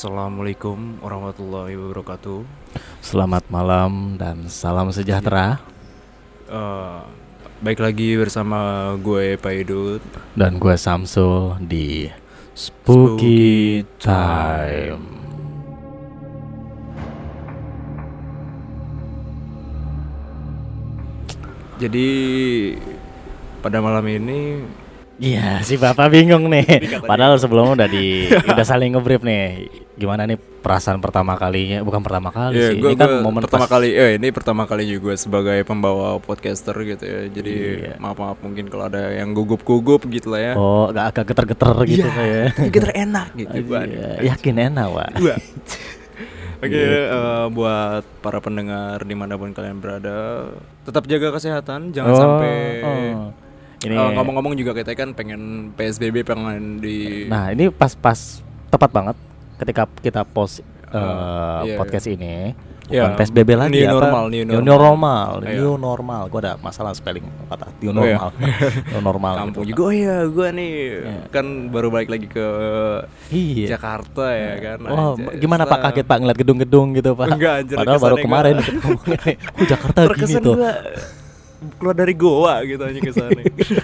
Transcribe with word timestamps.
Assalamualaikum 0.00 0.96
warahmatullahi 1.04 1.76
wabarakatuh. 1.76 2.40
Selamat 3.04 3.44
malam 3.52 4.16
dan 4.16 4.48
salam 4.48 4.88
sejahtera 4.88 5.60
Eh, 6.48 7.00
baik 7.60 7.84
lagi 7.84 8.16
bersama 8.16 8.96
gue 8.96 9.36
Pak 9.36 9.52
Idut. 9.60 10.00
dan 10.32 10.56
gue 10.56 10.72
Samsul 10.80 11.60
di 11.60 12.08
Spooky 12.56 13.84
Spooky 13.84 13.84
Time. 14.00 15.04
Jadi 21.76 22.08
pada 23.60 23.84
malam 23.84 24.08
ini 24.08 24.64
Iya, 25.20 25.60
si 25.60 25.76
Bapak 25.76 26.08
bingung 26.08 26.48
nih. 26.48 26.64
Padahal 27.00 27.36
sebelumnya 27.36 27.76
udah 27.76 27.88
di 27.88 28.24
udah 28.50 28.64
saling 28.64 28.88
ngebrief 28.90 29.20
nih. 29.20 29.68
Gimana 29.92 30.24
nih 30.24 30.34
perasaan 30.34 30.96
pertama 30.96 31.36
kalinya? 31.36 31.80
Bukan 31.80 32.00
pertama 32.00 32.32
kali 32.32 32.56
ya 32.56 32.72
sih. 32.72 32.80
gue, 32.80 32.88
ini 32.88 32.96
kan 32.96 33.10
gue 33.10 33.20
momen 33.20 33.44
pertama 33.44 33.64
pas- 33.64 33.72
kali 33.76 33.92
eh 33.92 34.16
ini 34.16 34.28
pertama 34.30 34.64
kali 34.64 34.88
juga 34.88 35.12
sebagai 35.14 35.60
pembawa 35.62 36.16
podcaster 36.18 36.72
gitu 36.80 37.04
ya. 37.04 37.28
Jadi 37.28 37.52
Iya. 37.52 37.92
maaf 37.96 38.16
maaf 38.16 38.40
mungkin 38.40 38.66
kalau 38.66 38.88
ada 38.88 39.12
yang 39.12 39.30
gugup-gugup 39.30 40.08
gitu 40.08 40.32
lah 40.32 40.40
ya. 40.40 40.52
Oh, 40.56 40.88
agak 40.88 41.12
agak 41.12 41.24
geter-geter 41.28 41.70
gitu 41.86 42.00
Iya, 42.00 42.10
kayak. 42.10 42.72
kita 42.72 42.88
enak 42.90 43.28
gitu. 43.36 43.56
Gua 43.62 43.80
Iya, 43.84 44.10
yakin 44.26 44.56
enak, 44.64 44.86
Wak. 44.88 45.10
Gua. 45.16 45.36
Oke, 46.60 46.68
Gitu. 46.70 46.92
eh, 47.06 47.46
buat 47.50 48.04
para 48.20 48.36
pendengar 48.38 49.00
di 49.00 49.12
mana 49.12 49.32
pun 49.34 49.48
kalian 49.50 49.76
berada, 49.76 50.48
tetap 50.82 51.04
jaga 51.04 51.32
kesehatan, 51.32 51.88
jangan 51.90 52.08
Oh, 52.10 52.16
sampai. 52.18 52.56
oh. 52.80 53.32
Ini 53.80 53.96
Eh, 53.96 54.10
ngomong-ngomong 54.12 54.52
juga 54.54 54.76
kita 54.76 54.92
kan 54.92 55.16
pengen 55.16 55.72
PSBB 55.72 56.20
pengen 56.20 56.78
di. 56.78 57.24
Nah, 57.26 57.48
ini 57.48 57.68
pas-pas 57.68 58.40
tepat 58.68 58.90
banget 58.90 59.16
ketika 59.56 59.88
kita 59.98 60.20
post 60.22 60.60
eh, 60.86 61.60
iya, 61.64 61.76
podcast 61.76 62.04
ini. 62.04 62.52
Iya, 62.90 63.06
Bukan 63.06 63.22
PSBB 63.22 63.50
lagi 63.54 63.70
new 63.72 63.86
apa? 63.86 63.94
normal, 64.02 64.24
new 64.26 64.42
New 64.42 64.58
normal. 64.58 64.74
normal, 64.74 65.28
Iya. 65.40 65.50
new 65.54 65.72
normal. 65.78 66.22
Gua 66.26 66.40
ada 66.42 66.52
masalah 66.58 66.90
spelling 66.90 67.22
kata 67.46 67.70
new 67.78 67.88
Oh, 67.88 68.02
iya. 68.02 68.18
normal. 68.18 68.30
new 68.90 69.00
normal 69.00 69.32
kampung 69.38 69.62
gitu. 69.62 69.70
juga. 69.70 69.80
Oh 69.80 69.92
iya, 69.94 70.16
gue 70.26 70.48
nih 70.50 70.72
Iya. 70.98 71.20
kan 71.30 71.46
baru 71.70 71.88
balik 71.88 72.10
lagi 72.10 72.26
ke 72.26 72.46
Iya. 73.30 73.66
Jakarta 73.70 74.26
ya 74.28 74.54
kan. 74.58 74.78
Oh, 74.84 75.14
Anjay. 75.14 75.38
gimana 75.38 75.64
Pak 75.64 75.78
kaget 75.80 76.04
Pak 76.04 76.16
ngeliat 76.18 76.36
gedung-gedung 76.36 76.86
gitu 76.92 77.10
Pak? 77.14 77.26
Enggak, 77.30 77.54
anjir, 77.62 77.76
Padahal 77.78 78.00
baru 78.02 78.16
kemarin 78.18 78.54
gua-. 78.58 78.74
Oh, 79.56 79.64
Jakarta 79.64 80.00
gini 80.12 80.34
tuh. 80.36 80.54
gua 80.58 80.72
keluar 81.76 81.96
dari 81.96 82.14
goa 82.16 82.64
gitu 82.64 82.80
aja 82.80 83.00
ke 83.00 83.12
sana. 83.12 83.40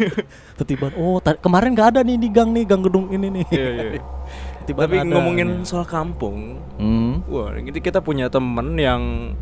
Tiba 0.68 0.88
oh 0.96 1.20
kemarin 1.20 1.76
nggak 1.76 1.88
ada 1.96 2.00
nih 2.00 2.16
di 2.16 2.28
gang 2.32 2.50
nih, 2.50 2.64
gang 2.64 2.82
gedung 2.82 3.12
ini 3.12 3.28
nih. 3.30 3.46
Iya, 3.52 3.70
iya. 3.70 4.02
Tiba 4.66 4.88
Tapi 4.88 4.98
ada. 4.98 5.06
ngomongin 5.14 5.62
soal 5.62 5.86
kampung, 5.86 6.58
Hmm. 6.76 7.22
Wah, 7.30 7.54
ini 7.54 7.70
kita 7.78 8.02
punya 8.02 8.26
temen 8.26 8.74
yang 8.74 9.32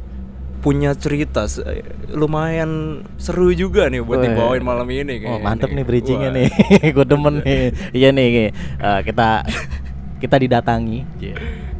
punya 0.60 0.96
cerita 0.96 1.44
lumayan 2.12 3.04
seru 3.20 3.52
juga 3.52 3.88
nih 3.92 4.00
buat 4.00 4.16
Weh. 4.24 4.32
dibawain 4.32 4.64
malam 4.64 4.88
ini 4.88 5.20
Oh 5.28 5.36
kayaknya 5.36 5.44
mantep 5.44 5.70
nih 5.76 5.84
bridgingnya 5.84 6.30
nih, 6.32 6.48
gue 6.96 7.04
demen 7.08 7.34
nih. 7.44 7.62
Iya 7.92 8.08
nih. 8.12 8.28
Eh, 8.52 9.00
kita 9.04 9.44
kita 10.20 10.36
didatangi. 10.40 11.04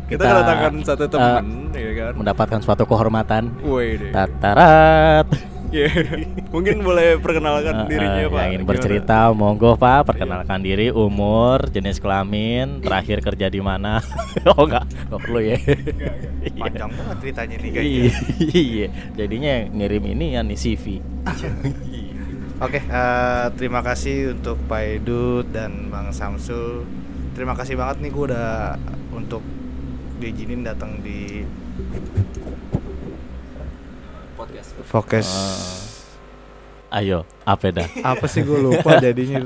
Kita 0.05 0.21
kedatangan 0.21 0.73
satu 0.85 1.05
eh, 1.05 1.11
temen, 1.13 1.47
ya 1.73 1.93
kan? 1.97 2.13
mendapatkan 2.17 2.61
suatu 2.61 2.85
kehormatan. 2.85 3.57
Woi. 3.65 4.13
Tatarat. 4.13 5.29
Iya. 5.75 5.91
Mungkin 6.55 6.87
boleh 6.87 7.19
perkenalkan 7.19 7.75
Eh, 7.75 7.87
dirinya 7.91 8.23
eh, 8.23 8.31
pak. 8.31 8.39
Yang 8.39 8.47
ingin 8.47 8.63
Gimana? 8.63 8.71
bercerita, 8.71 9.19
monggo 9.35 9.73
Pak, 9.75 10.01
perkenalkan 10.07 10.61
diri, 10.63 10.95
umur, 10.95 11.67
jenis 11.67 11.99
kelamin, 11.99 12.79
terakhir 12.79 13.19
kerja 13.19 13.51
di 13.51 13.59
mana? 13.59 13.99
oh 14.55 14.63
enggak, 14.63 14.87
enggak 15.11 15.21
perlu 15.27 15.41
ya. 15.43 15.59
Panjang 16.63 16.91
banget 16.95 17.17
ceritanya 17.19 17.57
nih 17.59 17.71
kayaknya. 17.75 18.13
Iya, 18.55 18.87
jadinya 19.19 19.51
yang 19.51 19.67
ngirim 19.75 20.05
ini 20.15 20.27
ya 20.39 20.41
nih 20.47 20.59
CV. 20.59 20.85
Oke, 22.63 22.79
eh, 22.79 23.47
terima 23.59 23.83
kasih 23.83 24.39
untuk 24.39 24.57
Pak 24.71 24.83
Edut 25.03 25.51
dan 25.51 25.91
Bang 25.91 26.15
Samsul. 26.15 26.87
Terima 27.35 27.59
kasih 27.59 27.75
banget 27.75 27.99
nih 27.99 28.11
gue 28.15 28.25
udah 28.31 28.79
untuk 29.11 29.43
diizinin 30.23 30.63
datang 30.63 31.03
di 31.03 31.43
Podcast. 34.45 34.71
Focus. 34.85 35.29
Ayo, 36.91 37.19
apa 37.43 37.67
dah? 37.71 37.89
Apa 38.15 38.25
sih 38.25 38.41
gue 38.41 38.55
lupa 38.55 38.97
jadinya. 38.99 39.41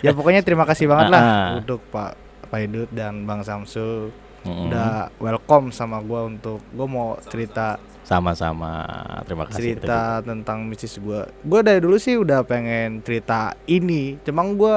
ya 0.00 0.10
pokoknya 0.10 0.40
terima 0.40 0.64
kasih 0.64 0.86
banget 0.86 1.12
lah 1.12 1.20
Ah, 1.20 1.28
ah. 1.28 1.48
untuk 1.58 1.82
Pak 1.86 2.16
Pak 2.46 2.58
Edut 2.62 2.88
dan 2.88 3.22
Bang 3.22 3.42
Samsul 3.42 4.08
Mm-mm. 4.40 4.70
udah 4.70 5.10
welcome 5.18 5.68
sama 5.70 5.98
gue 5.98 6.20
untuk 6.30 6.62
gue 6.64 6.86
mau 6.86 7.18
cerita 7.22 7.76
Sama-sama. 8.00 8.86
Terima 9.26 9.44
kasih. 9.44 9.74
kita 9.74 9.82
cerita 9.82 10.00
tentang 10.22 10.62
mistis 10.62 10.94
gue. 10.94 11.20
Gue 11.42 11.60
dari 11.60 11.82
dulu 11.82 11.98
sih 11.98 12.14
udah 12.14 12.40
pengen 12.42 13.02
cerita 13.02 13.50
ini, 13.66 14.14
cuman 14.22 14.54
gue 14.54 14.76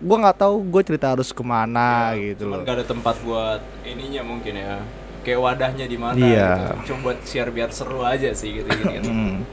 gue 0.00 0.16
nggak 0.16 0.38
tahu 0.38 0.64
gue 0.64 0.80
cerita 0.80 1.10
harus 1.10 1.28
ke 1.28 1.42
mana 1.42 2.14
gitu 2.14 2.46
Cuman 2.46 2.56
loh. 2.56 2.64
gak 2.64 2.76
ada 2.78 2.86
tempat 2.86 3.14
buat 3.20 3.58
ininya 3.82 4.22
mungkin 4.22 4.54
ya. 4.54 4.78
Kayak 5.20 5.38
wadahnya 5.38 5.84
di 5.84 5.96
mana 5.96 6.16
Iya. 6.16 6.48
gitu. 6.50 6.74
Cuma 6.88 6.98
buat 7.06 7.18
share 7.22 7.50
biar 7.50 7.70
seru 7.70 8.00
aja 8.00 8.30
sih 8.30 8.50
gitu 8.54 8.68
gitu. 8.68 8.88
gitu. 8.90 9.08
Hmm. 9.08 9.44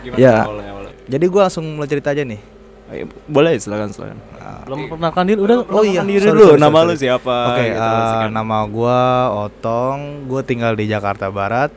Gimana 0.00 0.18
Ya. 0.18 0.36
awalnya 0.42 0.70
awalnya? 0.70 0.94
Jadi 1.06 1.24
gue 1.26 1.40
langsung 1.40 1.64
mulai 1.68 1.86
cerita 1.86 2.08
aja 2.10 2.22
nih. 2.22 2.40
Ayo, 2.88 3.06
boleh 3.24 3.54
silakan 3.54 3.88
silakan. 3.88 4.18
Nah, 4.34 4.66
Belum 4.66 4.88
perkenalkan 4.88 5.24
diri 5.24 5.38
udah 5.38 5.62
Oh 5.64 5.84
iya, 5.84 6.02
diri 6.02 6.18
sorry, 6.20 6.34
dulu. 6.34 6.46
sorry, 6.50 6.60
Nama 6.60 6.74
sorry. 6.74 6.88
lu 6.88 6.94
siapa? 6.96 7.36
Oke, 7.46 7.62
gitu, 7.62 7.78
eh, 7.78 8.02
silakan. 8.08 8.30
nama 8.32 8.56
gua 8.66 8.98
Otong, 9.40 9.98
gue 10.26 10.40
tinggal 10.42 10.72
di 10.74 10.84
Jakarta 10.84 11.26
Barat. 11.28 11.70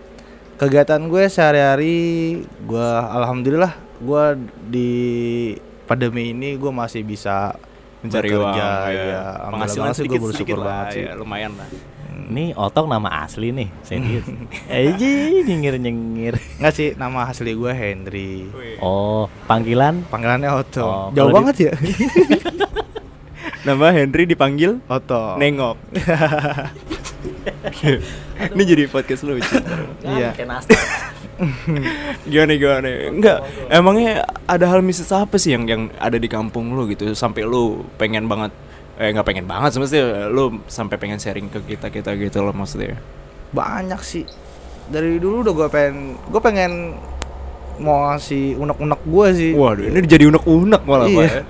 Kegiatan 0.56 1.02
gue 1.04 1.24
sehari-hari, 1.28 1.98
gua 2.64 2.88
alhamdulillah 3.12 3.74
gua 4.00 4.34
di 4.64 4.90
pandemi 5.84 6.32
ini 6.32 6.56
gue 6.56 6.72
masih 6.72 7.04
bisa 7.04 7.54
mencari 8.00 8.32
uang 8.32 8.42
bekerja, 8.48 8.68
ya. 8.90 9.04
ya. 9.06 9.24
Penghasilan 9.48 9.94
sedikit 9.94 10.18
gua 10.18 10.26
bersyukur 10.26 10.58
lah, 10.58 10.66
banget 10.66 10.88
sih. 10.90 11.04
ya, 11.04 11.12
lumayan 11.14 11.52
lah 11.54 11.68
Ini 12.24 12.54
Otong 12.54 12.88
nama 12.88 13.22
asli 13.22 13.50
nih, 13.50 13.68
serius. 13.82 14.24
Aji 14.72 15.14
nyengir 15.44 15.76
nyengir. 15.76 16.34
Nggak 16.58 16.74
sih, 16.74 16.90
nama 16.94 17.28
asli 17.28 17.52
gue 17.52 17.72
Henry. 17.72 18.48
Oh, 18.80 19.28
panggilan? 19.44 20.08
Panggilannya 20.08 20.50
Otong. 20.54 21.10
Oh, 21.10 21.16
Jauh 21.16 21.30
di- 21.30 21.36
banget 21.36 21.56
ya. 21.60 21.74
nama 23.68 23.92
Henry 23.92 24.24
dipanggil 24.26 24.84
Otong. 24.88 25.40
nengok 25.40 25.80
ini 28.52 28.64
jadi 28.64 28.84
podcast 28.88 29.24
lucu 29.24 29.56
Iya. 30.04 30.36
Kayak 30.36 30.48
nastar. 30.52 30.80
gimana 32.24 32.54
gimana 32.56 32.88
enggak 33.10 33.40
emangnya 33.68 34.24
ada 34.46 34.68
hal 34.68 34.84
mistis 34.84 35.10
apa 35.10 35.36
sih 35.36 35.56
yang 35.56 35.64
yang 35.66 35.82
ada 35.96 36.16
di 36.16 36.28
kampung 36.28 36.76
lu 36.76 36.86
gitu 36.88 37.16
sampai 37.16 37.44
lu 37.44 37.88
pengen 37.96 38.28
banget 38.28 38.52
eh 38.94 39.10
nggak 39.10 39.26
pengen 39.26 39.46
banget 39.46 39.74
semestinya 39.74 40.30
lu 40.30 40.62
sampai 40.66 40.96
pengen 40.96 41.18
sharing 41.18 41.50
ke 41.50 41.60
kita 41.66 41.90
kita 41.90 42.14
gitu 42.14 42.40
loh 42.40 42.54
maksudnya 42.54 42.98
Banyak 43.50 44.02
sih. 44.02 44.26
Dari 44.84 45.18
dulu 45.18 45.42
udah 45.42 45.54
gue 45.54 45.68
pengen 45.70 45.96
gue 46.26 46.42
pengen 46.42 46.98
mau 47.78 48.10
ngasih 48.10 48.54
unek-unek 48.56 49.02
gue 49.02 49.28
sih. 49.34 49.52
waduh 49.54 49.86
ini 49.86 49.98
jadi 50.04 50.30
unek 50.30 50.44
unek 50.44 50.82
malah 50.84 51.10
Iya. 51.10 51.26
ya. 51.26 51.44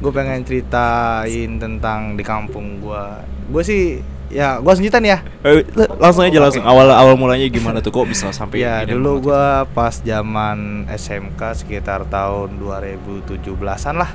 gue 0.00 0.12
pengen 0.12 0.40
ceritain 0.44 1.50
tentang 1.56 2.12
di 2.12 2.20
kampung 2.20 2.80
gua 2.80 3.20
gue 3.48 3.60
sih 3.60 4.00
ya 4.28 4.60
gue 4.60 4.72
nih 4.76 5.10
ya 5.10 5.18
Eh, 5.44 5.64
langsung 5.96 6.24
aja 6.24 6.40
langsung 6.40 6.64
awal 6.64 6.88
awal 6.88 7.16
mulanya 7.16 7.44
gimana 7.48 7.80
tuh 7.80 7.92
kok 7.92 8.04
bisa 8.04 8.28
sampai 8.30 8.64
ya 8.64 8.84
dulu 8.84 9.28
gua 9.28 9.64
pas 9.66 9.96
zaman 9.96 10.88
SMK 10.88 11.40
sekitar 11.56 12.04
tahun 12.06 12.56
2017an 12.56 13.94
lah 13.96 14.12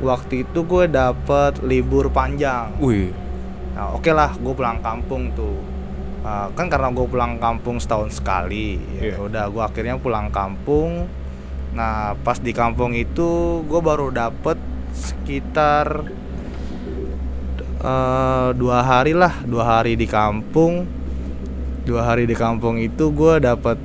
waktu 0.00 0.48
itu 0.48 0.64
gue 0.64 0.84
dapet 0.88 1.60
libur 1.60 2.08
panjang. 2.08 2.72
Wih. 2.80 3.12
Nah 3.76 3.94
oke 3.94 4.10
lah 4.10 4.32
gue 4.34 4.52
pulang 4.56 4.80
kampung 4.80 5.30
tuh. 5.36 5.60
Ah, 6.20 6.52
kan 6.52 6.68
karena 6.68 6.92
gue 6.92 7.06
pulang 7.08 7.40
kampung 7.40 7.80
setahun 7.80 8.20
sekali 8.20 8.76
ya 9.00 9.16
Iya. 9.16 9.24
udah 9.24 9.44
gue 9.48 9.62
akhirnya 9.62 9.96
pulang 9.96 10.28
kampung. 10.28 11.08
Nah 11.72 12.16
pas 12.20 12.36
di 12.36 12.52
kampung 12.52 12.92
itu 12.92 13.60
gue 13.64 13.80
baru 13.80 14.12
dapet 14.12 14.56
sekitar 14.92 16.04
eh, 17.80 18.48
dua 18.56 18.78
hari 18.84 19.16
lah 19.16 19.32
dua 19.44 19.64
hari 19.80 19.96
di 19.96 20.04
kampung. 20.04 20.84
Dua 21.84 22.04
hari 22.04 22.28
di 22.28 22.36
kampung 22.36 22.76
itu 22.76 23.08
gue 23.08 23.40
dapet 23.40 23.80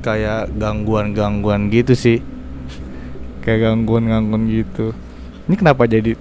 kayak 0.00 0.56
gangguan-gangguan 0.56 1.68
gitu 1.68 1.92
sih. 1.92 2.18
Kayak 3.44 3.72
gangguan-gangguan 3.72 4.48
gitu 4.48 4.96
ini 5.44 5.54
kenapa 5.54 5.84
jadi 5.84 6.12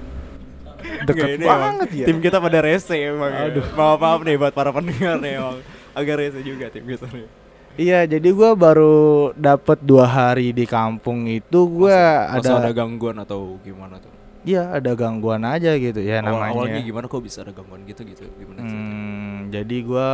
deket 1.03 1.27
ini 1.35 1.43
emang 1.43 1.59
banget 1.79 1.89
ya 1.93 2.05
Tim 2.07 2.19
kita 2.19 2.37
pada 2.37 2.59
rese 2.59 2.95
emang. 2.95 3.27
ya. 3.27 3.47
Aduh. 3.49 3.65
Maaf 3.73 3.97
maaf 3.97 4.21
nih 4.21 4.35
buat 4.35 4.53
para 4.53 4.71
pendengar 4.71 5.19
nih 5.19 5.35
emang. 5.35 5.57
Agak 5.91 6.15
rese 6.17 6.39
juga 6.41 6.67
tim 6.67 6.83
kita 6.83 7.07
nih. 7.07 7.27
Iya, 7.73 8.05
jadi 8.05 8.29
gua 8.29 8.53
baru 8.53 8.95
dapet 9.33 9.81
dua 9.81 10.05
hari 10.05 10.53
di 10.53 10.63
kampung 10.63 11.25
itu 11.25 11.59
gua 11.65 12.29
Masa 12.31 12.55
ada 12.55 12.69
ada, 12.69 12.71
gangguan 12.71 13.17
atau 13.17 13.57
gimana 13.59 13.97
tuh? 13.97 14.11
iya 14.43 14.69
ada 14.69 14.91
gangguan 14.93 15.39
aja 15.41 15.71
gitu 15.73 15.97
ya 15.97 16.19
Awal- 16.19 16.27
namanya. 16.29 16.51
Awalnya 16.53 16.81
gimana 16.83 17.05
kok 17.07 17.23
bisa 17.23 17.41
ada 17.41 17.49
gangguan 17.49 17.81
gitu 17.87 18.03
gitu? 18.03 18.27
Gimana? 18.37 18.59
Hmm, 18.61 19.49
jadi 19.49 19.77
gua 19.81 20.09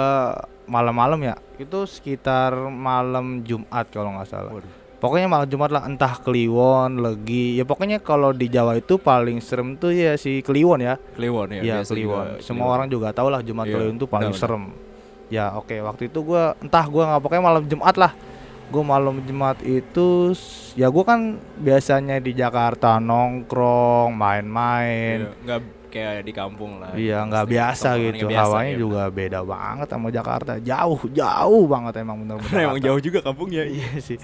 malam-malam 0.66 1.20
ya 1.20 1.36
itu 1.58 1.80
sekitar 1.84 2.56
malam 2.72 3.44
Jumat 3.44 3.90
kalau 3.90 4.16
nggak 4.16 4.30
salah 4.30 4.54
Waduh. 4.56 4.72
Pokoknya 5.00 5.28
malam 5.32 5.48
Jumat 5.48 5.72
lah 5.72 5.84
entah 5.88 6.20
Kliwon 6.20 7.00
Legi. 7.00 7.58
Ya 7.58 7.64
pokoknya 7.64 8.04
kalau 8.04 8.36
di 8.36 8.52
Jawa 8.52 8.78
itu 8.78 9.00
paling 9.00 9.40
serem 9.40 9.80
tuh 9.80 9.96
ya 9.96 10.20
si 10.20 10.44
Kliwon 10.44 10.84
ya. 10.84 10.96
Kliwon 11.16 11.56
ya. 11.56 11.62
Iya 11.64 11.76
biasa 11.82 11.92
Kliwon. 11.96 12.26
Juga 12.38 12.44
semua 12.44 12.68
orang 12.70 12.88
juga 12.92 13.08
tahu 13.16 13.28
lah 13.32 13.42
Jumat 13.42 13.66
Iya, 13.66 13.74
Kliwon 13.80 13.96
itu 13.98 14.08
paling 14.08 14.34
serem. 14.36 14.64
Ya 15.32 15.56
oke 15.56 15.76
waktu 15.82 16.12
itu 16.12 16.20
gua 16.22 16.54
entah 16.60 16.86
gua 16.86 17.04
nggak 17.16 17.22
pokoknya 17.24 17.44
malam 17.44 17.64
Jumat 17.66 17.96
lah. 17.98 18.14
Gue 18.70 18.86
malam 18.86 19.18
Jumat 19.26 19.58
itu 19.66 20.30
ya 20.78 20.94
gua 20.94 21.02
kan 21.02 21.42
biasanya 21.58 22.22
di 22.22 22.38
Jakarta 22.38 23.02
nongkrong 23.02 24.14
main-main. 24.14 25.26
Iya, 25.26 25.34
nggak 25.42 25.79
kayak 25.90 26.22
di 26.22 26.32
kampung 26.32 26.78
lah. 26.78 26.94
Iya 26.94 27.26
nggak 27.26 27.46
biasa 27.46 27.90
gitu 27.98 28.26
biasa, 28.30 28.42
hawanya 28.46 28.72
iya, 28.72 28.80
juga 28.80 29.02
beda 29.10 29.40
banget 29.42 29.88
sama 29.90 30.08
Jakarta 30.10 30.52
jauh 30.58 31.02
jauh 31.10 31.64
banget 31.66 31.94
emang 32.00 32.18
bener-bener 32.22 32.50
bener. 32.50 32.66
Emang 32.70 32.80
jauh 32.80 33.02
juga 33.02 33.20
kampungnya. 33.20 33.64
iya 33.66 33.90
sih 34.00 34.18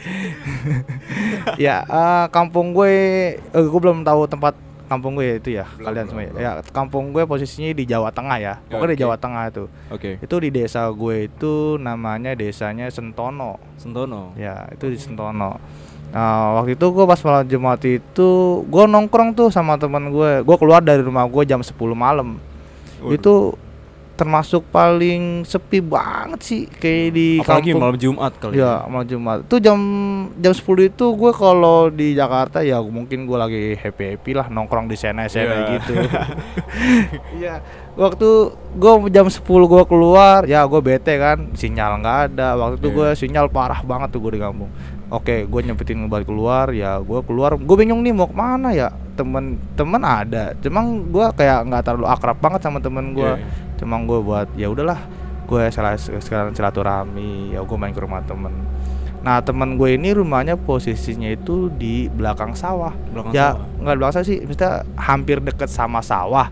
ya 1.66 1.84
eh, 1.84 2.26
kampung 2.30 2.72
gue 2.72 2.94
eh, 3.38 3.66
gue 3.66 3.80
belum 3.82 4.02
tahu 4.02 4.26
tempat 4.28 4.54
kampung 4.86 5.18
gue 5.18 5.42
itu 5.42 5.50
ya 5.58 5.66
Belum, 5.66 5.86
kalian 5.90 6.06
belum, 6.06 6.10
semua 6.14 6.22
ya. 6.22 6.30
belum. 6.32 6.44
ya 6.46 6.52
kampung 6.70 7.06
gue 7.10 7.24
posisinya 7.26 7.74
di 7.74 7.86
Jawa 7.90 8.10
Tengah 8.14 8.38
ya 8.38 8.54
pokoknya 8.70 8.94
di 8.94 8.98
oke. 8.98 9.04
Jawa 9.04 9.16
Tengah 9.18 9.44
itu 9.50 9.64
Oke. 9.90 10.12
itu 10.22 10.36
di 10.38 10.50
desa 10.54 10.86
gue 10.94 11.16
itu 11.26 11.54
namanya 11.82 12.38
desanya 12.38 12.86
Sentono 12.94 13.58
Sentono. 13.82 14.38
ya 14.38 14.70
itu 14.70 14.86
di 14.94 14.98
Sentono 15.02 15.58
Nah, 16.16 16.56
waktu 16.56 16.74
itu 16.74 16.88
gue 16.88 17.04
pas 17.04 17.20
malam 17.20 17.44
Jumat 17.44 17.82
itu 17.84 18.30
gue 18.64 18.84
nongkrong 18.86 19.36
tuh 19.36 19.52
sama 19.52 19.76
teman 19.76 20.08
gue 20.08 20.42
gue 20.42 20.56
keluar 20.56 20.80
dari 20.80 21.04
rumah 21.04 21.28
gue 21.28 21.44
jam 21.44 21.60
10 21.60 21.76
malam 21.92 22.40
Waduh. 22.98 23.12
itu 23.12 23.34
termasuk 24.16 24.64
paling 24.66 25.44
sepi 25.44 25.84
banget 25.84 26.40
sih 26.40 26.62
kayak 26.72 27.12
di 27.12 27.28
apalagi 27.38 27.68
kampung. 27.68 27.82
malam 27.84 27.98
Jumat 28.00 28.32
kali. 28.34 28.56
ya 28.56 28.88
malam 28.88 29.04
Jumat 29.04 29.44
itu 29.44 29.60
jam 29.60 29.76
jam 30.34 30.54
10 30.56 30.64
itu 30.88 31.06
gue 31.12 31.32
kalau 31.36 31.92
di 31.92 32.16
Jakarta 32.16 32.64
ya 32.64 32.80
mungkin 32.80 33.28
gue 33.28 33.36
lagi 33.36 33.64
happy 33.76 34.16
happy 34.16 34.32
lah 34.32 34.48
nongkrong 34.48 34.88
di 34.88 34.96
sana 34.96 35.28
sana 35.28 35.52
Iya. 35.52 35.68
gitu 35.76 35.92
iya 37.40 37.60
waktu 37.94 38.30
gue 38.72 38.92
jam 39.10 39.28
10 39.28 39.44
gue 39.44 39.84
keluar 39.84 40.44
ya 40.46 40.64
gue 40.64 40.80
bete 40.80 41.12
kan 41.16 41.52
sinyal 41.52 42.00
nggak 42.00 42.18
ada 42.32 42.56
waktu 42.56 42.76
itu 42.78 42.88
Iya. 42.88 42.96
gue 42.96 43.08
sinyal 43.18 43.46
parah 43.48 43.80
banget 43.82 44.12
tuh 44.12 44.20
gue 44.22 44.32
di 44.32 44.42
kampung 44.42 44.72
oke 45.10 45.46
gue 45.46 45.62
nyempetin 45.66 46.06
balik 46.10 46.30
keluar 46.30 46.72
ya 46.72 47.00
gue 47.02 47.19
keluar. 47.25 47.57
Gue 47.57 47.75
bingung 47.78 48.02
nih 48.02 48.13
mau 48.13 48.30
ke 48.30 48.36
mana 48.38 48.72
ya? 48.72 48.90
Temen 49.16 49.57
temen 49.78 50.02
ada. 50.02 50.54
Cuman 50.60 51.10
gue 51.10 51.25
kayak 51.38 51.68
nggak 51.69 51.81
terlalu 51.86 52.07
akrab 52.10 52.38
banget 52.42 52.66
sama 52.66 52.80
temen 52.81 53.13
gue 53.13 53.25
Iya, 53.25 53.42
iya. 53.42 53.78
cuma 53.80 54.00
gue 54.04 54.19
buat 54.22 54.48
ya 54.56 54.68
udahlah 54.72 55.00
gue 55.46 55.62
salah 55.69 55.94
sekarang 56.00 56.56
silaturahmi 56.57 57.54
ya 57.54 57.62
gue 57.62 57.78
main 57.78 57.94
ke 57.94 58.02
rumah 58.02 58.25
temen. 58.25 58.54
Nah 59.22 59.42
temen 59.42 59.78
gue 59.78 59.98
ini 59.98 60.13
rumahnya 60.13 60.57
posisinya 60.57 61.34
itu 61.34 61.69
di 61.74 62.10
belakang 62.10 62.54
sawah. 62.54 62.94
Belakang 63.13 63.31
ya 63.34 63.58
nggak 63.81 63.94
di 63.94 64.00
belakang 64.00 64.16
sawah 64.19 64.28
sih 64.28 64.38
maksudnya 64.44 64.74
hampir 64.98 65.38
deket 65.42 65.69
sama 65.69 66.01
sawah 66.01 66.50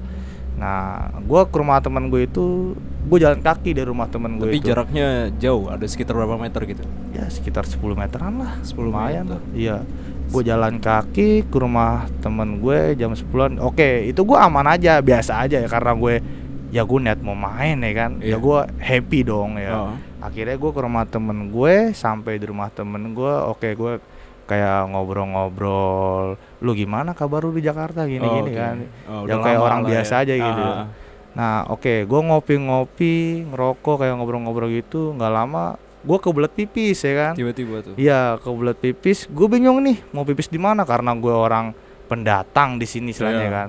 nah 0.53 0.85
gue 1.17 1.41
ke 1.43 1.55
rumah 1.55 1.79
temen 1.79 2.07
gue 2.07 2.23
itu 2.23 2.77
gue 3.03 3.17
jalan 3.17 3.37
kaki 3.37 3.71
dari 3.71 3.85
rumah 3.85 4.07
temen 4.07 4.37
gue 4.37 4.47
Tapi 4.47 4.57
itu 4.57 4.67
jaraknya 4.69 5.07
jauh, 5.35 5.67
ada 5.67 5.83
sekitar 5.83 6.15
berapa 6.15 6.37
meter 6.37 6.61
gitu? 6.65 6.83
ya 7.11 7.27
sekitar 7.27 7.63
10 7.63 7.77
meteran 7.93 8.33
lah 8.37 8.57
10 8.61 8.73
lumayan 8.81 9.23
meter. 9.23 9.37
lah 9.37 9.41
iya 9.51 9.77
gue 10.25 10.41
jalan 10.41 10.77
kaki 10.77 11.45
ke 11.45 11.57
rumah 11.57 12.07
temen 12.19 12.57
gue 12.57 12.95
jam 12.95 13.11
10an 13.11 13.59
oke 13.59 13.85
itu 14.03 14.17
gue 14.17 14.33
aman 14.35 14.65
aja 14.67 14.97
biasa 14.99 15.41
aja 15.41 15.57
ya 15.57 15.67
karena 15.67 15.93
gue 15.93 16.15
ya 16.69 16.81
gue 16.81 16.99
niat 16.99 17.19
mau 17.19 17.35
main 17.35 17.77
ya 17.77 17.91
kan 17.93 18.11
ya 18.17 18.33
Iya. 18.33 18.37
gue 18.39 18.59
happy 18.79 19.19
dong 19.21 19.51
ya 19.55 19.73
Oh. 19.75 19.93
akhirnya 20.19 20.55
gue 20.55 20.71
ke 20.71 20.79
rumah 20.79 21.05
temen 21.05 21.49
gue 21.49 21.75
sampai 21.93 22.35
di 22.35 22.45
rumah 22.45 22.69
temen 22.69 23.13
gue 23.13 23.29
oke 23.45 23.67
gue 23.69 23.93
kayak 24.43 24.89
ngobrol-ngobrol 24.89 26.35
lu 26.63 26.71
gimana 26.71 27.11
kabar 27.11 27.43
lu 27.43 27.51
di 27.51 27.61
Jakarta 27.61 28.03
gini 28.03 28.23
Oh, 28.23 28.33
gini 28.33 28.49
oke. 28.49 28.57
kan 28.57 28.75
Oh, 29.05 29.27
yang 29.27 29.37
udah 29.37 29.45
kayak 29.45 29.59
orang 29.61 29.81
biasa 29.83 30.13
ya. 30.15 30.21
aja 30.23 30.33
gitu 30.37 30.63
Ah, 30.65 30.85
nah 31.33 31.55
oke 31.67 31.93
gue 32.03 32.21
ngopi-ngopi 32.23 33.13
ngerokok 33.45 33.95
kayak 33.97 34.15
ngobrol-ngobrol 34.15 34.71
gitu 34.71 35.11
nggak 35.11 35.27
lama 35.29 35.75
gue 35.99 36.17
kebelet 36.17 36.53
pipis 36.53 36.99
ya 37.01 37.13
kan 37.17 37.33
Tiba-tiba 37.33 37.79
tuh. 37.81 37.95
Iya, 37.95 38.35
kebelet 38.37 38.75
pipis. 38.75 39.23
Gue 39.25 39.47
bingung 39.47 39.79
nih 39.79 40.03
mau 40.09 40.21
pipis 40.21 40.47
di 40.47 40.57
mana 40.57 40.83
karena 40.83 41.11
gue 41.13 41.31
orang 41.31 41.71
pendatang 42.05 42.75
di 42.75 42.83
sini 42.83 43.09
istilahnya 43.09 43.39
Iya. 43.41 43.51
kan. 43.53 43.67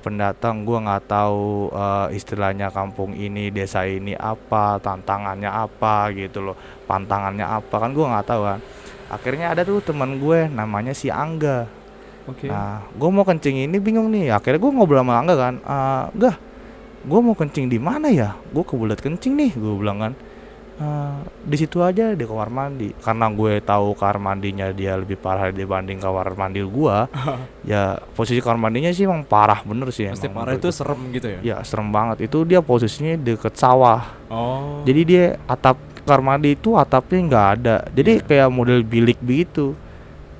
Pendatang 0.00 0.62
gue 0.62 0.74
nggak 0.76 1.06
tahu 1.06 1.70
eh, 1.70 2.08
istilahnya 2.12 2.68
kampung 2.68 3.14
ini, 3.14 3.48
desa 3.48 3.82
ini 3.82 4.12
apa, 4.12 4.78
tantangannya 4.78 5.46
apa 5.46 6.10
gitu 6.10 6.42
loh. 6.42 6.58
Pantangannya 6.84 7.46
apa 7.46 7.74
kan 7.76 7.90
gue 7.90 8.02
nggak 8.04 8.26
tahu 8.26 8.42
kan. 8.44 8.58
Akhirnya 9.08 9.46
ada 9.48 9.62
tuh 9.62 9.78
teman 9.80 10.18
gue 10.18 10.46
namanya 10.48 10.90
si 10.90 11.06
Angga. 11.06 11.70
Oke. 12.26 12.50
Nah, 12.50 12.82
gue 12.90 13.08
mau 13.08 13.22
kencing 13.22 13.64
ini 13.64 13.76
bingung 13.78 14.10
nih. 14.10 14.30
Akhirnya 14.30 14.58
gue 14.58 14.70
ngobrol 14.70 15.00
sama 15.00 15.14
Angga 15.16 15.34
kan. 15.34 15.54
Eh, 15.56 16.04
Gah, 16.18 16.36
gue 17.02 17.20
mau 17.22 17.32
kencing 17.32 17.66
di 17.66 17.78
mana 17.78 18.10
ya? 18.10 18.34
Gue 18.50 18.62
kebelet 18.62 18.98
kencing 18.98 19.32
nih, 19.32 19.50
gue 19.54 19.74
bilang 19.74 19.98
kan. 20.00 20.12
"Eh, 20.76 21.16
di 21.40 21.56
situ 21.56 21.80
aja 21.80 22.12
di 22.12 22.24
kamar 22.26 22.52
mandi. 22.52 22.92
Karena 23.00 23.32
gue 23.32 23.64
tahu 23.64 23.96
kamar 23.96 24.18
mandinya 24.18 24.68
dia 24.70 24.92
lebih 24.92 25.16
parah 25.16 25.48
dibanding 25.48 25.96
kamar 25.96 26.36
mandi 26.36 26.60
gua. 26.60 27.08
ya 27.64 27.96
posisi 28.12 28.44
kamar 28.44 28.60
mandinya 28.60 28.92
sih 28.92 29.08
emang 29.08 29.24
parah 29.24 29.64
bener 29.64 29.88
sih. 29.88 30.04
Pasti 30.10 30.28
parah 30.28 30.52
itu 30.52 30.68
gue. 30.68 30.76
serem 30.76 31.00
gitu 31.14 31.26
ya? 31.32 31.38
Ya 31.40 31.56
serem 31.64 31.88
banget. 31.88 32.28
Itu 32.28 32.44
dia 32.44 32.60
posisinya 32.60 33.16
deket 33.16 33.56
sawah. 33.56 34.04
Oh. 34.28 34.84
Jadi 34.84 35.00
dia 35.06 35.24
atap 35.48 35.80
kamar 36.04 36.36
mandi 36.36 36.52
itu 36.52 36.76
atapnya 36.76 37.18
nggak 37.24 37.46
ada. 37.56 37.76
Jadi 37.90 38.12
Iya. 38.20 38.24
kayak 38.28 38.48
model 38.52 38.84
bilik 38.84 39.16
begitu. 39.24 39.72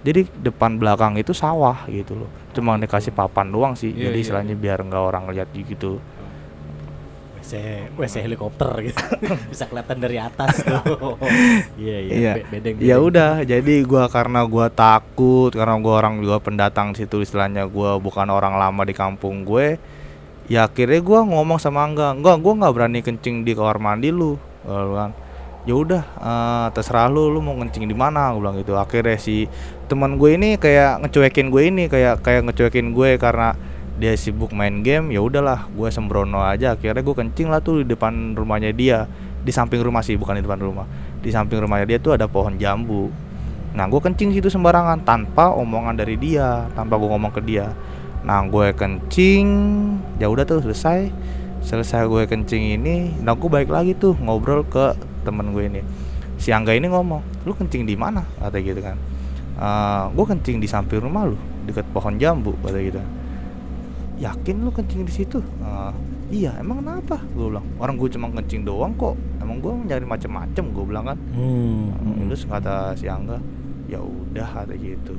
Jadi 0.06 0.22
depan 0.38 0.78
belakang 0.78 1.18
itu 1.18 1.34
sawah 1.34 1.82
gitu 1.90 2.14
loh. 2.14 2.30
Cuma 2.54 2.78
dikasih 2.78 3.10
papan 3.10 3.50
doang 3.50 3.75
sih. 3.75 3.90
Iya, 3.90 4.14
Jadi 4.14 4.16
iya, 4.16 4.22
istilahnya 4.22 4.54
iya. 4.54 4.62
biar 4.62 4.78
nggak 4.86 5.02
orang 5.02 5.25
lihat 5.34 5.50
gitu. 5.50 5.98
WC 7.42 7.52
WC 7.98 8.14
helikopter 8.22 8.70
gitu. 8.86 9.02
Bisa 9.50 9.66
kelihatan 9.66 9.98
dari 9.98 10.18
atas 10.22 10.62
tuh. 10.62 10.82
Iya 11.82 11.98
iya. 12.06 12.14
Iya. 12.14 12.32
be- 12.38 12.46
bedeng, 12.54 12.75
Ya 12.78 12.96
bedeng. 12.98 13.06
udah, 13.10 13.32
jadi 13.42 13.75
gua 13.82 14.04
karena 14.06 14.46
gua 14.46 14.66
takut, 14.70 15.50
karena 15.50 15.75
gua 15.82 15.94
orang 16.06 16.22
juga 16.22 16.38
pendatang 16.38 16.94
situ 16.94 17.26
istilahnya 17.26 17.66
gua 17.66 17.98
bukan 17.98 18.30
orang 18.30 18.54
lama 18.58 18.82
di 18.86 18.94
kampung 18.94 19.42
gue. 19.42 19.78
Ya 20.46 20.70
akhirnya 20.70 21.02
gua 21.02 21.26
ngomong 21.26 21.58
sama 21.58 21.82
Angga, 21.82 22.14
enggak 22.14 22.38
gua 22.38 22.52
nggak 22.62 22.75
berani 22.75 23.00
kencing 23.02 23.42
di 23.42 23.58
kamar 23.58 23.82
mandi 23.82 24.14
lu. 24.14 24.38
Bilang, 24.66 25.14
ya 25.66 25.75
udah 25.75 26.02
eh, 26.18 26.66
terserah 26.75 27.10
lu 27.10 27.26
lu 27.30 27.42
mau 27.42 27.58
kencing 27.58 27.90
di 27.90 27.94
mana 27.94 28.30
gue 28.34 28.38
bilang 28.42 28.54
gitu 28.58 28.78
akhirnya 28.78 29.18
si 29.18 29.50
teman 29.87 30.19
gue 30.19 30.35
ini 30.35 30.59
kayak 30.59 31.07
ngecuekin 31.07 31.47
gue 31.55 31.62
ini 31.71 31.87
kayak 31.87 32.19
kayak 32.23 32.43
ngecuekin 32.50 32.90
gue 32.90 33.23
karena 33.23 33.55
dia 33.97 34.12
sibuk 34.19 34.52
main 34.52 34.85
game 34.85 35.14
ya 35.14 35.23
udahlah 35.23 35.71
gue 35.73 35.88
sembrono 35.88 36.43
aja. 36.43 36.75
Akhirnya 36.76 37.00
gue 37.00 37.16
kencing 37.16 37.49
lah 37.49 37.62
tuh 37.62 37.87
di 37.87 37.95
depan 37.95 38.35
rumahnya 38.35 38.75
dia. 38.75 39.07
Di 39.47 39.55
samping 39.55 39.78
rumah 39.78 40.02
sih 40.02 40.19
bukan 40.19 40.37
di 40.37 40.43
depan 40.43 40.59
rumah. 40.59 40.85
Di 41.23 41.31
samping 41.31 41.62
rumahnya 41.62 41.87
dia 41.87 41.99
tuh 42.02 42.19
ada 42.19 42.26
pohon 42.26 42.59
jambu. 42.59 43.09
Nah 43.78 43.87
gue 43.87 44.00
kencing 44.02 44.35
situ 44.35 44.50
sembarangan 44.50 45.07
tanpa 45.07 45.55
omongan 45.55 45.95
dari 45.97 46.19
dia 46.19 46.66
tanpa 46.75 46.99
gue 46.99 47.09
ngomong 47.09 47.33
ke 47.33 47.40
dia. 47.47 47.71
Nah 48.26 48.43
gue 48.43 48.75
kencing 48.75 49.47
ya 50.19 50.26
udah 50.26 50.43
tuh 50.45 50.66
selesai. 50.66 51.09
Selesai 51.62 52.11
gue 52.11 52.26
kencing 52.26 52.75
ini 52.75 53.16
nah 53.23 53.38
gue 53.38 53.49
balik 53.49 53.71
lagi 53.71 53.95
tuh 53.95 54.19
ngobrol 54.19 54.66
ke 54.66 54.99
temen 55.23 55.55
gue 55.55 55.62
ini. 55.71 55.81
Si 56.37 56.52
Angga 56.52 56.75
ini 56.75 56.90
ngomong 56.90 57.49
lu 57.49 57.55
kencing 57.55 57.88
di 57.88 57.97
mana? 57.97 58.26
Kata 58.43 58.61
gitu 58.61 58.83
kan 58.83 59.15
gue 60.08 60.25
kencing 60.26 60.56
di 60.58 60.66
samping 60.66 61.00
rumah 61.00 61.25
lu 61.25 61.36
dekat 61.64 61.84
pohon 61.90 62.14
jambu 62.16 62.52
kata 62.60 62.78
gitu. 62.78 63.00
Yakin 64.16 64.56
lu 64.58 64.70
kencing 64.70 65.02
di 65.02 65.12
situ? 65.12 65.40
"Eh, 65.40 65.92
iya 66.32 66.56
emang 66.56 66.80
kenapa? 66.80 67.20
Gue 67.30 67.50
bilang 67.50 67.66
orang 67.76 67.94
gue 67.94 68.08
cuma 68.08 68.32
kencing 68.32 68.62
doang 68.62 68.92
kok. 68.94 69.12
Emang 69.38 69.58
gue 69.58 69.72
nyari 69.86 70.04
macem-macem 70.04 70.64
gue 70.66 70.84
bilang 70.84 71.04
kan. 71.06 71.18
Hmm, 71.30 71.92
hmm. 71.92 72.26
terus 72.26 72.44
kata 72.44 72.94
si 72.94 73.06
Angga 73.06 73.36
ya 73.86 74.00
udah 74.00 74.48
kata 74.54 74.72
gitu. 74.75 75.12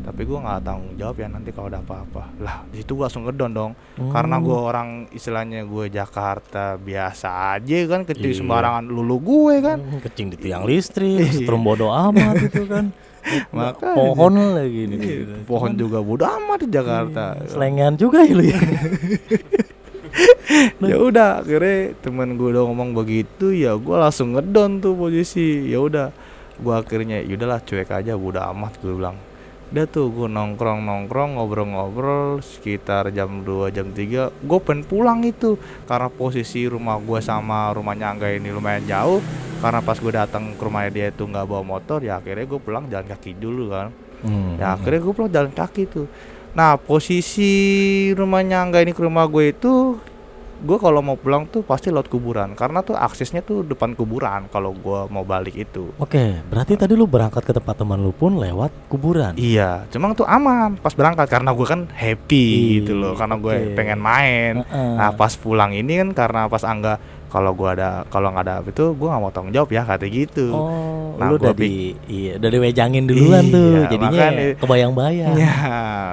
Tapi 0.00 0.24
gue 0.24 0.34
nggak 0.34 0.64
tanggung 0.64 0.96
jawab 0.96 1.14
ya 1.14 1.28
nanti 1.28 1.52
kalau 1.52 1.68
ada 1.68 1.78
apa-apa. 1.78 2.22
Lah 2.38 2.64
di 2.66 2.80
situ 2.80 2.92
gue 2.92 3.04
langsung 3.04 3.22
ngedon 3.22 3.52
dong. 3.52 3.72
Karena 4.08 4.36
Hmm. 4.36 4.44
gue 4.44 4.58
orang 4.58 4.88
istilahnya 5.10 5.60
gue 5.62 5.84
Jakarta 5.88 6.74
biasa 6.74 7.28
aja 7.54 7.78
kan 7.86 8.02
kencing 8.02 8.32
Iya. 8.32 8.40
sembarangan 8.40 8.84
lulu 8.84 9.16
gue 9.20 9.54
kan. 9.60 9.78
Hmm, 9.78 10.00
kecing 10.00 10.26
di 10.28 10.38
tiang 10.40 10.64
listrik, 10.64 11.22
setrum 11.36 11.62
bodo 11.62 11.86
amat 11.86 12.34
itu 12.42 12.66
kan. 12.66 12.90
Makanya. 13.52 13.96
Pohon 13.96 14.34
lagi 14.56 14.82
nih. 14.88 14.98
Iya, 14.98 15.44
pohon 15.44 15.72
juga 15.76 16.00
bodo 16.00 16.24
amat 16.24 16.64
di 16.64 16.68
Jakarta 16.72 17.36
Selengean 17.46 17.94
juga 18.00 18.24
ya 18.24 18.34
lu 18.34 18.44
ya. 18.44 18.58
ya 20.90 20.96
udah 20.98 21.30
akhirnya 21.44 21.94
temen 22.02 22.34
gue 22.34 22.50
udah 22.50 22.64
ngomong 22.66 22.90
begitu 22.96 23.54
ya 23.54 23.78
gue 23.78 23.96
langsung 23.96 24.34
ngedon 24.34 24.82
tuh 24.82 24.98
posisi 24.98 25.70
ya 25.70 25.78
udah 25.78 26.10
gue 26.60 26.74
akhirnya 26.74 27.22
ya 27.22 27.34
udahlah 27.38 27.60
cuek 27.62 27.88
aja 27.88 28.18
bodo 28.18 28.42
amat 28.42 28.76
gue 28.82 28.92
bilang 28.92 29.16
Udah 29.70 29.86
tuh 29.86 30.10
gue 30.10 30.26
nongkrong 30.26 30.82
nongkrong 30.82 31.38
ngobrol-ngobrol 31.38 32.42
sekitar 32.42 33.14
jam 33.14 33.46
2 33.46 33.70
jam 33.70 33.86
3 33.94 34.34
gue 34.34 34.60
pengen 34.66 34.82
pulang 34.82 35.22
itu. 35.22 35.54
Karena 35.86 36.10
posisi 36.10 36.66
rumah 36.66 36.98
gue 36.98 37.22
sama 37.22 37.70
rumahnya 37.70 38.10
Angga 38.10 38.34
ini 38.34 38.50
lumayan 38.50 38.82
jauh 38.90 39.22
karena 39.62 39.78
pas 39.78 39.94
gue 39.94 40.10
datang 40.10 40.58
ke 40.58 40.62
rumahnya 40.64 40.90
dia 40.90 41.06
itu 41.12 41.22
nggak 41.22 41.46
bawa 41.46 41.62
motor 41.62 42.00
ya 42.02 42.18
akhirnya 42.18 42.48
gue 42.50 42.60
pulang 42.60 42.90
jalan 42.90 43.06
kaki 43.06 43.30
dulu 43.38 43.70
kan. 43.70 43.88
Hmm. 44.20 44.60
ya 44.60 44.76
akhirnya 44.76 45.00
gue 45.06 45.14
pulang 45.14 45.32
jalan 45.32 45.52
kaki 45.54 45.82
tuh. 45.86 46.06
Nah 46.50 46.74
posisi 46.74 47.52
rumahnya 48.10 48.66
Angga 48.66 48.82
ini 48.82 48.90
ke 48.90 49.06
rumah 49.06 49.30
gue 49.30 49.54
itu 49.54 50.02
gue 50.60 50.76
kalau 50.76 51.00
mau 51.00 51.16
pulang 51.16 51.44
tuh 51.44 51.60
pasti 51.60 51.88
lewat 51.88 52.06
kuburan 52.06 52.52
karena 52.52 52.80
tuh 52.80 52.92
aksesnya 52.92 53.40
tuh 53.40 53.64
depan 53.64 53.92
kuburan 53.92 54.44
kalau 54.46 54.70
gue 54.70 55.00
mau 55.08 55.24
balik 55.24 55.56
itu 55.56 55.88
Oke, 55.96 56.38
berarti 56.46 56.76
tadi 56.76 56.92
lu 56.92 57.04
berangkat 57.04 57.40
ke 57.40 57.52
tempat 57.52 57.74
teman 57.74 57.96
lu 57.96 58.10
pun 58.10 58.36
lewat 58.36 58.68
kuburan. 58.86 59.32
Iya, 59.34 59.88
cuma 59.88 60.12
tuh 60.12 60.24
aman 60.24 60.76
pas 60.76 60.92
berangkat 60.92 61.26
karena 61.26 61.50
gue 61.50 61.64
kan 61.64 61.88
happy 61.88 62.44
Ih, 62.44 62.64
gitu 62.80 62.92
loh, 62.92 63.16
karena 63.16 63.36
gue 63.36 63.54
oke. 63.56 63.74
pengen 63.74 63.98
main. 63.98 64.60
Heeh. 64.60 64.92
Nah 64.96 65.10
pas 65.12 65.32
pulang 65.32 65.72
ini 65.72 65.96
kan 65.96 66.12
karena 66.12 66.40
pas 66.46 66.60
angga 66.62 67.00
kalau 67.30 67.54
gue 67.54 67.68
ada 67.70 68.02
kalau 68.08 68.28
nggak 68.28 68.44
ada 68.44 68.54
itu 68.60 68.84
gue 68.90 69.08
nggak 69.08 69.22
mau 69.22 69.30
tanggung 69.30 69.54
jawab 69.54 69.70
ya 69.70 69.82
kata 69.82 70.04
gitu. 70.06 70.52
Oh, 70.52 70.98
Nah, 71.10 71.28
lu 71.28 71.36
udah 71.36 71.52
di 71.52 71.92
iya, 72.08 72.40
udah 72.40 72.48
diwejangin 72.48 73.04
duluan 73.04 73.44
Iya, 73.44 73.52
tuh. 73.52 73.72
Jadinya 73.92 74.26
kebayang-bayang. 74.56 75.34
Ya 75.42 75.54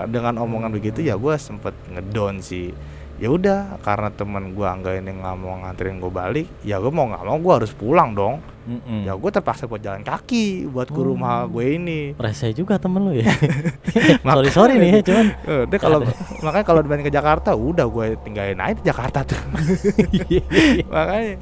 dengan 0.06 0.36
omongan 0.38 0.72
begitu 0.72 1.00
ya 1.00 1.16
gue 1.16 1.36
sempet 1.36 1.72
ngedon 1.88 2.40
sih. 2.40 2.72
Ya 3.18 3.28
udah 3.28 3.82
karena 3.82 4.10
temen 4.10 4.54
gue 4.54 4.62
angga 4.64 4.94
ini 4.94 5.10
nggak 5.12 5.36
mau 5.36 5.58
nganterin 5.58 5.98
gue 5.98 6.08
balik, 6.08 6.46
ya 6.62 6.78
gue 6.78 6.88
mau 6.88 7.06
nggak 7.06 7.24
mau 7.24 7.36
gue 7.36 7.54
harus 7.56 7.72
pulang 7.72 8.14
dong. 8.14 8.38
Mm-mm. 8.64 9.04
Ya 9.04 9.16
gue 9.16 9.32
terpaksa 9.32 9.64
buat 9.64 9.80
jalan 9.80 10.04
kaki 10.04 10.68
buat 10.68 10.86
ke 10.86 11.00
Oh. 11.00 11.08
rumah 11.08 11.48
gue 11.48 11.78
ini. 11.78 12.14
Rese 12.14 12.52
juga 12.52 12.78
temen 12.78 13.02
lu 13.02 13.16
ya. 13.16 13.26
sorry 14.28 14.50
sorry 14.52 14.74
nih, 14.76 15.02
cuman 15.02 15.26
Eh, 15.50 15.62
Udah 15.66 15.80
kalau 15.80 16.00
makanya 16.40 16.66
kalau 16.68 16.82
dibanding 16.82 17.08
ke 17.08 17.16
Jakarta, 17.16 17.52
udah 17.52 17.86
gue 17.86 18.06
tinggalin 18.22 18.60
aja 18.60 18.76
di 18.76 18.84
Jakarta 18.84 19.26
tuh. 19.26 19.40
makanya 20.88 21.34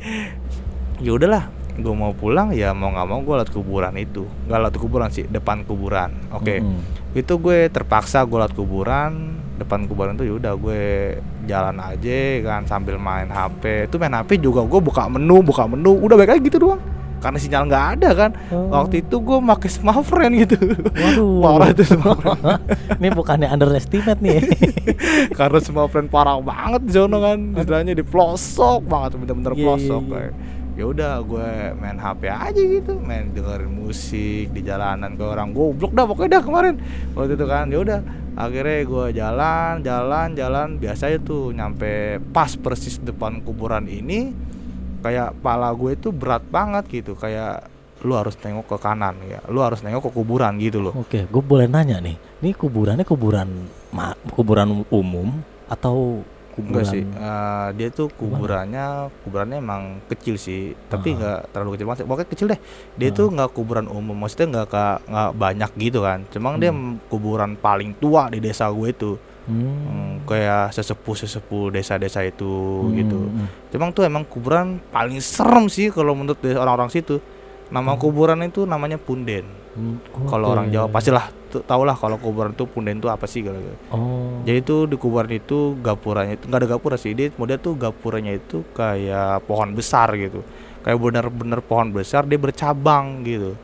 ya 0.98 1.12
udahlah, 1.12 1.44
gue 1.76 1.92
mau 1.94 2.14
pulang 2.14 2.50
ya 2.52 2.72
mau 2.72 2.88
nggak 2.90 3.04
mau 3.06 3.20
gue 3.20 3.36
lewat 3.36 3.52
kuburan 3.52 3.94
itu, 3.96 4.24
nggak 4.48 4.60
lewat 4.62 4.76
kuburan 4.78 5.10
sih, 5.10 5.28
depan 5.28 5.64
kuburan. 5.64 6.16
Oke, 6.32 6.62
Mm-mm. 6.62 6.80
itu 7.14 7.34
gue 7.36 7.68
terpaksa 7.68 8.24
gue 8.24 8.38
lewat 8.38 8.54
kuburan, 8.54 9.12
depan 9.58 9.84
kuburan 9.84 10.16
itu 10.16 10.24
ya 10.26 10.34
udah 10.38 10.54
gue 10.56 10.84
jalan 11.46 11.78
aja 11.80 12.20
kan 12.44 12.62
sambil 12.66 13.00
main 13.00 13.30
HP. 13.30 13.90
Itu 13.90 13.96
main 14.02 14.14
HP 14.14 14.42
juga 14.42 14.66
gue 14.66 14.82
buka 14.82 15.08
menu, 15.08 15.40
buka 15.46 15.70
menu, 15.70 15.98
udah 16.02 16.16
baik 16.18 16.38
aja 16.38 16.42
gitu 16.42 16.58
doang. 16.60 16.82
Karena 17.24 17.42
sinyal 17.42 17.64
nggak 17.66 17.86
ada 17.98 18.10
kan. 18.14 18.32
Oh. 18.54 18.70
Waktu 18.70 19.02
itu 19.02 19.16
gue 19.18 19.38
pakai 19.42 19.70
smartphone 19.72 20.34
gitu. 20.46 20.58
Waduh. 20.94 21.42
Parah 21.46 21.70
itu 21.74 21.84
smartphone. 21.88 22.42
Ini 23.02 23.10
bukannya 23.16 23.48
underestimate 23.50 24.22
nih. 24.22 24.42
karena 25.40 25.60
friend 25.90 26.10
parah 26.14 26.38
banget 26.40 26.82
di 26.86 26.92
sono 26.94 27.18
kan 27.22 27.38
istilahnya 27.58 27.94
di 27.98 28.06
pelosok 28.06 28.86
banget 28.86 29.18
bener-bener 29.18 29.54
Iya, 29.58 29.64
pelosok 29.66 30.02
iya, 30.02 30.06
iya. 30.06 30.14
kayak 30.14 30.34
ya 30.76 30.86
udah 30.92 31.24
gue 31.24 31.48
main 31.80 31.96
HP 31.96 32.28
aja 32.28 32.62
gitu. 32.62 33.00
Main 33.00 33.32
dengerin 33.32 33.72
musik 33.72 34.52
di 34.52 34.62
jalanan 34.62 35.16
ke 35.16 35.24
orang. 35.24 35.56
Goblok 35.56 35.96
dah 35.96 36.06
pokoknya 36.06 36.40
dah 36.40 36.44
kemarin. 36.44 36.76
Waktu 37.16 37.34
itu 37.40 37.46
kan 37.48 37.66
ya 37.72 37.80
udah. 37.82 38.00
Akhirnya 38.36 38.80
gue 38.84 39.06
jalan 39.16 39.74
jalan 39.82 40.28
jalan. 40.36 40.68
Biasanya 40.76 41.18
tuh 41.24 41.56
nyampe 41.56 42.20
pas 42.36 42.52
persis 42.60 43.00
depan 43.00 43.40
kuburan 43.40 43.88
ini 43.88 44.36
kayak 45.00 45.40
pala 45.40 45.72
gue 45.72 45.96
itu 45.96 46.12
berat 46.12 46.44
banget 46.52 46.84
gitu. 46.92 47.16
Kayak 47.16 47.72
lu 48.04 48.14
harus 48.14 48.36
tengok 48.36 48.68
ke 48.68 48.78
kanan 48.78 49.16
ya. 49.24 49.40
Lu 49.48 49.64
harus 49.64 49.80
nengok 49.80 50.12
ke 50.12 50.12
kuburan 50.12 50.60
gitu 50.60 50.84
loh. 50.84 50.94
Oke, 51.00 51.24
gue 51.24 51.44
boleh 51.44 51.72
nanya 51.72 52.04
nih. 52.04 52.20
Ini 52.44 52.52
kuburannya 52.52 53.08
kuburan 53.08 53.72
kuburan 54.36 54.84
umum 54.92 55.32
atau 55.72 56.22
kuburan 56.56 56.82
Enggak 56.82 56.94
sih, 56.96 57.04
eh, 57.04 57.68
dia 57.76 57.88
tuh 57.92 58.08
kuburannya 58.10 59.12
kuburannya 59.22 59.60
emang 59.60 60.00
kecil 60.08 60.40
sih, 60.40 60.72
tapi 60.88 61.14
nggak 61.14 61.52
terlalu 61.52 61.76
kecil 61.76 61.86
banget. 61.86 62.08
Pokoknya 62.08 62.30
kecil 62.32 62.48
deh. 62.48 62.60
Dia 62.96 63.10
Ah. 63.12 63.16
tuh 63.16 63.28
nggak 63.30 63.52
kuburan 63.52 63.86
umum, 63.92 64.16
maksudnya 64.16 64.64
nggak 64.64 65.04
nggak 65.06 65.32
banyak 65.36 65.72
gitu 65.78 66.00
kan. 66.00 66.24
Cuma 66.32 66.56
dia 66.56 66.72
Hmm. 66.72 66.96
kuburan 67.12 67.60
paling 67.60 67.92
tua 68.00 68.32
di 68.32 68.40
desa 68.40 68.72
gue 68.72 68.90
tuh, 68.96 69.20
Hmm. 69.46 69.62
Hmm, 69.86 70.14
kayak 70.26 70.74
sesepuh 70.74 71.14
sesepuh 71.14 71.70
desa-desa 71.70 72.26
itu 72.26 72.50
gitu. 72.98 73.30
Hmm. 73.30 73.46
Cuma 73.70 73.94
tuh 73.94 74.02
emang 74.02 74.26
kuburan 74.26 74.82
paling 74.90 75.22
serem 75.22 75.70
sih 75.70 75.94
kalau 75.94 76.18
menurut 76.18 76.42
orang-orang 76.42 76.90
situ. 76.90 77.22
Nama 77.74 77.98
kuburan 77.98 78.46
itu 78.46 78.64
namanya 78.70 79.02
Punden. 79.02 79.46
Hmm, 79.76 80.00
Kalau 80.30 80.48
oke. 80.50 80.54
orang 80.56 80.68
Jawa 80.72 80.88
pastilah 80.88 81.28
tau 81.66 81.84
lah 81.84 81.98
kalau 81.98 82.16
kuburan 82.22 82.54
itu 82.54 82.64
Punden 82.70 83.02
itu 83.02 83.10
apa 83.10 83.26
sih 83.26 83.42
gitu. 83.42 83.58
Oh. 83.92 84.40
Jadi 84.46 84.62
itu 84.62 84.76
di 84.86 84.96
kuburan 84.96 85.32
itu 85.34 85.74
gapuranya 85.82 86.38
itu 86.38 86.46
nggak 86.46 86.62
ada 86.62 86.70
gapura 86.78 86.96
sih. 86.96 87.12
Dia 87.18 87.34
model 87.36 87.58
tuh 87.60 87.74
gapuranya 87.76 88.38
itu 88.38 88.62
kayak 88.78 89.44
pohon 89.50 89.74
besar 89.74 90.14
gitu. 90.16 90.46
Kayak 90.86 91.02
bener-bener 91.02 91.60
pohon 91.66 91.90
besar 91.90 92.30
dia 92.30 92.38
bercabang 92.38 93.26
gitu. 93.26 93.58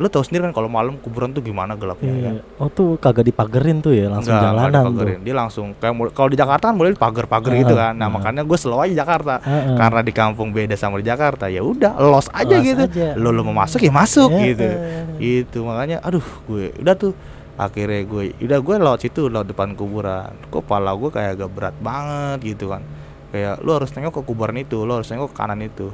Lu 0.00 0.08
tahu 0.08 0.24
sendiri 0.24 0.48
kan 0.48 0.56
kalau 0.56 0.66
malam 0.66 0.96
kuburan 0.96 1.28
tuh 1.28 1.38
gimana 1.38 1.76
gelapnya 1.76 2.08
ya. 2.08 2.30
Iya. 2.32 2.42
Oh 2.56 2.66
tuh 2.66 2.96
kagak 2.96 3.20
dipagerin 3.22 3.78
tuh 3.78 3.92
ya, 3.92 4.08
langsung 4.08 4.32
Nggak, 4.32 4.44
jalanan 4.48 4.72
tuh. 4.72 4.80
dipagerin. 4.88 5.18
Dia 5.20 5.34
langsung 5.36 5.66
kayak 5.76 5.92
mul- 5.92 6.10
kalau 6.10 6.26
di 6.26 6.40
Jakarta 6.40 6.64
kan 6.66 6.74
boleh 6.74 6.96
pagar-pagar 6.96 7.52
gitu 7.52 7.76
Heeh, 7.76 7.84
kan. 7.84 7.94
Nah, 7.94 8.08
makanya 8.08 8.40
gue 8.40 8.56
selalu 8.56 8.80
aja 8.88 9.04
Jakarta. 9.04 9.34
Heeh. 9.38 9.76
Karena 9.76 10.00
di 10.00 10.10
kampung 10.10 10.48
beda 10.50 10.72
sama 10.74 10.96
di 10.96 11.04
Jakarta, 11.04 11.46
ya 11.46 11.60
udah 11.60 12.00
los 12.00 12.32
aja 12.32 12.48
Los 12.50 12.64
gitu. 12.64 12.80
aja. 12.82 13.06
Lo 13.14 13.28
lo 13.28 13.44
mau 13.44 13.52
masuk 13.54 13.76
ya 13.78 13.92
masuk 13.92 14.32
Heeh. 14.32 14.46
gitu. 14.48 14.68
Gitu 15.16 15.58
makanya 15.62 16.00
aduh 16.00 16.24
gue 16.48 16.72
udah 16.74 16.96
tuh 16.96 17.12
akhirnya 17.54 18.00
gue 18.02 18.32
udah 18.40 18.56
gue 18.58 18.74
lewat 18.80 19.00
situ 19.00 19.28
lewat 19.28 19.44
depan 19.46 19.76
kuburan 19.76 20.32
kok 20.48 20.64
pala 20.64 20.96
gue 20.96 21.12
kayak 21.12 21.36
agak 21.36 21.50
berat 21.50 21.76
banget 21.76 22.56
gitu 22.56 22.72
kan 22.72 22.80
kayak 23.28 23.60
lu 23.60 23.70
harus 23.70 23.92
nengok 23.92 24.16
ke 24.16 24.22
kuburan 24.24 24.56
itu 24.56 24.80
lu 24.80 24.96
harus 24.96 25.04
nengok 25.06 25.28
ke 25.28 25.36
kanan 25.36 25.60
itu 25.60 25.92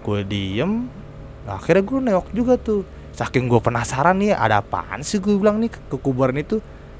gue 0.00 0.20
diem 0.24 0.88
nah, 1.44 1.60
akhirnya 1.60 1.84
gue 1.84 1.98
nengok 2.00 2.26
juga 2.32 2.56
tuh 2.56 2.88
saking 3.14 3.46
gue 3.46 3.62
penasaran 3.62 4.18
nih 4.18 4.34
ada 4.34 4.58
apaan 4.60 5.06
sih 5.06 5.22
gue 5.22 5.38
bilang 5.38 5.62
nih 5.62 5.70
ke, 5.70 5.96
kuburan 6.02 6.34
itu? 6.34 6.58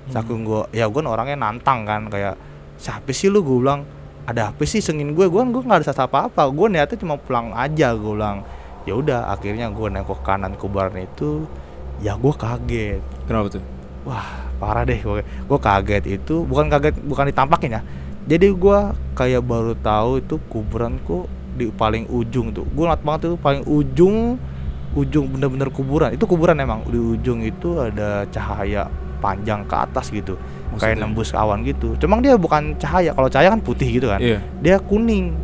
Saking 0.09 0.47
gue 0.47 0.63
ya 0.71 0.87
gue 0.87 1.01
orangnya 1.03 1.35
nantang 1.35 1.83
kan 1.83 2.07
kayak 2.07 2.39
siapa 2.79 3.11
sih 3.11 3.29
lu? 3.29 3.43
gue 3.43 3.59
bilang 3.59 3.83
ada 4.25 4.55
apa 4.55 4.63
sih 4.65 4.79
sengin 4.81 5.13
gue 5.13 5.27
gue 5.27 5.43
gue 5.43 5.63
nggak 5.63 5.85
ada 5.85 5.87
sasa 5.91 6.07
apa 6.07 6.31
apa 6.31 6.47
gue 6.49 6.67
niatnya 6.71 6.97
cuma 6.97 7.19
pulang 7.19 7.51
aja 7.53 7.93
gue 7.93 8.15
bilang. 8.15 8.47
Ya 8.85 8.95
udah 8.95 9.33
akhirnya 9.33 9.73
gue 9.73 9.87
nengok 9.91 10.21
ke 10.21 10.25
kanan 10.25 10.55
kuburan 10.55 10.95
itu 11.03 11.51
ya 11.99 12.15
gue 12.15 12.33
kaget. 12.33 13.03
Kenapa 13.27 13.49
tuh? 13.59 13.65
wah 14.05 14.53
parah 14.61 14.85
deh 14.85 15.01
gue 15.01 15.25
gue 15.25 15.59
kaget 15.59 16.05
itu 16.21 16.45
bukan 16.45 16.69
kaget 16.69 16.95
bukan 17.03 17.25
ditampakin 17.33 17.81
ya. 17.81 17.83
Jadi 18.25 18.53
gue 18.57 18.79
kayak 19.17 19.43
baru 19.45 19.77
tahu 19.77 20.21
itu 20.21 20.41
kuburan 20.49 20.97
kok 21.05 21.29
di 21.57 21.69
paling 21.73 22.09
ujung 22.09 22.53
tuh. 22.53 22.65
Gue 22.73 22.89
ngeliat 22.89 23.05
banget 23.05 23.33
itu 23.33 23.37
paling 23.41 23.65
ujung 23.69 24.41
ujung 24.95 25.27
bener-bener 25.31 25.69
kuburan. 25.71 26.15
Itu 26.15 26.25
kuburan 26.25 26.59
emang. 26.59 26.87
Di 26.87 26.99
ujung 26.99 27.43
itu 27.43 27.79
ada 27.83 28.25
cahaya 28.31 28.87
panjang 29.19 29.67
ke 29.67 29.75
atas 29.75 30.11
gitu. 30.15 30.39
Kayak 30.75 30.99
Maksudnya? 30.99 31.03
nembus 31.07 31.31
awan 31.35 31.59
gitu. 31.63 31.95
Cuma 31.99 32.19
dia 32.19 32.35
bukan 32.39 32.75
cahaya. 32.79 33.15
Kalau 33.15 33.29
cahaya 33.31 33.49
kan 33.55 33.61
putih 33.63 33.89
gitu 33.91 34.11
kan. 34.11 34.19
Iya. 34.23 34.39
dia 34.63 34.77
kuning. 34.79 35.35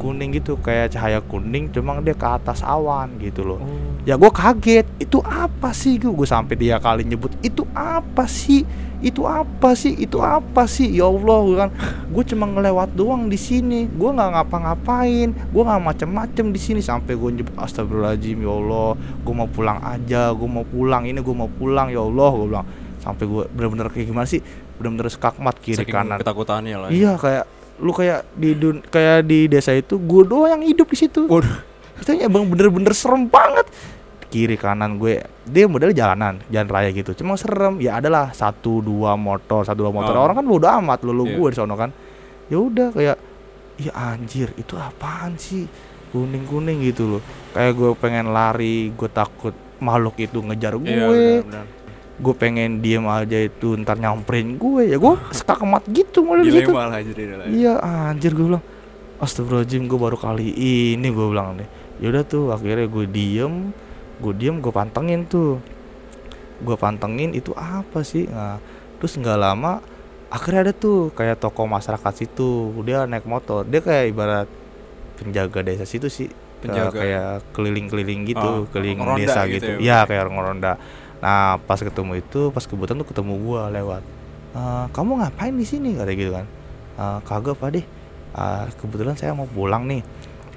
Kuning? 0.00 0.32
Gitu. 0.32 0.56
Kayak 0.60 0.96
cahaya 0.96 1.20
kuning 1.20 1.68
cuma 1.72 2.00
dia 2.00 2.16
ke 2.16 2.24
atas 2.24 2.64
awan 2.64 3.20
gitu 3.20 3.44
loh. 3.44 3.60
Oh. 3.60 4.00
ya 4.08 4.16
gue 4.16 4.30
kaget. 4.32 4.86
Itu 4.96 5.20
apa 5.20 5.76
sih? 5.76 6.00
Gue 6.00 6.12
gue 6.12 6.28
sampai 6.28 6.56
tiga 6.56 6.80
kali 6.80 7.04
nyebut 7.04 7.36
itu 7.44 7.68
apa 7.76 8.24
sih 8.24 8.64
itu 9.00 9.24
apa 9.24 9.72
sih? 9.72 9.96
Itu 9.96 10.20
apa 10.20 10.68
sih? 10.68 10.88
Ya 10.92 11.08
allah 11.08 11.38
gue 11.44 11.56
kan 11.56 11.70
gue 12.08 12.24
cuma 12.28 12.44
ngelewat 12.48 12.92
doang 12.92 13.32
di 13.32 13.40
sini. 13.40 13.88
Gue 13.88 14.12
nggak 14.12 14.30
ngapa-ngapain. 14.36 15.32
Gue 15.32 15.62
nggak 15.64 15.80
macem-macem 15.80 16.52
di 16.52 16.60
sini. 16.60 16.80
Sampai 16.84 17.16
gue 17.16 17.30
nyebut 17.32 17.56
astagfirullahaladzim 17.56 18.44
ya 18.44 18.52
allah 18.52 18.94
gue 18.96 19.34
mau 19.34 19.48
pulang 19.48 19.80
aja 19.80 20.32
gue 20.36 20.48
mau 20.48 20.64
pulang 20.64 21.08
ini 21.08 21.18
gue 21.18 21.34
mau 21.34 21.48
pulang. 21.48 21.88
Ya 21.88 22.04
allah 22.04 22.30
gue 22.36 22.46
bilang. 22.48 22.66
Sampai 23.00 23.24
gue 23.24 23.42
bener-bener 23.50 23.88
kayak 23.88 24.06
gimana 24.12 24.28
sih? 24.28 24.44
Bener-bener 24.76 25.08
skakmat 25.08 25.56
kiri 25.60 25.80
Saking 25.80 25.96
kanan. 25.96 26.18
ketakutannya 26.20 26.76
lah. 26.76 26.88
ya. 26.88 26.96
iya 26.96 27.12
kayak 27.16 27.44
lu 27.80 27.96
kayak 27.96 28.28
di 28.36 28.52
dun 28.52 28.84
kayak 28.84 29.24
di 29.24 29.48
desa 29.48 29.72
itu 29.72 29.96
gue 29.96 30.22
doang 30.28 30.52
yang 30.52 30.62
hidup 30.64 30.88
di 30.92 30.96
situ. 31.00 31.24
Waduh. 31.24 31.68
itu 32.00 32.16
emang 32.16 32.48
bener-bener 32.48 32.96
serem 32.96 33.28
banget 33.28 33.68
kiri 34.30 34.54
kanan 34.54 34.96
gue 34.96 35.18
dia 35.44 35.66
model 35.66 35.90
jalanan 35.90 36.38
jalan 36.46 36.68
raya 36.70 36.94
gitu. 36.94 37.12
Cuma 37.12 37.34
serem 37.34 37.82
ya 37.82 37.98
adalah 37.98 38.30
satu 38.30 38.78
dua 38.78 39.18
motor 39.18 39.66
satu 39.66 39.84
dua 39.84 39.92
motor. 39.92 40.14
Oh. 40.14 40.22
orang 40.24 40.38
kan 40.40 40.46
bodo 40.46 40.66
amat 40.70 41.02
lu 41.02 41.26
Iya. 41.26 41.34
gue 41.36 41.48
di 41.50 41.56
sono 41.58 41.74
kan. 41.74 41.90
Ya 42.46 42.56
udah 42.62 42.88
kayak 42.94 43.16
ya 43.76 43.92
anjir 43.92 44.54
itu 44.54 44.78
apaan 44.78 45.34
sih? 45.34 45.66
Kuning 46.14 46.46
kuning 46.46 46.78
gitu 46.86 47.18
loh. 47.18 47.22
Kayak 47.52 47.72
gue 47.74 47.90
pengen 47.98 48.30
lari 48.30 48.94
gue 48.94 49.10
takut 49.10 49.52
makhluk 49.82 50.14
itu 50.16 50.38
ngejar 50.38 50.78
gue. 50.78 50.86
Iya, 50.86 51.06
benar-benar. 51.42 51.66
gue 52.20 52.34
pengen 52.36 52.84
diem 52.84 53.00
aja 53.08 53.38
itu 53.40 53.74
ntar 53.80 53.98
nyamperin 53.98 54.54
gue. 54.54 54.94
Ya 54.94 54.96
gue 54.96 55.14
skakmat 55.42 55.82
gitu 55.90 56.22
mulai 56.22 56.46
lah. 57.34 57.46
Iya 57.50 57.72
anjir 57.82 58.32
gue 58.38 58.46
bilang 58.46 58.64
Astagfirullahaladzim 59.20 59.84
gue 59.84 59.98
baru 60.00 60.16
kali 60.16 60.48
ini 60.96 61.12
gue 61.12 61.26
bilang 61.28 61.60
deh 61.60 61.68
Yaudah 62.00 62.24
tuh 62.24 62.48
akhirnya 62.48 62.88
gue 62.88 63.04
diem 63.04 63.68
Gue 64.20 64.32
diem 64.36 64.60
gue 64.60 64.72
pantengin 64.72 65.24
tuh. 65.24 65.58
Gue 66.60 66.76
pantengin 66.76 67.32
itu 67.32 67.56
apa 67.56 68.04
sih? 68.04 68.28
Nah 68.28 68.60
terus 69.00 69.16
nggak 69.16 69.38
lama 69.40 69.80
akhirnya 70.30 70.70
ada 70.70 70.72
tuh 70.76 71.10
kayak 71.16 71.40
toko 71.40 71.64
masyarakat 71.66 72.12
situ. 72.14 72.70
Dia 72.84 73.08
naik 73.08 73.24
motor. 73.24 73.64
Dia 73.64 73.80
kayak 73.80 74.04
ibarat 74.12 74.48
penjaga 75.16 75.60
desa 75.64 75.84
situ 75.88 76.06
sih. 76.12 76.28
Penjaga. 76.60 76.92
kayak 76.92 77.56
keliling-keliling 77.56 78.28
gitu 78.28 78.44
Oh, 78.44 78.68
keliling 78.68 79.00
desa 79.16 79.48
gitu 79.48 79.64
gitu, 79.64 79.70
ya, 79.80 80.04
ya 80.04 80.08
kayak 80.08 80.28
orang 80.28 80.34
ngeronda. 80.36 80.72
Nah 81.24 81.56
pas 81.64 81.80
ketemu 81.80 82.20
itu 82.20 82.52
pas 82.52 82.60
kebetulan 82.68 83.00
tuh 83.00 83.08
ketemu 83.08 83.32
gua 83.40 83.72
lewat. 83.72 84.04
"Eh, 84.52 84.84
kamu 84.92 85.24
ngapain 85.24 85.56
di 85.56 85.64
sini? 85.64 85.96
Kata 85.96 86.12
gitu 86.12 86.36
kan. 86.36 86.44
"Eh, 87.00 87.18
kagak 87.24 87.56
pak 87.56 87.68
deh. 87.80 87.84
Eh, 88.36 88.64
kebetulan 88.76 89.16
saya 89.16 89.32
mau 89.32 89.48
pulang 89.48 89.88
nih 89.88 90.04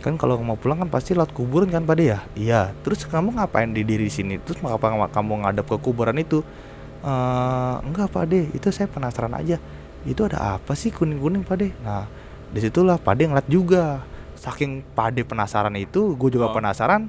kan 0.04 0.20
kalau 0.20 0.36
mau 0.44 0.60
pulang 0.60 0.84
kan 0.84 0.92
pasti 0.92 1.16
lewat 1.16 1.32
kuburan 1.32 1.72
kan 1.72 1.88
pak 1.88 1.96
deh 1.96 2.12
ya? 2.12 2.20
Iya. 2.36 2.62
Terus 2.84 3.08
kamu 3.08 3.40
ngapain 3.40 3.72
di 3.72 3.88
diri 3.88 4.12
sini? 4.12 4.36
Terus 4.36 4.60
mengapa 4.60 4.92
kamu 5.08 5.48
ngadep 5.48 5.64
ke 5.64 5.78
kuburan 5.80 6.20
itu? 6.20 6.44
"Eh, 7.04 7.76
enggak 7.88 8.12
pak 8.12 8.28
itu 8.32 8.68
saya 8.70 8.92
penasaran 8.92 9.32
aja. 9.32 9.56
Itu 10.04 10.28
ada 10.28 10.60
apa 10.60 10.76
sih 10.76 10.92
kuning 10.92 11.24
kuning 11.24 11.44
pak 11.48 11.56
deh 11.64 11.72
nah 11.80 12.04
di 12.52 12.60
situlah 12.60 13.00
pak 13.00 13.16
deh 13.16 13.32
ngeliat 13.32 13.48
juga. 13.48 14.04
Saking 14.36 14.84
pak 14.92 15.16
deh 15.16 15.24
penasaran 15.24 15.72
itu 15.80 16.20
gue 16.20 16.30
juga 16.36 16.52
Oh. 16.52 16.56
penasaran 16.56 17.08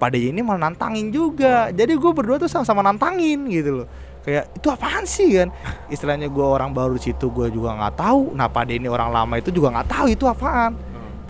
pak 0.00 0.08
deh 0.16 0.32
ini 0.32 0.40
malah 0.40 0.72
nantangin 0.72 1.12
juga. 1.12 1.68
Jadi 1.68 1.92
gue 1.92 2.12
berdua 2.16 2.40
tuh 2.40 2.48
sama-sama 2.48 2.80
nantangin 2.80 3.44
gitu 3.52 3.84
loh. 3.84 3.88
Kayak 4.24 4.48
itu 4.56 4.68
apaan 4.72 5.04
sih? 5.04 5.36
kan. 5.40 5.48
Istilahnya 5.92 6.32
gue 6.32 6.44
orang 6.44 6.72
baru 6.72 6.96
situ 6.96 7.28
gue 7.28 7.52
juga 7.52 7.76
nggak 7.76 8.00
tahu. 8.00 8.32
Nah 8.32 8.48
pak 8.48 8.64
deh 8.68 8.80
ini 8.80 8.88
orang 8.88 9.12
lama 9.12 9.36
itu 9.36 9.52
juga 9.52 9.76
nggak 9.76 9.88
tahu 9.92 10.06
itu 10.08 10.24
apaan 10.24 10.72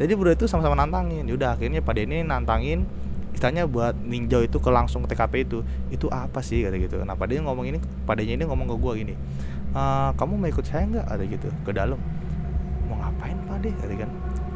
jadi 0.01 0.17
berdua 0.17 0.33
itu 0.33 0.49
sama-sama 0.49 0.73
nantangin. 0.73 1.29
Yaudah 1.29 1.61
akhirnya 1.61 1.85
pada 1.85 2.01
ini 2.01 2.25
nantangin 2.25 2.89
istilahnya 3.37 3.69
buat 3.69 3.93
ninjau 4.01 4.41
itu 4.41 4.57
ke 4.57 4.73
langsung 4.73 5.05
ke 5.05 5.13
TKP 5.13 5.45
itu. 5.45 5.61
Itu 5.93 6.09
apa 6.09 6.41
sih 6.41 6.65
kata 6.65 6.81
gitu. 6.81 6.97
Nah 7.05 7.13
pada 7.13 7.37
ini 7.37 7.45
ngomong 7.45 7.69
ini 7.69 7.79
padanya 8.09 8.41
ini 8.41 8.45
ngomong 8.49 8.65
ke 8.73 8.77
gua 8.81 8.93
gini. 8.97 9.13
"Eh, 9.77 10.11
kamu 10.17 10.41
mau 10.41 10.49
ikut 10.49 10.65
saya 10.65 10.89
nggak 10.89 11.05
ada 11.05 11.25
gitu 11.29 11.49
ke 11.69 11.71
dalam. 11.77 12.01
Mau 12.89 12.97
ngapain 12.97 13.37
Pak 13.45 13.57
deh 13.61 13.73
kata 13.77 13.95
kan. 14.01 14.11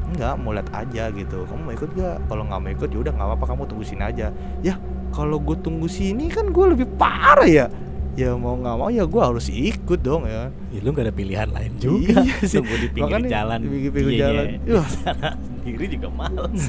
Enggak, 0.05 0.35
mau 0.41 0.53
lihat 0.57 0.69
aja 0.73 1.05
gitu. 1.13 1.39
Kamu 1.49 1.61
mau 1.65 1.73
ikut 1.75 1.91
gak? 1.97 2.17
Kalau 2.29 2.43
nggak 2.45 2.61
mau 2.61 2.71
ikut 2.71 2.89
ya 2.93 2.99
udah 3.05 3.13
nggak 3.13 3.29
apa-apa 3.35 3.45
kamu 3.53 3.63
tunggu 3.69 3.85
sini 3.85 4.03
aja. 4.05 4.27
Ya 4.65 4.75
kalau 5.13 5.39
gue 5.39 5.57
tunggu 5.61 5.87
sini 5.87 6.27
kan 6.33 6.51
gue 6.51 6.67
lebih 6.73 6.89
parah 6.97 7.47
ya. 7.47 7.67
Ya 8.15 8.31
mau 8.33 8.55
nggak 8.55 8.77
mau 8.77 8.89
ya 8.89 9.05
gue 9.05 9.19
harus 9.21 9.47
ikut 9.47 9.99
dong 9.99 10.23
ya. 10.25 10.47
Ya, 10.71 10.79
lu 10.81 10.91
gak 10.91 11.11
ada 11.11 11.15
pilihan 11.15 11.51
lain 11.51 11.73
juga. 11.77 12.23
Iya 12.23 12.37
sih. 12.43 12.63
Tunggu 12.63 12.77
di 12.77 12.89
pinggir 12.89 13.19
Makanya 13.19 13.31
jalan. 13.33 13.59
di 13.59 13.69
pinggir-pinggir 13.69 14.13
Iya, 14.13 14.23
jalan. 14.23 14.45
iya. 14.47 14.73
Wah. 14.73 14.89
Sana 14.95 15.29
sendiri 15.35 15.85
juga 15.91 16.09
males. 16.11 16.63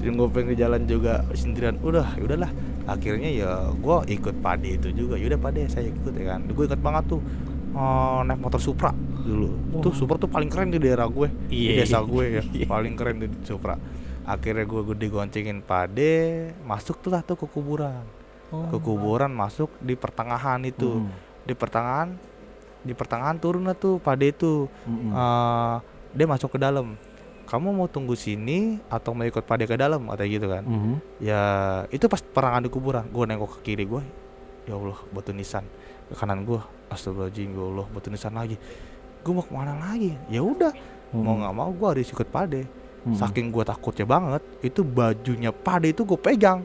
yang 0.00 0.14
gue 0.16 0.28
pengen 0.28 0.56
jalan 0.56 0.82
juga 0.82 1.12
sendirian 1.32 1.76
udah 1.78 2.16
ya 2.16 2.22
udahlah 2.24 2.48
akhirnya 2.86 3.28
ya 3.28 3.50
gue 3.70 3.96
ikut 4.10 4.40
pade 4.40 4.80
itu 4.80 4.88
juga 4.90 5.14
yaudah 5.14 5.36
pade 5.36 5.68
saya 5.68 5.92
ikut 5.92 6.08
ya 6.10 6.24
kan 6.26 6.40
gue 6.42 6.64
inget 6.64 6.80
banget 6.80 7.04
tuh 7.06 7.20
eh, 7.68 8.18
naik 8.24 8.40
motor 8.40 8.56
Supra 8.56 8.96
dulu 9.20 9.52
tuh 9.78 9.92
Supra 9.92 10.16
tuh 10.16 10.24
paling 10.26 10.48
keren 10.48 10.72
di 10.72 10.80
daerah 10.80 11.04
gue 11.04 11.28
di 11.46 11.68
Iya, 11.68 11.84
desa 11.84 12.00
iya. 12.00 12.00
gue 12.00 12.24
ya 12.30 12.42
Iya. 12.56 12.66
paling 12.66 12.94
keren 12.96 13.16
di 13.20 13.28
Supra 13.44 13.76
akhirnya 14.24 14.64
gue 14.64 14.80
gue 14.82 14.96
digoncengin 14.98 15.60
pade 15.60 16.16
masuk 16.64 16.96
tuh 16.98 17.12
lah 17.12 17.20
tuh 17.20 17.36
ke 17.36 17.44
kuburan 17.44 18.08
ke 18.48 18.78
kuburan 18.78 19.28
masuk 19.28 19.68
di 19.78 19.94
pertengahan 19.94 20.60
itu. 20.62 21.00
Mm. 21.00 21.10
di 21.40 21.52
pertengahan 21.52 22.08
di 22.78 22.92
pertengahan 22.92 23.36
turun 23.36 23.64
lah 23.64 23.72
tuh 23.72 23.96
pade 23.98 24.28
itu 24.28 24.68
Mm-mm. 24.82 25.10
Eh, 25.10 25.74
dia 26.12 26.26
masuk 26.26 26.50
ke 26.50 26.58
dalam. 26.58 26.96
Kamu 27.44 27.72
mau 27.72 27.86
tunggu 27.86 28.12
sini 28.12 28.76
atau 28.86 29.12
mau 29.12 29.24
ikut 29.24 29.40
pade 29.42 29.64
ke 29.64 29.72
dalam? 29.72 30.04
Katanya 30.06 30.28
gitu 30.30 30.46
kan. 30.46 30.62
Mhm. 30.62 30.94
ya 31.18 31.40
itu 31.88 32.04
pas 32.04 32.20
perangan 32.20 32.60
di 32.60 32.68
kuburan. 32.68 33.04
Gue 33.06 33.24
nengok 33.24 33.60
ke 33.60 33.72
kiri 33.72 33.84
gue 33.84 34.04
ya 34.64 34.74
Allah 34.74 35.00
batu 35.08 35.32
nisan 35.32 35.64
ke 36.04 36.14
kanan 36.14 36.44
gue 36.44 36.60
astagfirullahaladzim 36.88 37.48
ya 37.50 37.62
Allah 37.66 37.86
batu 37.86 38.08
nisan 38.08 38.32
lagi. 38.32 38.56
Gue 39.18 39.32
mau 39.32 39.40
ke 39.40 39.50
mana 39.50 39.72
lagi? 39.78 40.12
Ya 40.28 40.40
udah. 40.40 40.72
Mau 41.10 41.32
Mhm. 41.32 41.40
nggak 41.40 41.54
mau 41.54 41.70
gue 41.70 41.88
harus 41.90 42.08
ikut 42.08 42.28
pade 42.28 42.62
saking 43.10 43.48
gue 43.48 43.64
takutnya 43.64 44.04
banget 44.04 44.42
itu 44.60 44.84
bajunya 44.84 45.48
pade 45.48 45.88
itu 45.88 46.04
gue 46.04 46.18
pegang 46.18 46.60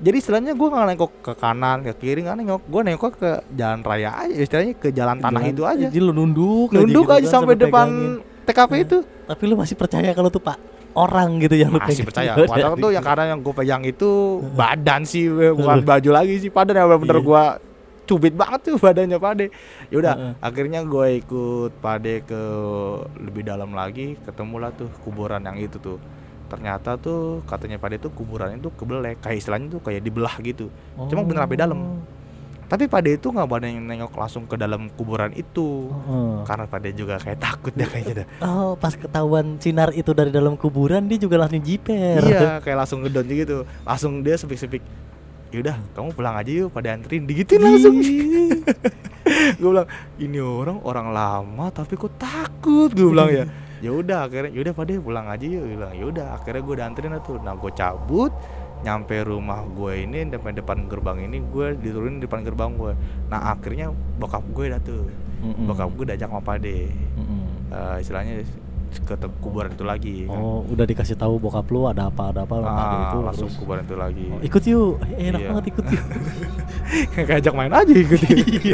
jadi 0.00 0.16
istilahnya 0.16 0.52
gue 0.52 0.64
nggak 0.66 0.86
nengok 0.88 1.12
ke 1.20 1.32
kanan 1.36 1.78
ke 1.82 1.92
kiri 1.94 2.24
nggak 2.24 2.36
nengok. 2.40 2.62
Gue 2.64 2.80
nengok 2.82 3.12
ke 3.14 3.30
jalan 3.52 3.80
raya 3.80 4.10
aja 4.16 4.34
istilahnya 4.34 4.72
ke 4.74 4.88
jalan 4.90 5.20
tanah 5.20 5.40
Jalan- 5.40 5.52
itu 5.52 5.62
aja. 5.62 5.86
Jadi 5.86 5.98
lu 6.00 6.10
nunduk 6.10 6.72
nunduk 6.72 7.04
gitu 7.04 7.12
aja 7.12 7.20
kan, 7.22 7.32
sampai 7.36 7.54
depan 7.54 7.86
pegangin. 7.86 8.46
TKP 8.48 8.72
itu. 8.80 8.98
Tapi 9.28 9.42
lu 9.44 9.54
masih 9.54 9.76
percaya 9.76 10.10
kalau 10.10 10.26
tuh 10.26 10.40
Pak 10.40 10.56
orang 10.90 11.38
gitu 11.38 11.54
yang 11.54 11.70
lu 11.70 11.78
masih 11.78 12.02
percaya. 12.02 12.32
Udah. 12.34 12.48
padahal 12.52 12.74
tuh 12.74 12.90
yang 12.90 13.04
karena 13.04 13.24
yang 13.30 13.40
gue 13.40 13.54
pegang 13.54 13.82
itu 13.84 14.10
badan 14.58 15.04
sih 15.04 15.28
bukan 15.30 15.84
baju 15.84 16.10
lagi 16.10 16.34
sih 16.40 16.50
padan 16.50 16.74
yang 16.76 16.88
bener 16.96 17.20
Iya. 17.20 17.24
gue 17.24 17.44
cubit 18.08 18.34
banget 18.34 18.60
tuh 18.66 18.74
badannya 18.74 19.22
pade 19.22 19.54
yaudah 19.86 20.18
Heeh. 20.18 20.32
akhirnya 20.42 20.82
gue 20.82 21.22
ikut 21.22 21.78
pade 21.78 22.26
ke 22.26 22.42
lebih 23.22 23.46
dalam 23.46 23.70
lagi 23.70 24.18
ketemulah 24.18 24.74
tuh 24.74 24.90
kuburan 25.06 25.38
yang 25.38 25.54
itu 25.54 25.78
tuh 25.78 26.02
ternyata 26.50 26.98
tuh 26.98 27.46
katanya 27.46 27.78
pade 27.78 27.96
tuh 27.96 28.10
kuburan 28.10 28.58
itu 28.58 28.66
kebelek 28.74 29.22
kayak 29.22 29.38
istilahnya 29.38 29.70
tuh 29.70 29.80
kayak 29.80 30.02
dibelah 30.02 30.34
gitu. 30.42 30.66
Cuma 31.06 31.22
bener 31.22 31.46
sampai 31.46 31.56
dalam. 31.56 31.78
Oh. 31.78 32.02
tapi 32.66 32.86
pade 32.86 33.18
itu 33.18 33.26
nggak 33.26 33.46
pada 33.46 33.66
yang 33.66 33.82
nengok 33.82 34.14
langsung 34.14 34.46
ke 34.46 34.54
dalam 34.54 34.86
kuburan 34.94 35.34
itu. 35.34 35.90
Heeh. 35.90 36.34
karena 36.42 36.64
pade 36.66 36.90
juga 36.92 37.18
kayak 37.18 37.38
takut 37.38 37.70
deh 37.70 37.82
kayaknya 37.82 38.22
dah 38.22 38.26
Oh, 38.42 38.74
pas 38.74 38.94
ketahuan 38.94 39.58
sinar 39.58 39.90
itu 39.90 40.10
dari 40.10 40.30
dalam 40.30 40.54
kuburan 40.54 41.06
dia 41.06 41.18
juga 41.18 41.34
langsung 41.34 41.58
jiper. 41.60 42.22
iya 42.22 42.58
kayak 42.66 42.78
langsung 42.78 43.02
ngedon 43.02 43.26
gitu. 43.26 43.58
Langsung 43.82 44.22
dia 44.22 44.34
sepik-sepik 44.34 44.82
yaudah 45.50 45.82
kamu 45.92 46.14
pulang 46.14 46.34
aja 46.34 46.50
yuk 46.62 46.70
pada 46.70 46.94
anterin. 46.94 47.26
Digituin 47.26 47.58
langsung. 47.58 47.94
Gue 49.60 49.70
bilang 49.70 49.88
ini 50.16 50.38
orang 50.38 50.78
orang 50.82 51.08
lama 51.10 51.66
tapi 51.70 51.94
kok 51.94 52.14
takut? 52.16 52.90
Gue 52.94 53.10
bilang 53.10 53.30
ya 53.30 53.44
ya 53.80 53.90
udah 53.96 54.28
akhirnya 54.28 54.52
yaudah 54.52 54.74
pada 54.76 54.92
pulang 55.00 55.26
aja 55.28 55.44
yuk. 55.44 55.64
Bilang 55.64 55.92
ya 55.96 56.04
udah. 56.08 56.26
Akhirnya 56.36 56.62
gue 56.62 56.74
dianterin 56.76 57.12
tuh. 57.24 57.36
Nah 57.40 57.56
gue 57.56 57.72
cabut 57.72 58.32
nyampe 58.80 59.12
rumah 59.28 59.60
gue 59.76 60.08
ini 60.08 60.24
depan 60.32 60.56
depan 60.56 60.88
gerbang 60.88 61.28
ini 61.28 61.44
gue 61.52 61.76
diturunin 61.76 62.16
di 62.16 62.24
depan 62.24 62.40
gerbang 62.40 62.80
gue 62.80 62.96
nah 63.28 63.52
akhirnya 63.52 63.92
bokap 64.16 64.40
gue 64.56 64.72
dah 64.72 64.80
tuh 64.80 65.04
Mm-mm. 65.44 65.68
bokap 65.68 65.88
gue 65.96 66.04
diajak 66.12 66.28
sama 66.28 66.40
pade. 66.44 66.92
Mm-mm. 67.16 67.44
Eh, 67.72 67.96
istilahnya 68.04 68.44
ke 68.92 69.14
kuburan 69.38 69.70
itu 69.70 69.82
lagi 69.82 70.14
kan. 70.24 70.34
Oh, 70.34 70.64
udah 70.64 70.82
dikasih 70.82 71.14
tahu 71.14 71.38
bokap 71.38 71.66
lu 71.66 71.84
ada 71.84 72.06
apa 72.06 72.28
ada 72.28 72.42
apa 72.42 72.54
Ah, 72.58 72.74
ada 72.80 72.96
itu 73.06 73.18
langsung 73.22 73.46
terus. 73.46 73.56
kuburan 73.56 73.82
itu 73.82 73.94
lagi 73.94 74.26
Oh, 74.28 74.40
ikut 74.40 74.62
yuk. 74.64 74.94
Eh, 75.12 75.28
enak 75.28 75.38
Iya. 75.38 75.48
banget 75.48 75.64
ikut 75.68 75.84
yuk. 75.86 76.04
ngajak 77.30 77.54
main 77.54 77.72
aja 77.72 77.92
gitu 77.92 78.16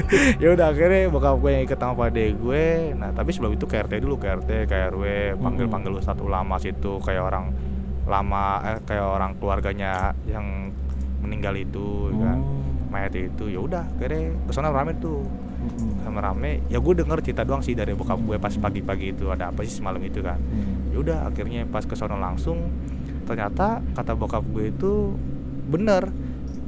ya 0.42 0.48
udah 0.50 0.66
akhirnya 0.68 1.00
bokap 1.06 1.36
gue 1.36 1.50
yang 1.50 1.64
ikut 1.64 1.76
sama 1.76 1.94
pade 1.98 2.24
gue 2.32 2.64
nah 2.94 3.10
tapi 3.10 3.30
sebelum 3.30 3.52
itu 3.52 3.64
ke 3.64 3.76
RT 3.78 3.92
dulu 3.98 4.16
ke 4.16 4.26
RT 4.30 4.50
ke 4.64 4.76
RW 4.88 5.02
panggil 5.36 5.66
panggil 5.66 5.92
satu 5.98 6.24
lama 6.26 6.56
situ 6.56 6.96
kayak 6.98 7.22
orang 7.22 7.52
lama 8.04 8.44
eh, 8.64 8.78
kayak 8.82 9.04
orang 9.04 9.36
keluarganya 9.36 9.92
yang 10.24 10.72
meninggal 11.18 11.52
itu 11.54 12.08
kan 12.14 12.38
Oh. 12.38 12.62
mayat 12.88 13.12
itu 13.12 13.44
ya 13.46 13.58
udah 13.58 13.84
akhirnya 13.90 14.30
ke 14.38 14.52
sana 14.52 14.70
rame 14.70 14.94
tuh 14.96 15.26
Mm-mm. 15.68 16.00
sama 16.00 16.20
rame 16.22 16.62
ya 16.66 16.78
gue 16.78 16.94
denger 16.94 17.18
cerita 17.20 17.42
doang 17.42 17.60
sih 17.60 17.72
dari 17.72 17.92
bokap 17.92 18.16
gue 18.16 18.36
pas 18.36 18.52
pagi-pagi 18.52 19.12
itu 19.12 19.26
ada 19.26 19.50
apa 19.50 19.60
sih 19.62 19.74
semalam 19.74 19.98
itu 20.00 20.20
kan 20.20 20.38
Mm. 20.38 20.90
ya 20.90 20.98
udah 20.98 21.18
akhirnya 21.26 21.66
pas 21.66 21.82
ke 21.82 21.92
sono 21.92 22.16
langsung 22.16 22.70
ternyata 23.22 23.82
kata 23.92 24.12
bokap 24.12 24.46
gue 24.46 24.70
itu 24.70 25.12
bener 25.66 26.08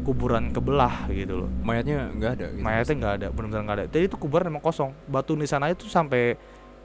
kuburan 0.02 0.50
kebelah 0.50 1.06
gitu 1.08 1.38
loh 1.38 1.50
mayatnya 1.60 2.08
nggak 2.10 2.30
ada 2.32 2.46
gitu. 2.48 2.60
mayatnya 2.60 2.94
nggak 2.96 3.14
ada 3.14 3.26
benar-benar 3.28 3.62
nggak 3.62 3.76
ada 3.76 3.86
jadi 3.88 4.04
itu 4.04 4.16
kuburan 4.16 4.48
emang 4.48 4.60
kosong 4.60 4.90
batu 5.04 5.32
nisan 5.32 5.60
aja 5.60 5.74
tuh 5.74 5.86
sampai 5.86 6.34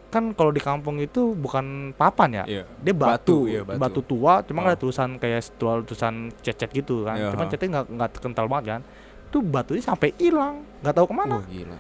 kan 0.08 0.30
kalau 0.32 0.52
di 0.52 0.60
kampung 0.60 1.00
itu 1.00 1.34
bukan 1.34 1.90
papan 1.92 2.30
ya 2.36 2.44
Iya. 2.46 2.64
dia 2.78 2.94
batu 2.94 3.10
Batu, 3.34 3.38
iya, 3.50 3.62
batu. 3.64 3.80
batu. 3.80 4.02
tua 4.06 4.34
cuma 4.42 4.62
Oh. 4.62 4.68
ada 4.68 4.78
tulisan 4.78 5.18
kayak 5.18 5.42
tulisan 5.58 6.14
cecet 6.38 6.70
gitu 6.70 7.02
kan 7.02 7.18
Iya, 7.18 7.34
cuman 7.34 7.46
cecetnya 7.48 7.70
nggak 7.74 7.86
nggak 7.90 8.10
kental 8.20 8.46
banget 8.46 8.66
kan 8.70 8.82
tuh 9.28 9.42
batunya 9.42 9.82
sampai 9.82 10.14
hilang 10.16 10.62
nggak 10.80 10.94
tahu 10.94 11.08
ke 11.08 11.16
mana 11.16 11.36
Wah, 11.36 11.48
gila. 11.48 11.78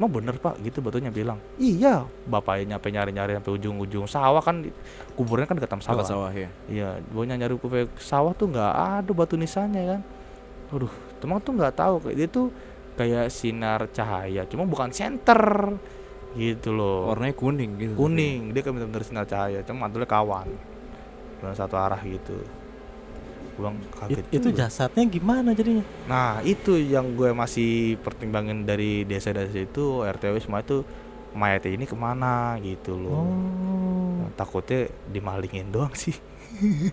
Emang 0.00 0.16
bener 0.16 0.32
pak? 0.40 0.56
Gitu 0.64 0.80
batunya 0.80 1.12
bilang. 1.12 1.36
Iya. 1.60 2.08
Bapaknya 2.24 2.74
nyampe 2.76 2.88
nyari-nyari 2.88 3.36
sampai 3.36 3.52
ujung-ujung. 3.52 4.08
Sawah 4.08 4.40
kan 4.40 4.64
kuburnya 5.12 5.44
kan 5.44 5.60
dekat 5.60 5.76
sama 5.76 5.82
sawah 5.84 5.96
Dekat 6.00 6.08
sawah. 6.08 6.30
ya. 6.32 6.48
iya. 6.72 6.88
Baunya 7.12 7.36
nyari 7.36 7.60
kubur 7.60 7.84
sawah 8.00 8.32
tuh 8.32 8.48
nggak 8.48 8.72
ada 9.04 9.10
batu 9.12 9.36
nisannya 9.36 9.82
kan. 9.84 10.00
Aduh 10.72 10.88
teman 11.20 11.36
tuh 11.44 11.52
nggak 11.52 11.76
tahu. 11.76 11.94
Kayak 12.00 12.16
dia 12.16 12.28
tuh 12.32 12.46
kayak 12.96 13.26
sinar 13.28 13.80
cahaya 13.92 14.48
cuma 14.48 14.64
bukan 14.64 14.88
center 14.88 15.76
gitu 16.32 16.72
loh. 16.72 17.12
Warnanya 17.12 17.36
kuning 17.36 17.70
gitu. 17.76 17.92
kuning. 18.00 18.56
Dia 18.56 18.64
kan 18.64 18.72
bener-bener 18.72 19.04
sinar 19.04 19.28
cahaya 19.28 19.60
cuma 19.68 19.84
mantulnya 19.84 20.08
kawan. 20.08 20.48
Dalam 21.44 21.52
satu 21.52 21.76
arah 21.76 22.00
gitu 22.08 22.40
Gua 23.60 23.68
bilang 23.68 23.76
kaget 23.92 24.24
It- 24.24 24.40
itu 24.40 24.48
jasadnya 24.56 25.04
gimana 25.04 25.52
jadinya? 25.52 25.84
Nah 26.08 26.40
itu 26.40 26.80
yang 26.80 27.12
gue 27.12 27.36
masih 27.36 28.00
pertimbangin 28.00 28.64
dari 28.64 29.04
desa-desa 29.04 29.60
itu 29.60 30.00
RTW 30.00 30.40
semua 30.40 30.64
itu 30.64 30.80
mayatnya 31.36 31.76
ini 31.76 31.84
ke 31.84 31.92
mana 31.92 32.56
gitu 32.64 32.96
loh. 32.96 33.20
Oh. 33.20 34.24
Nah, 34.24 34.32
takutnya 34.32 34.88
dimalingin 35.12 35.68
doang 35.68 35.92
sih. 35.92 36.16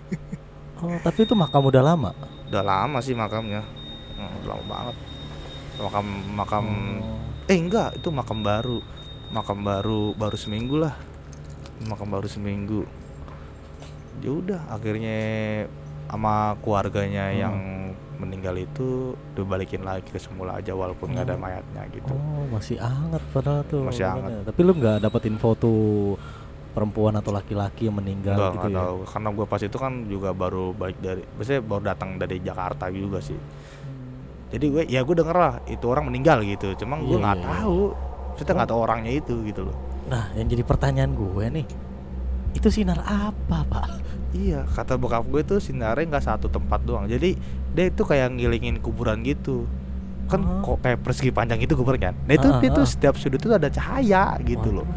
Oh, 0.77 0.93
tapi 1.01 1.25
itu 1.25 1.33
makam 1.33 1.65
udah 1.65 1.81
lama. 1.81 2.13
Udah 2.53 2.61
lama 2.61 3.01
sih 3.01 3.17
makamnya. 3.17 3.65
Hmm, 4.13 4.45
lama 4.45 4.61
banget. 4.69 4.95
makam 5.77 6.05
makam 6.37 6.65
Oh. 7.01 7.49
eh 7.49 7.57
enggak 7.57 7.97
itu 7.97 8.09
makam 8.09 8.41
baru 8.41 8.81
makam 9.29 9.61
baru 9.61 10.13
baru 10.17 10.33
seminggu 10.33 10.81
lah 10.81 10.97
makam 11.85 12.09
baru 12.09 12.25
seminggu 12.25 12.81
ya 14.19 14.33
udah 14.33 14.61
akhirnya 14.73 15.17
sama 16.07 16.33
keluarganya 16.59 17.25
Hmm. 17.27 17.37
yang 17.37 17.55
meninggal 18.17 18.55
itu 18.55 18.87
dibalikin 19.31 19.81
lagi 19.81 20.03
ke 20.03 20.17
semula 20.17 20.57
aja 20.57 20.71
walaupun 20.71 21.11
nggak 21.11 21.23
ada 21.23 21.35
Hmm. 21.35 21.43
mayatnya 21.43 21.83
gitu 21.91 22.09
Oh, 22.09 22.49
masih 22.49 22.77
hangat 22.77 23.21
padahal 23.29 23.61
tuh. 23.63 23.85
Masih 23.85 24.03
makanya. 24.03 24.41
Tapi 24.43 24.59
lu 24.59 24.73
nggak 24.73 24.97
dapetin 24.99 25.35
foto 25.35 25.71
perempuan 26.69 27.13
atau 27.13 27.29
laki-laki 27.29 27.85
yang 27.85 27.95
meninggal 27.95 28.33
Enggak, 28.33 28.53
gitu 28.53 28.67
nggak 28.67 28.73
ya? 28.75 28.85
tahu 28.85 28.97
karena 29.03 29.29
gue 29.31 29.45
pas 29.47 29.61
itu 29.63 29.77
kan 29.79 29.93
juga 30.05 30.29
baru 30.31 30.65
balik 30.71 30.97
dari 30.99 31.21
biasanya 31.27 31.61
baru 31.63 31.81
datang 31.83 32.09
dari 32.15 32.37
Jakarta 32.39 32.85
juga 32.87 33.17
sih 33.17 33.33
jadi 34.47 34.65
gue 34.67 34.83
ya 34.87 35.01
gue 35.01 35.15
denger 35.15 35.33
lah 35.35 35.53
itu 35.65 35.81
orang 35.83 36.05
meninggal 36.05 36.37
gitu 36.41 36.77
cuma 36.77 36.95
gue 36.99 37.11
Iya, 37.11 37.17
nggak 37.19 37.33
iya, 37.35 37.41
iya. 37.41 37.53
tahu 37.57 37.79
kita 38.35 38.49
nggak 38.53 38.69
tahu 38.69 38.79
orangnya 38.79 39.11
itu 39.11 39.35
gitu 39.43 39.61
loh 39.65 39.77
Nah, 40.05 40.23
yang 40.33 40.47
jadi 40.47 40.63
pertanyaan 40.63 41.11
gue 41.11 41.45
nih, 41.51 41.67
itu 42.53 42.67
sinar 42.69 43.03
apa, 43.03 43.59
Pak? 43.67 43.87
Iya, 44.37 44.61
kata 44.67 44.95
bokap 44.95 45.25
gue 45.25 45.41
tuh 45.43 45.57
sinarnya 45.57 46.05
nggak 46.07 46.23
satu 46.23 46.47
tempat 46.47 46.83
doang. 46.83 47.05
Jadi 47.05 47.33
dia 47.71 47.85
itu 47.85 48.01
kayak 48.01 48.29
ngilingin 48.31 48.77
kuburan 48.77 49.21
gitu. 49.21 49.65
Kan 50.27 50.43
Oh. 50.43 50.75
kok 50.75 50.85
kayak 50.85 51.01
persegi 51.01 51.31
panjang 51.31 51.57
gitu 51.57 51.73
kuburan 51.73 51.97
kan. 51.97 52.15
Nah 52.21 52.35
itu 52.35 52.45
Ah, 52.45 52.61
itu 52.61 52.77
ah. 52.77 52.85
setiap 52.85 53.15
sudut 53.15 53.39
itu 53.39 53.49
ada 53.49 53.67
cahaya 53.67 54.37
gitu 54.41 54.61
Waduh. 54.69 54.83
loh. 54.83 54.87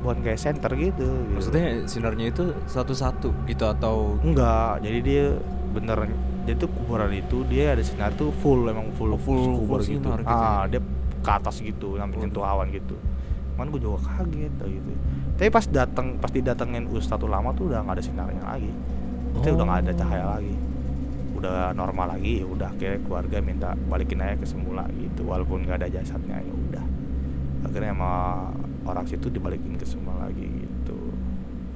Bukan 0.00 0.22
kayak 0.22 0.38
center 0.38 0.70
gitu. 0.72 1.04
gitu. 1.04 1.34
Maksudnya 1.34 1.66
sinarnya 1.84 2.26
itu 2.26 2.44
satu-satu 2.64 3.34
gitu 3.44 3.64
atau 3.66 4.16
enggak. 4.22 4.80
Jadi 4.80 4.98
dia 5.02 5.24
bener 5.68 6.08
dia 6.42 6.54
tuh 6.54 6.70
kuburan 6.70 7.10
itu 7.10 7.42
dia 7.44 7.74
ada 7.74 7.82
sinar 7.82 8.14
tuh 8.14 8.30
full 8.32 8.64
emang 8.64 8.94
full 8.94 9.10
Oh, 9.10 9.18
full- 9.18 9.58
kubur 9.58 9.82
full 9.82 9.92
gitu. 9.92 10.00
sinar 10.00 10.22
gitu 10.22 10.30
ah, 10.32 10.62
ya? 10.62 10.70
dia 10.70 10.80
ke 11.18 11.30
atas 11.32 11.58
gitu 11.58 11.98
sampai 11.98 12.16
nyentuh 12.16 12.40
awan 12.40 12.70
gitu. 12.70 12.94
Cuman 13.52 13.66
gue 13.68 13.80
juga 13.82 13.98
kaget 14.00 14.52
gitu. 14.54 14.92
Tapi 15.36 15.48
pas 15.52 15.64
datang 15.68 16.16
pas 16.16 16.32
didatengin 16.32 16.88
ustadz 16.88 17.20
ulama 17.20 17.52
tuh 17.52 17.68
udah 17.68 17.84
nggak 17.84 17.96
ada 18.00 18.04
sinarnya 18.04 18.42
lagi. 18.42 18.72
Itu 19.36 19.52
udah 19.52 19.64
nggak 19.68 19.80
ada 19.84 19.92
Oh. 19.92 19.98
cahaya 20.00 20.26
lagi. 20.32 20.54
Udah 21.36 21.54
normal 21.76 22.16
lagi, 22.16 22.40
ya 22.40 22.46
udah 22.48 22.68
akhirnya 22.72 22.98
keluarga 23.04 23.36
minta 23.44 23.68
balikin 23.86 24.24
aja 24.24 24.40
ke 24.40 24.46
semula 24.48 24.88
gitu. 24.96 25.28
Walaupun 25.28 25.68
nggak 25.68 25.84
ada 25.84 25.88
jasadnya 25.92 26.40
ya 26.40 26.52
udah. 26.52 26.84
Akhirnya 27.68 27.92
sama 27.92 28.12
orang 28.86 29.04
situ 29.04 29.28
dibalikin 29.28 29.76
ke 29.76 29.84
semula 29.84 30.24
lagi 30.24 30.48
gitu. 30.48 30.98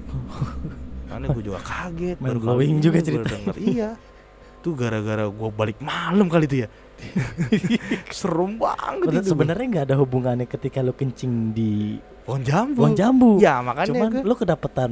Karena 1.11 1.27
gue 1.29 1.43
juga 1.45 1.61
kaget. 1.61 2.17
Mind 2.17 2.29
baru 2.33 2.39
blowing 2.41 2.71
ini 2.71 2.81
juga 2.81 2.99
gua 2.99 3.07
ceritanya. 3.07 3.37
denger. 3.53 3.57
Iya. 3.61 3.91
Tuh 4.61 4.73
gara-gara 4.77 5.25
gue 5.27 5.51
balik 5.53 5.79
malam 5.83 6.27
kali 6.29 6.45
itu 6.47 6.57
ya. 6.65 6.69
Serem 8.15 8.57
banget. 8.57 9.25
Sebenarnya 9.25 9.67
nggak 9.67 9.85
ada 9.91 9.97
hubungannya 9.99 10.47
ketika 10.47 10.81
lu 10.81 10.93
kencing 10.93 11.51
di 11.51 11.97
pohon 12.31 12.43
jambu. 12.43 12.79
pohon 12.79 12.95
jambu. 12.95 13.31
Ya 13.37 13.59
makanya 13.59 13.89
Cuman 13.91 14.09
gua- 14.13 14.25
lu 14.25 14.35
kedapetan 14.35 14.91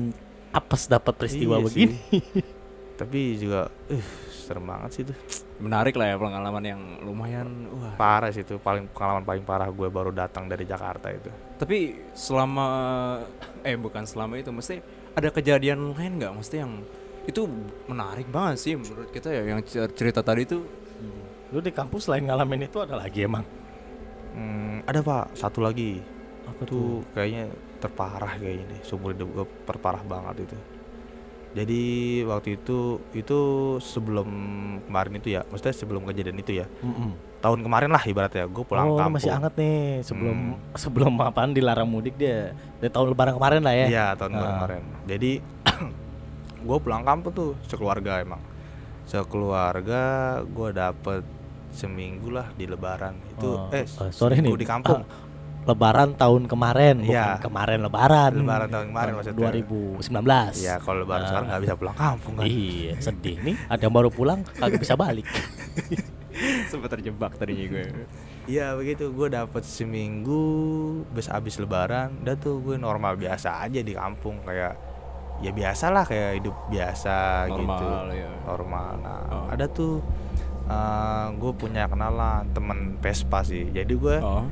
apes 0.50 0.82
dapat 0.84 1.14
peristiwa 1.14 1.56
Iya 1.56 1.64
begini. 1.64 1.96
Tapi 3.00 3.18
juga 3.38 3.60
eh 3.86 4.02
serem 4.28 4.64
banget 4.64 4.90
sih 4.90 5.02
itu. 5.02 5.14
menarik 5.58 5.92
lah 5.92 6.06
ya 6.08 6.16
pengalaman 6.16 6.64
yang 6.64 6.80
lumayan 7.00 7.46
wah. 7.72 7.94
Parah 7.94 8.30
sih 8.30 8.42
itu 8.42 8.58
paling 8.58 8.86
pengalaman 8.88 9.22
paling 9.22 9.42
parah 9.42 9.66
gue 9.68 9.86
baru 9.88 10.10
datang 10.10 10.46
dari 10.46 10.62
Jakarta 10.62 11.10
itu. 11.10 11.30
Tapi 11.54 11.78
selama 12.12 12.66
eh 13.60 13.74
bukan 13.74 14.02
selama 14.02 14.34
itu 14.34 14.50
mesti 14.50 14.78
ada 15.12 15.28
kejadian 15.28 15.94
lain 15.94 16.18
nggak 16.18 16.30
mesti 16.32 16.56
yang 16.56 16.82
itu 17.24 17.42
menarik 17.84 18.26
banget 18.26 18.56
sih 18.56 18.74
menurut 18.74 19.10
kita 19.10 19.28
ya 19.28 19.42
yang 19.46 19.60
cer- 19.62 19.90
cerita 19.92 20.20
tadi 20.20 20.42
itu 20.42 20.58
Lu 21.48 21.58
di 21.58 21.72
kampus 21.72 22.04
selain 22.04 22.22
ngalamin 22.22 22.60
itu 22.62 22.76
ada 22.76 22.92
lagi 22.94 23.24
emang? 23.24 23.40
Hmm, 24.30 24.84
ada 24.84 25.00
pak 25.00 25.32
satu 25.34 25.58
lagi 25.58 25.96
Apa 26.48 26.60
itu 26.62 26.80
kayaknya 27.12 27.44
terparah 27.78 28.32
kayaknya 28.34 28.64
deh 28.68 28.80
seumur 28.82 29.12
hidup 29.12 29.28
gue 29.30 29.46
terparah 29.64 30.02
banget 30.02 30.44
itu. 30.44 30.56
Jadi 31.50 31.82
waktu 32.24 32.48
itu 32.54 32.78
itu 33.12 33.38
sebelum 33.80 34.28
kemarin 34.84 35.16
itu 35.16 35.28
ya, 35.30 35.42
maksudnya 35.44 35.74
sebelum 35.74 36.04
kejadian 36.04 36.36
itu 36.36 36.52
ya. 36.54 36.66
Mm-mm. 36.80 37.16
Tahun 37.38 37.58
kemarin 37.58 37.88
lah 37.88 38.02
ibaratnya 38.02 38.44
gue 38.44 38.64
pulang 38.64 38.86
oh, 38.86 38.96
kampung. 38.96 39.16
masih 39.16 39.30
hangat 39.30 39.54
nih 39.54 39.78
sebelum 40.02 40.36
Hmm. 40.54 40.60
sebelum 40.82 41.12
apaan 41.18 41.52
dilarang 41.52 41.86
mudik 41.86 42.14
dia. 42.14 42.52
Dari 42.76 42.88
tahun 42.88 43.12
lebaran 43.12 43.34
kemarin 43.34 43.60
lah 43.60 43.74
ya. 43.74 43.86
Iya 43.86 44.06
tahun 44.14 44.30
Ah. 44.30 44.40
kemarin. 44.54 44.82
Jadi 45.06 45.30
gue 46.68 46.78
pulang 46.78 47.02
kampung 47.02 47.32
tuh 47.32 47.50
sekeluarga 47.64 48.20
emang. 48.20 48.42
Sekeluarga 49.08 50.02
gue 50.42 50.68
dapet 50.70 51.22
seminggu 51.70 52.28
lah 52.30 52.52
di 52.52 52.64
Lebaran 52.64 53.16
itu. 53.26 53.48
Oh, 53.48 53.68
eh 53.70 53.82
eh, 53.82 54.10
sorry 54.10 54.38
nih. 54.38 54.52
di 54.52 54.64
kampung. 54.64 55.00
Ah, 55.00 55.08
lebaran 55.68 56.10
tahun 56.14 56.42
kemarin, 56.44 56.96
bukan 57.00 57.12
Iya. 57.12 57.36
kemarin 57.38 57.78
lebaran. 57.80 58.32
Lebaran 58.34 58.68
tahun 58.68 58.86
kemarin 58.88 59.12
maksudnya. 59.14 59.38
2019. 59.44 60.52
Iya 60.56 60.74
kalau 60.80 60.98
Lebaran 61.04 61.20
Ah. 61.20 61.28
sekarang 61.28 61.46
nggak 61.46 61.62
bisa 61.62 61.74
pulang 61.76 61.96
kampung 61.96 62.34
kan. 62.34 62.44
Iya, 62.44 62.92
sedih 62.98 63.36
nih. 63.38 63.56
Ada 63.66 63.82
yang 63.82 63.94
baru 63.94 64.08
pulang 64.08 64.40
kagak 64.50 64.80
bisa 64.80 64.94
balik. 64.94 65.28
sempat 66.68 66.88
terjebak 66.90 67.34
tadinya 67.34 67.66
gue. 67.66 67.84
Iya 68.46 68.72
begitu. 68.72 69.10
Gue 69.10 69.28
dapet 69.28 69.60
seminggu 69.60 70.40
bes 71.10 71.28
abis 71.28 71.58
Lebaran. 71.58 72.14
Udah 72.18 72.34
tuh 72.34 72.58
gue 72.58 72.76
normal 72.76 73.14
biasa 73.14 73.60
aja 73.60 73.78
di 73.78 73.92
kampung 73.92 74.40
kayak 74.40 74.72
ya 75.38 75.50
biasa 75.50 75.90
lah 75.90 76.02
kayak 76.02 76.38
hidup 76.38 76.56
biasa 76.68 77.16
gitu. 77.48 77.62
Normal, 77.62 78.04
ya. 78.10 78.30
Normal. 78.44 78.92
Nah 78.98 79.18
Oh. 79.28 79.46
ada 79.48 79.66
tuh 79.66 80.00
gue 81.34 81.52
punya 81.54 81.86
kenalan 81.86 82.46
temen 82.48 82.78
Vespa 82.98 83.40
sih. 83.42 83.68
Jadi 83.68 83.94
gue 83.94 84.16
Oh. 84.20 84.46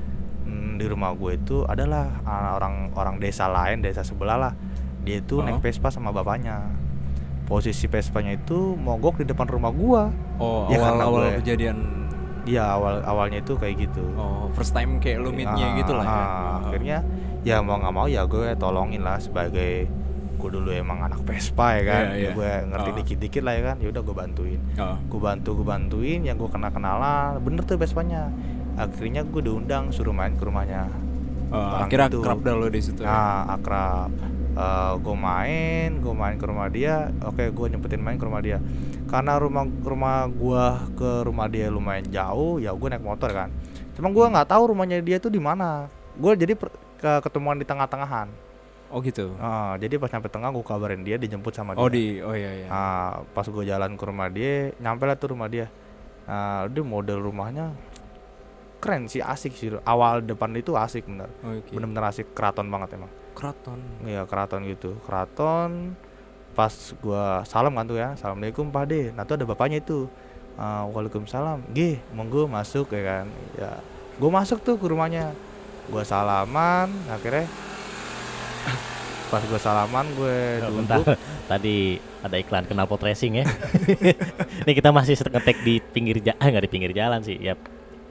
Di 0.75 0.85
rumah 0.85 1.13
gue 1.13 1.33
itu 1.35 1.63
adalah 1.63 2.21
uh, 2.21 2.51
orang 2.55 2.75
orang 2.93 3.17
desa 3.17 3.47
lain 3.47 3.81
desa 3.81 4.01
sebelah 4.01 4.37
lah 4.39 4.53
dia 5.01 5.19
itu 5.19 5.37
Oh. 5.37 5.43
naik 5.43 5.61
Vespa 5.61 5.89
sama 5.89 6.11
bapaknya 6.11 6.67
posisi 7.45 7.87
Vespanya 7.87 8.35
itu 8.35 8.75
mogok 8.75 9.17
di 9.17 9.25
depan 9.25 9.47
rumah 9.47 9.71
gua 9.71 10.11
Oh, 10.37 10.67
Ya, 10.67 10.77
awal 10.77 10.85
karena 10.85 11.03
awal 11.03 11.23
gue- 11.23 11.37
kejadian 11.41 11.77
dia 12.43 12.63
awal 12.65 13.03
awalnya 13.03 13.39
itu 13.41 13.55
kayak 13.55 13.75
gitu 13.81 14.03
oh 14.15 14.47
first 14.53 14.71
time 14.71 14.99
kayak 14.99 15.19
lu 15.19 15.31
meet-nya 15.31 15.67
Ah, 15.67 15.75
gitu 15.75 15.93
lah 15.93 16.05
ya. 16.05 16.11
ah, 16.11 16.23
Oh. 16.23 16.55
akhirnya 16.65 16.99
ya 17.43 17.57
mau 17.59 17.75
nggak 17.77 17.91
mau 17.93 18.07
ya 18.07 18.23
gue 18.25 18.55
tolongin 18.55 19.01
lah 19.01 19.17
sebagai 19.17 19.91
gue 20.37 20.51
dulu 20.53 20.69
emang 20.69 21.01
anak 21.01 21.23
Vespa 21.23 21.75
ya 21.75 21.83
kan 21.85 22.05
Iya, 22.09 22.19
iya. 22.21 22.31
gue 22.33 22.51
ngerti 22.69 22.91
Ah. 22.93 22.97
dikit-dikit 22.97 23.43
lah 23.43 23.53
ya 23.53 23.63
kan 23.65 23.77
ya 23.79 23.89
udah 23.89 23.99
gue 24.01 24.17
bantuin 24.17 24.61
Oh. 24.77 24.95
gue 25.01 25.21
bantu 25.21 25.49
gue 25.55 25.67
bantuin 25.67 26.21
yang 26.21 26.37
gue 26.37 26.47
kenal 26.47 26.69
kenalan 26.69 27.39
bener 27.41 27.63
tuh 27.63 27.75
Vespanya 27.75 28.31
akhirnya 28.77 29.25
gue 29.25 29.43
diundang 29.43 29.91
suruh 29.91 30.13
main 30.13 30.37
ke 30.37 30.45
rumahnya 30.45 30.89
Oh, 31.47 31.63
Orang 31.63 31.87
akhirnya 31.87 32.09
itu. 32.11 32.19
kerap 32.27 32.39
dah 32.43 32.55
lo 32.59 32.67
di 32.67 32.81
situ. 32.83 33.01
ya? 33.01 33.09
Nah, 33.09 33.55
akrab. 33.55 34.11
gue 34.99 35.15
main, 35.15 36.03
gue 36.03 36.11
main 36.11 36.35
ke 36.35 36.43
rumah 36.43 36.67
dia. 36.67 37.15
Oke, 37.23 37.55
gue 37.55 37.67
nyempetin 37.71 38.03
main 38.03 38.19
ke 38.19 38.27
rumah 38.27 38.43
dia. 38.43 38.59
Karena 39.07 39.39
rumah 39.39 39.63
rumah 39.63 40.27
gua 40.27 40.83
ke 40.99 41.23
rumah 41.23 41.47
dia 41.47 41.71
lumayan 41.71 42.03
jauh, 42.11 42.59
ya 42.59 42.75
gue 42.75 42.89
naik 42.91 43.05
motor 43.05 43.31
kan. 43.31 43.55
Cuma 43.95 44.11
gua 44.11 44.27
nggak 44.27 44.51
tahu 44.51 44.75
rumahnya 44.75 44.99
dia 44.99 45.23
tuh 45.23 45.31
di 45.31 45.39
mana. 45.39 45.87
Gue 46.19 46.35
jadi 46.35 46.59
per- 46.59 46.75
ke 46.99 47.13
ketemuan 47.23 47.55
di 47.55 47.69
tengah-tengahan. 47.69 48.27
Oh 48.91 48.99
gitu. 48.99 49.31
Ah, 49.39 49.79
jadi 49.79 49.99
pas 49.99 50.11
nyampe 50.11 50.27
tengah 50.27 50.51
gue 50.51 50.65
kabarin 50.65 51.07
dia 51.07 51.15
dijemput 51.15 51.55
sama 51.55 51.79
dia. 51.79 51.83
Oh 51.83 51.87
di 51.87 52.19
oh 52.19 52.35
iya 52.35 52.65
iya. 52.65 52.69
Ah, 52.73 53.23
pas 53.31 53.47
gue 53.47 53.63
jalan 53.63 53.95
ke 53.95 54.03
rumah 54.03 54.27
dia, 54.27 54.75
nyampe 54.83 55.07
lah 55.07 55.15
tuh 55.15 55.31
rumah 55.31 55.47
dia. 55.47 55.71
Nah, 56.27 56.67
dia 56.67 56.83
model 56.83 57.23
rumahnya 57.23 57.71
keren 58.77 59.07
sih, 59.07 59.19
asik 59.19 59.53
sih. 59.53 59.69
Awal 59.83 60.21
depan 60.23 60.53
itu 60.53 60.73
asik 60.73 61.05
bener, 61.05 61.29
Oke. 61.41 61.73
bener-bener 61.73 62.05
asik, 62.07 62.33
keraton 62.33 62.67
banget 62.67 62.95
emang. 62.95 63.11
Keraton. 63.33 63.77
Iya 64.01 64.25
keraton 64.25 64.65
gitu 64.65 64.97
keraton 65.03 65.93
pas 66.53 66.73
gua 66.99 67.45
salam 67.45 67.69
kan 67.71 67.85
tuh 67.85 68.01
ya 68.01 68.17
assalamualaikum 68.17 68.73
pak 68.73 68.89
de 68.89 69.13
nah 69.13 69.29
tuh 69.29 69.37
ada 69.37 69.45
bapaknya 69.45 69.77
itu 69.77 70.09
"Ah, 70.57 70.89
waalaikumsalam 70.89 71.69
G 71.69 72.01
monggo 72.11 72.49
masuk 72.49 72.89
ya 72.91 73.03
kan 73.05 73.27
ya 73.53 73.77
gua 74.17 74.41
masuk 74.41 74.65
tuh 74.65 74.81
ke 74.81 74.89
rumahnya 74.89 75.37
gua 75.87 76.01
salaman 76.01 76.89
akhirnya 77.13 77.45
pas 79.31 79.45
gua 79.45 79.61
salaman 79.61 80.07
gue 80.17 80.39
Ya, 80.57 80.69
bentar. 80.73 80.97
duduk 81.05 81.19
Tadi 81.53 81.77
ada 82.25 82.37
iklan 82.37 82.65
knalpot 82.65 82.99
racing 82.99 83.39
ya. 83.39 83.47
Ini 84.65 84.73
kita 84.73 84.91
masih 84.91 85.15
ngetek 85.15 85.63
di 85.63 85.79
pinggir 85.79 86.19
jalan, 86.19 86.43
nggak 86.43 86.65
di 86.65 86.73
pinggir 86.73 86.91
jalan 86.91 87.23
sih. 87.23 87.39
Ya 87.39 87.55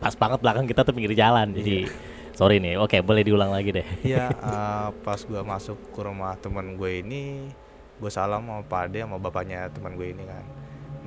pas 0.05 0.13
banget 0.13 0.37
belakang 0.37 0.69
kita 0.69 0.85
tuh 0.85 0.93
pinggir 0.93 1.17
jalan. 1.17 1.49
Jadi 1.49 1.89
sorry 2.37 2.61
nih. 2.61 2.77
Oke, 2.77 3.01
boleh 3.01 3.25
diulang 3.25 3.49
lagi 3.49 3.73
deh. 3.73 3.87
Iya, 4.05 4.29
eh, 4.53 4.87
pas 5.01 5.17
gua 5.25 5.41
masuk 5.41 5.81
ke 5.89 5.99
rumah 6.05 6.37
teman 6.37 6.77
gue 6.77 7.01
ini, 7.01 7.49
gue 7.97 8.11
salam 8.13 8.45
sama 8.45 8.61
Pak 8.61 8.93
Ade 8.93 9.01
sama 9.01 9.17
bapaknya 9.17 9.65
teman 9.73 9.97
gue 9.97 10.13
ini 10.13 10.29
kan. 10.29 10.45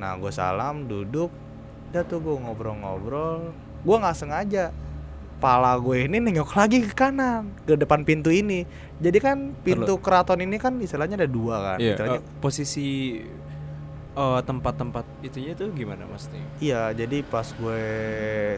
Nah, 0.02 0.18
gue 0.18 0.32
salam, 0.34 0.90
duduk, 0.90 1.30
udah 1.94 2.02
tuh 2.02 2.18
gue 2.18 2.34
ngobrol-ngobrol. 2.42 3.54
Gue 3.86 3.96
nggak 4.02 4.18
sengaja, 4.18 4.74
pala 5.38 5.78
gue 5.78 6.10
ini 6.10 6.18
nengok 6.18 6.58
lagi 6.58 6.82
ke 6.82 6.90
kanan, 6.98 7.54
ke 7.62 7.78
depan 7.78 8.02
pintu 8.02 8.34
ini. 8.34 8.66
Jadi 8.98 9.18
kan 9.22 9.54
pintu 9.62 9.94
keraton 10.02 10.42
ini 10.42 10.58
kan 10.58 10.74
istilahnya 10.82 11.22
ada 11.22 11.30
dua 11.30 11.56
kan. 11.62 11.78
Iya. 11.78 11.94
Istilahnya, 11.94 12.18
eh, 12.18 12.26
posisi 12.42 12.88
Oh, 14.18 14.42
tempat-tempat 14.42 15.06
itunya 15.22 15.54
tuh 15.54 15.70
gimana 15.70 16.02
maksudnya? 16.10 16.42
Iya, 16.58 16.90
jadi 16.90 17.22
pas 17.22 17.46
gue 17.54 17.82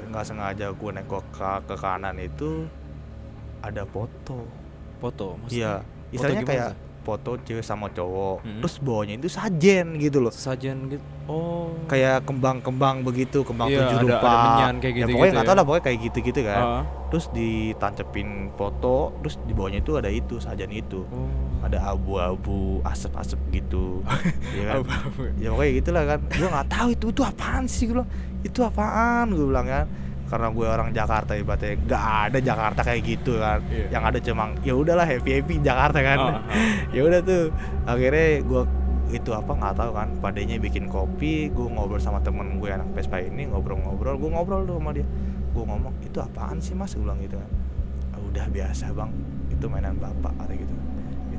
nggak 0.09 0.25
sengaja 0.25 0.73
gue 0.73 0.91
nengok 0.97 1.25
ke, 1.37 1.51
ke 1.69 1.75
kanan 1.77 2.17
itu 2.17 2.65
ada 3.61 3.85
foto. 3.85 4.49
Foto 4.97 5.37
Iya, 5.53 5.85
maksudnya. 5.85 6.09
istilahnya 6.17 6.45
kayak 6.49 6.71
tuh? 6.73 6.90
Foto 7.01 7.41
cewek 7.41 7.61
sama 7.61 7.89
cowok. 7.89 8.41
Mm-mm. 8.41 8.61
Terus 8.61 8.75
bawahnya 8.79 9.15
itu 9.17 9.29
sajen 9.29 9.97
gitu 9.97 10.19
loh. 10.19 10.31
Sajian 10.31 10.87
gitu. 10.87 11.05
Oh. 11.25 11.71
Kayak 11.87 12.25
kembang-kembang 12.25 13.01
begitu, 13.01 13.41
kembang 13.41 13.69
Iya, 13.69 13.87
tujuh 13.87 13.99
ada- 13.99 14.07
rupa. 14.07 14.29
ada 14.29 14.39
menyan 14.45 14.75
kayak 14.77 14.85
ya, 14.85 14.99
gitu-gitu 14.99 15.15
pokoknya 15.15 15.33
nggak 15.33 15.43
ya. 15.43 15.49
tahu 15.49 15.57
lah 15.57 15.65
pokoknya 15.65 15.85
kayak 15.85 15.99
gitu-gitu 16.05 16.41
kan. 16.43 16.61
Ah. 16.61 16.83
Terus 17.11 17.25
ditancepin 17.31 18.29
foto, 18.55 18.97
terus 19.19 19.35
di 19.43 19.53
bawahnya 19.53 19.81
itu 19.81 19.93
ada 19.95 20.09
itu 20.09 20.35
sajen 20.39 20.71
itu. 20.71 21.07
Oh. 21.07 21.29
Ada 21.61 21.79
abu-abu, 21.87 22.81
asap-asap 22.83 23.39
gitu. 23.53 24.01
ya 24.59 24.81
kan? 24.81 24.83
Ya 25.37 25.49
pokoknya 25.51 25.73
gitulah 25.77 26.05
kan 26.07 26.19
gue 26.27 26.49
nggak 26.49 26.69
tahu 26.69 26.89
itu 26.91 27.07
itu 27.11 27.23
apaan 27.23 27.65
sih 27.65 27.85
gue 27.85 27.95
bilang 27.97 28.11
itu 28.41 28.61
apaan 28.61 29.27
gue 29.31 29.45
bilang 29.45 29.67
kan 29.67 29.85
karena 30.31 30.49
gue 30.55 30.67
orang 30.67 30.89
Jakarta 30.95 31.35
ibaratnya. 31.35 31.75
Nggak 31.75 32.05
ada 32.31 32.39
Jakarta 32.39 32.81
kayak 32.87 33.03
gitu 33.03 33.43
kan. 33.43 33.59
Iya. 33.67 33.87
yang 33.91 34.03
ada 34.07 34.19
cuma 34.23 34.55
ya 34.63 34.75
udahlah 34.79 35.05
happy 35.05 35.31
happy 35.43 35.55
Jakarta 35.59 35.99
kan. 36.01 36.19
Ah, 36.19 36.31
ah. 36.31 36.43
ya 36.97 37.03
udah 37.03 37.21
tuh 37.21 37.51
akhirnya 37.85 38.47
gue 38.47 38.63
itu 39.11 39.31
apa 39.35 39.51
nggak 39.51 39.75
tahu 39.75 39.91
kan. 39.91 40.09
Padanya 40.23 40.57
bikin 40.63 40.87
kopi 40.87 41.51
gue 41.51 41.67
ngobrol 41.67 41.99
sama 41.99 42.23
temen 42.23 42.63
gue 42.63 42.71
anak 42.71 42.89
Vespa 42.95 43.19
ini 43.19 43.51
ngobrol-ngobrol. 43.51 44.15
Gue 44.17 44.31
ngobrol 44.31 44.63
tuh 44.65 44.79
sama 44.79 44.95
dia. 44.95 45.07
Gue 45.51 45.67
ngomong 45.67 45.99
itu 46.07 46.23
apaan 46.23 46.63
sih 46.63 46.79
mas? 46.79 46.95
Gue 46.95 47.03
bilang 47.03 47.19
gitu 47.19 47.35
kan. 47.35 47.51
"Ah, 48.15 48.21
udah 48.23 48.47
biasa 48.47 48.95
bang. 48.95 49.11
Itu 49.51 49.67
mainan 49.67 49.99
bapak 49.99 50.33
kata 50.39 50.55
gitu 50.55 50.90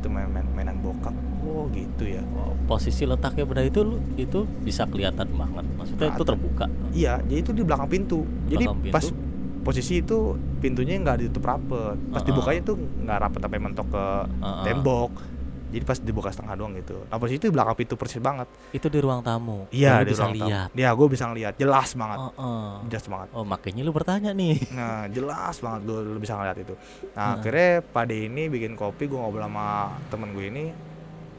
itu 0.02 0.10
main, 0.10 0.26
main 0.28 0.44
mainan 0.52 0.78
bokap 0.78 1.14
oh 1.42 1.70
gitu 1.70 2.04
ya 2.10 2.26
Oh, 2.34 2.58
posisi 2.68 3.06
letaknya 3.06 3.46
benar 3.46 3.64
itu 3.64 3.82
lu 3.82 4.02
itu 4.16 4.44
bisa 4.60 4.84
kelihatan 4.84 5.30
banget. 5.32 5.66
Maksudnya 5.76 6.08
itu 6.08 6.14
Kelihatan. 6.18 6.28
terbuka. 6.28 6.66
Iya, 6.92 7.14
jadi 7.22 7.40
itu 7.40 7.52
di 7.52 7.62
belakang 7.62 7.86
pintu. 7.88 8.20
Jadi 8.48 8.66
Belakang 8.66 8.82
pintu? 8.82 8.94
pas 8.94 9.06
posisi 9.62 9.94
itu 9.96 10.18
pintunya 10.58 10.98
nggak 10.98 11.18
ditutup 11.22 11.44
rapet. 11.46 11.98
Pas 12.08 12.18
Uh-uh. 12.18 12.26
dibukanya 12.26 12.62
tuh 12.64 12.76
nggak 12.78 13.18
rapet 13.20 13.40
sampai 13.40 13.60
mentok 13.60 13.88
ke 13.88 14.06
Uh-uh. 14.40 14.64
tembok. 14.64 15.12
Jadi 15.72 15.82
pas 15.82 15.98
dibuka 15.98 16.28
setengah 16.28 16.54
doang 16.54 16.76
gitu. 16.76 17.00
Nah 17.02 17.16
posisi 17.16 17.40
itu 17.40 17.48
belakang 17.48 17.76
pintu 17.76 17.96
persis 17.96 18.20
banget. 18.20 18.46
Itu 18.70 18.86
di 18.86 19.00
ruang 19.00 19.20
tamu. 19.20 19.66
Iya, 19.70 20.04
di 20.04 20.12
bisa 20.12 20.22
ruang 20.22 20.34
tamu. 20.34 20.46
lihat. 20.46 20.70
Iya, 20.74 20.90
gue 20.92 21.08
bisa 21.08 21.24
ngeliat 21.26 21.54
jelas 21.56 21.90
banget. 21.94 22.20
Oh, 22.20 22.32
oh. 22.38 22.72
Jelas 22.86 23.06
banget. 23.08 23.28
Oh, 23.32 23.44
makanya 23.44 23.82
lu 23.82 23.92
bertanya 23.92 24.32
nih. 24.32 24.60
Nah, 24.74 25.08
jelas 25.08 25.56
banget 25.58 25.82
gue 25.86 26.20
bisa 26.20 26.36
ngeliat 26.36 26.58
itu. 26.58 26.76
Nah, 27.12 27.16
Heeh. 27.16 27.34
akhirnya 27.38 27.70
pada 27.86 28.12
ini 28.12 28.44
bikin 28.46 28.74
kopi, 28.74 29.06
gue 29.06 29.16
ngobrol 29.16 29.42
sama 29.42 29.68
temen 30.08 30.30
gue 30.32 30.46
ini 30.46 30.64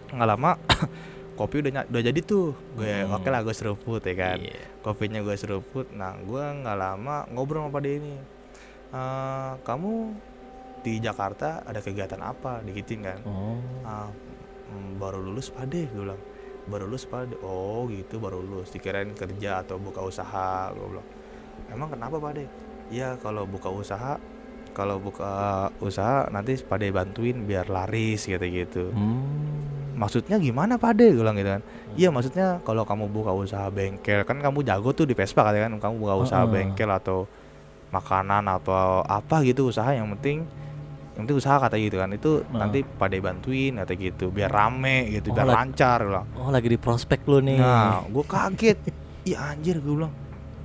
nggak 0.09 0.29
lama 0.29 0.51
kopi 1.39 1.61
udah 1.61 1.85
udah 1.87 2.03
jadi 2.03 2.21
tuh. 2.23 2.57
Gue 2.75 2.89
Hmm. 3.03 3.15
oke 3.15 3.29
lah 3.29 3.41
gue 3.41 3.53
seruput 3.53 4.01
ya 4.01 4.15
kan. 4.15 4.39
Iya. 4.39 4.73
kopinya 4.81 5.21
gue 5.21 5.37
seruput 5.37 5.87
nah 5.91 6.11
gue 6.17 6.43
nggak 6.59 6.75
lama 6.75 7.23
ngobrol 7.29 7.63
sama 7.63 7.71
Pak 7.71 7.87
ini 7.87 8.19
"Eh, 8.91 9.53
kamu 9.63 9.93
di 10.83 10.99
Jakarta 10.99 11.63
ada 11.63 11.79
kegiatan 11.79 12.19
apa 12.19 12.59
dikitin 12.61 13.01
kan 13.01 13.19
Oh. 13.23 13.63
"Ah, 13.81 14.11
mm, 14.73 14.97
baru 14.97 15.21
lulus 15.21 15.53
pade 15.53 15.87
gue 15.87 16.01
bilang 16.01 16.21
baru 16.63 16.87
lulus 16.87 17.05
pade 17.05 17.35
oh 17.43 17.85
gitu 17.87 18.17
baru 18.17 18.41
lulus. 18.41 18.71
Dikirain 18.71 19.13
kerja 19.13 19.61
atau 19.61 19.77
buka 19.77 20.01
usaha 20.01 20.73
gue 20.73 20.87
bilang. 20.89 21.09
Emang 21.69 21.89
kenapa 21.89 22.17
pade 22.17 22.49
ya 22.89 23.17
kalau 23.19 23.45
buka 23.45 23.69
usaha 23.69 24.17
kalau 24.73 24.97
buka 24.97 25.29
usaha 25.79 26.25
nanti 26.29 26.57
pade 26.61 26.89
bantuin 26.89 27.45
biar 27.45 27.69
laris 27.69 28.25
gitu 28.25 28.41
gitu 28.43 28.89
Hmm. 28.89 29.53
maksudnya 29.93 30.41
gimana 30.41 30.77
pade 30.77 31.13
gue 31.13 31.21
bilang 31.21 31.37
gitu 31.37 31.53
kan. 31.53 31.63
Iya 31.93 32.09
maksudnya 32.09 32.65
kalau 32.65 32.89
kamu 32.89 33.13
buka 33.13 33.37
usaha 33.37 33.69
bengkel 33.69 34.25
kan 34.25 34.41
kamu 34.41 34.65
jago 34.65 34.91
tuh 34.93 35.05
di 35.05 35.13
Vespa 35.13 35.45
kan. 35.45 35.77
Kamu 35.77 35.95
buka 36.01 36.15
usaha 36.17 36.43
Heeh. 36.43 36.53
bengkel 36.73 36.89
atau 36.89 37.29
makanan 37.93 38.49
atau 38.49 39.05
apa 39.05 39.45
gitu 39.45 39.69
usaha 39.69 39.93
yang 39.93 40.09
penting 40.17 40.49
yang 41.13 41.23
penting 41.23 41.37
usaha 41.37 41.57
kata 41.59 41.77
gitu 41.77 41.97
kan 41.97 42.09
itu 42.09 42.41
Heeh. 42.41 42.57
nanti 42.57 42.79
pada 42.83 43.13
bantuin 43.19 43.77
kata 43.77 43.93
gitu 43.95 44.29
biar 44.29 44.49
rame 44.49 45.13
gitu 45.13 45.29
Oh, 45.29 45.35
biar 45.35 45.47
lancar 45.47 45.99
bilang 46.03 46.27
Oh, 46.35 46.49
lagi 46.49 46.67
di 46.67 46.77
prospek 46.77 47.21
lu 47.27 47.39
nih. 47.39 47.59
nah 47.59 48.01
gue 48.03 48.25
kaget 48.25 48.79
iya 49.29 49.53
anjir 49.53 49.77
gue 49.77 49.95
bilang 49.95 50.13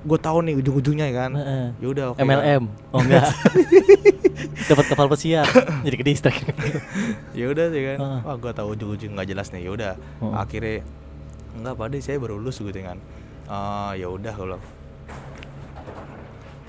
gue 0.00 0.16
tahu 0.16 0.38
nih 0.40 0.54
ujung-ujungnya 0.56 1.08
kan 1.10 1.30
Heeh. 1.34 1.66
ya 1.76 1.86
udah 1.86 2.04
oke 2.10 2.16
kan. 2.16 2.24
MLM. 2.24 2.62
Oh 2.94 2.98
enggak. 2.98 3.28
Dapat 4.68 4.84
kapal 4.86 5.06
pesiar. 5.08 5.44
Jadi 5.80 5.94
ke 5.94 6.04
distrik. 6.06 6.36
ya 7.32 7.44
udah 7.46 7.66
sih 7.68 7.82
kan 7.84 7.98
Heeh. 7.98 8.20
wah 8.22 8.36
gue 8.36 8.52
tahu 8.52 8.68
ujung-ujung 8.72 9.12
nggak 9.12 9.28
jelas 9.28 9.50
nih 9.50 9.62
ya 9.62 9.70
udah 9.70 9.92
Heeh. 9.94 10.32
akhirnya 10.34 10.76
enggak 11.54 11.74
pada 11.76 11.96
saya 11.98 12.16
baru 12.16 12.36
lulus 12.36 12.56
gitu 12.56 12.78
kan 12.78 12.96
"Ah, 13.44 13.92
ya 13.92 14.08
udah 14.08 14.32
kalau 14.32 14.56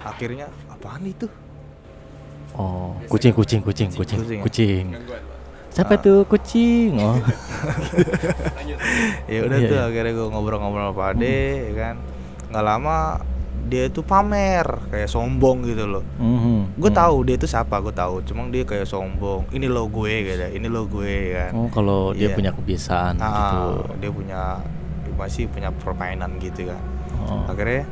akhirnya 0.01 0.47
apaan 0.67 1.03
itu 1.05 1.27
Oh, 2.53 2.91
kucing 3.07 3.31
kucing 3.31 3.62
kucing 3.62 3.88
kucing 3.89 4.19
Kucing 4.19 4.35
ya? 4.35 4.41
kucing. 4.43 4.85
Siapa 5.69 5.95
Ah. 5.95 5.99
tuh 5.99 6.25
kucing? 6.25 6.97
Oh. 6.97 7.13
ya 9.29 9.39
udah 9.45 9.57
Iya, 9.57 9.67
tuh 9.67 9.77
iya. 9.77 9.85
akhirnya 9.85 10.12
gue 10.13 10.25
ngobrol-ngobrol 10.27 10.89
sama 10.89 11.03
Ade 11.13 11.39
ya 11.69 11.71
kan 11.75 11.95
nggak 12.49 12.63
lama 12.65 12.95
dia 13.62 13.85
itu 13.85 14.01
pamer 14.01 14.65
kayak 14.89 15.05
sombong 15.05 15.62
gitu 15.63 15.85
loh 15.85 16.01
Mhm. 16.17 16.73
gue 16.75 16.89
Hmm. 16.89 16.97
tahu 16.97 17.15
dia 17.21 17.35
itu 17.35 17.45
siapa 17.45 17.77
gue 17.77 17.91
tahu 17.91 18.19
cuma 18.23 18.47
dia 18.47 18.63
kayak 18.63 18.83
sombong 18.83 19.45
ini 19.51 19.67
lo 19.67 19.85
gue 19.85 20.12
gitu 20.25 20.45
ini 20.49 20.65
lo 20.65 20.83
gue 20.83 21.13
kan 21.31 21.49
Oh, 21.53 21.67
kalau 21.69 22.12
dia 22.12 22.25
Iya. 22.25 22.33
punya 22.33 22.49
kebiasaan 22.51 23.13
Ah, 23.15 23.29
gitu. 23.29 23.62
dia 23.99 24.09
punya 24.09 24.39
masih 25.13 25.45
punya 25.47 25.69
permainan 25.71 26.35
gitu 26.39 26.65
kan 26.65 26.79
Oh. 27.21 27.45
akhirnya 27.45 27.85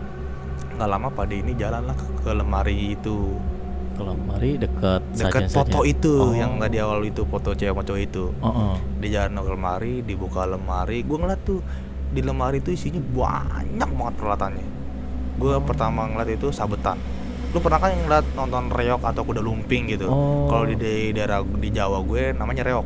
nggak 0.74 0.88
lama 0.90 1.08
pada 1.10 1.32
ini 1.32 1.54
jalanlah 1.54 1.94
ke, 1.94 2.06
ke 2.20 2.30
lemari 2.32 2.92
itu 2.92 3.36
Kalau 3.98 4.14
mari 4.16 4.56
deket 4.56 5.02
dekat 5.10 5.50
sajian-sajian. 5.50 5.58
foto 5.58 5.80
itu 5.84 6.14
Oh. 6.16 6.32
yang 6.32 6.56
tadi 6.58 6.78
awal 6.78 7.02
itu 7.02 7.22
foto 7.24 7.52
cewek 7.52 7.74
sama 7.74 7.82
cowok 7.82 8.00
itu 8.00 8.24
Oh, 8.38 8.48
oh. 8.48 8.76
di 8.96 9.08
jalan 9.10 9.34
ke 9.36 9.50
lemari 9.50 9.94
dibuka 10.02 10.46
lemari 10.46 11.02
gue 11.02 11.18
ngeliat 11.18 11.42
tuh 11.42 11.60
di 12.08 12.22
lemari 12.22 12.58
itu 12.58 12.72
isinya 12.72 13.02
banyak 13.02 13.90
banget 13.90 14.14
peralatannya 14.16 14.68
gue 15.36 15.52
Oh. 15.52 15.60
pertama 15.60 16.06
ngeliat 16.06 16.30
itu 16.32 16.48
sabetan 16.52 17.02
lu 17.48 17.58
pernah 17.58 17.80
kan 17.80 17.90
ngeliat 17.92 18.26
nonton 18.34 18.70
reok 18.70 19.02
atau 19.02 19.22
kuda 19.22 19.40
lumping 19.40 19.90
gitu 19.90 20.06
Oh. 20.06 20.46
kalau 20.46 20.64
di, 20.64 20.76
di 20.76 20.90
daerah 21.12 21.42
di 21.42 21.70
Jawa 21.70 21.98
gue 22.00 22.32
namanya 22.32 22.62
reok 22.64 22.86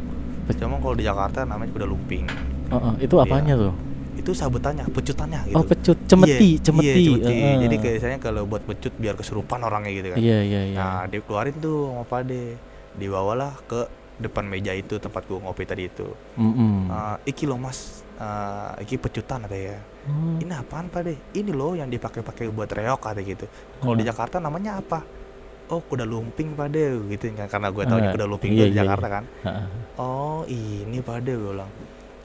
cuma 0.54 0.76
kalau 0.78 0.95
di 0.95 1.04
Jakarta 1.04 1.43
namanya 1.43 1.71
kuda 1.71 1.86
lumping 1.86 2.26
Oh, 2.67 2.80
oh. 2.82 2.93
Itu 2.97 3.19
apanya 3.19 3.60
tuh? 3.60 3.76
Itu 4.13 4.32
sabetannya 4.32 4.84
pecutannya 4.88 5.39
gitu 5.45 5.56
Oh, 5.56 5.63
pecut, 5.63 5.97
cemeti, 6.04 6.50
Iya, 6.52 6.62
cemeti. 6.62 7.02
iya, 7.02 7.15
cemeti. 7.17 7.32
Heeh. 7.32 7.56
jadi 7.62 7.76
kayak 7.78 7.95
misalnya 7.95 8.19
kalau 8.19 8.41
buat 8.43 8.62
pecut 8.62 8.93
biar 8.93 9.15
kesurupan 9.15 9.60
orangnya 9.62 9.91
gitu 9.93 10.08
kan 10.10 10.17
Iya, 10.19 10.39
iya, 10.41 10.62
iya. 10.65 10.78
Nah, 10.78 11.04
dikeluarin 11.08 11.56
tuh 11.58 11.89
sama 11.89 12.04
Pade. 12.04 12.43
Dibawalah 12.91 13.56
ke 13.63 13.88
depan 14.17 14.43
meja 14.43 14.71
itu 14.71 14.95
tempat 14.95 15.24
gua 15.26 15.39
ngopi 15.41 15.63
tadi 15.63 15.88
itu. 15.88 16.06
Mm-mm. 16.36 16.88
Ah, 16.88 17.17
iki 17.24 17.45
loh 17.45 17.58
Mas, 17.58 18.04
Ah, 18.15 18.78
iki 18.78 18.95
pecutan 18.95 19.41
ada 19.41 19.56
ya. 19.56 19.82
Oh. 20.06 20.38
Ini 20.38 20.54
apaan 20.54 20.86
Pade? 20.88 21.17
Ini 21.32 21.50
loh 21.50 21.74
yang 21.74 21.88
dipakai-pakai 21.88 22.45
buat 22.47 22.69
reok 22.69 23.02
ada 23.04 23.17
gitu. 23.17 23.50
Kalau 23.80 23.95
di 23.95 24.04
Ah. 24.04 24.13
Jakarta 24.13 24.38
namanya 24.38 24.78
apa? 24.78 25.02
Oh, 25.67 25.80
kuda 25.80 26.04
lumping 26.04 26.54
Pade 26.54 27.02
gitu 27.08 27.32
kan 27.32 27.47
karena 27.47 27.71
gue 27.71 27.82
tahu 27.82 27.97
Ah, 27.97 28.12
kuda 28.12 28.26
lumping 28.28 28.52
iya, 28.52 28.67
di 28.67 28.76
iya, 28.76 28.84
Jakarta 28.84 29.08
iya. 29.08 29.15
kan. 29.15 29.24
Heeh. 29.41 29.65
Oh, 29.97 30.43
ini 30.45 31.00
Pade 31.00 31.32
gue 31.32 31.50
bilang. 31.50 31.71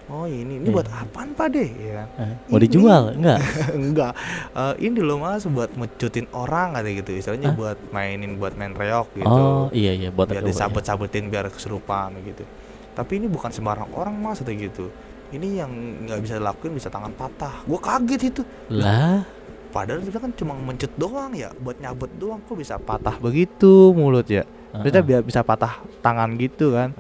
Oh, 0.07 0.23
ini 0.25 0.57
ini 0.57 0.65
Iya. 0.65 0.73
buat 0.73 0.87
apaan 0.87 1.31
Pade? 1.33 1.67
Ya 1.67 1.93
kan. 1.97 2.09
Eh, 2.17 2.35
Mau 2.47 2.57
Ini- 2.57 2.63
dijual? 2.63 3.03
Enggak. 3.19 3.39
Enggak. 3.73 4.13
Eh, 4.53 4.75
ini 4.81 4.99
loh 4.99 5.19
Mas 5.19 5.43
buat 5.45 5.71
mecutin 5.73 6.31
orang 6.31 6.75
ada 6.75 6.87
gitu. 6.87 7.11
Istilahnya 7.11 7.51
Hah? 7.51 7.59
buat 7.59 7.79
mainin 7.91 8.37
buat 8.37 8.55
main 8.55 8.71
reok 8.71 9.11
gitu. 9.15 9.27
Oh, 9.27 9.67
iya 9.71 9.91
iya 9.93 10.09
buat 10.09 10.27
biar 10.27 10.41
coba 10.41 10.47
ya. 10.47 10.51
disabet-sabetin 10.51 11.27
biar 11.27 11.47
kesurupan 11.49 12.15
gitu 12.23 12.47
tapi 12.93 13.21
ini 13.21 13.29
bukan 13.29 13.53
sembarang 13.53 13.93
orang 13.93 14.17
mas 14.17 14.41
atau 14.41 14.49
gitu 14.51 14.89
ini 15.29 15.61
yang 15.61 15.69
nggak 16.01 16.17
bisa 16.17 16.41
dilakuin 16.41 16.73
bisa 16.73 16.89
tangan 16.89 17.13
patah 17.13 17.61
gue 17.63 17.77
kaget 17.77 18.23
itu 18.27 18.43
Lah, 18.73 19.21
padahal 19.69 20.01
kita 20.01 20.17
kan 20.17 20.33
cuma 20.33 20.57
mencut 20.57 20.89
doang 20.97 21.29
ya 21.31 21.53
buat 21.59 21.77
nyabet 21.77 22.17
doang 22.17 22.41
kok 22.41 22.57
bisa 22.57 22.81
patah 22.81 23.21
begitu 23.21 23.93
mulut 23.93 24.25
ya 24.25 24.49
Maksudnya 24.73 24.93
Heeh. 24.99 25.09
biar 25.11 25.21
bisa 25.23 25.41
patah 25.41 25.77
tangan 26.01 26.37
gitu 26.37 26.73
kan 26.73 26.97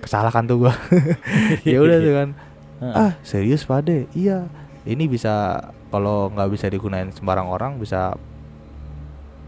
Kesalahan 0.00 0.44
tuh 0.48 0.66
gua. 0.66 0.74
Ya 1.68 1.78
udah 1.80 1.98
tuh 2.00 2.14
kan. 2.16 2.28
Ah 2.80 3.12
serius 3.20 3.64
pade 3.68 4.08
iya. 4.16 4.48
Ini 4.88 5.04
bisa 5.06 5.60
kalau 5.92 6.32
nggak 6.32 6.50
bisa 6.56 6.66
digunain 6.72 7.12
sembarang 7.12 7.46
orang 7.46 7.76
bisa 7.76 8.16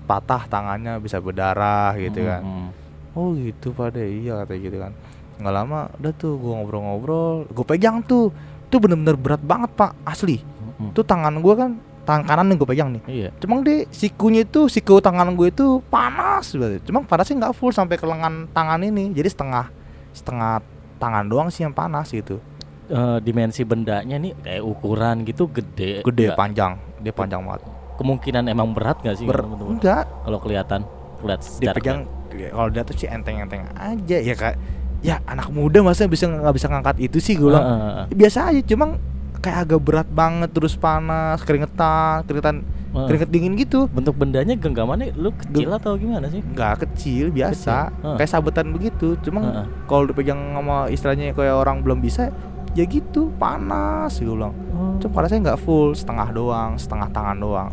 patah 0.05 0.45
tangannya 0.47 1.01
bisa 1.01 1.19
berdarah 1.19 1.97
gitu 1.97 2.29
kan. 2.29 2.43
Mm-mm. 2.45 2.69
Oh 3.17 3.33
gitu 3.37 3.73
pada 3.73 4.01
iya 4.05 4.45
kata 4.45 4.55
gitu 4.61 4.77
kan. 4.77 4.93
Nggak 5.41 5.55
lama 5.55 5.89
udah 5.97 6.13
tuh 6.13 6.37
gua 6.37 6.61
ngobrol-ngobrol 6.61 7.49
gue 7.49 7.67
pegang 7.67 8.05
tuh. 8.05 8.29
Itu 8.69 8.81
bener-bener 8.81 9.17
berat 9.17 9.43
banget 9.43 9.73
pak. 9.73 9.97
Asli. 10.05 10.41
Mm-mm. 10.45 10.93
tuh 10.93 11.05
tangan 11.05 11.41
gua 11.41 11.55
kan 11.57 11.73
tangan 12.03 12.25
kanan 12.27 12.51
yang 12.51 12.59
gue 12.59 12.69
pegang 12.69 12.89
nih. 12.91 13.03
Iya. 13.07 13.31
cuma 13.39 13.63
deh 13.63 13.87
sikunya 13.95 14.43
itu 14.43 14.67
siku 14.67 14.99
tangan 14.99 15.39
gue 15.39 15.49
itu 15.49 15.79
panas 15.87 16.51
banget. 16.59 16.83
Cuma 16.83 17.07
panasnya 17.07 17.47
nggak 17.47 17.55
full 17.55 17.71
sampai 17.71 17.95
ke 17.95 18.07
lengan 18.07 18.51
tangan 18.51 18.83
ini. 18.83 19.15
Jadi 19.15 19.29
setengah 19.31 19.71
setengah 20.13 20.61
tangan 20.97 21.25
doang 21.27 21.49
sih 21.49 21.65
yang 21.65 21.73
panas 21.73 22.09
gitu. 22.09 22.39
Eh, 22.87 23.19
dimensi 23.21 23.65
bendanya 23.65 24.17
nih 24.17 24.37
kayak 24.39 24.63
ukuran 24.63 25.25
gitu 25.25 25.49
gede. 25.49 26.05
gede 26.05 26.25
Nggak- 26.29 26.39
panjang. 26.39 26.73
Dia 27.01 27.13
panjang 27.13 27.41
banget. 27.43 27.63
Kemungkinan 27.93 28.45
emang 28.47 28.73
berat 28.73 28.99
gak 29.01 29.17
sih 29.17 29.27
Ber- 29.27 29.45
enggak. 29.45 30.05
Kalau 30.07 30.39
kelihatan 30.39 30.81
lihat 31.23 31.41
secara 31.41 31.73
dipegang 31.73 32.01
kalau 32.51 32.69
dia 32.69 32.83
tuh 32.83 32.97
sih 32.97 33.07
enteng-enteng 33.07 33.63
aja 33.73 34.17
ya 34.19 34.35
kak 34.35 34.55
ya 34.99 35.23
anak 35.23 35.53
muda 35.53 35.79
masa 35.81 36.07
bisa 36.07 36.27
nggak 36.27 36.51
bisa 36.51 36.67
ngangkat 36.67 36.97
itu 36.99 37.23
sih 37.23 37.39
gue 37.39 37.47
bilang. 37.47 37.63
Heeh, 37.63 37.79
heeh. 37.79 38.05
biasa 38.11 38.39
aja 38.51 38.61
cuma 38.65 38.99
kayak 39.39 39.59
agak 39.63 39.81
berat 39.81 40.09
banget 40.09 40.51
terus 40.51 40.75
panas 40.75 41.43
keringetan 41.43 42.27
keringetan 42.27 42.57
Heeh. 42.93 43.07
keringet 43.07 43.29
dingin 43.29 43.53
gitu 43.55 43.89
Bentuk 43.89 44.15
bendanya 44.15 44.53
genggamannya 44.53 45.13
lu 45.15 45.33
kecil 45.33 45.73
atau 45.73 45.97
gimana 45.97 46.29
sih? 46.29 46.41
nggak 46.43 46.75
kecil 46.83 47.29
biasa 47.29 47.89
Kecil, 47.89 48.05
heeh. 48.05 48.17
kayak 48.17 48.31
sabetan 48.31 48.69
begitu 48.69 49.17
cuma 49.19 49.41
Heeh. 49.43 49.67
kalau 49.85 50.05
dipegang 50.05 50.37
sama 50.53 50.87
istilahnya 50.87 51.31
kayak 51.31 51.57
orang 51.57 51.81
belum 51.81 51.99
bisa 51.99 52.29
ya 52.73 52.85
gitu 52.85 53.33
panas 53.37 54.17
gue 54.17 54.29
bilang 54.29 54.53
Oh. 54.73 54.97
cuma 54.99 55.13
pada 55.15 55.27
saya 55.27 55.41
nggak 55.43 55.61
full 55.61 55.93
setengah 55.93 56.29
doang 56.31 56.75
setengah 56.75 57.09
tangan 57.09 57.37
doang 57.37 57.71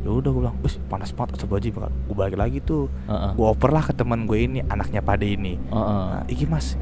ya 0.00 0.10
udah 0.10 0.28
gue 0.28 0.40
bilang 0.42 0.56
Wih, 0.60 0.76
panas 0.86 1.08
banget 1.10 1.36
asal 1.36 1.48
baju 1.48 1.64
gue 1.64 2.14
balik 2.14 2.36
lagi 2.36 2.58
tuh 2.58 2.92
Heeh. 3.04 3.32
gue 3.32 3.46
oper 3.46 3.68
lah 3.68 3.80
ke 3.80 3.92
teman 3.92 4.24
gue 4.24 4.38
ini 4.38 4.60
anaknya 4.62 5.00
pade 5.00 5.24
ini 5.26 5.56
Heeh. 5.62 6.04
nah, 6.10 6.24
iki 6.26 6.44
mas 6.44 6.76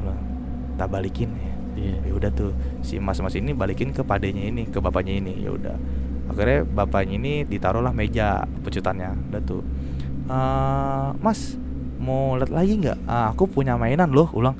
tak 0.73 0.87
balikin 0.87 1.31
ya 1.33 1.51
Iya. 1.73 1.97
ya 2.01 2.13
udah 2.13 2.29
tuh 2.29 2.51
si 2.79 2.95
mas 2.97 3.17
mas 3.17 3.33
ini 3.33 3.49
balikin 3.51 3.89
ke 3.89 4.01
padenya 4.01 4.45
ini 4.45 4.63
ke 4.63 4.77
bapaknya 4.77 5.17
ini 5.17 5.41
ya 5.41 5.49
udah 5.49 5.73
akhirnya 6.33 6.65
bapaknya 6.65 7.15
ini 7.15 7.33
ditaruhlah 7.43 7.91
meja 7.91 8.41
pecutannya 8.59 9.13
udah 9.29 9.41
tuh. 9.41 9.61
"Eh, 10.25 11.07
mas 11.19 11.55
mau 11.97 12.35
lihat 12.35 12.49
lagi 12.49 12.73
nggak? 12.77 12.97
"Ah, 13.05 13.29
aku 13.29 13.45
punya 13.45 13.75
mainan 13.75 14.09
loh 14.09 14.27
ulang. 14.31 14.57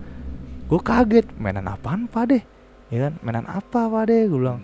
Gue 0.65 0.79
kaget 0.79 1.27
mainan 1.35 1.65
apaan 1.65 2.05
pade 2.05 2.45
ya 2.87 3.09
kan? 3.09 3.13
Mainan 3.19 3.45
apa 3.45 3.85
pade 3.85 4.25
gue 4.25 4.37
bilang. 4.37 4.63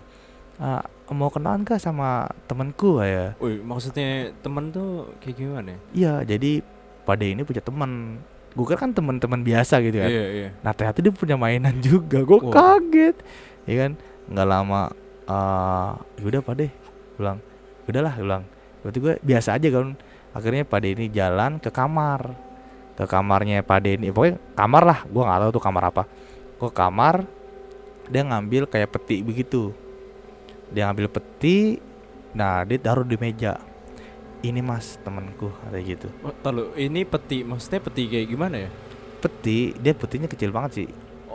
"Ah, 0.55 0.81
mau 1.09 1.27
kenalan 1.27 1.61
kah 1.61 1.75
sama 1.75 2.29
temanku? 2.45 3.01
Ya. 3.01 3.33
Wih, 3.37 3.59
maksudnya 3.59 4.29
temen 4.39 4.69
tuh 4.69 5.09
kayak 5.17 5.35
gimana? 5.35 5.69
ya? 5.69 5.79
iya 5.91 6.13
jadi 6.27 6.61
pade 7.01 7.25
ini 7.27 7.41
punya 7.41 7.59
teman. 7.59 8.21
Gue 8.49 8.65
kira 8.65 8.77
kan 8.77 8.91
teman-teman 8.91 9.41
biasa 9.41 9.77
gitu 9.79 9.97
kan. 9.97 10.09
Iya, 10.09 10.25
iya. 10.29 10.49
Nah 10.59 10.71
ternyata 10.71 11.01
dia 11.01 11.09
punya 11.09 11.33
mainan 11.33 11.77
juga, 11.85 12.21
gue 12.21 12.39
Wow. 12.39 12.49
kaget, 12.49 13.15
ya 13.65 13.75
kan? 13.79 13.91
Nggak 14.25 14.47
lama, 14.47 14.81
eh 15.25 15.89
yaudah 16.19 16.41
pak 16.41 16.53
deh, 16.55 16.71
bilang, 17.19 17.43
udahlah, 17.83 18.15
bilang. 18.15 18.43
Berarti 18.79 18.97
gue 19.03 19.13
biasa 19.19 19.59
aja 19.59 19.67
kan. 19.67 19.99
Akhirnya 20.31 20.63
Pak 20.63 20.79
ini 20.85 21.11
jalan 21.11 21.59
ke 21.59 21.67
kamar, 21.73 22.31
ke 22.95 23.03
kamarnya 23.09 23.65
Pak 23.65 23.81
ini, 23.83 24.13
pokoknya 24.13 24.37
kamar 24.55 24.83
lah, 24.85 24.99
gue 25.03 25.23
nggak 25.25 25.39
tahu 25.41 25.51
tuh 25.57 25.63
kamar 25.63 25.83
apa. 25.89 26.03
Gue 26.55 26.69
kamar, 26.69 27.25
dia 28.07 28.21
ngambil 28.23 28.69
kayak 28.69 28.93
peti 28.93 29.25
begitu, 29.25 29.73
dia 30.69 30.85
ngambil 30.85 31.09
peti, 31.09 31.81
nah 32.31 32.61
dia 32.61 32.77
taruh 32.77 33.03
di 33.03 33.17
meja. 33.17 33.57
Ini 34.39 34.63
mas 34.63 34.95
temanku 35.03 35.51
kayak 35.67 35.83
gitu. 35.83 36.07
Oh, 36.23 36.31
ini 36.79 37.03
peti, 37.03 37.43
maksudnya 37.43 37.83
peti 37.83 38.07
kayak 38.07 38.27
gimana 38.29 38.55
ya? 38.55 38.69
Peti, 39.19 39.75
dia 39.75 39.91
petinya 39.91 40.31
kecil 40.31 40.53
banget 40.53 40.71
sih. 40.85 40.89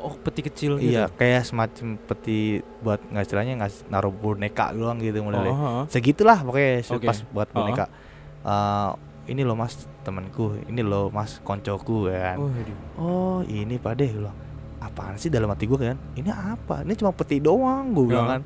Oh, 0.04 0.14
peti 0.14 0.40
kecil 0.40 0.76
gitu. 0.76 0.92
Iya, 0.92 1.08
kayak 1.08 1.42
semacam 1.42 1.96
peti 1.98 2.60
buat 2.78 3.00
nggak 3.02 3.24
istilahnya 3.24 3.52
nggak 3.56 3.88
naruh 3.88 4.12
boneka 4.12 4.68
doang 4.70 5.00
gitu 5.00 5.16
Oh, 5.18 5.24
modelnya. 5.24 5.50
heeh. 5.50 5.82
Segitulah 5.88 6.38
pokoknya 6.38 6.84
Oke. 6.86 7.08
pas 7.08 7.18
buat 7.26 7.48
boneka. 7.48 7.84
Eh, 8.44 8.90
ini 9.26 9.40
loh 9.40 9.56
mas 9.56 9.72
temanku, 10.04 10.60
ini 10.62 10.84
loh 10.84 11.08
mas 11.08 11.40
koncoku 11.40 12.12
ya 12.12 12.20
kan. 12.30 12.36
Waduh. 12.38 12.78
Oh 12.94 13.40
ini 13.42 13.80
pak 13.80 13.96
deh 13.96 14.12
bilang 14.12 14.36
apaan 14.76 15.16
sih 15.16 15.32
dalam 15.32 15.48
hati 15.48 15.64
gue 15.64 15.80
kan? 15.80 15.96
Ini 16.12 16.28
apa? 16.28 16.84
Ini 16.84 16.92
cuma 16.94 17.08
peti 17.10 17.40
doang 17.40 17.88
gue 17.90 18.04
bilang 18.06 18.26
Ya. 18.26 18.32
kan. 18.36 18.42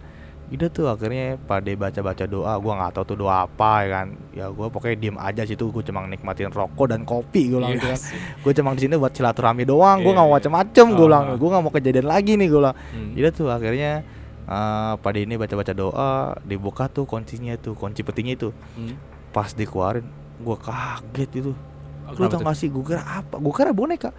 Udah 0.49 0.69
tuh 0.73 0.89
akhirnya 0.89 1.37
Pak 1.37 1.61
De 1.61 1.77
baca-baca 1.77 2.25
doa, 2.25 2.57
gua 2.57 2.73
nggak 2.81 2.93
tahu 2.97 3.05
tuh 3.13 3.19
doa 3.21 3.45
apa 3.45 3.85
ya 3.85 3.89
kan. 3.93 4.07
Ya 4.33 4.47
gua 4.49 4.73
pokoknya 4.73 4.97
diem 4.97 5.17
aja 5.21 5.45
situ, 5.45 5.69
gue 5.69 5.85
cuma 5.85 6.09
nikmatin 6.09 6.49
rokok 6.49 6.89
dan 6.89 7.05
kopi 7.05 7.53
gue 7.53 7.61
bilang 7.61 7.77
gitu 7.77 7.85
Iya 7.85 7.97
kan. 7.97 8.01
Gue 8.41 8.53
cuma 8.57 8.69
di 8.73 8.81
sini 8.89 8.95
buat 8.97 9.13
silaturahmi 9.13 9.69
doang, 9.69 10.01
gue 10.01 10.09
Iya, 10.09 10.17
nggak 10.17 10.25
mau 10.25 10.33
iya. 10.33 10.39
macem-macem 10.41 10.87
gue 10.89 11.05
bilang, 11.05 11.25
Ah. 11.29 11.37
gue 11.37 11.49
nggak 11.53 11.63
mau 11.63 11.73
kejadian 11.73 12.07
lagi 12.09 12.33
nih 12.35 12.49
gue 12.49 12.61
bilang. 12.65 12.77
Hmm. 12.77 13.13
Udah 13.13 13.33
tuh 13.33 13.49
akhirnya 13.53 13.93
Pak 14.97 15.11
De 15.13 15.21
ini 15.21 15.35
baca-baca 15.37 15.73
doa, 15.77 16.13
dibuka 16.41 16.89
tuh 16.89 17.05
kuncinya 17.05 17.53
tuh, 17.61 17.77
kunci 17.77 18.01
petinya 18.01 18.33
itu. 18.33 18.49
Hmm. 18.73 18.97
Pas 19.29 19.53
dikeluarin, 19.53 20.09
gue 20.41 20.57
kaget 20.57 21.31
itu. 21.37 21.53
Lu 22.09 22.17
Kenapa 22.17 22.41
tau 22.41 22.49
gak 22.49 22.57
sih, 22.57 22.73
gue 22.73 22.81
kira 22.81 23.05
apa? 23.05 23.37
Gue 23.37 23.53
kira 23.53 23.77
boneka, 23.77 24.17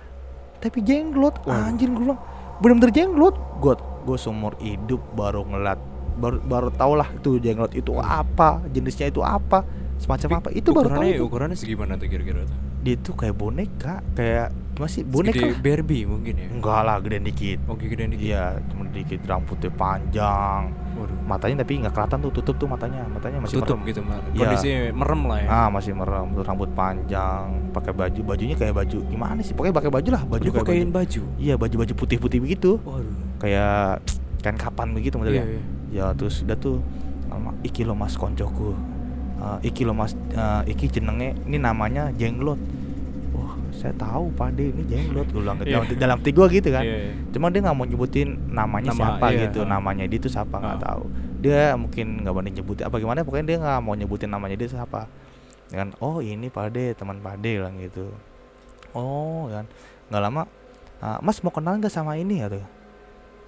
tapi 0.61 0.85
jenglot, 0.85 1.41
anjir 1.49 1.89
gue 1.89 2.05
bilang, 2.05 2.21
bener-bener 2.61 2.93
jenglot. 2.93 3.33
Gue 3.57 3.73
gue 4.05 4.17
seumur 4.21 4.53
hidup 4.61 5.01
baru 5.17 5.41
ngeliat, 5.41 5.81
baru 6.19 6.37
baru 6.39 6.69
tau 6.69 6.93
lah 6.93 7.09
itu 7.09 7.39
jenglot 7.39 7.71
itu 7.71 7.95
apa, 7.95 8.61
jenisnya 8.67 9.07
itu 9.07 9.19
apa, 9.19 9.63
semacam 9.95 10.29
apa. 10.37 10.49
Itu 10.51 10.69
baru 10.69 10.87
tahu. 10.87 10.99
ukurannya, 10.99 11.19
ukurannya 11.21 11.57
segimana 11.57 11.95
tuh 11.95 12.05
kira-kira 12.05 12.43
tuh? 12.43 12.57
Dia 12.79 12.95
tuh 12.95 13.11
kayak 13.11 13.35
boneka, 13.35 13.99
kayak 14.13 14.47
gimana 14.71 14.87
sih 14.87 15.03
boneka? 15.03 15.35
Segede. 15.35 15.59
Barbie 15.59 16.03
mungkin 16.03 16.33
ya? 16.33 16.47
Enggak 16.47 16.79
lah, 16.81 16.95
gede 16.99 17.19
dikit. 17.21 17.59
Oke, 17.67 17.87
gede 17.87 18.07
dikit. 18.09 18.27
Iya, 18.29 18.45
cuma 18.65 18.87
dikit 18.87 19.19
rambutnya 19.23 19.67
panjang, 19.69 20.61
Waduh. 20.95 21.19
matanya 21.23 21.55
tapi 21.59 21.75
nggak 21.77 21.91
kelihatan 21.91 22.17
tuh 22.21 22.31
tutup 22.31 22.55
tuh 22.55 22.67
matanya, 22.67 23.03
matanya 23.05 23.43
masih 23.43 23.59
Tutup 23.59 23.75
merem. 23.75 23.91
gitu. 23.91 23.99
Iya. 23.99 24.39
Kondisinya 24.39 24.79
merem 24.95 25.21
lah 25.27 25.37
ya. 25.37 25.47
Ah 25.49 25.67
masih 25.67 25.91
merem, 25.91 26.25
terus 26.31 26.47
rambut 26.47 26.69
panjang, 26.71 27.43
pakai 27.69 27.91
baju, 27.91 28.19
bajunya 28.25 28.55
kayak 28.55 28.75
baju 28.77 28.97
gimana 29.05 29.39
sih? 29.39 29.51
Pokoknya 29.51 29.75
pakai 29.75 29.91
baju 29.91 30.09
lah, 30.09 30.23
baju 30.23 30.41
Lu 30.41 30.51
kayak 30.55 30.67
baju. 30.87 30.95
baju. 30.95 31.21
Iya 31.35 31.53
baju-baju 31.55 31.93
putih-putih 31.93 32.39
begitu, 32.39 32.71
Waduh. 32.79 33.15
kayak 33.37 33.99
kain 34.39 34.55
kapan 34.55 34.95
begitu 34.95 35.15
Iya, 35.15 35.21
modelnya. 35.21 35.43
iya. 35.45 35.61
Ya 35.89 36.13
terus 36.13 36.41
udah 36.41 36.55
tuh, 36.55 36.77
iki 37.61 37.81
lo 37.81 37.93
mas 37.93 38.13
koncoku, 38.13 38.77
Eh, 39.39 39.71
iki 39.71 39.87
lo 39.87 39.95
mas, 39.95 40.11
eh, 40.29 40.61
iki 40.67 40.91
jenenge, 40.91 41.31
ini 41.47 41.55
namanya 41.55 42.11
jenglot. 42.11 42.59
Wah 43.31 43.55
saya 43.71 43.95
tahu 43.95 44.35
pade 44.35 44.67
ini 44.67 44.83
jenglot, 44.83 45.31
gue 45.31 45.39
bilang. 45.39 45.55
Iya. 45.63 45.79
dalam, 45.79 45.95
dalam 45.95 46.15
hati 46.19 46.31
gua 46.35 46.51
gitu 46.51 46.67
kan. 46.69 46.83
Iya, 46.83 46.97
iya. 47.07 47.13
Cuma 47.31 47.47
dia 47.47 47.63
nggak 47.63 47.71
mau 47.73 47.87
nyebutin 47.87 48.35
namanya 48.51 48.91
Nama, 48.91 48.99
siapa 48.99 49.25
iya, 49.31 49.39
gitu, 49.47 49.59
ah. 49.63 49.67
namanya 49.71 50.03
dia 50.05 50.19
tuh 50.19 50.27
siapa 50.27 50.59
nggak 50.59 50.75
Ah. 50.75 50.83
tahu. 50.83 51.03
Dia 51.39 51.71
mungkin 51.79 52.19
nggak 52.19 52.33
berani 52.35 52.51
nyebutin 52.51 52.83
apa 52.83 52.95
gimana, 52.99 53.23
pokoknya 53.23 53.45
dia 53.47 53.57
nggak 53.63 53.79
mau 53.79 53.95
nyebutin 53.95 54.27
namanya 54.27 54.55
dia 54.59 54.69
siapa. 54.69 55.07
Dengan 55.71 55.95
oh 56.03 56.19
ini 56.19 56.51
Pade, 56.51 56.91
teman 56.93 57.23
Pade 57.23 57.49
bilang 57.55 57.79
gitu. 57.79 58.11
Oh 58.91 59.47
kan, 59.47 59.63
nggak 60.11 60.19
lama, 60.19 60.43
"Ah, 60.99 61.23
Mas 61.23 61.39
mau 61.39 61.53
kenalan 61.53 61.79
gak 61.79 61.93
sama 61.93 62.19
ini 62.19 62.43
ya 62.43 62.51
tuh? 62.51 62.65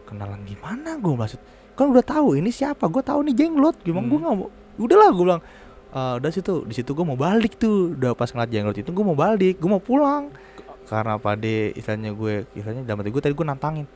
Kenalan 0.08 0.40
gimana 0.48 0.96
gue 0.96 1.14
maksud? 1.14 1.42
Kan 1.82 1.89
udah 1.89 2.06
tahu 2.06 2.38
ini 2.38 2.50
siapa, 2.50 2.86
gue 2.86 3.02
tahu 3.02 3.26
nih 3.26 3.36
jenglot, 3.36 3.74
gimana 3.82 4.06
gue 4.06 4.13
Hmm. 4.13 4.24
nggak 4.24 4.36
mau. 4.38 4.48
Udahlah 4.78 5.10
gue 5.10 5.24
bilang. 5.24 5.41
"Eh, 5.89 6.13
udah 6.15 6.30
situ, 6.30 6.54
di 6.63 6.74
situ 6.74 6.91
gue 6.91 7.02
mau 7.04 7.17
balik 7.17 7.58
tuh. 7.58 7.91
Udah 7.91 8.13
pas 8.13 8.30
ngeliat 8.30 8.48
jenglot 8.48 8.78
itu 8.78 8.88
gue 8.88 9.04
mau 9.04 9.17
balik, 9.17 9.58
gue 9.58 9.65
mau 9.67 9.82
pulang 9.82 10.30
karena 10.84 11.15
pade 11.15 11.72
istilahnya 11.74 12.12
gue 12.12 12.44
istilahnya 12.52 12.84
dalam 12.84 13.00
hati 13.00 13.10
gue 13.10 13.22
tadi 13.22 13.32
gue 13.32 13.48
nantangin 13.48 13.88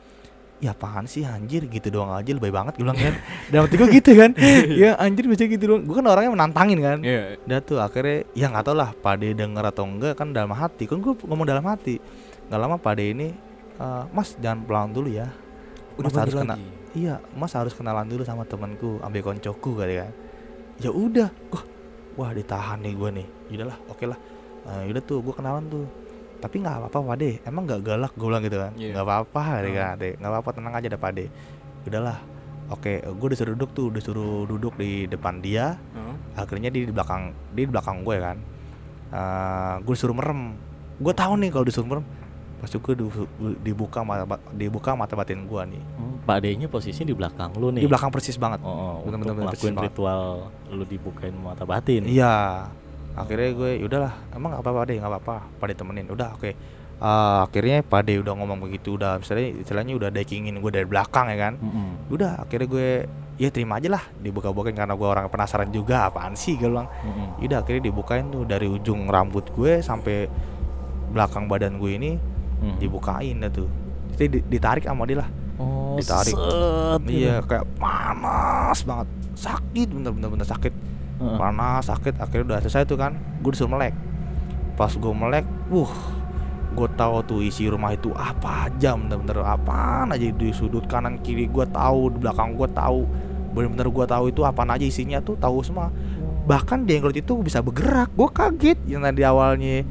ya 0.56 0.72
apaan 0.72 1.04
sih 1.04 1.20
anjir 1.22 1.68
gitu 1.68 1.92
doang 1.92 2.08
aja 2.10 2.32
lebay 2.32 2.48
banget 2.48 2.72
gue 2.72 2.88
bilang 2.88 2.96
kan 2.96 3.12
dalam 3.52 3.68
hati 3.68 3.76
gue 3.76 3.88
gitu 3.92 4.10
kan 4.16 4.30
ya 4.80 4.96
anjir 4.96 5.28
bisa 5.28 5.44
gitu 5.44 5.60
doang 5.68 5.84
gue 5.84 5.92
kan 5.92 6.08
orangnya 6.08 6.32
menantangin 6.32 6.80
kan 6.80 6.98
Iya. 7.04 7.36
udah 7.38 7.60
tuh 7.60 7.78
akhirnya 7.78 8.24
ya 8.32 8.48
nggak 8.48 8.64
tau 8.64 8.72
lah 8.74 8.96
pade 8.96 9.28
denger 9.30 9.64
atau 9.66 9.84
enggak 9.84 10.16
kan 10.16 10.32
dalam 10.32 10.48
hati 10.50 10.88
kan 10.88 10.96
gue 10.96 11.12
ngomong 11.20 11.44
dalam 11.44 11.60
hati 11.62 12.00
nggak 12.48 12.56
lama 12.58 12.80
pade 12.80 13.04
ini 13.04 13.28
"Eh, 13.76 14.02
mas 14.08 14.32
jangan 14.34 14.64
pulang 14.64 14.88
dulu 14.88 15.12
ya 15.12 15.28
Udah 15.94 16.08
Mas 16.08 16.16
harus 16.18 16.32
balik 16.32 16.48
kena 16.48 16.56
lagi. 16.56 16.68
Iya 16.96 17.14
mas 17.32 17.52
harus 17.52 17.70
kenalan 17.70 18.08
dulu 18.08 18.24
sama 18.24 18.42
temanku 18.42 18.96
ambil 18.98 19.20
koncoku 19.22 19.76
kali 19.76 20.00
kan. 20.00 20.12
Ya 20.78 20.88
udah 20.88 21.28
wah 21.50 21.64
wah 22.16 22.30
ditahan 22.32 22.80
nih 22.80 22.92
gue 22.92 23.10
nih. 23.14 23.26
Udahlah 23.52 23.76
oke 23.86 24.04
lah 24.04 24.18
Eh, 24.66 24.90
udah 24.90 24.98
tuh 24.98 25.20
gue 25.20 25.30
kenalan 25.30 25.62
tuh. 25.66 25.86
Tapi 26.36 26.58
nggak 26.58 26.76
apa-apa 26.82 27.14
pade 27.14 27.38
emang 27.44 27.64
nggak 27.64 27.80
galak 27.82 28.12
gue 28.12 28.26
bilang 28.26 28.42
gitu 28.42 28.58
kan? 28.58 28.72
Iya. 28.74 28.92
nggak 28.92 29.06
apa-apa 29.06 29.40
kali 29.54 29.68
Oh. 29.68 29.74
kan 29.74 29.88
Ade. 29.94 30.10
nggak 30.16 30.30
apa-apa 30.32 30.50
tenang 30.52 30.74
aja 30.74 30.86
deh 30.86 30.98
pade 30.98 31.24
udahlah. 31.84 32.18
Oke 32.66 32.98
gue 32.98 33.28
disuruh 33.30 33.54
duduk 33.54 33.70
tuh 33.72 33.88
disuruh 33.88 34.42
duduk 34.44 34.74
di 34.74 35.06
depan 35.06 35.38
dia. 35.38 35.76
Heeh. 35.92 36.14
akhirnya 36.34 36.68
dia 36.68 36.82
di 36.82 36.90
belakang 36.90 37.22
dia 37.52 37.62
di 37.62 37.70
belakang 37.70 38.02
gue 38.02 38.16
kan. 38.18 38.36
Eh 39.12 39.74
gue 39.80 39.92
disuruh 39.92 40.12
merem. 40.12 40.58
Gue 40.96 41.12
tahu 41.12 41.36
nih 41.38 41.50
kalau 41.50 41.62
disuruh 41.62 41.86
merem 41.86 42.04
pasti 42.56 42.76
gue 42.76 42.94
di- 42.94 43.28
dibuka 43.62 44.00
mata 44.00 44.24
dibuka 44.50 44.92
mata 44.92 45.12
batin 45.12 45.44
gue 45.44 45.62
nih 45.68 45.82
Hmm, 45.94 46.16
Pak 46.22 46.38
D-nya 46.40 46.66
posisinya 46.66 47.04
di 47.04 47.14
belakang 47.14 47.50
lu 47.54 47.68
nih. 47.68 47.80
di 47.80 47.88
belakang 47.88 48.08
persis 48.08 48.34
banget 48.34 48.60
Oh, 48.60 48.72
oh 48.72 48.96
untuk 49.04 49.20
bener 49.22 49.34
ngelakuin 49.38 49.52
persis 49.52 49.70
banget. 49.74 49.90
ritual 49.90 50.22
lu 50.68 50.84
dibukain 50.84 51.34
mata 51.34 51.62
batin. 51.62 52.02
iya 52.04 52.64
akhirnya 53.12 53.50
gue 53.50 53.70
udahlah 53.82 54.12
emang 54.30 54.50
nggak 54.50 54.62
apa-apa 54.62 54.80
deh 54.84 54.96
nggak 54.96 55.08
apa-apa 55.10 55.36
pada 55.56 55.72
temenin 55.72 56.06
udah 56.06 56.30
oke 56.32 56.52
Eh, 56.96 57.04
akhirnya 57.42 57.84
Pade 57.84 58.16
udah 58.16 58.32
ngomong 58.32 58.56
begitu 58.58 58.96
udah 58.96 59.20
misalnya 59.20 59.52
istilahnya 59.54 59.92
udah 59.94 60.08
dekingin 60.08 60.56
gue 60.56 60.72
dari 60.72 60.84
belakang 60.84 61.28
ya 61.28 61.36
kan 61.38 61.54
Mm-mm. 61.54 62.08
udah 62.08 62.40
akhirnya 62.40 62.64
gue 62.66 62.88
ya 63.36 63.52
terima 63.52 63.76
aja 63.76 63.88
lah 63.90 64.00
dibuka-bukain 64.16 64.72
karena 64.72 64.96
gue 64.96 65.04
orang 65.06 65.28
penasaran 65.28 65.68
juga 65.68 66.08
apaan 66.08 66.32
sih 66.32 66.56
gue 66.56 66.64
bilang 66.64 66.88
Mm-mm. 66.88 67.44
udah 67.44 67.60
akhirnya 67.60 67.84
dibukain 67.84 68.24
tuh 68.26 68.42
dari 68.42 68.64
ujung 68.64 69.04
rambut 69.06 69.44
gue 69.46 69.84
sampai 69.84 70.24
belakang 71.06 71.46
badan 71.46 71.76
gue 71.76 71.92
ini 71.92 72.10
Mm. 72.58 72.76
dibukain 72.78 73.36
dah 73.38 73.50
tuh. 73.50 73.68
Jadi 74.14 74.26
di- 74.32 74.44
ditarik 74.48 74.84
sama 74.84 75.04
dia 75.04 75.20
lah. 75.20 75.28
Oh, 75.56 75.96
Ditarik. 75.96 76.32
set 76.32 77.00
gitu. 77.02 77.16
iya 77.16 77.40
kayak 77.40 77.64
panas 77.76 78.78
banget. 78.82 79.08
Sakit 79.34 79.88
bener-bener 79.90 80.28
bener 80.30 80.46
sakit. 80.46 80.74
Heeh. 81.16 81.36
panas 81.36 81.88
sakit 81.88 82.20
akhirnya 82.20 82.44
udah 82.46 82.58
selesai 82.60 82.84
tuh 82.84 82.96
kan. 82.96 83.16
Gue 83.40 83.50
disuruh 83.50 83.70
melek. 83.70 83.96
Pas 84.74 84.92
gue 84.92 85.12
melek 85.12 85.44
wuh 85.66 85.88
gue 86.76 86.88
tahu 86.92 87.24
tuh 87.24 87.40
isi 87.40 87.64
rumah 87.66 87.88
itu 87.90 88.12
apa 88.12 88.68
aja 88.68 88.92
bener-bener 88.92 89.40
apaan 89.40 90.12
aja 90.12 90.28
di 90.28 90.52
sudut 90.52 90.84
kanan 90.84 91.16
kiri 91.16 91.48
gue 91.48 91.64
tahu 91.66 92.12
di 92.12 92.18
belakang 92.20 92.52
gue 92.52 92.68
tahu. 92.68 93.08
Bener-bener 93.56 93.88
gue 93.88 94.04
tahu 94.04 94.24
itu 94.28 94.44
apaan 94.44 94.68
aja 94.68 94.84
isinya 94.84 95.16
tuh 95.18 95.36
tahu 95.36 95.64
semua. 95.64 95.88
Bahkan 96.44 96.84
jenglot 96.84 97.16
itu 97.16 97.32
bisa 97.40 97.58
bergerak. 97.58 98.12
Gue 98.12 98.28
kaget. 98.28 98.76
Yang 98.84 99.02
tadi 99.08 99.22
awalnya 99.24 99.88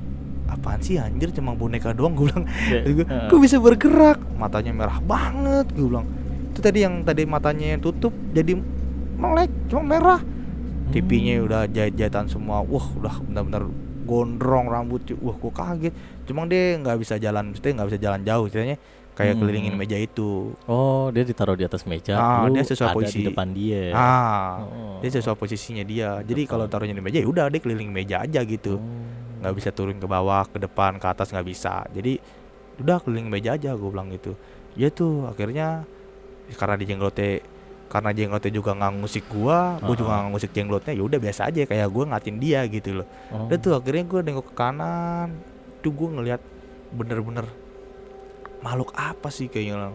apaan 0.48 0.78
sih 0.78 0.96
anjir 0.96 1.30
cuma 1.32 1.52
boneka 1.52 1.89
doang 1.89 2.14
gue 2.14 2.28
bilang 2.28 2.46
Ya, 2.66 2.82
gue 2.84 3.06
kok 3.06 3.39
bisa 3.39 3.58
bergerak 3.58 4.22
matanya 4.36 4.72
merah 4.72 5.00
banget 5.00 5.70
gue 5.70 5.86
bilang 5.86 6.06
itu 6.48 6.60
tadi 6.60 6.80
yang 6.80 7.02
tadi 7.02 7.24
matanya 7.24 7.74
yang 7.74 7.82
tutup 7.82 8.14
jadi 8.30 8.56
melek 9.16 9.50
cuma 9.68 9.82
merah 9.84 10.22
tipinya 10.88 11.34
Hmm. 11.34 11.46
udah 11.46 11.62
jahit-jahitan 11.68 12.26
semua 12.26 12.62
wah 12.62 12.86
udah 12.93 13.16
benar-benar 13.22 13.64
gondrong 14.04 14.68
rambutnya 14.68 15.18
wah 15.18 15.34
gue 15.34 15.52
kaget 15.52 15.93
cuma 16.24 16.46
dia 16.46 16.78
nggak 16.78 16.98
bisa 16.98 17.18
jalan 17.18 17.50
maksudnya 17.50 17.74
nggak 17.74 17.89
bisa 17.89 18.00
jalan 18.00 18.22
jauh 18.22 18.46
ceritanya 18.46 18.78
kayak 19.12 19.34
Hmm. 19.34 19.41
kelilingin 19.41 19.74
meja 19.74 19.96
itu 19.96 20.54
Oh, 20.64 21.10
dia 21.10 21.24
ditaruh 21.24 21.56
di 21.56 21.64
atas 21.64 21.84
meja. 21.84 22.14
Ah, 22.14 22.46
dia 22.46 22.62
sesuai 22.62 22.86
ada 22.86 22.96
posisi. 22.96 23.18
di 23.18 23.26
depan 23.26 23.48
dia. 23.50 23.96
ah 23.96 24.62
Oh. 24.62 25.00
dia 25.00 25.10
sesuai 25.10 25.34
posisinya 25.34 25.82
dia 25.82 26.20
jadi 26.22 26.46
kalau 26.46 26.66
taruhnya 26.66 26.93
di 26.93 27.02
meja 27.02 27.18
ya 27.18 27.26
udah 27.26 27.48
dia 27.48 27.58
keliling 27.58 27.89
meja 27.89 28.22
aja 28.22 28.39
gitu 28.41 28.78
Oh. 28.78 28.86
Nggak 29.46 29.56
bisa 29.56 29.70
turun 29.70 29.96
ke 29.96 30.06
bawah 30.06 30.43
ke 30.43 30.58
depan 30.58 30.98
ke 30.98 31.06
atas 31.06 31.30
nggak 31.30 31.46
bisa 31.46 31.86
jadi 31.89 32.18
udah 32.76 32.98
keliling 33.00 33.30
meja 33.30 33.54
aja 33.54 33.72
gue 33.72 33.86
bilang 33.86 34.10
gitu 34.10 34.34
ya 34.74 34.89
tuh 34.89 35.26
akhirnya 35.26 35.86
karena 36.52 36.76
di 36.76 36.84
jenglotnya 36.84 37.39
karena 37.86 38.10
jenglotnya 38.12 38.52
juga 38.52 38.74
nggak 38.74 38.91
ngusik 38.98 39.26
gua 39.30 39.78
gue 39.80 39.96
juga 39.96 40.12
Ah. 40.12 40.18
nggak 40.20 40.32
ngusik 40.34 40.52
jenglotnya 40.52 40.91
ya 40.91 41.04
udah 41.04 41.20
biasa 41.20 41.41
aja 41.46 41.62
kayak 41.64 41.88
gue 41.88 42.04
ngatin 42.06 42.36
dia 42.38 42.60
gitu 42.66 42.89
loh 42.96 43.08
Oh. 43.30 43.46
udah 43.46 43.58
tuh 43.58 43.74
akhirnya 43.74 44.04
gue 44.04 44.20
nengok 44.24 44.46
ke 44.46 44.54
kanan 44.54 45.30
tuh 45.80 45.91
gue 45.91 46.10
ngeliat 46.12 46.41
bener-bener 46.91 47.46
makhluk 48.60 48.89
apa 48.91 49.30
sih 49.30 49.46
kayaknya 49.46 49.93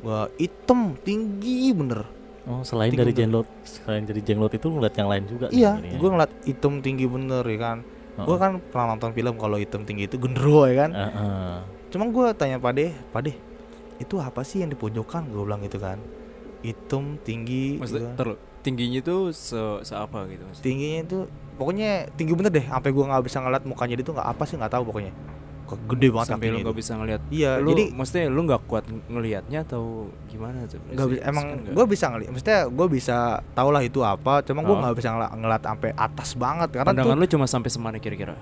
gua 0.00 0.26
hitam 0.34 0.98
tinggi 0.98 1.70
bener 1.72 2.02
Oh, 2.42 2.66
selain 2.66 2.90
Tinggi 2.90 2.98
dari 2.98 3.12
bener. 3.12 3.20
jenglot, 3.22 3.48
selain 3.62 4.02
dari 4.02 4.18
jenglot 4.20 4.50
itu 4.50 4.66
ngeliat 4.66 4.90
yang 4.92 5.06
lain 5.06 5.24
juga. 5.24 5.46
iya 5.48 5.78
gue 5.78 6.08
ngeliat 6.10 6.32
hitam 6.42 6.82
tinggi 6.82 7.06
bener 7.06 7.46
ya 7.46 7.54
kan 7.56 7.78
Heeh. 8.12 8.26
gue 8.28 8.36
kan 8.36 8.60
pernah 8.60 8.92
nonton 8.92 9.10
film 9.16 9.34
kalau 9.40 9.56
hitam 9.56 9.88
tinggi 9.88 10.04
itu 10.04 10.20
gendro 10.20 10.68
ya 10.68 10.86
kan 10.86 10.90
Heeh. 10.92 11.54
Cuma 11.92 12.08
gue 12.08 12.26
tanya 12.32 12.56
Pade, 12.56 12.96
Pade, 13.12 13.36
itu 14.00 14.16
apa 14.16 14.40
sih 14.42 14.64
yang 14.64 14.72
di 14.72 14.78
pojokan? 14.80 15.28
Gue 15.28 15.44
bilang 15.44 15.60
gitu 15.60 15.76
kan. 15.76 16.00
Hitam, 16.64 17.20
tinggi, 17.20 17.76
gitu 17.76 17.84
Maksudnya 17.84 18.08
kan. 18.08 18.16
terus 18.16 18.36
tingginya 18.62 19.00
tuh 19.02 19.34
se, 19.34 19.60
seapa 19.84 20.24
gitu 20.30 20.40
maksudnya? 20.46 20.64
tingginya 20.64 20.98
itu 21.04 21.18
pokoknya 21.58 22.08
tinggi 22.16 22.32
bener 22.32 22.48
deh. 22.48 22.64
Sampai 22.64 22.90
gue 22.96 23.04
nggak 23.04 23.24
bisa 23.28 23.44
ngeliat 23.44 23.64
mukanya 23.68 23.94
dia 24.00 24.06
tuh 24.08 24.14
nggak 24.16 24.28
apa 24.32 24.42
sih 24.48 24.56
nggak 24.56 24.72
tahu 24.72 24.84
pokoknya. 24.88 25.12
Gede 25.86 26.08
banget 26.08 26.28
sampai 26.28 26.48
lu 26.48 26.58
nggak 26.60 26.74
bisa 26.74 26.92
ngelihat. 26.94 27.20
Iya, 27.28 27.50
lu, 27.58 27.68
jadi 27.70 27.84
maksudnya 27.90 28.24
lu 28.26 28.40
nggak 28.42 28.62
kuat 28.64 28.84
ng- 28.84 29.04
ngelihatnya 29.08 29.58
atau 29.62 29.82
gimana 30.26 30.64
tuh? 30.64 30.78
nggak 30.86 31.08
bisa. 31.08 31.20
Emang 31.22 31.46
kan 31.46 31.72
gue 31.72 31.84
bisa 31.86 32.04
ngeliat. 32.06 32.28
Maksudnya 32.30 32.60
gue 32.66 32.86
bisa 32.88 33.16
tau 33.52 33.68
lah 33.68 33.80
itu 33.80 34.00
apa. 34.00 34.40
Cuma 34.42 34.60
gue 34.60 34.70
Oh. 34.70 34.78
nggak 34.78 34.94
bisa 34.94 35.08
ngeliat, 35.10 35.32
ngeliat 35.32 35.62
sampai 35.62 35.90
atas 35.92 36.30
banget 36.34 36.68
karena 36.72 36.88
pandangan 36.88 37.14
tuh 37.14 37.20
lu 37.20 37.26
cuma 37.28 37.46
sampai 37.46 37.68
semana 37.68 37.96
kira-kira? 37.96 38.36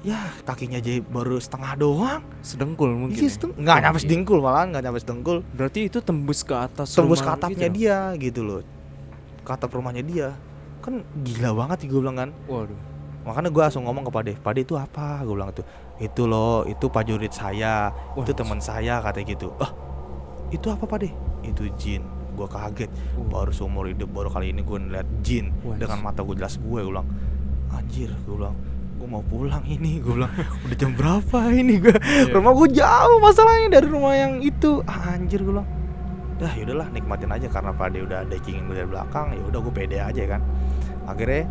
ya 0.00 0.22
kakinya 0.40 0.78
aja 0.78 1.02
baru 1.02 1.34
setengah 1.36 1.72
doang. 1.74 2.22
Sedengkul 2.38 2.94
mungkin. 2.94 3.16
Iya, 3.16 3.26
ya? 3.26 3.32
seteng- 3.32 3.56
nggak 3.56 3.78
nyampe 3.80 3.98
Iya. 3.98 4.04
sedengkul 4.06 4.38
malahan 4.38 4.66
nggak 4.70 4.82
nyampe 4.82 4.98
sedengkul. 5.00 5.38
Berarti 5.50 5.80
itu 5.84 5.98
tembus 5.98 6.40
ke 6.40 6.54
atas 6.54 6.94
Tembus 6.94 7.18
ke 7.18 7.26
atapnya 7.28 7.66
gitu? 7.66 7.74
dia 7.74 7.98
gitu 8.14 8.40
loh. 8.40 8.60
Ke 9.42 9.50
atap 9.50 9.70
rumahnya 9.70 10.00
dia. 10.00 10.28
Kan 10.78 11.02
gila 11.18 11.50
banget 11.56 11.82
sih 11.82 11.88
gue 11.88 11.98
bilang 11.98 12.14
kan. 12.16 12.30
Waduh. 12.46 12.78
makanya 13.24 13.50
gue 13.50 13.58
langsung 13.58 13.82
ngomong 13.82 14.06
ke 14.06 14.12
Pade 14.12 14.32
Pade 14.38 14.62
itu 14.62 14.78
apa 14.78 15.18
gue 15.20 15.34
bilang 15.34 15.50
itu 15.50 15.66
itu 15.96 16.28
loh 16.28 16.68
itu 16.68 16.92
prajurit 16.92 17.32
saya 17.32 17.88
Wah, 18.12 18.20
itu 18.20 18.32
teman 18.36 18.60
saya 18.60 19.00
katanya 19.00 19.26
gitu. 19.32 19.48
Ah 19.56 19.72
itu 20.52 20.66
apa 20.68 20.84
Pade 20.86 21.10
itu 21.42 21.66
jin. 21.80 22.04
Gue 22.36 22.44
kaget. 22.44 22.92
Uh. 23.16 23.24
baru 23.32 23.48
seumur 23.48 23.88
hidup 23.88 24.12
baru 24.12 24.28
kali 24.28 24.52
ini 24.52 24.60
gue 24.60 24.76
ngeliat 24.76 25.08
jin 25.24 25.56
Wah, 25.64 25.80
dengan 25.80 26.04
mata 26.04 26.20
gue 26.20 26.36
jelas 26.36 26.60
gue 26.60 26.80
bilang 26.84 27.08
anjir 27.72 28.12
gue 28.12 28.34
bilang 28.36 28.52
gue 28.96 29.08
mau 29.08 29.20
pulang 29.24 29.60
ini. 29.68 30.00
Gue 30.00 30.16
bilang 30.20 30.32
udah 30.64 30.76
jam 30.76 30.92
berapa 30.96 31.38
ini? 31.52 31.80
Gue 31.80 31.92
Iya. 31.96 32.32
rumah 32.32 32.52
gue 32.56 32.68
jauh 32.72 33.18
masalahnya 33.20 33.68
dari 33.80 33.88
rumah 33.88 34.14
yang 34.16 34.40
itu. 34.40 34.80
Ah, 34.88 35.16
anjir 35.16 35.40
gue 35.44 35.52
bilang. 35.52 35.68
Dah 36.36 36.52
yaudahlah 36.52 36.88
nikmatin 36.92 37.32
aja 37.32 37.48
karena 37.48 37.72
Pade 37.72 38.04
udah 38.04 38.28
dekingin 38.28 38.68
gue 38.68 38.76
dari 38.76 38.88
belakang 38.88 39.32
ya 39.32 39.40
udah 39.48 39.60
gue 39.64 39.72
pede 39.72 39.96
aja 40.00 40.36
kan. 40.36 40.40
Akhirnya 41.08 41.48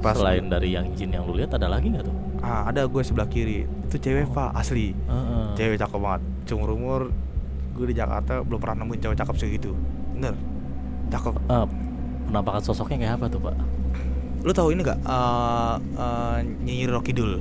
pas 0.00 0.16
Selain 0.16 0.44
dari 0.48 0.72
yang 0.72 0.88
jin 0.96 1.12
yang 1.12 1.28
lu 1.28 1.36
lihat 1.36 1.52
ada 1.54 1.68
lagi 1.68 1.92
nggak 1.92 2.04
tuh? 2.08 2.16
Ah, 2.40 2.72
ada 2.72 2.88
gue 2.88 3.02
sebelah 3.04 3.28
kiri. 3.28 3.68
Itu 3.86 4.00
cewek, 4.00 4.32
Pak, 4.32 4.56
asli. 4.56 4.96
Heeh. 4.96 5.44
Cewek 5.60 5.76
cakep 5.76 6.00
banget. 6.00 6.22
Seumur 6.48 6.72
umur 6.72 7.00
gue 7.76 7.86
di 7.92 7.96
Jakarta 7.96 8.40
belum 8.40 8.58
pernah 8.58 8.84
nemuin 8.84 9.00
cewek 9.04 9.16
cakep 9.20 9.36
segitu. 9.36 9.70
Bener. 10.16 10.34
Cakep. 11.12 11.36
Eh, 11.36 11.66
penampakan 12.32 12.62
sosoknya 12.64 12.96
kayak 12.96 13.14
apa 13.20 13.26
tuh, 13.28 13.40
Pak? 13.44 13.56
Lu 14.40 14.52
tahu 14.56 14.72
ini 14.72 14.80
gak? 14.80 14.98
Eh 15.04 15.74
eh, 16.00 16.36
Nyi 16.64 16.88
Rocky 16.88 17.12
Dul. 17.12 17.40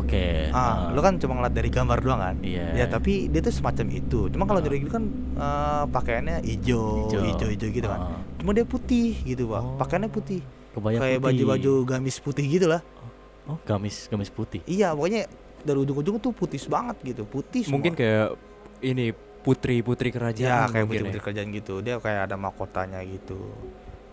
Oke. 0.00 0.50
Ah, 0.50 0.90
eh, 0.90 0.98
lu 0.98 1.00
kan 1.04 1.14
cuma 1.22 1.38
ngeliat 1.38 1.54
dari 1.54 1.70
gambar 1.70 1.98
doang 2.02 2.18
kan? 2.18 2.36
Iya. 2.42 2.74
Ya, 2.74 2.84
tapi 2.90 3.30
dia 3.30 3.38
tuh 3.38 3.54
semacam 3.54 3.86
itu. 3.92 4.26
Cuma 4.34 4.50
kalau 4.50 4.58
Rocky 4.58 4.82
Dul 4.82 4.90
kan 4.90 5.04
eh, 5.38 5.84
pakaiannya 5.94 6.42
hijau, 6.42 7.06
Hijau. 7.06 7.22
hijau, 7.22 7.48
hijau 7.54 7.68
gitu 7.70 7.86
kan. 7.86 8.00
Ah. 8.02 8.18
Cuma 8.42 8.50
dia 8.50 8.66
putih 8.66 9.14
gitu, 9.22 9.46
Pak. 9.46 9.62
Oh. 9.62 9.78
Pakaiannya 9.78 10.10
putih. 10.10 10.42
Kebaya 10.70 10.96
Kayak 10.96 11.18
putih. 11.18 11.24
baju-baju 11.26 11.72
gamis 11.84 12.16
putih 12.16 12.44
gitu 12.46 12.66
lah. 12.66 12.82
Oh, 13.44 13.58
gamis 13.60 14.06
gamis 14.06 14.30
putih. 14.30 14.62
Iya, 14.64 14.92
pokoknya 14.92 15.26
dari 15.60 15.78
ujung-ujung 15.78 16.16
tuh 16.18 16.30
putih 16.30 16.60
banget 16.64 16.96
gitu. 17.04 17.22
Putih 17.24 17.66
semua. 17.66 17.74
Mungkin 17.76 17.92
kayak 17.92 18.38
ini 18.80 19.10
putri-putri 19.40 20.08
Ya 20.08 20.14
kerajaan 20.14 20.68
kayak 20.68 20.84
mungkin 20.84 21.02
putri 21.02 21.16
ya. 21.16 21.24
kerjaan 21.24 21.48
gitu 21.50 21.74
Dia 21.80 21.96
kayak 21.96 22.28
ada 22.28 22.36
mahkotanya 22.36 23.00
gitu 23.02 23.40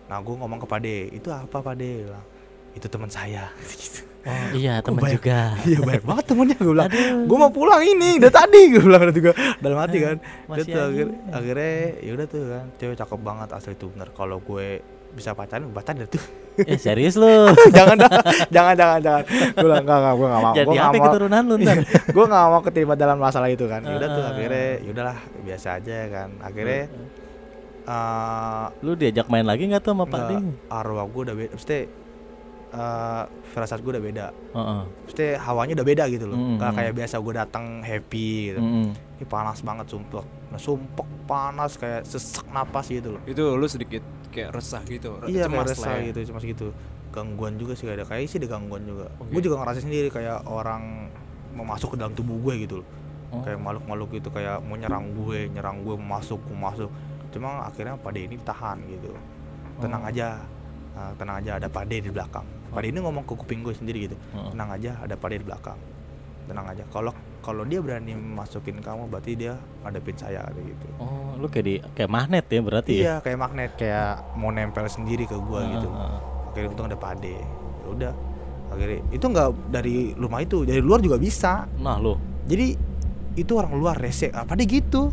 Nah 0.07 0.23
gue 0.23 0.31
ngomong 0.33 0.55
ke 0.57 0.67
Pade 0.67 1.11
Itu 1.11 1.27
apa 1.29 1.59
Pade 1.59 2.07
Bilang, 2.07 2.23
Itu 2.71 2.87
teman 2.87 3.11
saya 3.11 3.51
gitu. 3.75 4.07
Oh, 4.23 4.47
iya, 4.51 4.79
teman 4.79 5.03
juga. 5.03 5.55
Iya 5.67 5.79
banyak 5.79 6.03
banget 6.03 6.23
temennya 6.25 6.57
Gue 6.57 6.71
bilang. 6.71 6.91
Gue 7.27 7.37
mau 7.37 7.51
pulang 7.51 7.79
ini 7.79 8.15
Udah 8.17 8.31
tadi 8.33 8.61
Gue 8.71 8.83
bilang 8.83 9.03
juga 9.09 9.31
Dalam 9.59 9.77
hati 9.77 9.97
kan 9.99 10.15
Udah 10.15 10.47
Masih 10.49 10.63
tuh, 10.65 10.83
akhir, 10.85 11.07
Akhirnya 11.27 11.73
ya 11.99 12.11
udah 12.13 12.25
tuh 12.25 12.43
kan 12.47 12.65
Cewek 12.77 12.95
cakep 12.95 13.19
banget 13.19 13.49
asli 13.51 13.73
tuh 13.75 13.87
bener 13.91 14.09
Kalau 14.11 14.39
gue 14.39 14.67
bisa 15.09 15.31
pacaran 15.31 15.69
pacaran 15.69 16.03
deh 16.03 16.09
tuh. 16.09 16.23
Eh, 16.57 16.73
serius 16.73 17.13
lu? 17.13 17.29
jangan 17.77 18.01
dah. 18.01 18.09
Jangan 18.49 18.73
jangan 18.73 18.97
jangan. 18.97 19.23
Gue 19.29 19.61
bilang 19.61 19.85
enggak 19.85 19.97
enggak 20.01 20.13
gue 20.15 20.25
enggak 20.25 20.41
mau. 20.41 20.53
Jadi 20.57 20.75
apa 20.75 20.89
mau. 20.89 21.05
keturunan 21.05 21.41
lu 21.45 21.55
ntar? 21.61 21.77
gue 22.17 22.25
nggak 22.25 22.45
mau 22.49 22.61
keterima 22.65 22.93
dalam 22.97 23.17
masalah 23.21 23.47
itu 23.47 23.65
kan. 23.69 23.81
Udah 23.85 24.07
tuh 24.09 24.23
Ah. 24.25 24.31
akhirnya 24.33 24.67
yaudahlah 24.81 25.17
biasa 25.45 25.67
aja 25.77 25.97
kan. 26.09 26.29
Akhirnya 26.41 26.81
eh 27.85 28.65
Lu 28.81 28.91
diajak 28.93 29.29
main 29.29 29.45
lagi 29.45 29.63
nggak 29.65 29.79
tuh 29.79 29.93
sama 29.93 30.03
Pak 30.03 30.17
Nggak, 30.17 30.29
Ding? 30.29 30.45
arwah 30.67 31.05
gue 31.05 31.21
udah 31.23 31.35
beda 31.35 31.51
mesti 31.53 31.77
eh 32.67 33.23
firasat 33.47 33.79
gue 33.79 33.89
udah 33.89 34.03
beda 34.03 34.25
Heeh. 34.53 34.81
mesti 35.07 35.25
hawanya 35.37 35.73
udah 35.73 35.87
beda 35.87 36.03
gitu 36.07 36.25
loh 36.25 36.35
Mm, 36.35 36.59
nggak 36.59 36.67
mm. 36.67 36.77
kayak 36.77 36.93
biasa 36.93 37.15
gue 37.17 37.33
datang 37.33 37.65
happy 37.79 38.29
gitu 38.45 38.59
Mm-mm. 38.59 38.87
ini 39.15 39.25
panas 39.25 39.59
banget 39.61 39.87
sumpah 39.87 40.23
nah, 40.47 40.59
sumpek 40.59 41.07
panas 41.23 41.71
kayak 41.73 42.03
sesek 42.03 42.43
napas 42.49 42.87
gitu 42.87 43.15
loh 43.15 43.21
Itu 43.23 43.55
lu 43.55 43.65
sedikit 43.65 44.03
kayak 44.27 44.51
resah 44.53 44.83
gitu. 44.83 45.15
iya 45.23 45.43
kayak 45.43 45.49
cemas 45.49 45.67
resah 45.69 45.87
lah 45.87 45.97
ya. 45.97 46.07
gitu 46.07 46.19
cemas 46.27 46.43
gitu 46.43 46.67
gangguan 47.09 47.55
juga 47.55 47.73
sih 47.73 47.87
ada 47.87 48.03
kayak 48.03 48.27
sih 48.27 48.37
ada 48.37 48.47
gangguan 48.49 48.83
juga 48.83 49.07
Oke. 49.17 49.31
gue 49.31 49.41
juga 49.41 49.55
ngerasa 49.57 49.79
sendiri 49.81 50.07
kayak 50.07 50.43
orang 50.45 51.07
mau 51.51 51.65
masuk 51.65 51.95
ke 51.95 51.97
dalam 51.97 52.11
tubuh 52.11 52.35
gue 52.41 52.55
gitu 52.61 52.83
loh 52.83 52.89
Oh. 53.27 53.43
kayak 53.43 53.59
makhluk-makhluk 53.59 54.09
gitu 54.13 54.29
kayak 54.29 54.59
mau 54.61 54.75
nyerang 54.75 55.11
gue 55.13 55.51
nyerang 55.51 55.83
gue 55.83 55.95
masuk 55.95 56.39
mau 56.47 56.71
masuk 56.71 56.87
cuma 57.27 57.59
akhirnya 57.61 57.95
Pade 57.95 58.23
ini 58.23 58.39
tahan 58.39 58.79
gitu 58.87 59.11
tenang 59.77 59.99
Oh. 60.01 60.07
aja 60.07 60.27
Nah, 60.89 61.13
tenang 61.13 61.37
aja 61.37 61.61
ada 61.61 61.67
Pade 61.67 61.99
di 61.99 62.07
belakang 62.07 62.41
Pade 62.77 62.93
ini 62.93 63.01
ngomong 63.01 63.25
ke 63.25 63.33
kuping 63.33 63.65
gue 63.65 63.73
sendiri 63.73 64.05
gitu. 64.05 64.13
Heeh. 64.13 64.53
tenang 64.53 64.69
aja 64.69 65.01
ada 65.01 65.17
Pade 65.17 65.41
di 65.41 65.45
belakang. 65.45 65.73
Tenang 66.45 66.69
aja. 66.69 66.85
Kalau 66.87 67.09
kalau 67.41 67.63
dia 67.63 67.81
berani 67.81 68.13
masukin 68.13 68.77
kamu 68.77 69.09
berarti 69.09 69.33
dia 69.33 69.57
ngadepin 69.81 70.13
saya 70.13 70.45
gitu. 70.53 70.85
Oh, 70.97 71.33
lu 71.35 71.47
kayak 71.47 71.65
di 71.65 71.75
kayak 71.91 72.05
magnet 72.07 72.45
ya 72.45 72.61
berarti 72.61 72.91
ya? 72.91 73.01
iya 73.01 73.13
kayak 73.17 73.39
magnet. 73.39 73.71
Kayak 73.73 74.21
mau 74.35 74.53
nempel 74.53 74.85
sendiri 74.85 75.25
ke 75.25 75.33
gue 75.33 75.57
Heeh, 75.57 75.73
gitu. 75.73 75.89
akhirnya 76.47 76.69
untung 76.69 76.85
ada 76.85 76.95
Pade. 76.95 77.33
Ya 77.81 77.87
udah. 77.89 78.13
Akhirnya 78.67 78.99
itu 79.09 79.25
nggak 79.25 79.47
dari 79.69 79.95
rumah 80.13 80.39
itu 80.39 80.61
dari 80.61 80.77
luar 80.79 81.01
juga 81.01 81.17
bisa. 81.17 81.65
Nah, 81.77 81.97
lu. 81.97 82.13
jadi 82.45 82.77
itu 83.33 83.51
orang 83.53 83.73
luar 83.73 83.97
rese. 83.97 84.29
Apa 84.29 84.53
deh 84.53 84.69
gitu. 84.69 85.09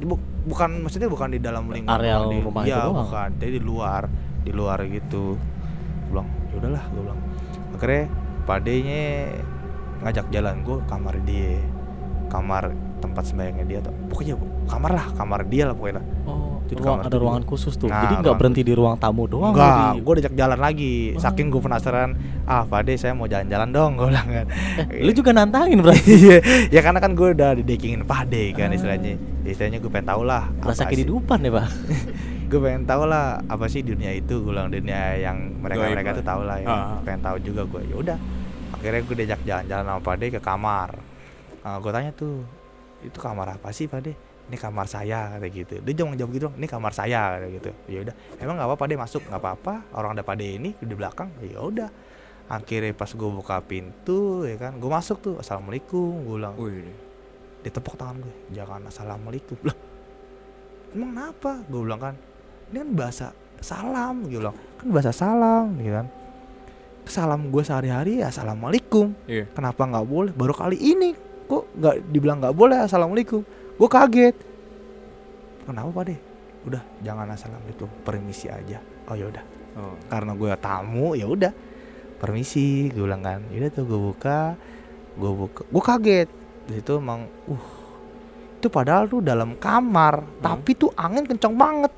Bu- 0.00 0.18
bukan 0.42 0.80
maksudnya 0.80 1.06
bukan 1.06 1.28
di 1.28 1.38
dalam 1.38 1.68
lingkungan 1.68 1.92
Areal 1.92 2.26
di- 2.26 2.40
rumah 2.40 2.62
iya, 2.64 2.74
itu 2.74 2.80
doang? 2.82 2.96
bukan. 3.04 3.28
Jadi 3.36 3.50
di 3.52 3.62
luar 3.62 4.02
di 4.40 4.50
luar 4.50 4.78
gitu 4.88 5.36
ya 6.50 6.54
udahlah 6.58 6.82
gue 6.90 7.02
bilang 7.02 7.20
akhirnya 7.74 8.04
padenya 8.44 9.02
ngajak 10.00 10.26
jalan 10.34 10.54
gue 10.66 10.76
kamar 10.90 11.14
dia 11.22 11.60
kamar 12.30 12.74
tempat 13.00 13.24
sembayangnya 13.24 13.64
dia 13.64 13.78
tuh 13.80 13.94
pokoknya 14.12 14.34
kamar 14.68 14.90
lah 14.92 15.06
kamar 15.16 15.40
dia 15.50 15.64
lah 15.66 15.74
pokoknya 15.74 15.98
lah. 15.98 16.06
Oh, 16.30 16.62
Itu 16.62 16.78
ruang, 16.78 17.02
kamar 17.02 17.10
ada 17.10 17.16
ruangan 17.18 17.44
khusus 17.48 17.74
tuh. 17.74 17.90
Nah, 17.90 18.06
Jadi 18.06 18.14
nggak 18.22 18.36
berhenti 18.38 18.62
di 18.62 18.70
ruang 18.70 18.94
tamu 18.94 19.26
doang. 19.26 19.50
Di- 19.50 19.98
gue 19.98 20.14
diajak 20.20 20.34
jalan 20.38 20.58
lagi. 20.62 20.94
Oh. 21.16 21.18
Saking 21.18 21.50
gue 21.50 21.58
penasaran, 21.58 22.14
ah 22.46 22.62
Pade 22.62 22.94
saya 22.94 23.16
mau 23.18 23.26
jalan-jalan 23.26 23.68
dong, 23.74 23.98
gue 23.98 24.06
bilang 24.06 24.28
kan. 24.30 24.46
Eh, 24.86 25.02
lu 25.02 25.10
juga 25.10 25.34
nantangin 25.34 25.82
berarti. 25.82 26.12
Iya, 26.20 26.38
ya 26.70 26.80
karena 26.84 27.00
kan 27.02 27.18
gue 27.18 27.28
udah 27.34 27.50
didekingin 27.58 28.06
Pade 28.06 28.54
kan 28.54 28.70
istilahnya. 28.70 29.18
Istilahnya 29.42 29.82
gue 29.82 29.90
pengen 29.90 30.06
tahu 30.14 30.22
lah. 30.22 30.46
Rasa 30.62 30.86
kehidupan 30.86 31.42
ya, 31.42 31.50
Pak. 31.50 31.66
gue 32.50 32.58
pengen 32.58 32.82
tahu 32.82 33.06
lah 33.06 33.38
apa 33.46 33.70
sih 33.70 33.86
dunia 33.86 34.10
itu 34.10 34.42
gue 34.42 34.50
bilang 34.50 34.66
dunia 34.66 35.14
yang 35.22 35.62
mereka 35.62 35.86
mereka 35.86 36.10
Goib 36.10 36.18
tuh 36.18 36.26
tahu 36.26 36.42
lah 36.42 36.58
ya. 36.58 36.66
Ah. 36.66 36.98
pengen 37.06 37.22
tahu 37.22 37.36
juga 37.38 37.62
gue 37.62 37.82
ya 37.86 37.94
udah 37.94 38.18
akhirnya 38.74 39.00
gue 39.06 39.16
diajak 39.22 39.40
jalan-jalan 39.46 39.84
sama 39.86 40.00
Pade 40.02 40.26
ke 40.34 40.40
kamar. 40.42 40.90
Gue 41.78 41.90
tanya 41.94 42.10
tuh 42.10 42.42
itu 43.06 43.18
kamar 43.22 43.54
apa 43.54 43.70
sih 43.70 43.86
Pade? 43.86 44.18
Ini 44.50 44.58
kamar 44.58 44.90
saya 44.90 45.38
kayak 45.38 45.52
gitu. 45.54 45.74
Dia 45.78 45.94
cuma 46.02 46.18
jawab 46.18 46.34
gitu 46.34 46.50
ini 46.58 46.66
kamar 46.66 46.90
saya 46.90 47.38
kayak 47.38 47.52
gitu. 47.62 47.70
Ya 47.86 47.98
udah 48.02 48.14
emang 48.42 48.58
nggak 48.58 48.68
apa-apa 48.74 48.84
deh 48.90 48.98
masuk 48.98 49.22
nggak 49.30 49.40
apa-apa. 49.46 49.74
Orang 49.94 50.18
ada 50.18 50.26
Pade 50.26 50.42
ini 50.42 50.74
di 50.74 50.94
belakang. 50.98 51.30
Ya 51.38 51.62
udah 51.62 51.86
akhirnya 52.50 52.90
pas 52.98 53.14
gue 53.14 53.30
buka 53.30 53.62
pintu 53.62 54.42
ya 54.42 54.58
kan 54.58 54.74
gue 54.74 54.90
masuk 54.90 55.22
tuh 55.22 55.34
assalamualaikum 55.38 56.26
gue 56.26 56.34
bilang. 56.34 56.58
Wih, 56.58 56.82
ditepuk 57.62 57.94
tangan 57.94 58.26
gue 58.26 58.34
jangan 58.50 58.82
assalamualaikum. 58.90 59.54
Lah 59.62 59.76
emang 60.98 61.10
kenapa? 61.14 61.62
Gue 61.70 61.80
bilang 61.86 62.02
kan 62.02 62.14
ini 62.70 62.76
kan 62.86 62.90
bahasa 62.94 63.26
salam 63.60 64.24
gue 64.24 64.40
bilang 64.40 64.56
kan 64.80 64.86
bahasa 64.88 65.12
salam 65.12 65.76
gitu 65.76 65.92
kan. 65.92 66.08
Salam 67.10 67.50
gue 67.50 67.62
sehari-hari 67.66 68.22
ya 68.22 68.30
assalamualaikum. 68.30 69.12
Iya. 69.26 69.50
kenapa 69.50 69.82
nggak 69.82 70.06
boleh? 70.06 70.32
Baru 70.32 70.54
kali 70.54 70.78
ini 70.78 71.12
kok 71.50 71.66
nggak 71.74 71.94
dibilang 72.08 72.38
nggak 72.38 72.54
boleh 72.54 72.78
assalamualaikum. 72.86 73.42
Gue 73.76 73.88
kaget. 73.90 74.36
Kenapa 75.66 75.88
pak 75.90 76.04
deh 76.06 76.20
udah 76.70 76.82
jangan 77.02 77.26
assalamualaikum. 77.34 77.88
Permisi 78.06 78.46
aja. 78.46 78.78
Oh 79.10 79.18
ya 79.18 79.26
udah. 79.26 79.44
Oh. 79.70 79.94
karena 80.10 80.32
gue 80.34 80.50
tamu 80.62 81.18
ya 81.18 81.26
udah. 81.26 81.52
Permisi 82.22 82.88
gue 82.94 83.02
bilang 83.02 83.26
kan. 83.26 83.42
Yaudah 83.50 83.70
tuh 83.74 83.84
gue 83.90 84.00
buka. 84.00 84.54
Gue 85.18 85.32
buka. 85.34 85.60
Gue 85.66 85.82
kaget. 85.82 86.28
Di 86.70 86.78
situ 86.78 87.02
emang 87.02 87.26
uh 87.50 87.64
itu 88.60 88.68
padahal 88.68 89.08
tuh 89.08 89.24
dalam 89.24 89.56
kamar 89.56 90.20
tapi 90.44 90.76
tuh 90.76 90.92
angin 90.92 91.24
kenceng 91.24 91.56
banget 91.56 91.88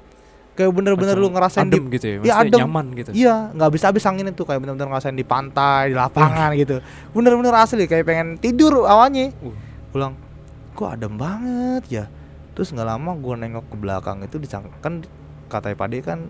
kayak 0.52 0.68
bener-bener 0.68 1.16
lu 1.16 1.28
ngerasain 1.28 1.64
adem 1.64 1.84
di 1.84 1.96
gitu 1.96 2.06
ya, 2.06 2.16
maksudnya 2.18 2.36
adem. 2.44 2.60
nyaman 2.60 2.86
gitu. 2.92 3.10
iya 3.12 3.36
nggak 3.50 3.70
bisa 3.72 3.84
habis 3.88 4.04
angin 4.04 4.26
itu 4.26 4.42
kayak 4.42 4.60
bener-bener 4.60 4.86
ngerasain 4.86 5.12
di 5.12 5.24
pantai 5.24 5.88
di 5.88 5.96
lapangan 5.96 6.52
gitu 6.54 6.76
bener-bener 7.10 7.54
asli 7.54 7.84
kayak 7.84 8.04
pengen 8.04 8.28
tidur 8.36 8.84
awalnya 8.84 9.32
Uh. 9.34 9.56
pulang 9.88 10.12
kok 10.72 10.88
adem 10.90 11.14
banget 11.14 11.82
ya 11.88 12.04
terus 12.52 12.68
nggak 12.68 12.84
lama 12.86 13.10
gue 13.14 13.34
nengok 13.38 13.64
ke 13.66 13.76
belakang 13.76 14.20
itu 14.20 14.36
disang 14.36 14.68
kan 14.78 15.00
katanya 15.48 15.76
pade 15.78 15.98
kan 16.00 16.28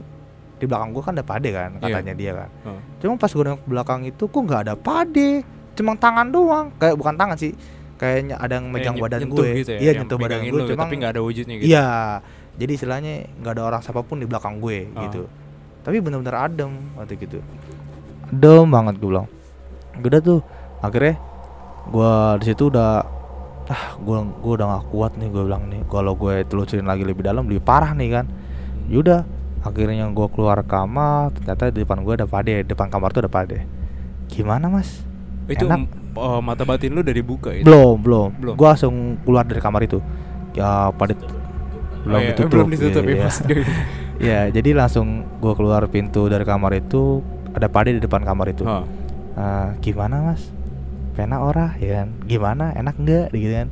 di 0.56 0.66
belakang 0.66 0.94
gue 0.94 1.02
kan 1.02 1.12
ada 1.12 1.24
pade 1.24 1.50
kan 1.50 1.70
Iya. 1.74 1.82
katanya 1.82 2.14
dia 2.14 2.32
kan 2.36 2.48
Oh. 2.64 2.78
cuma 2.98 3.14
pas 3.16 3.26
gue 3.26 3.42
nengok 3.42 3.60
ke 3.60 3.68
belakang 3.68 4.00
itu 4.04 4.24
kok 4.24 4.40
nggak 4.40 4.60
ada 4.62 4.74
pade 4.74 5.42
cuma 5.72 5.94
tangan 5.94 6.30
doang 6.30 6.70
kayak 6.76 6.94
bukan 6.94 7.14
tangan 7.16 7.34
sih 7.34 7.58
kayaknya 7.96 8.34
ada 8.36 8.58
yang 8.58 8.66
megang 8.66 8.94
Kayak 8.94 9.04
badan 9.04 9.20
gue 9.24 9.46
gitu 9.62 9.70
ya, 9.72 9.78
iya 9.78 9.90
nyentuh 9.94 10.14
badan 10.16 10.40
gue 10.42 10.62
cuma 10.64 10.80
tapi 10.80 10.94
nggak 10.96 11.12
ada 11.12 11.22
wujudnya 11.22 11.54
gitu. 11.56 11.66
iya 11.68 12.18
jadi 12.54 12.72
istilahnya 12.72 13.12
nggak 13.36 13.52
ada 13.52 13.62
orang 13.64 13.80
siapa 13.80 14.00
pun 14.00 14.16
di 14.16 14.26
belakang 14.26 14.58
gue 14.58 14.88
Oh. 14.90 15.02
gitu. 15.02 15.22
Tapi 15.82 15.98
bener-bener 15.98 16.36
adem 16.36 16.70
waktu 16.94 17.16
gitu 17.16 17.38
adem 18.28 18.66
banget 18.66 18.94
gue 18.96 19.08
bilang. 19.08 19.28
Udah 19.96 20.20
tuh. 20.20 20.40
Akhirnya 20.78 21.18
gue 21.84 22.12
di 22.38 22.46
situ 22.46 22.68
udah 22.68 23.02
ah 23.64 23.84
gue 23.96 24.16
gue 24.18 24.52
udah 24.52 24.66
gak 24.70 24.86
kuat 24.88 25.12
nih 25.14 25.28
gue 25.28 25.42
bilang 25.42 25.66
nih. 25.66 25.82
Kalau 25.86 26.12
gue 26.12 26.42
telusurin 26.44 26.84
lagi 26.84 27.02
lebih 27.02 27.22
dalam 27.22 27.44
lebih 27.44 27.60
parah 27.60 27.92
nih 27.92 28.10
kan. 28.12 28.26
Yaudah 28.86 29.22
akhirnya 29.62 30.06
gue 30.08 30.26
keluar 30.28 30.58
kamar 30.62 31.30
ternyata 31.32 31.70
di 31.70 31.80
depan 31.80 32.02
gue 32.02 32.14
ada 32.14 32.26
pade 32.26 32.62
depan 32.62 32.86
kamar 32.88 33.10
tuh 33.10 33.22
ada 33.22 33.30
pade 33.30 33.62
gimana 34.26 34.66
mas? 34.66 35.06
Itu 35.44 35.66
Enak. 35.66 35.78
m- 35.78 35.90
oh, 36.14 36.38
mata 36.38 36.62
batin 36.62 36.90
lu 36.90 37.00
udah 37.00 37.12
dibuka 37.12 37.50
itu. 37.52 37.62
belum 37.62 37.94
belum. 37.98 38.28
Belum. 38.38 38.54
gue 38.54 38.66
langsung 38.66 38.94
keluar 39.20 39.42
dari 39.42 39.58
kamar 39.58 39.82
itu. 39.82 39.98
Ya 40.52 40.90
pade 40.90 41.14
belum 42.02 42.12
Oh, 42.12 42.20
iya, 42.20 42.30
ditutup 42.30 42.50
belum 42.50 42.68
ditutup 42.68 43.02
Iya, 43.02 43.14
ya, 43.14 43.28
dia- 43.42 43.66
Ya, 44.20 44.40
jadi 44.52 44.70
langsung 44.72 45.06
gue 45.36 45.52
keluar 45.52 45.82
pintu 45.86 46.26
dari 46.26 46.42
kamar 46.42 46.76
itu 46.76 47.22
ada 47.50 47.66
pade 47.66 47.92
di 47.92 48.00
depan 48.00 48.22
kamar 48.22 48.46
itu. 48.48 48.62
Oh. 48.62 48.86
"Ah, 49.34 49.74
gimana 49.78 50.22
mas? 50.24 50.46
Pena 51.12 51.40
ora 51.40 51.74
ya 51.76 52.00
kan? 52.00 52.08
Gimana? 52.22 52.70
Enak 52.72 52.96
nggak? 52.96 53.26
Gitu 53.30 53.50
kan? 53.52 53.68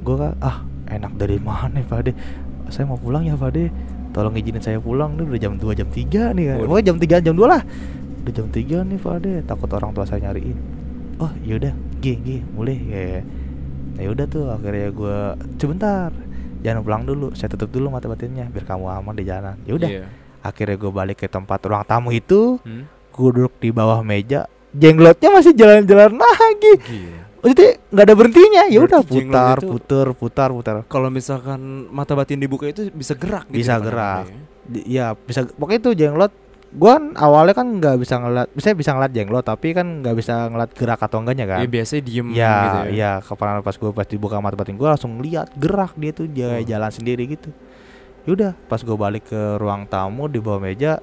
Gue 0.00 0.16
kan, 0.18 0.32
ah 0.38 0.56
enak 0.86 1.14
dari 1.14 1.38
mana 1.38 1.80
Pade? 1.82 2.12
Saya 2.68 2.84
mau 2.84 2.96
pulang 2.96 3.22
ya 3.22 3.34
Pade. 3.34 3.70
Tolong 4.10 4.34
izinin 4.34 4.58
saya 4.58 4.78
pulang 4.78 5.14
nih 5.14 5.24
udah 5.24 5.40
jam 5.40 5.54
2 5.56 5.72
jam 5.72 5.88
3 5.88 6.30
nih 6.32 6.44
kan. 6.46 6.56
Pokoknya 6.60 6.84
jam 6.84 6.96
3 6.98 7.16
jam 7.20 7.34
2 7.34 7.46
lah. 7.46 7.62
Udah 8.20 8.32
jam 8.32 8.46
3 8.48 8.76
nih 8.82 8.98
Pade, 8.98 9.32
takut 9.42 9.70
orang 9.70 9.90
tua 9.90 10.04
saya 10.04 10.22
nyariin. 10.22 10.58
Oh, 11.16 11.30
yaudah, 11.40 11.72
G, 11.98 12.14
G, 12.16 12.28
boleh 12.48 12.74
ya. 12.76 13.22
Ya 13.96 14.08
udah 14.08 14.26
tuh 14.26 14.50
akhirnya 14.50 14.90
gue 14.90 15.18
sebentar. 15.56 16.10
Jangan 16.64 16.80
pulang 16.80 17.02
dulu, 17.04 17.26
saya 17.30 17.46
tutup 17.46 17.68
dulu 17.68 17.92
mata 17.92 18.08
batinnya 18.08 18.48
biar 18.48 18.64
kamu 18.64 18.84
aman 18.88 19.12
di 19.12 19.22
jalan. 19.22 19.56
Ya 19.62 19.72
udah. 19.76 19.90
Iya. 19.90 20.06
Akhirnya 20.40 20.76
gue 20.76 20.88
balik 20.88 21.16
ke 21.18 21.28
tempat 21.28 21.60
ruang 21.60 21.84
tamu 21.84 22.08
itu, 22.08 22.56
Hmm? 22.60 22.88
gue 22.88 23.28
duduk 23.30 23.54
di 23.58 23.68
bawah 23.68 24.00
meja, 24.00 24.48
jenglotnya 24.70 25.28
masih 25.30 25.52
jalan-jalan 25.52 26.16
lagi. 26.16 26.72
Gila. 26.80 27.20
Maksudnya 27.38 27.70
nggak 27.92 28.04
ada 28.08 28.14
berhentinya, 28.16 28.62
ya 28.66 28.78
udah 28.80 29.00
putar, 29.00 29.56
itu- 29.60 29.68
putar, 29.68 30.06
putar, 30.10 30.48
putar. 30.50 30.74
Kalau 30.88 31.08
misalkan 31.08 31.60
mata 31.88 32.16
batin 32.16 32.40
dibuka 32.40 32.64
itu 32.64 32.88
bisa 32.88 33.12
gerak 33.12 33.44
gitu. 33.52 33.60
Bisa 33.60 33.76
ya, 33.76 33.84
gerak. 33.84 34.24
ya. 34.24 34.36
Di- 34.64 34.84
Ya 34.88 35.06
bisa, 35.12 35.44
pokoknya 35.44 35.78
itu 35.78 35.90
jenglot. 35.94 36.32
Gue 36.74 36.90
kan 36.90 37.14
awalnya 37.14 37.54
kan 37.54 37.78
nggak 37.78 38.02
bisa 38.02 38.18
ngeliat, 38.18 38.50
bisa 38.50 38.74
bisa 38.74 38.90
ngeliat 38.90 39.14
jenglot, 39.14 39.46
tapi 39.46 39.70
kan 39.70 40.02
nggak 40.02 40.14
bisa 40.18 40.50
ngeliat 40.50 40.74
gerak 40.74 40.98
atau 40.98 41.22
enggaknya 41.22 41.46
kan. 41.46 41.58
Iya, 41.62 41.68
biasanya 41.70 42.02
diem 42.02 42.26
Ya, 42.34 42.50
gitu 42.58 42.78
ya. 42.78 42.90
ya, 42.90 43.10
kapan 43.22 43.62
pas 43.62 43.76
gue 43.78 43.90
pas 43.94 44.06
dibuka 44.10 44.42
mata 44.42 44.58
batin 44.58 44.74
gue 44.74 44.88
langsung 44.88 45.22
lihat 45.22 45.54
gerak 45.54 45.94
dia 45.94 46.10
tuh 46.10 46.26
dia 46.26 46.58
Oh. 46.58 46.66
jalan 46.66 46.90
sendiri 46.90 47.30
gitu. 47.30 47.54
Yaudah, 48.26 48.58
pas 48.66 48.82
gue 48.82 48.96
balik 48.96 49.30
ke 49.30 49.40
ruang 49.56 49.86
tamu 49.86 50.26
di 50.26 50.42
bawah 50.42 50.58
meja, 50.58 50.98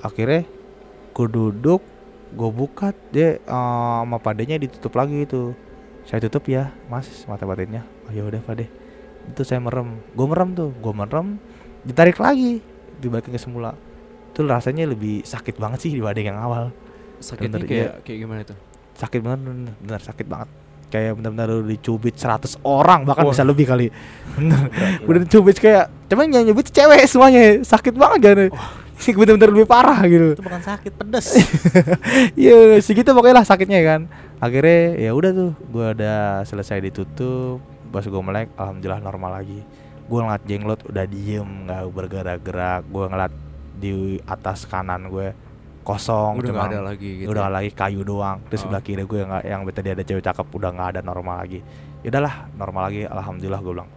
akhirnya 0.00 0.42
gue 1.14 1.26
duduk, 1.30 1.80
gue 2.34 2.50
buka 2.50 2.90
dia 3.10 3.36
eh, 3.36 4.00
sama 4.02 4.18
padenya 4.18 4.58
ditutup 4.58 4.98
lagi 4.98 5.24
itu. 5.24 5.54
Saya 6.04 6.20
tutup 6.20 6.44
ya, 6.48 6.74
mas 6.90 7.06
mata 7.24 7.46
batinnya. 7.46 7.86
Oh 8.04 8.12
ya 8.12 8.26
udah 8.26 8.42
pade. 8.42 8.68
Itu 9.24 9.40
saya 9.40 9.56
merem, 9.56 10.04
gue 10.10 10.26
merem 10.26 10.52
tuh, 10.52 10.74
gue 10.74 10.92
merem, 10.92 11.40
ditarik 11.80 12.18
lagi, 12.18 12.60
dibalikin 12.98 13.32
ke 13.32 13.40
semula. 13.40 13.72
Itu 14.34 14.42
rasanya 14.50 14.90
lebih 14.90 15.22
sakit 15.22 15.54
banget 15.62 15.86
sih 15.86 15.94
dibanding 15.94 16.34
yang 16.34 16.42
awal. 16.42 16.74
Sakitnya 17.22 17.62
Bener, 17.62 17.70
kayak 17.70 17.92
kayak 18.02 18.18
gimana 18.18 18.42
tuh? 18.42 18.58
sakit 18.94 19.20
banget 19.26 19.40
bener, 19.42 19.74
bener 19.82 20.00
sakit 20.02 20.26
banget. 20.26 20.48
Kayak 20.90 21.18
benar-benar 21.18 21.46
lu 21.50 21.66
dicubit 21.66 22.14
100 22.14 22.62
orang 22.62 23.02
bahkan 23.02 23.26
Wah. 23.26 23.34
bisa 23.34 23.42
lebih 23.42 23.66
kali. 23.66 23.90
Bener. 24.38 24.70
Udah 25.02 25.20
dicubit 25.26 25.58
kayak 25.58 25.90
cuman 26.06 26.30
yang 26.30 26.46
nyubit 26.46 26.70
cewek 26.70 27.02
semuanya 27.10 27.58
sakit 27.66 27.94
banget 27.98 28.20
kan? 28.22 28.38
Sih 29.02 29.10
bener-bener 29.10 29.50
lebih 29.50 29.66
parah 29.66 30.06
gitu. 30.06 30.38
Itu 30.38 30.46
bukan 30.46 30.62
sakit, 30.62 30.92
pedes. 30.94 31.34
iya 32.38 32.78
segitu 32.78 33.10
pokoknya 33.10 33.42
lah 33.42 33.46
sakitnya 33.46 33.82
kan. 33.82 34.00
Akhirnya 34.38 34.94
ya 34.94 35.10
udah 35.10 35.30
tuh 35.34 35.50
gua 35.66 35.90
udah 35.98 36.46
selesai 36.46 36.78
ditutup 36.78 37.58
pas 37.90 38.06
gua 38.06 38.22
melek 38.22 38.54
alhamdulillah 38.54 39.02
normal 39.02 39.42
lagi. 39.42 39.66
Gua 40.06 40.30
ngeliat 40.30 40.44
jenglot 40.46 40.80
udah 40.86 41.04
diem 41.10 41.48
nggak 41.66 41.82
bergerak-gerak. 41.90 42.86
Gua 42.86 43.10
ngeliat 43.10 43.34
di 43.74 43.92
atas 44.22 44.64
kanan 44.64 45.06
gue 45.06 45.34
kosong 45.80 46.40
Udah 46.40 46.48
cuma 46.48 46.58
nggak 46.60 46.72
ada 46.72 46.80
lagi 46.82 47.10
gitu. 47.20 47.28
udah 47.28 47.40
nggak 47.44 47.54
lagi 47.54 47.70
kayu 47.72 48.00
doang 48.02 48.38
terus 48.46 48.60
Oh. 48.60 48.62
sebelah 48.66 48.80
kiri 48.80 49.04
gue 49.04 49.18
yang 49.20 49.30
yang 49.42 49.60
tadi 49.68 49.88
ada 49.90 50.00
cewek 50.00 50.22
cakep 50.22 50.46
udah 50.48 50.70
nggak 50.70 50.88
ada 50.96 51.00
normal 51.00 51.36
lagi 51.38 51.60
ya 52.00 52.08
udahlah 52.08 52.34
normal 52.54 52.82
lagi 52.88 53.02
alhamdulillah 53.04 53.60
gue 53.60 53.72
bilang 53.74 53.90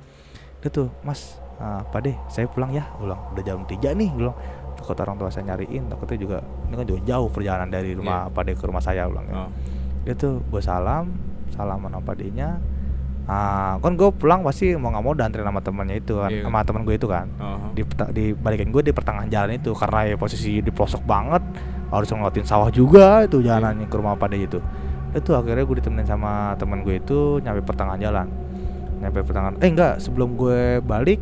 udah 0.57 0.69
tuh 0.69 0.87
mas 1.01 1.19
ah, 1.57 1.79
apa 1.79 1.97
deh 2.01 2.15
saya 2.27 2.45
pulang 2.45 2.71
ya 2.71 2.83
gue 2.93 3.05
bilang 3.05 3.21
udah 3.31 3.39
jam 3.41 3.63
3 3.63 3.71
nih 3.93 4.09
gue 4.09 4.19
bilang 4.19 4.37
takut 4.75 4.97
orang 4.99 5.15
tua 5.15 5.29
saya 5.29 5.47
nyariin 5.47 5.83
takutnya 5.85 6.17
juga 6.19 6.37
ini 6.67 6.73
kan 6.75 6.85
juga 6.85 6.99
jauh 7.05 7.29
perjalanan 7.29 7.69
dari 7.69 7.91
rumah 7.93 8.27
Iya. 8.27 8.35
Pade 8.35 8.51
ke 8.53 8.63
rumah 8.63 8.79
saya 8.79 9.01
gue 9.01 9.13
bilang 9.13 9.25
ya. 9.25 9.35
Oh. 9.39 9.49
dia 10.03 10.13
tuh 10.13 10.33
gue 10.43 10.61
salam 10.61 11.05
salaman 11.49 11.89
sama 11.89 12.03
Padenya 12.03 12.59
ah 13.27 13.75
kan 13.77 13.93
gue 13.93 14.07
pulang 14.09 14.39
pasti 14.39 14.71
mau 14.73 14.87
nggak 14.87 15.03
mau 15.03 15.11
danterin 15.11 15.43
sama 15.43 15.59
temennya 15.59 15.95
itu 15.97 16.15
kan 16.15 16.29
Iya. 16.29 16.43
sama 16.43 16.63
temen 16.63 16.81
gue 16.81 16.95
itu 16.95 17.05
kan 17.05 17.27
Oh. 17.37 17.71
di 17.71 17.83
di 18.09 18.25
balikin 18.33 18.69
gue 18.69 18.81
di 18.81 18.91
pertengahan 18.91 19.27
jalan 19.27 19.51
itu 19.53 19.71
karena 19.71 19.99
ya 20.05 20.15
posisi 20.15 20.57
di 20.57 20.69
pelosok 20.69 21.03
banget 21.03 21.43
harus 21.87 22.07
ngeliatin 22.07 22.43
sawah 22.43 22.67
juga 22.69 23.23
itu 23.23 23.39
jalannya 23.39 23.83
ke 23.83 23.93
rumah 23.93 24.15
pada 24.15 24.33
itu 24.33 24.63
itu 25.09 25.29
akhirnya 25.29 25.61
gue 25.61 25.75
ditemenin 25.77 26.05
sama 26.05 26.31
temen 26.55 26.81
gue 26.81 26.97
itu 26.97 27.19
nyampe 27.37 27.61
pertengahan 27.61 27.99
jalan 28.01 28.27
nyampe 28.97 29.19
pertengahan 29.21 29.55
eh 29.57 29.67
enggak 29.67 29.93
sebelum 29.97 30.33
gue 30.33 30.59
balik 30.81 31.19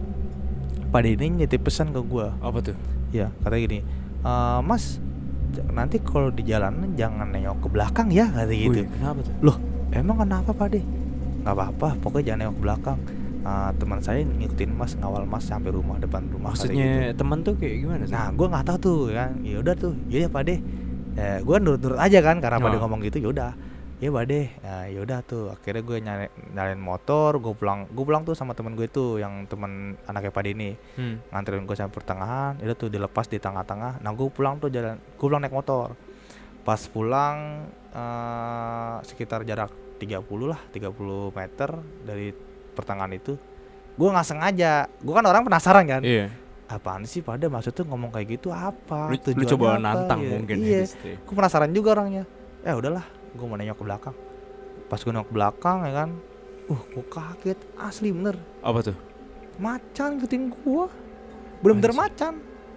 pada 0.88 1.06
ini 1.06 1.42
nitip 1.42 1.62
pesan 1.62 1.90
ke 1.90 2.00
gue 2.00 2.28
Apa 2.38 2.62
tuh? 2.62 2.78
ya 3.10 3.34
katanya 3.40 3.62
gini 3.64 3.80
"Eh, 4.22 4.60
mas 4.62 5.02
nanti 5.70 5.98
kalau 6.00 6.30
di 6.30 6.44
jalanan 6.44 6.94
jangan 6.94 7.28
nengok 7.28 7.62
ke 7.62 7.68
belakang 7.68 8.08
ya 8.10 8.28
kata 8.28 8.52
gitu 8.52 8.78
Wih, 8.78 8.90
kenapa 8.92 9.20
tuh? 9.22 9.34
loh 9.42 9.58
emang 9.90 10.18
kenapa 10.20 10.52
pade 10.52 10.82
nggak 11.46 11.54
apa-apa 11.54 11.88
pokoknya 12.02 12.26
jangan 12.28 12.40
nengok 12.44 12.60
belakang. 12.60 13.00
Ah, 13.46 13.70
teman 13.78 14.02
saya 14.02 14.26
ngikutin 14.26 14.74
mas 14.74 14.98
ngawal 14.98 15.22
mas 15.24 15.46
sampai 15.46 15.70
rumah 15.70 16.02
depan 16.02 16.26
rumah 16.28 16.50
kata 16.52 16.66
gitu. 16.66 16.82
Maksudnya 16.82 17.14
teman 17.14 17.46
tuh 17.46 17.54
kayak 17.54 17.76
gimana 17.78 18.04
sih? 18.04 18.12
nah 18.12 18.34
gue 18.34 18.48
nggak 18.50 18.66
tahu 18.66 18.78
tuh 18.82 19.00
kan 19.14 19.38
ya 19.46 19.62
udah 19.62 19.76
tuh 19.78 19.94
ya 20.10 20.26
pak 20.26 20.42
deh. 20.44 20.60
Eh, 21.16 21.38
gue 21.40 21.56
nurut-nurut 21.62 21.96
aja 21.96 22.20
kan 22.20 22.42
karena 22.42 22.58
pada 22.58 22.76
Oh. 22.76 22.82
ngomong 22.82 23.06
gitu 23.06 23.22
ya 23.22 23.30
udah. 23.30 23.52
Ya 23.96 24.10
pak 24.10 24.24
deh. 24.26 24.50
Nah, 24.60 24.84
ya 24.90 25.00
udah 25.00 25.20
tuh. 25.22 25.46
Akhirnya 25.48 25.80
gue 25.80 25.98
nyalain, 26.02 26.32
nyalain 26.52 26.82
motor 26.82 27.38
gue 27.38 27.54
pulang 27.54 27.86
gue 27.88 28.02
pulang 28.04 28.26
tuh 28.26 28.34
sama 28.34 28.52
temen 28.52 28.74
gue 28.74 28.90
tuh 28.90 29.22
yang 29.22 29.46
temen 29.46 29.94
anaknya 30.04 30.34
pada 30.34 30.50
ini. 30.50 30.74
Hmm. 30.98 31.22
nganterin 31.30 31.64
gue 31.64 31.78
sampai 31.78 31.94
pertengahan 31.94 32.58
itu 32.58 32.74
tuh 32.74 32.90
dilepas 32.90 33.30
di 33.30 33.38
tengah-tengah. 33.38 34.02
Nah 34.02 34.10
gue 34.12 34.26
pulang 34.28 34.58
tuh 34.58 34.74
jalan 34.74 34.98
gue 34.98 35.22
pulang 35.22 35.38
naik 35.38 35.54
motor. 35.54 35.94
Pas 36.66 36.82
pulang 36.90 37.70
eh, 37.94 38.96
sekitar 39.06 39.46
jarak 39.46 39.85
30 39.98 40.52
lah 40.52 40.60
30 40.72 40.92
meter 41.32 41.70
dari 42.04 42.28
pertengahan 42.76 43.14
itu 43.16 43.34
gue 43.96 44.10
nggak 44.12 44.28
sengaja. 44.28 44.92
Gue 45.00 45.14
kan 45.16 45.24
orang 45.24 45.48
penasaran 45.48 45.86
kan. 45.88 46.04
Iya. 46.04 46.28
apaan 46.66 47.06
sih 47.06 47.22
pada 47.22 47.46
maksudnya 47.46 47.86
ngomong 47.86 48.10
kayak 48.10 48.42
gitu? 48.42 48.50
Apa? 48.50 49.14
Lu, 49.14 49.18
lu 49.22 49.46
coba 49.54 49.78
apa? 49.78 49.86
nantang 49.86 50.26
Iya, 50.26 50.32
mungkin 50.34 50.56
iya. 50.66 50.82
ya 50.82 51.14
ya. 51.14 51.18
gue 51.22 51.36
penasaran 51.38 51.70
juga 51.70 51.94
orangnya. 51.94 52.26
Ya 52.66 52.74
udahlah 52.74 53.06
gue 53.38 53.46
mau 53.46 53.54
nengok 53.54 53.78
ke 53.78 53.86
belakang. 53.86 54.16
Pas 54.90 54.98
gue 54.98 55.12
nengok 55.14 55.30
ke 55.30 55.36
belakang 55.38 55.78
ya 55.86 55.94
kan 55.94 56.10
uh 56.74 56.82
gue 56.90 57.06
kaget. 57.06 57.60
Asli 57.78 58.10
bener. 58.10 58.42
Apa 58.66 58.82
tuh? 58.82 58.98
macan 59.60 60.20
ngikutin 60.20 60.44
gua. 60.52 60.92
Bener-bener 61.64 61.92
Anjir. 61.96 62.02
macan. 62.04 62.34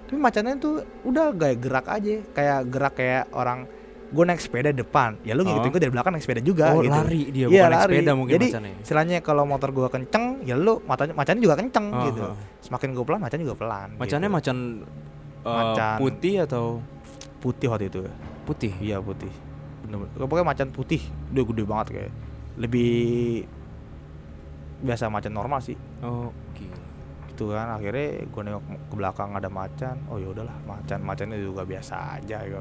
Tapi 0.08 0.16
macannya 0.16 0.54
tuh 0.56 0.74
udah 1.04 1.34
kayak 1.34 1.58
gerak 1.60 1.86
aja. 1.90 2.14
Kayak 2.32 2.58
gerak 2.70 2.94
kayak 2.96 3.24
orang 3.34 3.68
gua 4.08 4.24
naik 4.24 4.38
sepeda 4.38 4.70
depan 4.70 5.20
ya 5.20 5.32
lu 5.32 5.42
ngikutin 5.42 5.62
Oh. 5.62 5.70
gua 5.70 5.80
dari 5.80 5.92
belakang 5.92 6.12
naik 6.12 6.22
sepeda 6.22 6.40
juga 6.40 6.64
oh 6.70 6.80
gitu 6.80 6.90
lari 6.90 7.22
dia 7.28 7.40
Iya, 7.40 7.48
bukan 7.48 7.60
naik 7.60 7.72
lari. 7.74 7.92
sepeda 7.92 8.12
mungkin 8.12 8.32
Jadi, 8.34 8.46
macannya. 8.48 8.72
istilahnya 8.80 9.16
kalau 9.20 9.42
motor 9.44 9.68
gua 9.70 9.88
kenceng 9.88 10.24
ya 10.42 10.54
lu 10.54 10.80
matanya 10.82 11.12
macannya 11.12 11.42
juga 11.42 11.56
kenceng 11.56 11.86
Oh, 11.90 12.04
gitu 12.06 12.22
oh. 12.24 12.34
semakin 12.60 12.88
gua 12.90 13.04
pelan 13.04 13.20
macan 13.20 13.38
juga 13.38 13.54
pelan 13.54 13.88
Macannya 13.94 14.26
gitu. 14.26 14.36
macan, 14.36 14.56
uh, 15.38 15.52
Macan. 15.54 15.96
putih 15.98 16.34
atau 16.42 16.64
putih 17.38 17.66
waktu 17.68 17.86
itu 17.86 18.00
putih? 18.42 18.72
iya 18.78 18.96
putih 18.98 19.30
bener-bener 19.80 20.16
pokoknya 20.18 20.46
macan 20.46 20.68
putih 20.68 21.00
udah 21.30 21.44
gede 21.44 21.62
banget 21.64 21.86
kayak 21.90 22.12
lebih 22.56 23.44
biasa 24.78 25.06
macan 25.06 25.32
normal 25.32 25.58
sih 25.58 25.74
Oh, 26.00 26.30
gila. 26.52 26.78
gitu 27.28 27.44
kan 27.50 27.70
akhirnya 27.72 28.06
gue 28.24 28.42
nengok 28.42 28.62
ke 28.84 28.94
belakang 28.94 29.30
ada 29.32 29.46
macan 29.46 29.94
oh 30.06 30.16
ya 30.16 30.28
udahlah 30.28 30.54
macan 30.64 30.98
macannya 31.00 31.36
juga 31.36 31.62
biasa 31.62 31.94
aja 32.16 32.38
gitu 32.40 32.58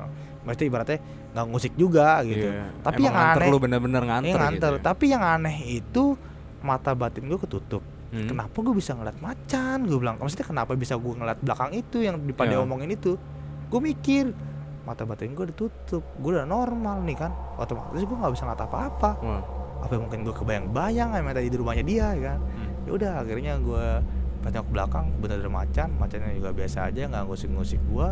Maksudnya 0.47 0.67
ibaratnya 0.69 0.99
nggak 1.29 1.45
ngusik 1.45 1.73
juga 1.75 2.23
gitu 2.23 2.47
Iya. 2.47 2.71
Tapi 2.79 2.95
Emang 2.95 3.03
yang 3.03 3.13
nganter 3.13 3.41
aneh- 3.41 3.51
lu 3.51 3.57
bener-bener 3.59 4.01
nganter, 4.01 4.25
Iya 4.25 4.35
nganter 4.39 4.71
gitu 4.71 4.71
ya? 4.73 4.85
tapi 4.85 5.05
yang 5.07 5.21
aneh 5.21 5.57
itu 5.75 6.03
mata 6.59 6.91
batin 6.93 7.23
gue 7.25 7.37
ketutup 7.37 7.83
Hmm. 8.07 8.23
kenapa 8.25 8.55
gue 8.57 8.71
bisa 8.73 8.95
ngeliat 8.95 9.19
macan 9.19 9.83
gue 9.83 9.97
bilang 9.97 10.15
maksudnya 10.15 10.47
kenapa 10.47 10.71
bisa 10.73 10.95
gue 10.95 11.11
ngeliat 11.11 11.37
belakang 11.37 11.75
itu 11.75 11.99
yang 11.99 12.15
pada 12.31 12.55
Iya. 12.55 12.63
omongin 12.63 12.87
itu 12.89 13.19
gue 13.67 13.79
mikir 13.83 14.31
mata 14.81 15.03
batin 15.03 15.35
gue 15.35 15.43
ditutup 15.45 16.07
gue 16.15 16.31
udah 16.31 16.47
normal 16.47 17.03
nih 17.03 17.19
kan 17.19 17.29
otomatis 17.53 17.99
gue 17.99 18.15
nggak 18.15 18.31
bisa 18.31 18.47
ngeliat 18.47 18.63
apa-apa 18.63 19.09
Wah. 19.19 19.43
apa 19.77 19.93
mungkin 19.93 20.23
gue 20.23 20.31
kebayang-bayang 20.31 21.11
kayak 21.11 21.35
tadi 21.35 21.47
di 21.47 21.57
rumahnya 21.57 21.83
dia 21.83 22.07
ya 22.09 22.21
kan 22.25 22.39
Hmm. 22.39 22.71
ya 22.81 22.91
udah 22.95 23.11
akhirnya 23.19 23.53
gue 23.59 23.85
ke 24.39 24.61
belakang 24.63 25.05
bener-bener 25.19 25.51
macan 25.51 25.89
macannya 25.93 26.31
juga 26.31 26.55
biasa 26.55 26.87
aja 26.87 27.01
nggak 27.05 27.23
ngusik-ngusik 27.27 27.83
gue 27.83 28.09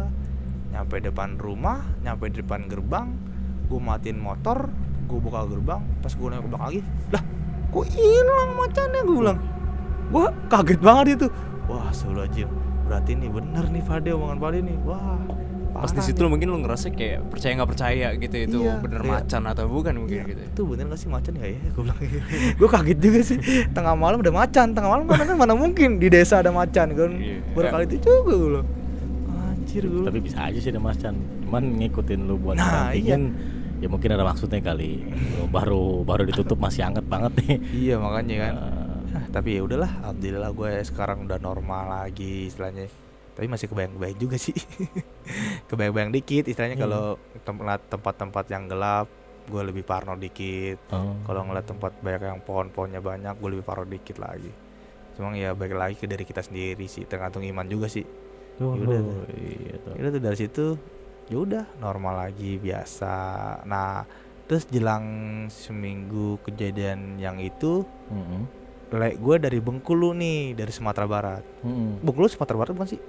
nyampe 0.76 1.00
depan 1.00 1.40
rumah 1.40 1.88
nyampe 2.04 2.28
depan 2.28 2.68
gerbang 2.68 3.16
gue 3.66 3.80
matiin 3.80 4.20
motor 4.20 4.68
gue 5.08 5.20
buka 5.24 5.48
gerbang 5.48 5.80
pas 6.04 6.12
gue 6.12 6.28
ke 6.28 6.44
belakang 6.44 6.68
lagi 6.68 6.82
lah 7.10 7.24
kok 7.72 7.86
hilang 7.92 8.50
macannya? 8.56 9.02
Gue 9.04 9.18
bilang 9.20 9.40
gue 10.06 10.26
kaget 10.48 10.80
banget 10.80 11.06
itu. 11.18 11.28
Wah 11.66 11.90
aja 11.90 12.46
berarti 12.86 13.12
nih 13.18 13.28
bener 13.28 13.66
nih 13.68 13.84
Fade 13.84 14.14
omongan 14.14 14.38
Fade 14.38 14.60
nih. 14.62 14.78
Wah 14.84 15.18
Pas 15.76 15.92
di 15.92 16.00
situ 16.00 16.24
mungkin 16.24 16.48
lu 16.48 16.64
ngerasa 16.64 16.88
kayak 16.88 17.28
percaya 17.28 17.52
nggak 17.52 17.68
percaya 17.68 18.08
gitu 18.16 18.36
itu 18.38 18.58
Iya, 18.64 18.80
bener 18.80 19.04
kayak- 19.04 19.28
macan 19.28 19.42
atau 19.44 19.68
bukan 19.68 19.94
mungkin 20.00 20.24
Iya, 20.24 20.30
gitu. 20.32 20.42
itu 20.48 20.62
bener 20.72 20.84
gak 20.88 21.00
sih 21.04 21.10
macan 21.12 21.34
ya 21.36 21.48
ya? 21.52 21.60
Gue 21.76 21.82
bilang 21.84 22.00
gue 22.64 22.70
kaget 22.72 23.00
juga 23.04 23.20
sih. 23.28 23.38
Tengah 23.76 23.94
malam 24.00 24.24
ada 24.24 24.32
macan 24.32 24.68
tengah 24.72 24.90
malam 24.90 25.04
kan 25.04 25.36
mana 25.36 25.52
mungkin 25.52 26.00
di 26.00 26.08
desa 26.08 26.40
ada 26.40 26.56
macan 26.56 26.96
kan. 26.96 27.12
Iya. 27.20 27.44
baru 27.52 27.68
kali 27.72 27.84
itu 27.92 27.96
juga 28.00 28.20
gue 28.24 28.38
bilang 28.40 28.68
anjir 29.66 29.84
gue 29.84 30.06
Tapi 30.06 30.20
bisa 30.22 30.38
aja 30.46 30.56
sih 30.56 30.70
ada 30.70 30.78
macan. 30.78 31.18
Cuman 31.42 31.64
ngikutin 31.82 32.20
lu 32.22 32.38
buat 32.38 32.54
Nah, 32.54 32.94
ngedampingin, 32.94 33.22
ya 33.82 33.88
mungkin 33.90 34.10
ada 34.14 34.22
maksudnya 34.22 34.62
kali. 34.62 35.02
Baru 35.50 36.06
baru 36.06 36.22
ditutup 36.24 36.56
masih 36.56 36.86
anget 36.86 37.04
banget 37.04 37.34
nih. 37.42 37.58
iya 37.74 37.96
makanya 37.98 38.36
kan 38.40 38.54
Eh, 38.56 38.84
Nah, 39.06 39.24
tapi 39.32 39.56
ya 39.56 39.64
udahlah 39.64 39.88
alhamdulillah 40.04 40.52
gue 40.52 40.72
sekarang 40.84 41.24
udah 41.24 41.40
normal 41.40 41.88
lagi 42.04 42.52
istilahnya 42.52 42.92
tapi 43.32 43.48
masih 43.48 43.72
kebayang-kebayang 43.72 44.20
juga 44.20 44.36
sih 44.36 44.52
kebayang-bayang 45.72 46.12
dikit 46.12 46.44
istilahnya 46.46 46.76
Hmm. 46.76 46.84
kalau 46.84 47.04
tempat 47.44 47.80
tempat-tempat 47.88 48.46
yang 48.50 48.68
gelap 48.68 49.08
gue 49.46 49.62
lebih 49.62 49.88
parno 49.88 50.18
dikit 50.18 50.84
oh. 50.90 51.16
kalau 51.24 51.46
ngeliat 51.46 51.64
tempat 51.64 51.96
banyak 51.96 52.22
yang 52.26 52.42
pohon-pohonnya 52.42 53.00
banyak 53.00 53.34
gue 53.38 53.50
lebih 53.52 53.64
parno 53.64 53.86
dikit 53.86 54.18
lagi 54.18 54.52
cuma 55.16 55.32
ya 55.32 55.56
balik 55.56 55.78
lagi 55.78 55.96
ke 55.96 56.10
dari 56.10 56.28
kita 56.28 56.44
sendiri 56.44 56.84
sih 56.84 57.08
tergantung 57.08 57.46
iman 57.46 57.64
juga 57.64 57.88
sih 57.88 58.04
Oh, 58.56 58.72
Yaudah. 58.80 59.28
iya 59.36 59.76
tuh. 59.84 59.94
ya 60.00 60.10
dari 60.16 60.38
situ 60.40 60.66
ya 61.28 61.38
udah 61.42 61.66
normal 61.78 62.30
lagi 62.30 62.56
biasa 62.56 63.16
nah 63.68 64.08
terus 64.46 64.64
jelang 64.70 65.06
seminggu 65.50 66.38
kejadian 66.46 67.18
yang 67.18 67.42
itu 67.42 67.84
Mm-mm. 68.08 68.46
lek 68.96 69.18
gue 69.18 69.36
dari 69.42 69.60
Bengkulu 69.60 70.14
nih 70.14 70.54
dari 70.54 70.72
Sumatera 70.72 71.04
Barat 71.04 71.44
Mm-mm. 71.66 72.00
Bengkulu 72.00 72.30
Sumatera 72.30 72.56
Barat 72.62 72.72
bukan 72.78 72.90
sih 72.96 73.02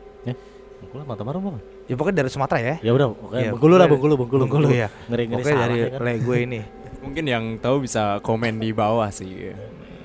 Bengkulu 0.76 1.08
mata 1.08 1.24
baru 1.24 1.38
bukan? 1.40 1.60
ya 1.88 1.94
pokoknya 1.96 2.16
dari 2.20 2.30
Sumatera 2.32 2.58
ya 2.60 2.74
Ya 2.84 2.92
udah, 2.92 3.08
oke 3.08 3.32
Iya, 3.32 3.50
Bengkulu 3.56 3.74
lah 3.78 3.86
Bengkulu, 3.88 4.14
Bengkulu, 4.20 4.42
Bengkulu 4.44 4.68
ya 4.68 4.88
Ngeri 5.08 5.24
ngeri 5.24 5.40
pokoknya 5.40 5.56
dari 5.56 5.76
ya 5.76 5.86
kan. 5.88 6.00
lek 6.04 6.18
gue 6.20 6.36
ini 6.42 6.60
Mungkin 7.06 7.24
yang 7.24 7.44
tahu 7.62 7.86
bisa 7.86 8.18
komen 8.18 8.58
di 8.58 8.74
bawah 8.74 9.06
sih. 9.14 9.30
Iya. 9.30 9.54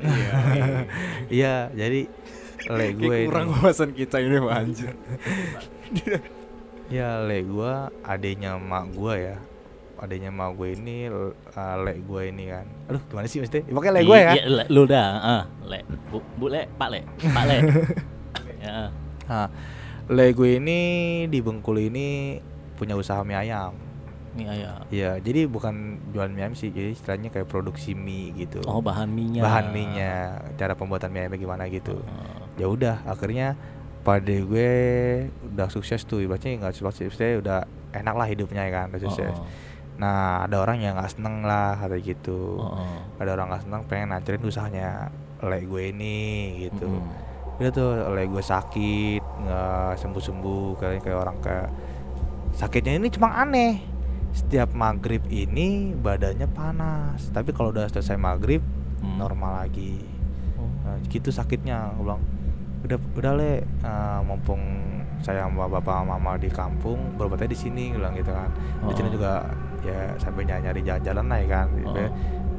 iya 1.41 1.53
jadi 1.73 2.05
lek 2.67 2.91
gue 2.95 3.17
kurang 3.25 3.47
wawasan 3.49 3.89
kita 3.91 4.21
ini 4.21 4.37
Pak 4.37 4.53
anjir. 4.53 4.93
ya 6.91 7.23
lek 7.23 7.47
gue 7.47 7.73
adenya 8.03 8.59
mak 8.59 8.91
gue 8.91 9.15
ya 9.31 9.37
adanya 9.95 10.29
mak 10.29 10.59
gue 10.59 10.75
ini 10.75 11.07
uh, 11.07 11.75
lek 11.79 12.03
gue 12.03 12.21
ini 12.27 12.51
kan 12.51 12.65
aduh 12.89 13.01
gimana 13.07 13.27
sih 13.29 13.39
maksudnya 13.39 13.63
ya, 13.63 13.73
pokoknya 13.73 13.93
lek 13.95 14.03
gue 14.03 14.17
ya 14.17 14.31
Iya, 14.31 14.43
le, 14.49 14.63
lu 14.67 14.83
dah, 14.83 15.09
ah, 15.21 15.43
le, 15.63 15.79
bu, 16.11 16.17
bu 16.35 16.45
le, 16.49 16.67
pak 16.75 16.89
le, 16.91 16.99
pak 17.21 17.43
le. 17.47 17.57
ya, 18.65 18.91
Nah, 19.31 19.47
Le 20.11 20.35
gue 20.35 20.59
ini 20.59 20.79
di 21.31 21.39
Bengkulu 21.39 21.79
ini 21.79 22.35
punya 22.75 22.99
usaha 22.99 23.23
mie 23.23 23.39
ayam. 23.39 23.71
ini 24.31 24.43
ayam. 24.43 24.83
Iya, 24.91 25.23
jadi 25.23 25.47
bukan 25.47 26.03
jualan 26.11 26.27
mie 26.27 26.43
ayam 26.43 26.51
sih, 26.51 26.67
jadi 26.67 26.91
istilahnya 26.91 27.31
kayak 27.31 27.47
produksi 27.47 27.95
mie 27.95 28.35
gitu. 28.35 28.59
Oh 28.67 28.83
bahan 28.83 29.07
minyak. 29.07 29.39
Bahan 29.39 29.71
mie-nya, 29.71 30.35
cara 30.59 30.75
pembuatan 30.75 31.15
mie 31.15 31.23
ayamnya 31.23 31.39
gimana 31.39 31.63
gitu. 31.71 31.95
Oh. 32.03 32.43
Ya 32.61 32.67
udah, 32.67 33.01
akhirnya 33.03 33.57
pada 34.01 34.29
gue 34.29 34.71
udah 35.43 35.67
sukses 35.67 36.05
tuh, 36.05 36.21
ibaratnya 36.21 36.57
nggak 36.59 36.73
sukses, 36.73 37.09
saya 37.11 37.37
udah 37.37 37.59
enak 37.91 38.13
lah 38.13 38.27
hidupnya 38.27 38.61
ya 38.63 38.71
kan, 38.71 38.85
udah 38.89 39.01
sukses. 39.01 39.33
Oh, 39.33 39.45
Nah, 39.91 40.49
ada 40.49 40.57
orang 40.57 40.81
yang 40.81 40.97
nggak 40.97 41.13
seneng 41.13 41.41
lah 41.41 41.77
kata 41.77 41.97
gitu. 41.97 42.57
oh, 42.57 42.73
oh. 42.73 42.99
Ada 43.17 43.33
orang 43.33 43.49
nggak 43.49 43.63
seneng 43.65 43.81
pengen 43.85 44.09
hancurin 44.11 44.41
usahanya 44.41 45.13
Le 45.41 45.61
gue 45.61 45.83
ini 45.89 46.17
gitu. 46.63 46.89
Mm-mm. 46.89 47.57
Udah 47.57 47.69
tuh 47.69 47.89
oleh 48.03 48.25
gue 48.25 48.41
sakit 48.41 49.21
nggak 49.21 49.91
sembuh 49.95 50.21
sembuh 50.21 50.65
kayak 50.75 51.01
kayak 51.01 51.17
orang 51.17 51.37
kayak 51.37 51.69
sakitnya 52.51 52.97
ini 52.97 53.09
cuma 53.09 53.33
aneh 53.35 53.81
setiap 54.31 54.69
maghrib 54.71 55.21
ini 55.27 55.91
badannya 55.91 56.45
panas 56.47 57.29
tapi 57.29 57.49
kalau 57.49 57.69
udah 57.69 57.85
selesai 57.85 58.15
maghrib 58.15 58.61
Hmm. 59.01 59.17
normal 59.17 59.65
lagi 59.65 59.97
Oh. 60.55 60.69
nah, 60.85 61.01
gitu 61.09 61.29
sakitnya 61.29 61.89
gue 61.91 62.05
bilang 62.05 62.21
udah 62.81 62.97
udah 63.15 63.31
le. 63.33 63.51
Eh, 63.63 64.19
mumpung 64.23 64.61
saya 65.21 65.45
sama 65.45 65.69
bapak 65.69 66.01
sama 66.01 66.17
mama 66.17 66.33
di 66.35 66.49
kampung 66.49 66.97
berobatnya 67.13 67.45
di 67.47 67.57
sini 67.57 67.93
bilang 67.93 68.13
gitu 68.13 68.29
kan. 68.29 68.49
Di 68.83 68.93
sini 68.93 69.07
Oh. 69.07 69.13
juga 69.13 69.31
ya 69.81 70.13
sampai 70.15 70.43
nyari, 70.43 70.61
nyari 70.63 70.81
jalan-jalan 70.81 71.25
lah 71.25 71.37
ya 71.37 71.47
kan. 71.47 71.65
Oh. 71.79 71.93
biar, 71.93 72.09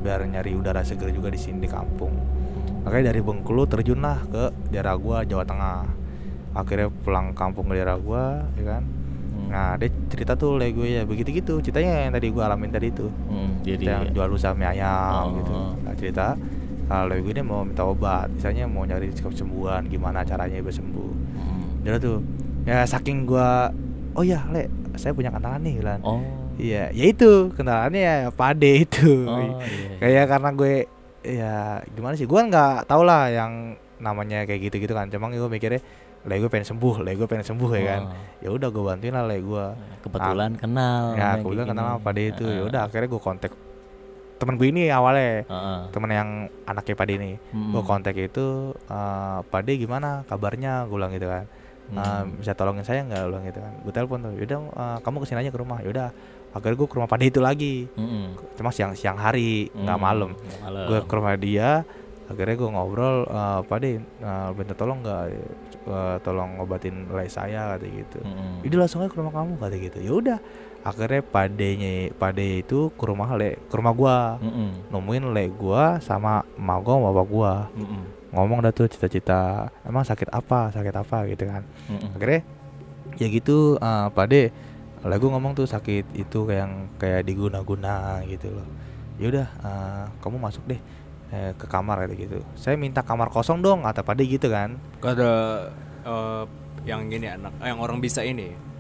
biar 0.00 0.20
nyari 0.28 0.50
udara 0.52 0.80
seger 0.80 1.10
juga 1.10 1.26
di 1.26 1.38
sini 1.38 1.58
di 1.58 1.66
kampung. 1.66 2.14
Makanya 2.82 3.10
dari 3.10 3.20
Bengkulu 3.20 3.62
terjun 3.64 3.98
lah 3.98 4.18
ke 4.24 4.44
daerah 4.68 4.94
gua 4.94 5.22
Jawa 5.22 5.42
Tengah. 5.42 5.86
Akhirnya 6.52 6.90
pulang 6.92 7.30
kampung 7.32 7.66
ke 7.66 7.74
daerah 7.74 7.96
gua 7.96 8.42
ya 8.54 8.66
kan. 8.68 8.84
Hmm. 9.32 9.48
nah 9.48 9.72
dia 9.74 9.88
cerita 10.06 10.32
tuh 10.32 10.54
le 10.54 10.70
gue 10.70 10.84
ya 10.92 11.02
begitu 11.02 11.32
gitu 11.32 11.56
ceritanya 11.58 12.04
yang 12.04 12.12
tadi 12.12 12.28
gua 12.28 12.46
alamin 12.46 12.68
tadi 12.68 12.88
itu. 12.88 13.08
Hmm, 13.26 13.58
jadi 13.60 13.84
yang 13.86 14.02
jual 14.12 14.28
usaha 14.30 14.52
mie 14.52 14.68
ayam 14.68 15.24
Oh. 15.24 15.34
gitu. 15.34 15.54
Nah 15.80 15.92
cerita 15.94 16.26
kalau 16.95 17.14
gue 17.14 17.32
ini 17.32 17.40
mau 17.40 17.62
minta 17.62 17.82
obat 17.82 18.28
misalnya 18.28 18.64
mau 18.64 18.82
nyari 18.82 19.09
kesembuhan 19.11 19.86
gimana 19.86 20.22
caranya 20.22 20.59
biar 20.59 20.72
sembuh 20.72 21.11
Hmm. 21.32 21.80
dia 21.80 21.97
tuh 21.97 22.20
ya 22.62 22.84
saking 22.84 23.24
gua 23.24 23.72
oh 24.12 24.22
ya 24.22 24.45
le 24.49 24.68
saya 24.95 25.11
punya 25.11 25.28
kenalan 25.28 25.61
nih 25.61 25.74
bilang 25.78 26.01
Oh. 26.03 26.20
Iya, 26.53 26.93
ya 26.93 27.05
itu 27.09 27.49
kenalannya 27.51 27.97
ya 27.97 28.14
Pade 28.30 28.84
itu. 28.84 29.24
Oh, 29.24 29.40
iya. 29.40 29.97
Kayak 29.99 30.24
karena 30.28 30.49
gue 30.53 30.74
ya 31.24 31.55
gimana 31.88 32.12
sih 32.12 32.28
gue 32.28 32.36
nggak 32.36 32.84
tau 32.84 33.01
lah 33.01 33.26
yang 33.26 33.72
namanya 33.97 34.45
kayak 34.45 34.68
gitu 34.68 34.76
gitu 34.78 34.93
kan 34.93 35.09
cuma 35.09 35.32
gue 35.32 35.40
mikirnya 35.40 35.80
le 36.22 36.34
gue 36.36 36.47
pengen 36.47 36.68
sembuh 36.68 37.01
le 37.01 37.16
gue 37.16 37.24
pengen 37.24 37.43
sembuh 37.43 37.70
ya 37.72 37.82
kan 37.88 38.03
Oh. 38.05 38.14
ya 38.38 38.49
udah 38.53 38.68
gue 38.68 38.82
bantuin 38.84 39.11
lah 39.11 39.24
le 39.24 39.40
gue 39.40 39.64
kebetulan 40.03 40.51
kenal 40.55 41.03
ya 41.14 41.40
kayak 41.40 41.64
kenal 41.64 41.84
sama 41.88 42.05
Pade 42.05 42.22
itu 42.28 42.45
ya 42.45 42.62
udah 42.64 42.80
akhirnya 42.84 43.09
gue 43.09 43.22
kontak 43.22 43.53
temen 44.43 44.59
gue 44.59 44.66
ini 44.66 44.90
awalnya 44.90 45.47
Heeh. 45.47 45.80
temen 45.88 46.11
yang 46.11 46.28
anaknya 46.64 46.95
Pade 46.95 47.14
ini 47.14 47.38
Mm-mm. 47.49 47.70
gue 47.70 47.82
kontak 47.82 48.14
itu 48.14 48.47
eh, 48.74 49.38
Pade 49.47 49.72
gimana 49.72 50.26
kabarnya 50.26 50.84
gue 50.84 50.97
bilang 50.97 51.12
gitu 51.12 51.30
kan 51.30 51.47
Eh, 51.84 51.99
Mm. 52.24 52.40
bisa 52.40 52.55
tolongin 52.55 52.82
saya 52.82 53.05
nggak 53.05 53.20
bilang 53.26 53.45
gitu 53.45 53.59
kan 53.59 53.72
gue 53.76 53.93
telepon 53.93 54.18
tuh 54.20 54.32
yaudah 54.34 54.59
eh, 54.64 54.99
kamu 54.99 55.16
ke 55.18 55.26
sini 55.26 55.38
aja 55.38 55.51
ke 55.51 55.61
rumah 55.61 55.78
yaudah 55.78 56.09
akhirnya 56.51 56.74
gue 56.74 56.88
ke 56.88 56.95
rumah 56.97 57.07
Pade 57.07 57.26
itu 57.26 57.38
lagi 57.38 57.84
Mm-mm. 57.93 58.38
cuma 58.55 58.70
siang 58.70 58.93
siang 58.93 59.14
hari 59.14 59.68
nggak 59.68 59.95
Mm, 59.95 60.03
malam 60.03 60.30
gue 60.88 60.99
ke 61.01 61.12
rumah 61.12 61.36
dia 61.36 61.84
akhirnya 62.24 62.57
gue 62.57 62.70
ngobrol 62.70 63.16
eh 63.24 63.61
Pade 63.62 63.90
eh, 63.99 64.49
minta 64.53 64.72
tolong 64.72 64.99
nggak 65.01 65.22
eh, 65.84 66.16
tolong 66.20 66.51
ngobatin 66.57 67.11
lay 67.11 67.28
saya 67.28 67.76
kata 67.76 67.84
gitu 67.84 68.18
Mm-mm. 68.22 68.62
Jadi 68.62 68.74
langsung 68.74 69.03
aja 69.03 69.11
ke 69.11 69.18
rumah 69.18 69.34
kamu 69.34 69.53
kata 69.59 69.76
gitu. 69.76 69.99
Ya 69.99 70.12
udah. 70.14 70.38
Akhirnya 70.82 71.22
padenya 71.22 72.10
pade 72.18 72.66
itu 72.66 72.90
ke 72.98 73.04
rumah 73.06 73.30
le 73.38 73.54
ke 73.70 73.74
rumah 73.78 73.94
gua. 73.94 74.16
Mm-mm. 74.42 74.90
Nemuin 74.90 75.30
le 75.30 75.44
gua 75.54 76.02
sama 76.02 76.42
emak 76.58 76.78
gua 76.82 76.94
sama 76.98 77.08
bapak 77.14 77.26
gua. 77.30 77.52
Mm-mm. 77.78 78.02
Ngomong 78.34 78.58
dah 78.66 78.72
tuh 78.74 78.90
cita-cita 78.90 79.70
emang 79.86 80.02
sakit 80.02 80.26
apa, 80.34 80.74
sakit 80.74 80.94
apa 80.98 81.16
gitu 81.30 81.46
kan. 81.46 81.62
Mm-mm. 81.86 82.18
Akhirnya 82.18 82.40
ya 83.14 83.26
gitu 83.30 83.78
eh 83.78 84.08
pade 84.10 84.50
le 85.06 85.14
gua 85.22 85.30
ngomong 85.38 85.54
tuh 85.54 85.70
sakit 85.70 86.18
itu 86.18 86.38
kayak 86.50 86.60
yang 86.66 86.74
kayak 86.98 87.22
diguna-guna 87.30 88.26
gitu 88.26 88.50
loh. 88.50 88.66
Ya 89.22 89.30
udah 89.30 89.46
eh, 89.62 90.04
kamu 90.18 90.36
masuk 90.42 90.66
deh 90.66 90.82
eh, 91.30 91.54
ke 91.54 91.66
kamar 91.70 92.10
kayak 92.10 92.26
gitu. 92.26 92.38
Saya 92.58 92.74
minta 92.74 93.06
kamar 93.06 93.30
kosong 93.30 93.62
dong 93.62 93.86
kata 93.86 94.02
pade 94.02 94.26
gitu 94.26 94.50
kan. 94.50 94.82
ada 94.98 95.30
eh, 96.02 96.42
yang 96.82 97.06
gini 97.06 97.30
anak 97.30 97.54
eh, 97.62 97.70
yang 97.70 97.78
orang 97.78 98.02
bisa 98.02 98.26
ini 98.26 98.71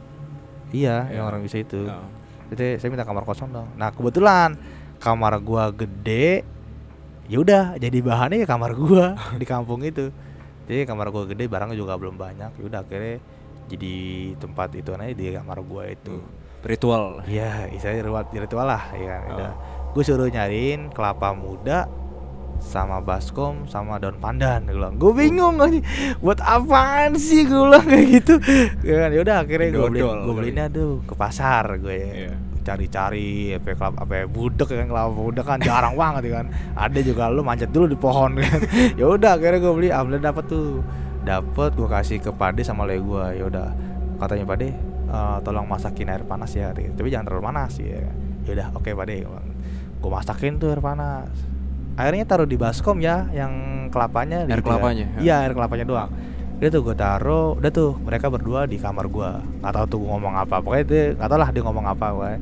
Iya, 0.72 1.06
Iya. 1.06 1.20
yang 1.20 1.24
orang 1.28 1.40
bisa 1.40 1.60
itu. 1.60 1.86
Heeh. 1.86 2.06
Jadi 2.52 2.66
saya 2.76 2.88
minta 2.92 3.04
kamar 3.04 3.24
kosong 3.24 3.48
dong. 3.48 3.68
Nah 3.76 3.92
kebetulan 3.92 4.56
kamar 4.98 5.40
gua 5.40 5.72
gede, 5.72 6.44
ya 7.28 7.38
udah 7.38 7.76
jadi 7.76 7.98
bahannya 8.00 8.44
ya 8.44 8.48
kamar 8.48 8.72
gua 8.74 9.16
di 9.40 9.46
kampung 9.46 9.80
itu. 9.84 10.12
Jadi 10.68 10.84
kamar 10.84 11.08
gua 11.08 11.24
gede, 11.24 11.48
barangnya 11.48 11.76
juga 11.76 11.96
belum 11.96 12.16
banyak. 12.16 12.56
Ya 12.56 12.64
udah 12.64 12.80
akhirnya 12.84 13.20
jadi 13.68 13.94
tempat 14.36 14.74
itu 14.74 14.90
aja 14.92 15.12
di 15.12 15.24
kamar 15.30 15.58
gua 15.62 15.86
itu. 15.88 16.18
ritual 16.62 17.26
Iya, 17.26 17.66
istilahnya 17.74 18.06
ritual, 18.06 18.22
ritual 18.30 18.66
lah, 18.70 18.94
ya 18.94 19.02
kan. 19.02 19.22
Oh. 19.26 19.34
Udah. 19.34 19.52
Gue 19.92 20.02
suruh 20.06 20.30
nyariin 20.30 20.94
kelapa 20.94 21.34
muda 21.34 21.90
sama 22.62 23.02
baskom 23.02 23.66
sama 23.66 23.98
daun 23.98 24.16
pandan. 24.22 24.64
Gue 24.64 24.78
bilang 24.78 24.94
gue 24.96 25.12
bingung 25.12 25.56
aja 25.58 25.82
buat 26.22 26.38
apaan 26.38 27.18
sih? 27.18 27.42
Gue 27.44 27.58
bilang 27.68 27.84
kayak 27.84 28.06
gitu. 28.08 28.34
Ya 28.86 28.94
kan 29.06 29.10
yaudah 29.10 29.36
akhirnya 29.42 29.68
gue 29.74 29.86
beli 29.90 30.00
gue 30.00 30.34
belinya 30.34 30.64
tuh 30.70 31.02
ke 31.02 31.14
pasar 31.18 31.76
gue. 31.76 31.98
Ya 31.98 32.34
cari-cari 32.62 33.58
apa 33.58 33.74
kelapa 33.74 34.06
apa 34.06 34.22
budek 34.30 34.70
kan 34.70 34.86
kelapa 34.86 35.10
budek 35.10 35.42
kan 35.42 35.58
jarang 35.58 35.98
banget 35.98 36.30
ya 36.30 36.32
kan. 36.40 36.46
Ada 36.78 36.98
juga 37.02 37.26
lu 37.28 37.42
manjat 37.42 37.74
dulu 37.74 37.90
di 37.90 37.98
pohon 37.98 38.38
kan. 38.38 38.60
Ya 39.00 39.10
udah 39.10 39.34
akhirnya 39.34 39.58
gue 39.58 39.72
beli 39.74 39.88
alhamdulillah 39.90 40.30
dapet 40.30 40.44
tuh. 40.46 40.80
Dapet 41.26 41.70
gue 41.74 41.88
kasih 41.90 42.18
ke 42.18 42.30
Pade 42.30 42.62
sama 42.62 42.86
le 42.86 43.02
gue 43.02 43.24
ya 43.36 43.44
udah 43.46 43.68
katanya 44.22 44.46
Pade 44.46 44.70
"Eh, 45.12 45.38
tolong 45.44 45.66
masakin 45.68 46.08
air 46.08 46.24
panas 46.24 46.54
ya 46.56 46.70
tapi 46.72 47.10
jangan 47.12 47.26
terlalu 47.28 47.44
panas 47.50 47.72
ya. 47.82 48.00
Ya 48.46 48.50
udah 48.54 48.68
oke 48.78 48.90
Pade 48.94 49.26
gue 50.02 50.10
masakin 50.10 50.58
tuh 50.58 50.70
air 50.74 50.82
panas 50.82 51.30
airnya 51.96 52.24
taruh 52.24 52.48
di 52.48 52.56
baskom 52.56 52.98
ya 53.04 53.28
yang 53.36 53.52
kelapanya 53.92 54.48
Air 54.48 54.58
gitu 54.58 54.64
kan. 54.64 54.80
kelapanya, 54.80 55.04
ya. 55.04 55.20
iya 55.20 55.34
air 55.44 55.52
kelapanya 55.52 55.84
doang. 55.84 56.10
Udah 56.62 56.70
tuh 56.70 56.80
gue 56.86 56.96
taruh 56.96 57.48
udah 57.58 57.70
tuh 57.74 57.90
mereka 58.00 58.26
berdua 58.32 58.64
di 58.64 58.78
kamar 58.78 59.10
gua. 59.10 59.42
Nggak 59.60 59.72
tahu 59.76 59.84
tuh 59.90 59.98
gua 60.00 60.08
ngomong 60.16 60.34
apa 60.38 60.56
pokoknya 60.62 60.84
dia 60.86 61.04
nggak 61.18 61.28
tahu 61.28 61.38
lah 61.42 61.50
dia 61.50 61.62
ngomong 61.66 61.86
apa 61.90 62.06
gue 62.14 62.32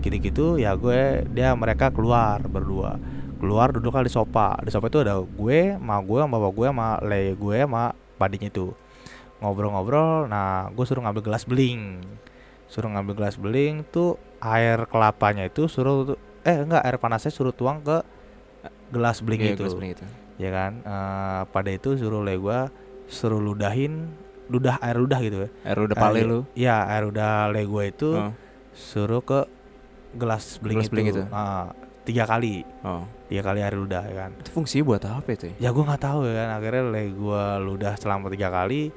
gitu-gitu 0.00 0.56
ya 0.56 0.72
gue 0.80 1.28
dia 1.32 1.54
mereka 1.56 1.88
keluar 1.94 2.42
berdua. 2.44 2.98
Keluar 3.40 3.72
duduk 3.72 3.94
di 4.04 4.12
sofa. 4.12 4.58
Di 4.60 4.68
sofa 4.74 4.92
itu 4.92 5.00
ada 5.00 5.16
gue 5.22 5.60
sama 5.78 5.96
gue 6.04 6.18
sama 6.20 6.36
bapak 6.36 6.52
gue 6.52 6.66
sama 6.68 6.88
le 7.06 7.22
gue 7.38 7.56
sama 7.62 7.84
padinya 8.20 8.48
itu 8.52 8.68
ngobrol-ngobrol 9.40 10.28
nah 10.28 10.68
gue 10.68 10.84
suruh 10.84 11.00
ngambil 11.00 11.22
gelas 11.32 11.48
beling. 11.48 12.04
Suruh 12.68 12.90
ngambil 12.92 13.16
gelas 13.16 13.40
beling 13.40 13.86
tuh 13.88 14.20
air 14.42 14.84
kelapanya 14.90 15.48
itu 15.48 15.70
suruh 15.70 16.18
eh 16.44 16.56
enggak 16.58 16.82
air 16.84 16.96
panasnya 16.98 17.32
suruh 17.32 17.52
tuang 17.52 17.80
ke 17.84 18.19
gelas 18.90 19.22
beling 19.22 19.40
Iya, 19.40 19.54
itu. 19.54 19.62
gelas 19.64 19.74
beling 19.78 19.92
itu. 19.94 20.06
ya 20.40 20.50
kan? 20.50 20.72
Eh, 20.82 21.42
pada 21.50 21.70
itu 21.70 21.94
suruh 21.96 22.22
le 22.22 22.34
gua 22.36 22.68
suruh 23.10 23.42
ludahin 23.42 24.10
ludah 24.50 24.82
air 24.82 24.98
ludah 24.98 25.18
gitu 25.22 25.36
ya. 25.46 25.48
Air 25.62 25.78
udah 25.86 25.96
pale 25.96 26.20
lu 26.26 26.38
iya 26.58 26.82
air 26.90 27.06
udah 27.06 27.54
le 27.54 27.62
gua 27.70 27.86
itu 27.86 28.10
oh. 28.18 28.34
suruh 28.74 29.22
ke 29.22 29.46
gelas 30.18 30.58
beling 30.58 30.82
Gelas 30.82 30.88
itu, 30.90 30.92
beling 30.94 31.08
itu. 31.14 31.22
Ah, 31.30 31.70
tiga 32.02 32.26
kali. 32.26 32.66
Oh. 32.82 33.06
Tiga 33.30 33.46
kali 33.46 33.62
air 33.62 33.78
ludah 33.78 34.02
ya 34.10 34.14
kan? 34.26 34.30
Itu 34.42 34.50
fungsinya 34.50 34.82
buat 34.82 35.02
apa 35.06 35.28
itu 35.30 35.44
ya? 35.54 35.54
ya 35.62 35.68
gua 35.70 35.84
nggak 35.86 36.02
tahu 36.02 36.20
ya 36.26 36.34
kan? 36.34 36.48
Akhirnya 36.58 36.82
le 36.90 37.02
gua 37.14 37.42
ludah 37.62 37.94
selama 37.94 38.26
tiga 38.26 38.48
kali 38.50 38.90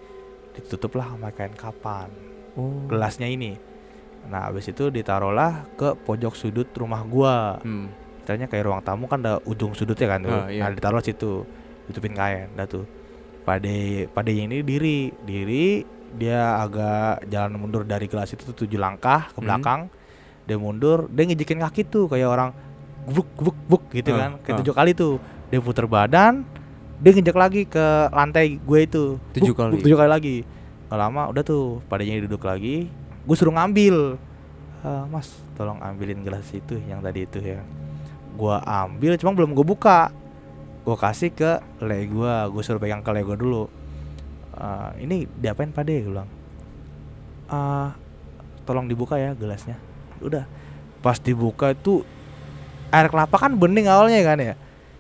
ditutup 0.58 0.98
lah 0.98 1.14
sama 1.14 1.30
kain 1.30 1.54
kapan. 1.54 2.10
Oh. 2.58 2.90
Gelasnya 2.90 3.30
ini. 3.30 3.58
Nah 4.30 4.50
habis 4.50 4.66
itu 4.70 4.90
ditaruhlah 4.90 5.70
ke 5.78 5.94
pojok 6.02 6.34
sudut 6.34 6.70
rumah 6.74 7.06
gua. 7.06 7.62
Hmm. 7.62 7.94
Misalnya 8.24 8.48
kayak 8.48 8.64
ruang 8.64 8.82
tamu 8.82 9.06
kan 9.06 9.20
ada 9.20 9.44
ujung 9.44 9.76
sudutnya 9.76 10.08
kan 10.08 10.20
tuh. 10.20 10.32
Ah, 10.34 10.48
iya. 10.48 10.64
Nah, 10.64 10.72
ditaruh 10.72 11.04
situ. 11.04 11.44
Tutupin 11.84 12.16
kain, 12.16 12.48
dah 12.56 12.64
tuh. 12.64 12.88
Pade 13.44 14.08
pade 14.10 14.32
yang 14.32 14.48
ini 14.48 14.64
diri, 14.64 15.12
diri 15.20 15.84
dia 16.14 16.56
agak 16.58 17.28
jalan 17.28 17.60
mundur 17.60 17.84
dari 17.84 18.08
gelas 18.08 18.32
itu 18.32 18.46
tuh 18.46 18.56
tujuh 18.56 18.80
langkah 18.80 19.28
ke 19.28 19.38
Hmm. 19.38 19.46
belakang. 19.46 19.82
Dia 20.44 20.56
mundur, 20.56 21.12
dia 21.12 21.24
ngejekin 21.26 21.60
kaki 21.60 21.84
tuh 21.84 22.08
kayak 22.08 22.26
orang 22.26 22.50
gubuk 23.04 23.28
gubuk 23.36 23.58
gubuk 23.62 23.84
gitu 23.92 24.16
Ah, 24.16 24.18
kan. 24.18 24.32
Kayak 24.40 24.56
ah. 24.56 24.60
tujuh 24.64 24.74
kali 24.74 24.92
tuh. 24.94 25.14
Dia 25.52 25.60
puter 25.60 25.84
badan, 25.84 26.48
dia 26.98 27.12
ngejek 27.12 27.36
lagi 27.36 27.62
ke 27.66 27.86
lantai 28.10 28.56
gue 28.56 28.80
itu. 28.82 29.20
Tujuh 29.36 29.52
Buk, 29.52 29.60
kali? 29.60 29.72
buk, 29.76 29.82
tujuh 29.84 29.98
kali 30.00 30.10
lagi. 30.10 30.38
Gak 30.88 31.00
lama 31.00 31.28
udah 31.28 31.44
tuh 31.44 31.84
padanya 31.86 32.24
duduk 32.24 32.48
lagi. 32.48 32.88
Gue 33.28 33.36
suruh 33.36 33.52
ngambil. 33.52 34.16
"Ah, 34.80 35.04
mas, 35.08 35.28
tolong 35.54 35.80
ambilin 35.80 36.24
gelas 36.24 36.48
itu 36.50 36.80
yang 36.86 37.00
tadi 37.00 37.24
itu 37.24 37.40
ya 37.40 37.60
gua 38.34 38.62
ambil 38.66 39.16
cuma 39.18 39.32
belum 39.38 39.54
gue 39.54 39.66
buka. 39.66 40.10
Gue 40.84 40.98
kasih 41.00 41.32
ke 41.32 41.64
le 41.80 41.98
gua 42.12 42.50
gue 42.50 42.62
suruh 42.66 42.82
pegang 42.82 43.06
ke 43.06 43.10
le 43.14 43.22
gua 43.24 43.38
dulu. 43.38 43.64
"Eh, 44.58 44.90
ini 45.06 45.26
diapain 45.40 45.72
pade 45.72 46.04
gue 46.04 46.12
bilang 46.12 46.30
"Ah, 47.48 47.94
tolong 48.66 48.90
dibuka 48.90 49.16
ya 49.20 49.38
gelasnya. 49.38 49.78
Udah. 50.20 50.48
Pas 51.04 51.20
dibuka 51.20 51.72
itu 51.76 52.02
air 52.90 53.08
kelapa 53.12 53.36
kan 53.38 53.54
bening 53.56 53.88
awalnya 53.88 54.20
kan 54.24 54.38
ya? 54.40 54.56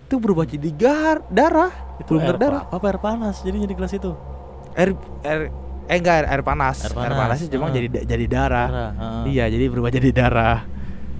Itu 0.07 0.19
berubah 0.19 0.45
jadi 0.45 0.69
gar 0.75 1.23
darah. 1.31 1.71
Itu 2.01 2.15
belum 2.15 2.21
air 2.21 2.29
berdarah. 2.35 2.63
apa, 2.69 2.85
air 2.89 2.99
panas 2.99 3.41
jadi 3.41 3.57
jadi 3.63 3.73
gelas 3.73 3.93
itu? 3.95 4.11
Air 4.75 4.97
air 5.23 5.41
eh 5.87 5.97
enggak 5.99 6.15
air, 6.23 6.25
air 6.31 6.43
panas. 6.43 6.77
Air 6.83 6.95
air, 6.95 7.11
panas, 7.11 7.37
cuma 7.47 7.67
ah. 7.67 7.73
jadi 7.75 7.87
jadi 8.07 8.25
darah. 8.27 8.67
Darah, 8.71 8.91
heeh. 8.95 9.23
Iya, 9.35 9.45
jadi 9.51 9.65
berubah 9.67 9.91
jadi 9.91 10.09
darah. 10.15 10.59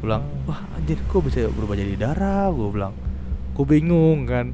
Bilang, 0.04 0.28
wah 0.44 0.60
anjir 0.76 1.00
kok 1.08 1.24
bisa 1.24 1.48
berubah 1.48 1.80
jadi 1.80 1.96
darah? 1.96 2.52
Gue 2.52 2.76
bilang, 2.76 2.92
gue 3.56 3.64
bingung 3.64 4.28
kan. 4.28 4.52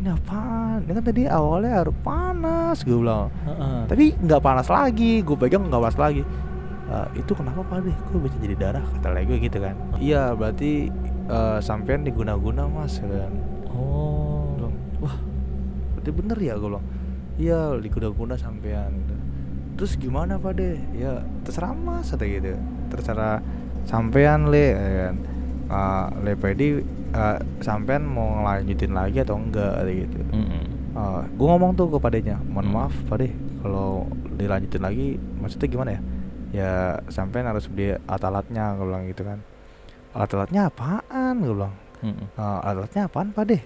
Ini 0.00 0.16
apaan? 0.16 0.88
Ini 0.88 0.92
kan 0.96 1.04
tadi 1.04 1.22
awalnya 1.28 1.84
air 1.84 1.92
panas, 1.92 2.80
gue 2.88 2.96
bilang. 2.96 3.28
Heeh. 3.44 3.84
Tapi 3.84 4.04
nggak 4.16 4.40
panas 4.40 4.72
lagi, 4.72 5.20
gue 5.20 5.36
pegang 5.36 5.68
nggak 5.68 5.82
panas 5.84 5.98
lagi. 6.00 6.22
"Eh, 6.88 7.06
itu 7.20 7.36
kenapa 7.36 7.60
pak 7.68 7.84
deh? 7.84 7.92
Kok 7.92 8.16
bisa 8.24 8.36
jadi 8.40 8.56
darah? 8.56 8.84
Kata 8.96 9.12
lagi 9.12 9.28
gue 9.28 9.38
gitu 9.44 9.60
kan. 9.60 9.76
Iya, 10.00 10.32
berarti 10.32 10.88
eh, 11.28 11.58
sampean 11.60 12.08
diguna-guna 12.08 12.64
mas, 12.64 12.96
kan. 13.04 13.32
oh 13.68 14.56
bilang, 14.56 14.74
wah, 15.04 15.16
berarti 15.92 16.10
bener 16.16 16.38
ya 16.40 16.56
gue 16.56 16.64
bilang. 16.64 16.86
Iya, 17.36 17.76
diguna-guna 17.76 18.40
sampean. 18.40 18.88
Gitu. 19.04 19.14
Terus 19.76 19.92
gimana 20.00 20.40
pak 20.40 20.56
deh? 20.56 20.80
Ya 20.96 21.20
terserah 21.44 21.76
mas, 21.76 22.08
kata 22.08 22.24
gitu. 22.24 22.56
Terserah 22.88 23.44
sampean 23.88 24.52
le, 24.52 24.64
ya 24.68 24.90
kan. 25.08 25.16
Ah, 25.68 26.06
le 26.20 26.32
pedi 26.32 26.80
eh, 27.08 27.38
sampean 27.60 28.04
mau 28.04 28.40
ngelanjutin 28.40 28.92
lagi 28.92 29.18
atau 29.20 29.36
enggak 29.36 29.80
gitu. 29.88 30.20
Mm-mm. 30.28 30.64
gue 31.38 31.46
ngomong 31.46 31.72
tuh 31.72 31.86
kepadanya, 31.88 32.42
mohon 32.44 32.68
Hmm. 32.68 32.74
maaf 32.74 32.94
pak 33.06 33.22
deh, 33.22 33.30
kalau 33.62 34.04
dilanjutin 34.34 34.82
lagi, 34.82 35.14
maksudnya 35.38 35.68
gimana 35.70 35.90
ya? 35.94 36.00
Ya 36.50 36.72
sampean 37.06 37.46
harus 37.46 37.70
beli 37.70 37.94
alat-alatnya, 38.04 38.74
gue 38.74 38.82
bilang 38.82 39.04
gitu 39.06 39.22
kan. 39.22 39.38
Alat-alatnya 40.10 40.66
apaan? 40.66 41.38
Gue 41.38 41.54
bilang. 41.54 41.74
Mm-mm. 42.02 42.26
"Eh, 42.34 42.58
alatnya 42.66 43.06
apaan 43.06 43.30
pak 43.30 43.44
deh? 43.46 43.62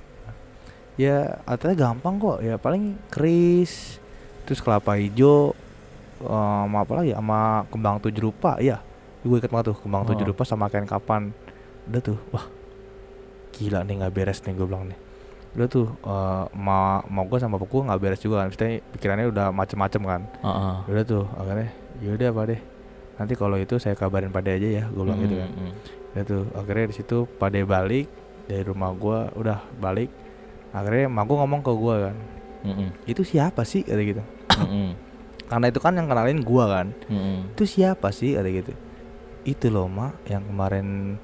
Ya 1.01 1.41
alatnya 1.49 1.73
gampang 1.89 2.21
kok. 2.21 2.39
Ya 2.45 2.61
paling 2.61 3.01
keris, 3.09 3.97
terus 4.45 4.61
kelapa 4.61 5.01
hijau, 5.01 5.57
eh, 6.21 6.61
sama 6.69 6.85
apa 6.85 6.93
lagi? 7.01 7.17
Sama 7.17 7.65
kembang 7.73 7.97
tujuh 7.97 8.29
rupa. 8.29 8.61
Iya, 8.61 8.77
gue 9.23 9.37
inget 9.37 9.49
banget 9.49 9.67
tuh 9.71 9.77
kembang 9.79 10.03
tujuh 10.05 10.25
Oh. 10.25 10.31
rupa 10.31 10.43
sama 10.43 10.67
kain 10.67 10.85
kapan. 10.85 11.31
Udah 11.85 12.01
tuh, 12.01 12.19
wah 12.29 12.47
gila 13.53 13.81
nih 13.81 13.95
nggak 13.99 14.13
beres 14.13 14.41
nih 14.41 14.53
gue 14.53 14.65
bilang 14.65 14.87
nih. 14.87 14.99
udah 15.53 15.69
tuh 15.69 15.85
eh, 16.01 16.45
ma 16.57 16.79
mau 17.07 17.23
gue 17.23 17.37
sama 17.37 17.55
bapakku 17.55 17.85
nggak 17.85 18.01
beres 18.01 18.19
juga 18.19 18.41
kan 18.41 18.49
Maksudnya 18.49 18.73
pikirannya 18.89 19.27
udah 19.29 19.47
macem-macem 19.51 20.01
kan 20.03 20.23
Heeh. 20.41 20.75
udah 20.89 21.05
tuh 21.05 21.25
akhirnya 21.31 21.69
yaudah 22.01 22.29
pak 22.33 22.45
deh 22.49 22.61
nanti 23.15 23.35
kalau 23.35 23.57
itu 23.57 23.77
saya 23.77 23.93
kabarin 23.93 24.33
pada 24.33 24.49
aja 24.49 24.65
ya 24.65 24.85
gue 24.87 25.03
bilang 25.03 25.21
gitu 25.21 25.37
kan 25.37 25.51
Mm, 25.53 25.61
mm. 25.63 25.73
udah 26.09 26.25
tuh 26.25 26.43
akhirnya 26.57 26.85
di 26.87 26.95
situ 26.95 27.17
pada 27.31 27.61
balik 27.61 28.09
dari 28.43 28.65
rumah 28.65 28.91
gua 28.93 29.29
udah 29.33 29.61
balik 29.77 30.09
akhirnya 30.71 31.05
emak 31.07 31.25
gua 31.27 31.37
ngomong 31.39 31.61
ke 31.61 31.73
gua 31.75 31.95
kan 32.03 32.17
Mm, 32.63 32.73
mm. 32.73 32.89
itu 33.07 33.23
siapa 33.23 33.63
sih 33.63 33.85
kata 33.85 34.01
gitu 34.01 34.23
Mm, 34.57 34.65
mm. 34.65 34.91
karena 35.53 35.67
itu 35.69 35.79
kan 35.79 35.93
yang 35.93 36.09
kenalin 36.09 36.41
gua 36.41 36.65
kan 36.73 36.87
Mm, 37.05 37.21
mm. 37.21 37.39
itu 37.53 37.65
siapa 37.69 38.09
sih 38.09 38.33
kata 38.33 38.49
gitu 38.49 38.73
itu 39.43 39.67
loh 39.69 39.91
mak 39.91 40.23
yang 40.31 40.47
kemarin 40.47 41.19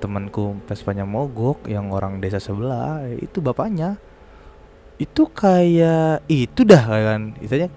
temanku 0.00 0.58
Vespanya 0.66 1.06
mogok 1.06 1.68
yang 1.68 1.92
orang 1.92 2.18
desa 2.18 2.40
sebelah 2.40 3.04
itu 3.12 3.38
bapaknya. 3.38 4.00
Itu 4.96 5.28
kayak 5.28 6.26
itu 6.26 6.64
dah 6.64 6.84
kan. 6.84 7.36
Istilahnya 7.38 7.70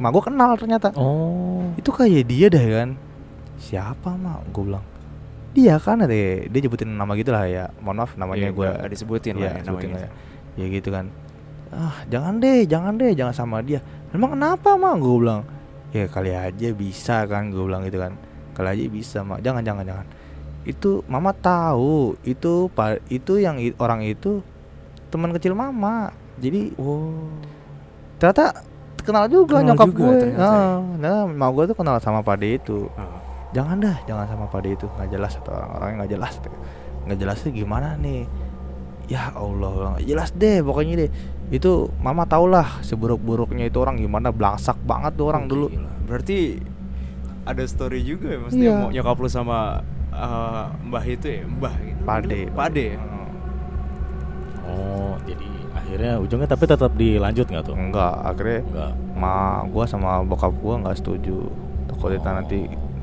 mak 0.00 0.10
gua 0.10 0.22
kenal 0.24 0.50
ternyata. 0.56 0.88
Oh. 0.96 1.62
itu 1.76 1.90
kayak 1.92 2.24
dia 2.26 2.46
dah 2.50 2.64
kan. 2.64 2.90
Siapa 3.60 4.16
mak? 4.16 4.50
Gue 4.50 4.72
bilang. 4.72 4.84
Dia 5.52 5.76
kan 5.76 6.00
ada 6.00 6.14
dia 6.46 6.60
nyebutin 6.62 6.90
nama 6.90 7.12
gitu 7.14 7.30
lah 7.30 7.44
ya. 7.44 7.68
Mohon 7.78 7.96
maaf 8.02 8.12
namanya 8.16 8.48
Iya, 8.48 8.50
gue 8.50 8.64
nggak- 8.64 8.78
nggak 8.80 8.92
disebutin 8.96 9.34
lah 9.36 9.42
ya, 9.42 9.52
ya 9.52 9.62
namanya. 9.66 9.94
lah 9.94 10.02
ya. 10.02 10.10
ya 10.56 10.66
gitu 10.70 10.88
kan. 10.90 11.06
Ah 11.70 11.96
jangan 12.08 12.34
deh 12.42 12.66
jangan 12.66 12.92
deh 12.98 13.12
jangan 13.14 13.34
sama 13.36 13.56
dia. 13.62 13.78
Emang 14.10 14.34
kenapa 14.34 14.74
mak? 14.74 14.96
Gue 14.98 15.16
bilang. 15.22 15.42
Ya 15.90 16.06
kali 16.06 16.30
aja 16.32 16.68
bisa 16.70 17.26
kan 17.26 17.50
gue 17.50 17.62
bilang 17.66 17.82
gitu 17.82 17.98
kan 17.98 18.14
kali 18.52 18.68
aja 18.68 18.84
bisa 18.86 19.18
mak 19.20 19.40
jangan 19.40 19.60
jangan 19.60 19.84
jangan. 19.84 20.06
Itu 20.62 21.02
mama 21.06 21.32
tahu. 21.32 22.14
Itu 22.22 22.68
itu 23.08 23.32
yang 23.36 23.56
orang 23.76 24.02
itu 24.02 24.44
teman 25.08 25.30
kecil 25.30 25.52
mama. 25.52 26.10
Jadi 26.36 26.72
Oh. 26.76 27.28
ternyata 28.16 28.64
kenal 28.98 29.24
juga 29.26 29.58
Kenal 29.58 29.72
nyokap 29.72 29.88
juga 29.88 30.00
gue. 30.02 30.14
ternyata 30.20 30.40
ya. 30.40 30.44
nah, 30.44 30.76
nah 30.96 31.18
mak 31.26 31.50
gue 31.50 31.64
tuh 31.66 31.76
kenal 31.76 31.96
sama 31.98 32.20
pade 32.20 32.48
itu. 32.52 32.86
Ah. 32.94 33.18
jangan 33.50 33.76
dah 33.76 33.96
jangan 34.04 34.26
sama 34.26 34.46
pade 34.46 34.72
itu. 34.72 34.86
Nggak 34.86 35.10
jelas 35.10 35.32
atau 35.34 35.52
orang-orangnya 35.52 35.96
nggak 35.98 36.12
jelas. 36.12 36.34
Nggak 37.02 37.18
jelasnya 37.18 37.50
gimana 37.50 37.88
nih? 37.96 38.28
Ya 39.08 39.32
Allah 39.32 39.96
nggak 39.96 40.06
jelas 40.06 40.30
deh 40.32 40.60
pokoknya 40.60 40.94
deh. 40.98 41.10
Itu 41.50 41.90
mama 41.98 42.22
tau 42.24 42.46
lah 42.46 42.78
seburuk-buruknya 42.80 43.66
itu 43.66 43.74
orang 43.76 43.98
gimana. 43.98 44.30
Belangsak 44.30 44.78
banget 44.80 45.18
tuh 45.18 45.26
orang 45.26 45.44
Oh, 45.44 45.50
dulu. 45.50 45.66
gila. 45.66 45.90
Berarti 46.06 46.38
ada 47.42 47.62
story 47.64 48.00
juga 48.00 48.26
ya 48.28 48.38
maksudnya 48.38 48.70
mau 48.74 48.88
nyokap 48.88 49.16
lu 49.16 49.28
sama 49.28 49.58
eh, 50.10 50.64
mbah 50.82 51.04
itu 51.04 51.26
ya, 51.26 51.42
mbah 51.46 51.74
gitu. 51.76 52.02
pade 52.02 52.40
Pade. 52.50 52.86
ya? 52.90 53.00
Oh, 54.62 55.16
jadi 55.22 55.48
akhirnya 55.72 56.12
ujungnya 56.18 56.46
tapi 56.46 56.64
tetap 56.64 56.92
dilanjut 56.94 57.46
nggak 57.46 57.64
tuh? 57.64 57.74
enggak 57.74 58.14
akhirnya 58.20 58.60
Enggak. 58.62 58.92
ma 59.14 59.34
gua 59.64 59.84
sama 59.84 60.20
bokap 60.20 60.52
gua 60.56 60.78
nggak 60.78 60.96
setuju 60.96 61.46
takutnya 61.86 62.20
Oh. 62.20 62.34
nanti 62.36 62.58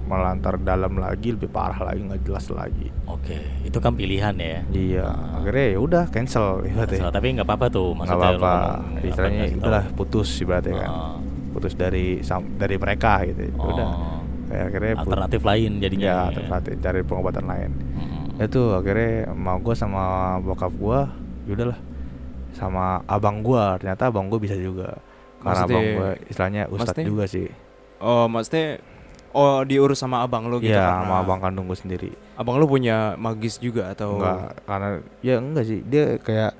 melantar 0.07 0.55
dalam 0.57 0.95
lagi 0.95 1.35
lebih 1.35 1.47
parah 1.47 1.83
lagi 1.83 1.99
nggak 2.01 2.23
jelas 2.23 2.47
lagi 2.49 2.87
Oke, 3.05 3.35
itu 3.61 3.75
kan 3.77 3.91
pilihan 3.91 4.31
ya. 4.33 4.63
iya 4.69 5.03
Ah. 5.05 5.35
akhirnya 5.37 5.65
ya 5.67 5.79
udah 5.81 6.03
cancel 6.07 6.63
ibaratnya 6.63 7.03
Cancel, 7.03 7.11
tapi 7.11 7.27
nggak 7.35 7.43
apa-apa 7.43 7.67
tuh 7.67 7.87
nggak 7.89 8.07
maksudnya 8.07 8.15
lu 8.29 8.39
apa-apa 8.39 8.53
istilahnya 9.01 9.43
udahlah 9.57 9.83
putus 9.91 10.29
ibaratnya 10.39 10.73
kan 10.77 10.89
Ah. 10.89 11.15
putus 11.51 11.73
dari 11.73 12.05
sam- 12.21 12.55
dari 12.55 12.75
mereka 12.75 13.19
gitu 13.25 13.41
ya 13.41 13.51
udah 13.53 13.87
Oh. 13.89 14.19
Kayak 14.47 14.63
akhirnya 14.71 14.93
alternatif 14.97 15.41
lain 15.43 15.71
jadinya. 15.77 16.05
ya 16.05 16.13
nih, 16.13 16.25
alternatif 16.31 16.73
cari 16.79 16.99
pengobatan 17.03 17.45
lain. 17.45 17.71
Mm. 17.71 18.15
ya 18.37 18.45
tuh 18.45 18.67
akhirnya 18.77 19.33
mau 19.33 19.57
gue 19.57 19.73
sama 19.73 20.03
bokap 20.39 20.69
gue 20.71 20.99
yaudahlah 21.47 21.79
sama 22.53 23.01
abang 23.05 23.41
gue 23.41 23.63
ternyata 23.77 24.09
abang 24.09 24.27
gue 24.27 24.39
bisa 24.39 24.53
juga. 24.53 24.97
Karena 25.37 25.45
Maksudnya- 25.53 25.77
abang 25.77 25.85
gue 25.93 26.09
istilahnya 26.27 26.63
ustadz 26.67 26.81
maksudnya- 26.97 27.07
juga 27.07 27.23
sih. 27.25 27.47
Oh, 27.97 28.25
maksudnya 28.25 28.77
oh 29.33 29.61
diurus 29.61 29.97
sama 29.97 30.21
abang 30.21 30.45
lu 30.45 30.57
gitu 30.57 30.73
Iya 30.73 30.81
karena 30.81 31.01
sama 31.05 31.15
abang 31.21 31.39
kandung 31.39 31.65
gue 31.65 31.77
sendiri. 31.77 32.09
Abang 32.33 32.57
lu 32.57 32.65
punya 32.65 33.13
magis 33.17 33.57
juga 33.57 33.93
atau? 33.93 34.17
Enggak 34.17 34.53
karena 34.65 34.89
ya 35.21 35.35
enggak 35.37 35.65
sih. 35.65 35.79
Dia 35.81 36.17
kayak 36.17 36.51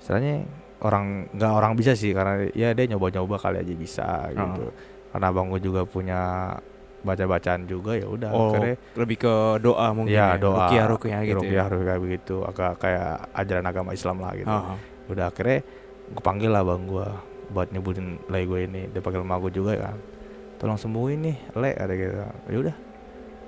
istilahnya 0.00 0.44
orang 0.80 1.28
nggak 1.32 1.52
orang 1.52 1.72
bisa 1.76 1.92
sih. 1.92 2.12
Karena 2.12 2.44
ya 2.52 2.72
dia 2.72 2.84
nyoba-nyoba 2.88 3.36
kali 3.36 3.60
aja 3.60 3.74
bisa 3.76 4.08
gitu. 4.32 4.68
Karena 5.12 5.26
abang 5.28 5.48
gue 5.48 5.60
juga 5.60 5.84
punya 5.84 6.52
baca-bacaan 7.00 7.62
juga 7.64 7.94
ya 7.94 8.06
udah 8.06 8.30
Oh, 8.30 8.50
akhirnya 8.50 8.74
lebih 8.94 9.16
ke 9.18 9.34
doa 9.58 9.86
mungkin 9.92 10.12
ya 10.12 10.34
ya, 10.34 10.36
doa. 10.36 10.66
rukiah 10.66 10.86
rukiah 10.86 11.20
gitu 11.22 11.38
rukiah 11.38 11.54
ya. 11.60 11.70
rukiah 11.70 11.96
begitu 11.96 12.36
agak 12.42 12.72
kayak 12.78 13.08
ajaran 13.32 13.64
agama 13.64 13.90
Islam 13.92 14.16
lah 14.18 14.32
gitu. 14.34 14.48
Ah, 14.48 14.74
ah. 14.74 14.78
udah 15.06 15.26
akhirnya 15.26 15.58
gue 16.08 16.22
panggil 16.22 16.50
lah 16.50 16.62
bang 16.62 16.82
gue 16.84 17.08
buat 17.48 17.68
nyebutin 17.68 18.06
lay 18.26 18.44
gue 18.44 18.60
ini. 18.62 18.82
Dia 18.86 18.98
panggil 18.98 19.22
emak 19.22 19.38
gue 19.40 19.52
juga 19.54 19.72
kan. 19.78 19.96
Tolong 20.56 20.76
sembuhin 20.76 21.18
nih 21.22 21.36
le 21.54 21.70
ada 21.72 21.92
gitu. 21.92 22.14
Ya 22.46 22.58
udah. 22.60 22.76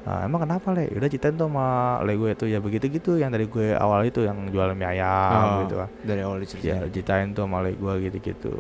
Nah, 0.01 0.25
emang 0.25 0.41
kenapa 0.41 0.73
le? 0.73 0.89
Udah 0.89 1.07
ceritain 1.07 1.35
tuh 1.35 1.45
sama 1.45 1.67
le 2.01 2.13
gue 2.15 2.31
itu. 2.31 2.45
Ya 2.47 2.59
begitu 2.59 2.87
gitu 2.89 3.13
yang 3.15 3.29
dari 3.29 3.45
gue 3.45 3.75
awal 3.75 4.01
itu 4.03 4.23
yang 4.23 4.49
jual 4.49 4.73
mie 4.73 4.89
ayam 4.89 5.11
Ah, 5.37 5.61
gitu 5.61 5.75
kan. 5.77 5.89
dari 6.01 6.21
awal 6.23 6.37
ya 6.37 6.43
diceritain. 6.47 6.81
ceritain 6.89 7.29
tuh 7.31 7.45
sama 7.45 7.61
le 7.61 7.75
gue 7.75 7.95
gitu 8.05 8.19
gitu 8.23 8.53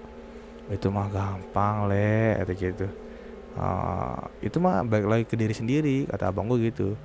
itu 0.68 0.86
mah 0.86 1.08
gampang 1.08 1.86
le 1.86 2.10
kata 2.36 2.52
gitu 2.54 2.86
Ah, 3.60 4.16
itu 4.40 4.56
mah 4.56 4.80
baik 4.82 5.04
lagi 5.04 5.24
ke 5.26 5.36
diri 5.36 5.52
sendiri 5.52 6.08
kata 6.08 6.32
abang 6.32 6.48
gue 6.48 6.64
gitu. 6.64 6.96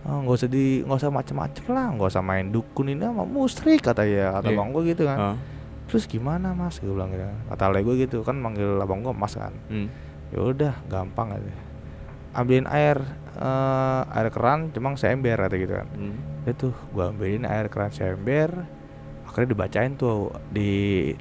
Ah, 0.00 0.22
nggak 0.22 0.36
usah 0.36 0.46
di 0.46 0.80
nggak 0.80 0.98
usah 0.98 1.10
macem-macem 1.10 1.64
lah 1.66 1.86
nggak 1.90 2.08
usah 2.08 2.22
main 2.22 2.46
dukun 2.46 2.86
ini 2.86 3.02
sama 3.02 3.26
musrik 3.26 3.82
kata 3.82 4.06
ya 4.06 4.30
kata 4.32 4.46
Iya. 4.46 4.54
abang 4.54 4.70
gue 4.70 4.82
gitu 4.86 5.02
kan. 5.02 5.18
Ah, 5.18 5.36
terus 5.84 6.06
gimana 6.06 6.54
mas? 6.54 6.78
Gue 6.78 6.94
bilang 6.94 7.10
gitu. 7.10 7.26
Kata 7.48 7.64
le 7.68 7.82
gue 7.82 7.94
gitu 7.98 8.22
kan 8.22 8.36
manggil 8.36 8.78
abang 8.78 9.02
gue 9.02 9.10
mas 9.12 9.34
kan. 9.34 9.50
Hmm. 9.66 9.90
ya 10.28 10.42
udah 10.44 10.74
gampang 10.86 11.30
aja. 11.32 11.54
Ambilin 12.32 12.66
air 12.66 13.02
eh, 13.36 14.02
air 14.12 14.28
keran 14.28 14.70
cuma 14.70 14.94
seember 14.94 15.34
kata 15.36 15.54
gitu 15.54 15.74
kan. 15.74 15.88
Hmm. 15.92 16.14
itu 16.46 16.70
gue 16.70 17.02
ambilin 17.04 17.42
air 17.42 17.66
keran 17.66 17.90
seember 17.90 18.54
akhirnya 19.26 19.50
dibacain 19.50 19.92
tuh 19.94 20.30
di 20.48 20.70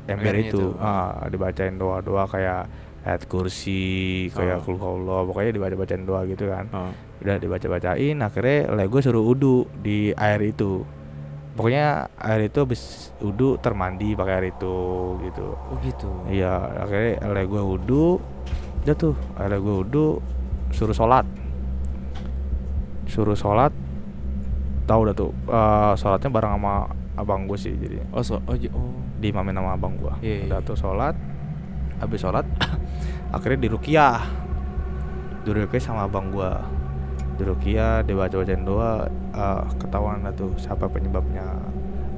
ember 0.06 0.30
Airnya 0.32 0.48
itu. 0.48 0.62
itu, 0.62 0.78
ah 0.78 1.26
dibacain 1.26 1.74
doa 1.74 2.00
doa 2.00 2.24
kayak 2.26 2.70
ayat 3.06 3.22
kursi 3.26 3.82
kayak 4.30 4.60
Ah. 4.60 4.62
kul 4.62 4.76
Allah 4.76 5.22
pokoknya 5.24 5.52
dibaca 5.52 5.76
bacain 5.76 6.04
doa 6.04 6.26
gitu 6.26 6.50
kan 6.50 6.66
Ah. 6.70 6.90
udah 7.20 7.36
dibaca 7.38 7.68
bacain 7.70 8.18
akhirnya 8.18 8.58
le 8.72 8.84
gue 8.84 9.00
suruh 9.00 9.22
udu 9.24 9.56
di 9.78 10.10
air 10.12 10.42
itu 10.42 10.82
pokoknya 11.54 11.86
air 12.20 12.42
itu 12.44 12.58
habis 12.60 12.82
udu 13.20 13.56
termandi 13.58 14.12
pakai 14.12 14.34
air 14.36 14.48
itu 14.50 14.76
gitu 15.22 15.48
Oh 15.54 15.78
gitu. 15.80 16.10
iya 16.28 16.58
akhirnya 16.76 17.24
le 17.26 17.44
gue 17.44 17.62
udu 17.62 18.18
udah 18.82 18.96
tuh 18.96 19.14
akhirnya 19.34 19.60
gue 19.60 19.76
udu 19.80 20.06
suruh 20.72 20.94
sholat 20.94 21.26
suruh 23.06 23.34
sholat 23.34 23.72
tahu 24.84 25.06
udah 25.06 25.16
tuh 25.16 25.32
eh, 25.48 25.94
sholatnya 25.96 26.30
bareng 26.32 26.54
sama 26.56 26.74
abang 27.16 27.46
gue 27.46 27.56
sih 27.56 27.74
jadi 27.74 28.02
Oh, 28.12 28.20
so, 28.20 28.42
oh, 28.44 28.58
oh. 28.74 28.92
diimamin 29.16 29.54
sama 29.54 29.74
abang 29.74 29.94
gue 29.96 30.14
Iya, 30.20 30.36
iya. 30.36 30.46
udah 30.48 30.60
tuh 30.62 30.76
sholat 30.76 31.16
habis 32.00 32.20
sholat 32.22 32.46
akhirnya 33.36 33.60
di 33.66 33.70
rukiah. 33.72 34.22
Di 35.46 35.50
rukiah 35.54 35.84
sama 35.84 36.10
abang 36.10 36.34
gue 36.34 36.52
di 37.36 37.44
rukiah 37.44 38.00
dibaca 38.00 38.32
bacain 38.32 38.64
doa 38.64 39.12
eh, 39.36 39.64
ketahuan 39.76 40.24
dah 40.24 40.32
tuh 40.32 40.56
siapa 40.56 40.88
penyebabnya 40.88 41.44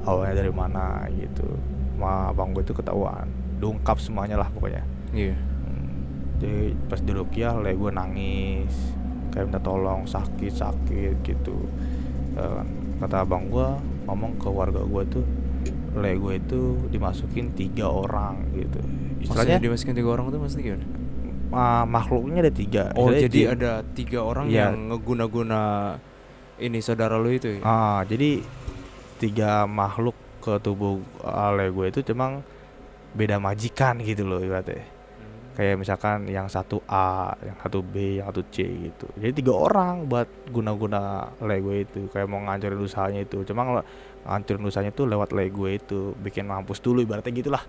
awalnya 0.06 0.46
dari 0.46 0.52
mana 0.54 1.04
gitu. 1.12 1.46
Sama 1.98 2.30
abang 2.30 2.54
gue 2.54 2.62
itu 2.62 2.74
ketahuan. 2.74 3.26
Diungkap 3.58 3.98
semuanya 3.98 4.38
lah 4.38 4.48
pokoknya. 4.54 4.86
Iya. 5.10 5.34
Hmm, 5.34 6.38
jadi 6.38 6.78
pas 6.86 7.02
di 7.02 7.10
rukiah 7.10 7.58
le 7.58 7.74
gue 7.74 7.90
nangis. 7.90 8.74
Kayak 9.34 9.50
minta 9.50 9.60
tolong 9.60 10.06
sakit 10.06 10.54
sakit 10.54 11.14
gitu. 11.26 11.56
Kan. 12.38 12.66
kata 13.02 13.26
abang 13.26 13.50
gue 13.50 13.66
ngomong 14.06 14.38
ke 14.38 14.46
warga 14.46 14.82
gue 14.82 15.02
tuh 15.10 15.26
le 15.98 16.14
gue 16.14 16.34
itu 16.38 16.78
dimasukin 16.90 17.50
tiga 17.58 17.90
orang 17.90 18.46
gitu 18.54 18.78
istilahnya 19.20 19.58
dimasukin 19.58 19.94
tiga 19.94 20.10
orang 20.10 20.24
tuh 20.28 20.38
maksudnya 20.38 20.64
gimana? 20.66 20.86
ma- 21.48 21.88
makhluknya 21.88 22.40
ada 22.44 22.52
tiga 22.52 22.82
Oh, 22.92 23.08
Istilahnya 23.08 23.22
jadi 23.24 23.40
ada 23.48 23.72
tiga 23.88 24.18
orang 24.20 24.46
Iya. 24.46 24.56
yang 24.68 24.92
ngeguna-guna 24.92 25.60
ini 26.58 26.78
saudara 26.78 27.16
lu 27.16 27.30
itu 27.30 27.56
ya? 27.56 27.60
ah 27.62 28.00
jadi 28.02 28.42
tiga 29.16 29.64
makhluk 29.64 30.14
ke 30.38 30.54
tubuh 30.58 31.00
ale 31.20 31.68
gue 31.68 31.86
itu 31.88 32.00
cuma 32.04 32.44
beda 33.10 33.36
majikan 33.38 33.98
gitu 33.98 34.22
loh 34.22 34.38
ibaratnya 34.38 34.84
kayak 35.54 35.74
misalkan 35.74 36.30
yang 36.30 36.46
satu 36.46 36.78
A, 36.86 37.34
yang 37.42 37.58
satu 37.58 37.82
B, 37.82 38.22
yang 38.22 38.30
satu 38.30 38.46
C 38.46 38.62
gitu. 38.62 39.10
Jadi 39.18 39.42
tiga 39.42 39.58
orang 39.58 40.06
buat 40.06 40.30
guna-guna 40.54 41.34
Lego 41.42 41.74
itu, 41.74 42.06
kayak 42.14 42.30
mau 42.30 42.38
ngancurin 42.38 42.78
usahanya 42.78 43.26
itu. 43.26 43.42
Cuma 43.42 43.66
kalau 43.66 43.82
ngancurin 44.22 44.62
usahanya 44.62 44.94
tuh 44.94 45.10
lewat 45.10 45.34
Lego 45.34 45.66
itu, 45.66 46.14
bikin 46.14 46.46
mampus 46.46 46.78
dulu 46.78 47.02
ibaratnya 47.02 47.34
gitulah. 47.34 47.66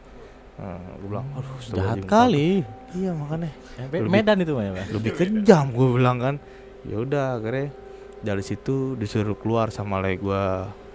Hmm, 0.60 1.00
gue 1.00 1.08
bilang, 1.08 1.28
aduh, 1.34 1.56
Jahat 1.72 2.04
kali. 2.04 2.62
Pak." 2.62 2.92
Iya 2.92 3.12
makanya 3.14 3.52
Lebih- 3.80 4.12
Medan 4.12 4.38
itu 4.42 4.52
mah 4.52 4.64
ya, 4.66 4.74
lebih 4.90 5.12
kejam 5.14 5.66
gue 5.72 5.88
bilang 5.94 6.18
kan. 6.20 6.36
Ya 6.84 7.00
udah 7.00 7.40
akhirnya 7.40 7.72
dari 8.20 8.44
situ 8.44 9.00
disuruh 9.00 9.40
keluar 9.40 9.72
sama 9.72 10.04
Lego 10.04 10.36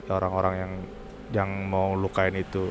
orang-orang 0.06 0.54
yang 0.58 0.72
yang 1.32 1.50
mau 1.64 1.96
lukain 1.96 2.34
itu. 2.34 2.68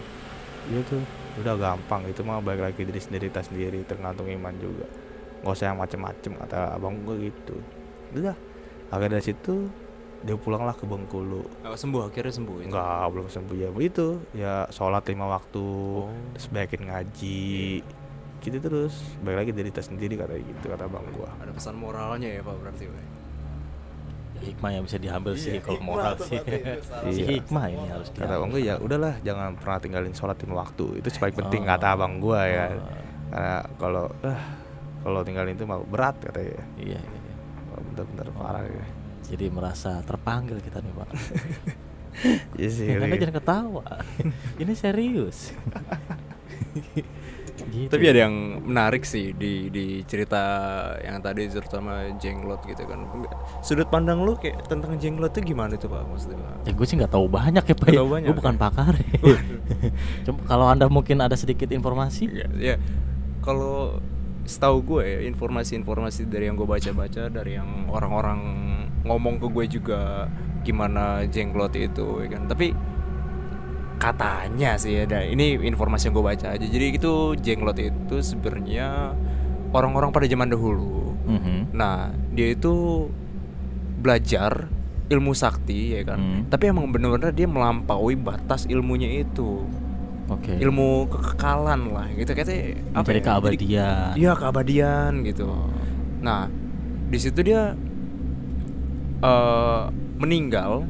gitu 0.64 0.96
udah 1.44 1.60
gampang 1.60 2.08
itu 2.08 2.24
mah 2.24 2.40
balik 2.40 2.72
lagi 2.72 2.88
diri 2.88 2.96
sendiri 2.96 3.28
tas 3.28 3.52
sendiri 3.52 3.84
tergantung 3.84 4.32
iman 4.32 4.56
juga 4.56 4.88
nggak 5.44 5.52
usah 5.52 5.66
yang 5.68 5.76
macem-macem 5.76 6.32
kata 6.40 6.80
abang 6.80 6.96
gue 7.04 7.28
gitu 7.28 7.60
udah 8.16 8.32
akhirnya 8.88 9.20
dari 9.20 9.26
situ 9.28 9.68
dia 10.24 10.36
pulanglah 10.36 10.72
ke 10.72 10.84
Bengkulu 10.84 11.44
Oh, 11.62 11.76
sembuh 11.76 12.08
akhirnya 12.08 12.32
sembuh 12.32 12.58
itu. 12.58 12.68
Enggak, 12.68 13.06
belum 13.10 13.28
sembuh 13.28 13.56
ya 13.58 13.70
begitu. 13.70 14.08
Ya 14.32 14.64
sholat 14.70 15.04
lima 15.06 15.28
waktu, 15.30 15.64
Oh. 16.00 16.08
terus 16.32 16.48
baikin 16.48 16.84
ngaji. 16.84 17.84
Gitu 18.40 18.58
terus. 18.58 18.96
Balik 19.20 19.38
lagi 19.38 19.52
dari 19.54 19.70
tas 19.70 19.86
sendiri 19.86 20.16
kata 20.16 20.36
gitu 20.36 20.66
kata 20.66 20.84
bang 20.86 21.06
gua. 21.12 21.28
Ada 21.38 21.52
pesan 21.52 21.76
moralnya 21.76 22.28
ya 22.30 22.42
Pak 22.42 22.56
berarti 22.58 22.84
Pak. 22.86 23.04
Ya, 24.34 24.42
hikmah 24.46 24.70
yang 24.72 24.84
bisa 24.84 24.98
diambil 24.98 25.34
sih 25.34 25.52
Iya, 25.54 25.62
kalau 25.62 25.72
hikmah 25.74 25.88
moral 25.90 26.14
sih 26.18 26.36
itu 26.36 26.52
salah 26.84 27.12
si 27.16 27.22
hikmah 27.24 27.66
ini 27.70 27.86
harus 27.88 28.08
Kata 28.10 28.18
diambil. 28.18 28.36
abang 28.36 28.50
gua 28.50 28.62
ya 28.62 28.76
udahlah 28.78 29.14
jangan 29.22 29.48
pernah 29.54 29.78
tinggalin 29.78 30.14
sholat 30.14 30.38
lima 30.40 30.56
waktu. 30.58 30.86
Itu 30.98 31.08
paling 31.14 31.36
penting 31.38 31.62
Oh. 31.64 31.68
kata 31.70 31.88
abang 31.90 32.14
gua 32.18 32.42
ya. 32.44 32.66
Oh. 32.70 32.84
Karena 33.30 33.56
kalau 33.76 34.06
ah 34.22 34.42
kalau 35.00 35.20
tinggalin 35.22 35.52
itu 35.54 35.64
mau 35.64 35.80
berat 35.82 36.16
katanya. 36.18 36.64
iya, 36.78 36.96
iya, 36.96 37.20
iya. 37.20 37.36
Bener-bener 37.86 38.28
parah 38.34 38.64
ya. 38.64 38.86
Jadi 39.34 39.50
merasa 39.50 40.06
terpanggil 40.06 40.62
kita 40.62 40.80
nih 40.80 40.94
pak 40.94 41.10
Iya 42.62 42.70
sih. 42.70 42.94
Anda 42.94 43.18
Ri. 43.18 43.26
jangan 43.26 43.36
ketawa 43.42 43.86
ini 44.62 44.74
serius 44.78 45.50
Gitu. 47.54 47.90
Tapi 47.90 48.06
ada 48.10 48.26
yang 48.26 48.66
menarik 48.66 49.06
sih 49.06 49.34
di 49.34 49.70
di 49.70 50.02
cerita 50.10 50.42
yang 51.02 51.22
tadi 51.22 51.46
terutama 51.50 52.06
jenglot 52.18 52.66
gitu 52.66 52.82
kan. 52.86 53.06
Sudut 53.62 53.90
pandang 53.94 54.26
lu 54.26 54.34
kayak 54.38 54.66
tentang 54.66 54.98
jenglot 54.98 55.38
tuh 55.38 55.46
gimana 55.46 55.78
tuh 55.78 55.90
Pak 55.90 56.02
maksudnya? 56.06 56.38
Pak? 56.42 56.70
Ya 56.70 56.72
gue 56.74 56.86
sih 56.90 56.96
nggak 56.98 57.14
tahu 57.14 57.26
banyak 57.30 57.64
ya 57.66 57.76
pak. 57.78 57.90
Ya. 57.94 58.02
Gue 58.02 58.36
bukan 58.36 58.58
ya? 58.58 58.62
pakar. 58.62 58.94
Cuma 60.26 60.40
kalau 60.50 60.66
anda 60.66 60.90
mungkin 60.90 61.22
ada 61.22 61.38
sedikit 61.38 61.70
informasi. 61.70 62.30
Ya, 62.34 62.48
ya. 62.58 62.76
kalau 63.46 64.02
setahu 64.44 64.84
gue 64.84 65.02
ya 65.08 65.20
informasi-informasi 65.30 66.28
dari 66.28 66.52
yang 66.52 66.60
gue 66.60 66.68
baca-baca 66.68 67.32
dari 67.32 67.56
yang 67.56 67.88
orang-orang 67.88 68.40
ngomong 69.04 69.40
ke 69.40 69.48
gue 69.52 69.66
juga 69.80 70.28
gimana 70.64 71.28
jenglot 71.28 71.76
itu 71.76 72.24
ya 72.24 72.28
kan. 72.40 72.48
Tapi 72.48 72.72
katanya 74.00 74.76
sih 74.76 75.00
ada 75.00 75.24
ini 75.24 75.56
informasi 75.60 76.10
yang 76.10 76.16
gue 76.20 76.26
baca 76.26 76.48
aja. 76.56 76.66
Jadi 76.66 76.86
itu 76.96 77.38
jenglot 77.40 77.80
itu 77.80 78.16
sebenarnya 78.20 79.16
orang-orang 79.72 80.12
pada 80.12 80.28
zaman 80.28 80.52
dahulu. 80.52 81.16
Mhm. 81.24 81.76
Nah, 81.76 82.12
dia 82.36 82.52
itu 82.52 83.08
belajar 84.04 84.68
ilmu 85.08 85.32
sakti 85.36 85.96
ya 86.00 86.02
kan. 86.04 86.20
Hmm. 86.20 86.42
Tapi 86.48 86.72
emang 86.72 86.92
bener-bener 86.92 87.32
dia 87.32 87.48
melampaui 87.48 88.16
batas 88.20 88.68
ilmunya 88.68 89.24
itu. 89.24 89.64
Oke. 90.32 90.56
Ilmu 90.56 91.12
kekekalan 91.12 91.92
lah 91.92 92.08
gitu 92.16 92.32
katanya 92.32 92.80
apa 92.96 93.10
ya? 93.12 93.22
Keabadian. 93.22 94.12
Iya, 94.16 94.32
keabadian 94.36 95.12
gitu. 95.28 95.48
Nah, 96.24 96.48
di 97.12 97.18
situ 97.20 97.40
dia 97.44 97.76
eh 99.24 99.82
meninggal 100.20 100.84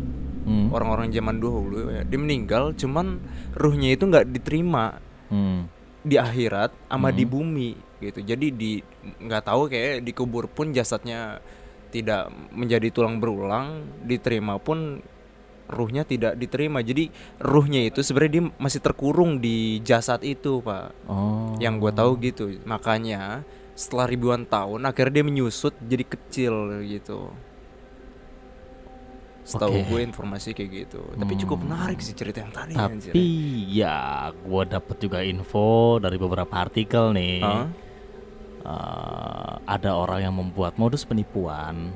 Hmm. 0.43 0.75
orang-orang 0.75 1.07
zaman 1.07 1.39
dahulu 1.39 1.87
ya. 1.87 2.03
Dia 2.03 2.19
meninggal 2.19 2.75
cuman 2.75 3.23
ruhnya 3.55 3.95
itu 3.95 4.03
nggak 4.03 4.27
diterima 4.27 4.99
Hmm. 5.31 5.71
di 6.03 6.19
akhirat 6.19 6.75
sama 6.91 7.09
di 7.09 7.23
Hmm. 7.23 7.31
bumi 7.31 7.71
gitu 8.03 8.19
jadi 8.19 8.51
di 8.51 8.83
nggak 9.23 9.47
tahu 9.47 9.71
kayak 9.71 10.03
dikubur 10.03 10.51
pun 10.51 10.75
jasadnya 10.75 11.39
tidak 11.87 12.27
menjadi 12.51 12.91
tulang 12.91 13.23
berulang 13.23 13.67
diterima 14.03 14.59
pun 14.59 14.99
ruhnya 15.63 16.03
tidak 16.03 16.35
diterima 16.35 16.83
jadi 16.83 17.07
ruhnya 17.39 17.87
itu 17.87 18.03
sebenarnya 18.03 18.33
dia 18.33 18.45
masih 18.59 18.83
terkurung 18.83 19.39
di 19.39 19.79
jasad 19.79 20.19
itu 20.21 20.59
pak 20.59 20.91
Oh. 21.07 21.55
yang 21.57 21.79
gue 21.79 21.89
tahu 21.89 22.19
gitu 22.19 22.51
makanya 22.67 23.47
setelah 23.73 24.05
ribuan 24.05 24.43
tahun 24.43 24.83
akhirnya 24.83 25.23
dia 25.23 25.25
menyusut 25.25 25.71
jadi 25.79 26.03
kecil 26.03 26.53
gitu 26.83 27.31
setahu 29.43 29.75
Oke. 29.75 29.85
gue 29.85 29.99
informasi 30.03 30.49
kayak 30.51 30.69
gitu 30.71 31.03
tapi 31.13 31.35
cukup 31.35 31.59
Hmm. 31.59 31.67
menarik 31.67 31.99
sih 31.99 32.11
cerita 32.11 32.39
yang 32.39 32.49
tadi 32.49 32.73
anjir. 32.73 33.11
Tapi 33.11 33.27
ya, 33.67 33.99
gue 34.31 34.63
dapet 34.65 34.95
juga 34.97 35.19
info 35.21 35.67
dari 35.97 36.15
beberapa 36.15 36.51
artikel 36.53 37.11
nih. 37.11 37.39
Hah? 37.39 37.67
Eh, 38.63 39.53
ada 39.65 39.91
orang 39.93 40.19
yang 40.21 40.33
membuat 40.33 40.75
modus 40.75 41.03
penipuan 41.03 41.91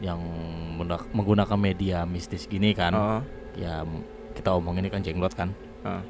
yang 0.00 0.16
menggunak- 0.72 1.12
menggunakan 1.12 1.58
media 1.58 1.98
mistis 2.04 2.46
gini 2.46 2.72
kan. 2.72 2.92
Heeh. 2.92 3.20
Ya 3.58 3.84
kita 4.32 4.54
omongin 4.54 4.80
ini 4.80 4.90
kan 4.90 5.02
jenglot 5.02 5.34
kan. 5.34 5.52
Heeh. 5.82 6.02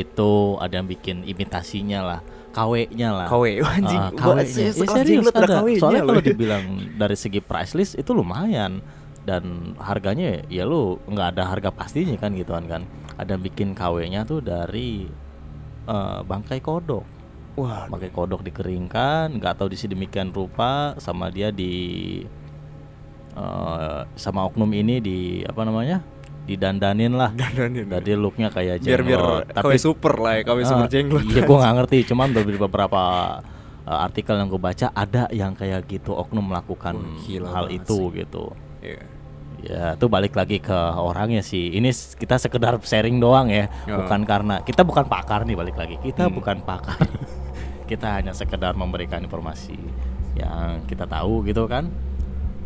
Itu 0.00 0.56
ada 0.56 0.72
yang 0.74 0.86
bikin 0.86 1.24
imitasinya 1.24 2.00
lah, 2.00 2.20
KW-nya 2.50 3.08
lah. 3.10 3.28
KW 3.28 3.44
anjing 3.76 3.98
Ah, 3.98 4.08
gua 4.10 4.40
KW-nya. 4.40 4.64
Ya, 4.64 4.72
serius 4.72 5.28
ada 5.28 5.60
Soalnya 5.76 6.02
kalau 6.02 6.22
dibilang 6.22 6.64
dari 6.94 7.16
segi 7.16 7.40
price 7.40 7.72
list 7.72 7.92
itu 7.94 8.10
lumayan 8.10 8.80
dan 9.28 9.76
harganya 9.76 10.40
ya 10.48 10.64
lu 10.64 10.96
nggak 11.04 11.36
ada 11.36 11.52
harga 11.52 11.68
pastinya 11.68 12.16
kan 12.16 12.32
gituan 12.32 12.64
kan. 12.64 12.88
Ada 13.20 13.36
yang 13.36 13.44
bikin 13.44 13.68
KW-nya 13.76 14.24
tuh 14.24 14.40
dari 14.40 15.04
eh, 15.84 16.20
bangkai 16.24 16.64
kodok. 16.64 17.04
Wah, 17.58 17.90
Bangkai 17.90 18.14
kodok 18.14 18.46
dikeringkan, 18.46 19.34
nggak 19.42 19.58
tahu 19.58 19.74
disi 19.74 19.90
demikian 19.90 20.30
rupa 20.30 20.94
sama 21.02 21.28
dia 21.28 21.50
di 21.52 21.74
eh, 23.36 24.00
sama 24.16 24.40
oknum 24.48 24.70
ini 24.72 24.96
di 25.02 25.18
apa 25.44 25.62
namanya? 25.68 26.00
didandanin 26.48 27.12
lah. 27.12 27.28
dandanin. 27.36 27.84
Jadi 27.92 28.16
looknya 28.16 28.48
kayak 28.48 28.80
biar 28.80 29.04
biar 29.04 29.20
jenglot. 29.20 29.44
KW 29.52 29.72
super 29.76 30.14
lah 30.16 30.40
ya, 30.40 30.42
KW 30.48 30.58
super 30.64 30.86
Ah, 30.88 30.90
jenglot. 30.90 31.24
Iya, 31.28 31.44
gue 31.44 31.58
nggak 31.60 31.74
ngerti. 31.76 31.98
Cuman 32.08 32.28
dari 32.32 32.56
beberapa 32.56 33.02
uh, 33.84 33.98
artikel 34.00 34.32
yang 34.40 34.48
gue 34.48 34.56
baca 34.56 34.88
ada 34.96 35.28
yang 35.28 35.52
kayak 35.52 35.84
gitu 35.84 36.16
oknum 36.16 36.48
melakukan 36.48 36.96
Wah, 36.96 37.20
gila 37.28 37.48
hal 37.52 37.66
itu 37.68 37.96
sih. 38.00 38.24
gitu. 38.24 38.44
Iya. 38.80 39.04
Ya, 39.58 39.98
itu 39.98 40.06
balik 40.06 40.38
lagi 40.38 40.62
ke 40.62 40.78
orangnya 40.94 41.42
sih. 41.42 41.74
Ini 41.74 41.90
kita 41.90 42.38
sekedar 42.38 42.78
sharing 42.78 43.18
doang 43.18 43.50
ya, 43.50 43.66
Ya. 43.90 43.98
bukan 43.98 44.22
karena 44.22 44.62
kita 44.62 44.86
bukan 44.86 45.10
pakar 45.10 45.42
nih 45.42 45.58
balik 45.58 45.74
lagi. 45.74 45.98
Kita 45.98 46.30
Hmm. 46.30 46.34
bukan 46.38 46.62
pakar. 46.62 46.94
kita 47.90 48.22
hanya 48.22 48.30
sekedar 48.30 48.78
memberikan 48.78 49.18
informasi 49.18 49.74
yang 50.38 50.86
kita 50.86 51.10
tahu 51.10 51.42
gitu 51.42 51.66
kan. 51.66 51.90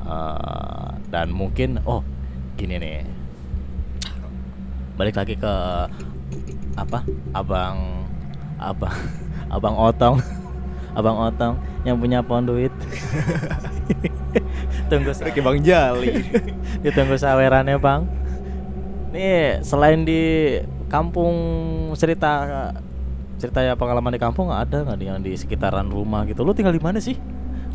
Eh, 0.03 0.89
dan 1.09 1.33
mungkin 1.33 1.81
oh 1.89 2.05
gini 2.61 2.77
nih. 2.77 3.09
Balik 4.93 5.17
lagi 5.17 5.35
ke 5.41 5.55
apa? 6.77 7.01
Abang 7.33 8.05
abang 8.61 8.97
abang 9.55 9.77
Otong. 9.81 10.17
Abang 10.93 11.17
Otong 11.17 11.57
yang 11.89 11.97
punya 11.97 12.21
ponduit. 12.21 12.69
Tunggu 14.93 15.09
Oke 15.09 15.41
Bang 15.41 15.57
Jali. 15.65 16.21
Ditunggu 16.83 17.15
sawerannya 17.15 17.79
bang 17.79 18.03
nih 19.13 19.63
selain 19.63 20.03
di 20.03 20.23
kampung 20.87 21.35
cerita 21.95 22.43
cerita 23.37 23.59
ya 23.59 23.75
pengalaman 23.75 24.13
di 24.13 24.21
kampung 24.21 24.49
ada 24.49 24.83
nggak 24.83 24.99
yang 24.99 25.19
di 25.19 25.35
sekitaran 25.35 25.89
rumah 25.89 26.23
gitu 26.25 26.43
lu 26.43 26.53
tinggal 26.53 26.71
di 26.71 26.83
mana 26.83 26.99
sih 26.99 27.17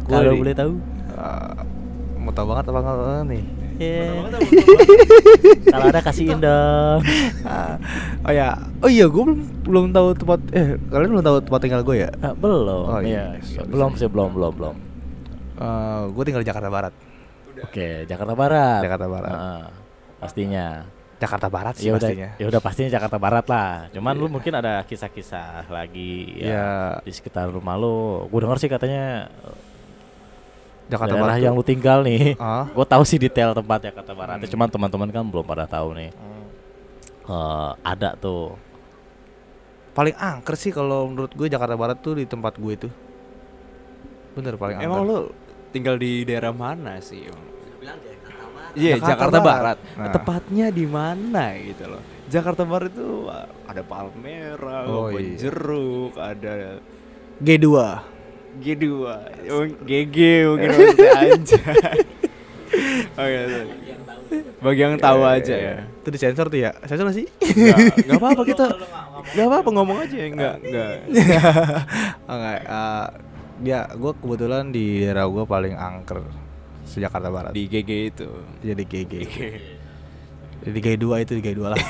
kalau 0.06 0.36
boleh 0.36 0.56
tahu 0.56 0.74
Ah, 1.18 1.66
mau 2.14 2.30
tahu 2.30 2.54
banget 2.54 2.70
apa 2.70 2.78
enggak 2.78 3.22
nih? 3.26 3.44
Iya. 3.78 4.06
kalau 5.74 5.86
ada 5.90 6.02
kasihin 6.02 6.38
dong 6.38 7.02
Ah, 7.42 7.74
oh 8.22 8.30
ya, 8.30 8.54
oh 8.80 8.90
iya 8.90 9.10
gue 9.10 9.18
belum 9.18 9.40
belum 9.66 9.86
tahu 9.92 10.08
tempat 10.14 10.40
eh 10.54 10.78
kalian 10.90 11.10
belum 11.18 11.26
tahu 11.26 11.38
tempat 11.42 11.60
tinggal 11.60 11.82
gue 11.82 12.06
ya? 12.06 12.10
Ah, 12.22 12.38
belum 12.38 12.86
Oh, 12.86 13.02
iya 13.02 13.34
iya. 13.34 13.42
Sorry, 13.42 13.66
belum 13.66 13.92
sorry. 13.94 14.00
sih 14.00 14.10
belum 14.10 14.30
belum 14.38 14.52
belum 14.54 14.76
gue 16.14 16.24
tinggal 16.24 16.42
di 16.46 16.50
Jakarta 16.50 16.70
Barat. 16.70 16.94
Oke 17.60 17.88
Jakarta 18.06 18.34
Barat 18.34 18.82
Jakarta 18.82 19.08
Barat. 19.08 19.32
Ah, 19.32 19.66
pastinya 20.18 20.66
Jakarta 21.18 21.48
Barat 21.48 21.74
sih 21.74 21.86
ya 21.86 21.94
udah 21.94 22.02
pastinya. 22.04 22.30
ya 22.36 22.46
udah 22.46 22.62
pastinya 22.62 22.90
Jakarta 22.92 23.18
Barat 23.18 23.46
lah 23.48 23.72
cuman 23.90 24.14
lu 24.14 24.28
mungkin 24.28 24.54
ada 24.54 24.84
kisah-kisah 24.84 25.66
lagi 25.68 26.38
ya, 26.38 26.48
Ya. 26.48 26.70
di 27.02 27.10
sekitar 27.10 27.50
rumah 27.50 27.74
lu 27.74 28.26
gue 28.26 28.40
denger 28.40 28.58
sih 28.58 28.70
katanya 28.70 29.26
Jakarta 30.88 31.14
daerah 31.14 31.34
Barat. 31.34 31.44
yang 31.44 31.54
lu 31.54 31.64
tinggal 31.64 32.00
nih 32.02 32.38
Ah. 32.38 32.64
gue 32.66 32.86
tahu 32.86 33.04
sih 33.04 33.18
detail 33.18 33.52
tempat 33.52 33.84
Jakarta 33.84 34.14
Barat 34.14 34.38
Hmm. 34.38 34.48
cuman 34.48 34.68
teman-teman 34.68 35.10
kan 35.10 35.24
belum 35.24 35.44
pada 35.44 35.66
tahu 35.66 35.94
nih 35.94 36.12
Eh, 37.28 37.72
ada 37.84 38.16
tuh 38.16 38.56
Paling 39.92 40.14
angker 40.14 40.56
sih 40.56 40.70
kalau 40.70 41.10
menurut 41.10 41.28
gue 41.30 41.50
Jakarta 41.50 41.74
Barat 41.74 41.98
tuh 41.98 42.14
di 42.14 42.24
tempat 42.24 42.54
gue 42.56 42.74
tuh. 42.78 42.94
Bener 44.32 44.54
paling 44.54 44.78
angker. 44.78 44.86
Emang 44.86 45.02
lu 45.04 45.34
tinggal 45.70 45.96
di 45.96 46.24
daerah 46.24 46.52
mana 46.52 47.00
sih? 47.00 47.28
Iya, 48.78 49.02
Jakarta 49.02 49.10
Jakarta, 49.10 49.38
Barat. 49.42 49.44
Barat. 49.44 49.78
Nah. 49.98 50.14
Tepatnya 50.14 50.68
di 50.70 50.86
mana 50.86 51.46
gitu 51.58 51.84
loh. 51.90 52.02
Jakarta 52.28 52.62
Barat 52.62 52.92
itu 52.94 53.26
ada 53.66 53.82
Palmera, 53.82 54.86
Oh, 54.86 55.10
iya. 55.10 55.34
jeruk, 55.40 56.14
ada 56.14 56.78
G2. 57.42 57.68
G2, 58.58 58.86
oh, 59.54 59.66
GG 59.86 60.18
mungkin 60.50 60.70
aja. 61.22 61.62
Oke, 63.22 63.40
tuh. 63.48 63.66
Bagi 64.60 64.82
yang 64.82 64.98
tahu 64.98 65.22
aja 65.24 65.56
ya. 65.56 65.76
Itu 66.04 66.10
disensor 66.10 66.50
tuh 66.50 66.60
ya. 66.60 66.72
Sensor 66.84 67.14
sih? 67.14 67.26
Enggak 67.40 68.18
apa-apa 68.18 68.42
kita. 68.44 68.66
Enggak 69.34 69.48
apa-apa 69.48 69.70
ngomong 69.72 69.98
aja 70.04 70.16
enggak 70.20 70.56
enggak. 70.62 70.94
Enggak. 72.34 72.60
Ya, 73.64 73.90
gue 73.90 74.12
kebetulan 74.18 74.70
di 74.70 75.06
daerah 75.06 75.26
gue 75.30 75.44
paling 75.48 75.74
angker 75.74 76.22
se 76.88 77.04
Jakarta 77.04 77.28
Barat. 77.28 77.52
Di 77.52 77.68
GG 77.68 77.92
itu. 78.16 78.28
Jadi 78.64 78.84
GG. 78.88 79.14
Jadi 80.64 80.78
GG 80.82 80.98
dua 80.98 81.22
itu 81.22 81.38
GG 81.38 81.50
dua 81.54 81.76
lah. 81.76 81.82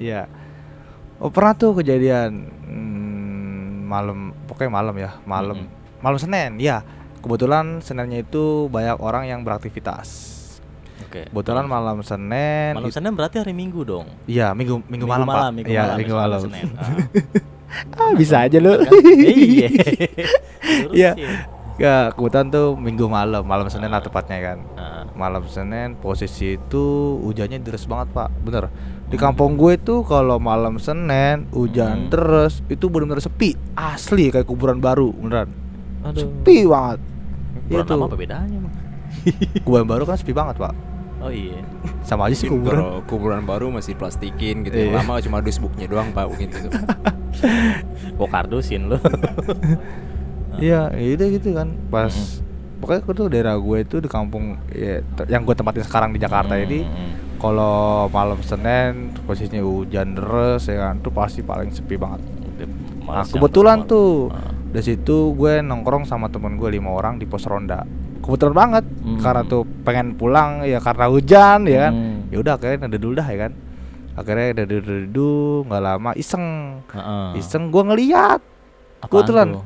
Iya. 0.00 0.24
Oh 1.20 1.28
pernah 1.28 1.52
tuh 1.52 1.76
kejadian 1.76 2.48
hmm, 2.48 3.86
malam, 3.86 4.32
pokoknya 4.48 4.72
malam 4.72 4.96
ya, 4.96 5.10
malam, 5.28 5.68
malam 6.00 6.18
Senin, 6.18 6.56
ya. 6.56 6.80
Kebetulan 7.22 7.78
Seninnya 7.84 8.24
itu 8.24 8.66
banyak 8.66 8.98
orang 8.98 9.30
yang 9.30 9.46
beraktivitas. 9.46 10.32
Oke. 11.06 11.28
Kebetulan 11.30 11.68
malam 11.70 12.02
Senin. 12.02 12.74
Malam 12.74 12.90
Senin 12.90 13.12
berarti 13.14 13.38
hari 13.38 13.54
Minggu 13.54 13.84
dong. 13.86 14.08
Iya 14.26 14.56
minggu 14.56 14.82
minggu, 14.90 15.06
malam, 15.06 15.28
pak. 15.28 15.52
Minggu 15.54 15.70
Iya 15.70 15.82
malam, 15.84 15.96
minggu 16.00 16.14
besok 16.16 16.24
malam. 16.24 16.40
Senin. 16.42 16.68
ah 16.74 16.88
bisa 18.14 18.44
aja 18.44 18.58
lu. 18.58 18.76
Iya. 19.18 19.68
Iya. 20.92 21.12
Ya 21.80 22.12
kebetulan 22.12 22.52
tuh 22.52 22.76
minggu 22.76 23.08
malam, 23.08 23.42
malam 23.42 23.64
Senin 23.66 23.88
lah 23.88 23.98
tepatnya 23.98 24.38
kan. 24.44 24.58
Ah. 24.76 25.02
malam 25.12 25.44
Senin 25.44 25.96
posisi 25.96 26.54
itu 26.54 26.84
hujannya 27.18 27.58
deras 27.58 27.84
banget 27.84 28.12
pak 28.12 28.28
bener 28.40 28.68
di 29.08 29.16
kampung 29.16 29.56
gue 29.56 29.76
tuh 29.76 30.04
kalau 30.04 30.36
malam 30.36 30.76
Senin 30.76 31.48
hujan 31.50 32.06
Hmm. 32.06 32.08
deras 32.08 32.60
itu 32.66 32.86
benar-benar 32.86 33.20
sepi 33.20 33.56
asli 33.72 34.28
kayak 34.28 34.44
kuburan 34.44 34.78
baru 34.78 35.10
beneran 35.10 35.48
Aduh. 36.02 36.22
sepi 36.22 36.64
banget 36.64 37.00
Kuburan 37.62 37.84
Itu. 37.84 37.94
apa 37.98 38.16
bedanya, 38.16 38.56
Bang? 38.58 38.74
kuburan 39.64 39.86
baru 39.88 40.02
kan 40.04 40.16
sepi 40.16 40.32
banget 40.32 40.56
pak 40.58 40.72
Oh 41.22 41.30
iya. 41.30 41.62
sama 42.02 42.26
aja 42.26 42.34
sih 42.34 42.50
kuburan 42.50 42.76
Kalau 42.76 42.98
kuburan 43.06 43.42
baru 43.42 43.70
masih 43.70 43.94
plastikin 43.94 44.66
gitu. 44.66 44.74
Yang 44.74 44.90
Iya. 44.90 44.98
lama 44.98 45.22
cuma 45.22 45.38
dusbuknya 45.38 45.86
doang, 45.86 46.10
Pak, 46.10 46.26
mungkin 46.26 46.50
gitu. 46.50 46.68
Kok 48.18 48.28
kardusin 48.28 48.90
lu? 48.90 48.98
iya 50.60 50.92
itu 50.92 51.24
gitu 51.32 51.56
kan 51.56 51.72
pas 51.88 52.12
Mm-mm. 52.12 52.78
pokoknya 52.78 53.00
aku 53.00 53.12
tuh 53.14 53.26
daerah 53.26 53.56
gue 53.56 53.78
itu 53.80 53.96
di 53.98 54.08
kampung 54.10 54.60
ya, 54.68 55.00
yang 55.26 55.42
gue 55.42 55.56
tempatin 55.56 55.80
sekarang 55.80 56.12
di 56.12 56.20
Jakarta 56.20 56.54
ini 56.54 56.84
Mm-mm. 56.84 57.40
kalau 57.40 58.06
malam 58.06 58.36
Senin 58.42 59.16
posisinya 59.24 59.64
hujan 59.64 60.12
deras 60.12 60.68
ya 60.68 60.76
kan 60.84 61.00
tuh 61.00 61.08
pasti 61.08 61.40
paling 61.40 61.72
sepi 61.72 61.96
banget 61.96 62.20
Nah, 63.02 63.26
kebetulan 63.26 63.82
tuh 63.82 64.30
dari 64.70 64.84
situ 64.86 65.34
gue 65.34 65.58
nongkrong 65.60 66.04
sama 66.04 66.30
temen 66.30 66.54
gue 66.54 66.70
lima 66.70 66.94
orang 66.94 67.18
di 67.18 67.26
pos 67.26 67.44
ronda. 67.44 67.82
Kebetulan 68.22 68.54
banget 68.54 68.84
Hmm. 68.86 69.18
karena 69.18 69.42
tuh 69.42 69.62
pengen 69.82 70.14
pulang 70.14 70.62
ya 70.62 70.78
karena 70.78 71.10
hujan 71.10 71.66
ya 71.66 71.78
kan. 71.88 71.92
Hmm. 71.92 72.18
Ya 72.30 72.36
udah 72.38 72.52
akhirnya 72.54 72.86
nada 72.86 72.98
dulu 72.98 73.12
dah 73.18 73.26
ya 73.26 73.38
kan. 73.44 73.52
Akhirnya 74.12 74.46
nada 74.54 74.76
dulu 75.08 75.32
nggak 75.66 75.82
lama 75.82 76.10
iseng. 76.14 76.46
Heeh. 76.88 77.28
Iseng 77.36 77.68
gue 77.68 77.82
ngeliat. 77.82 78.40
Kebetulan. 79.02 79.58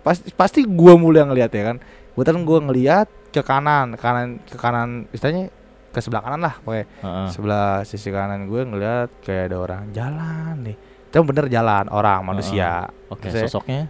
Pasti 0.00 0.32
pasti 0.32 0.60
gue 0.64 0.92
mulu 0.96 1.14
yang 1.14 1.30
ngeliat 1.30 1.52
ya 1.52 1.62
kan. 1.68 1.76
Kebetulan 2.12 2.42
gue 2.42 2.58
ngeliat 2.64 3.08
ke 3.28 3.40
kanan, 3.40 3.96
kanan 3.96 4.40
ke 4.44 4.56
kanan 4.56 5.08
istilahnya 5.12 5.48
ke 5.92 6.00
sebelah 6.00 6.24
kanan 6.24 6.40
lah 6.40 6.54
pokoknya. 6.58 6.86
Heeh. 7.04 7.26
Sebelah 7.28 7.84
sisi 7.84 8.08
kanan 8.08 8.48
gue 8.48 8.60
ngeliat 8.64 9.12
kayak 9.20 9.52
ada 9.52 9.56
orang 9.60 9.82
jalan 9.92 10.54
nih. 10.64 10.76
Itu 11.12 11.20
bener 11.22 11.44
jalan 11.46 11.92
orang 11.92 12.24
manusia. 12.24 12.88
Oke, 13.12 13.28
Maksudnya 13.28 13.44
sosoknya 13.44 13.82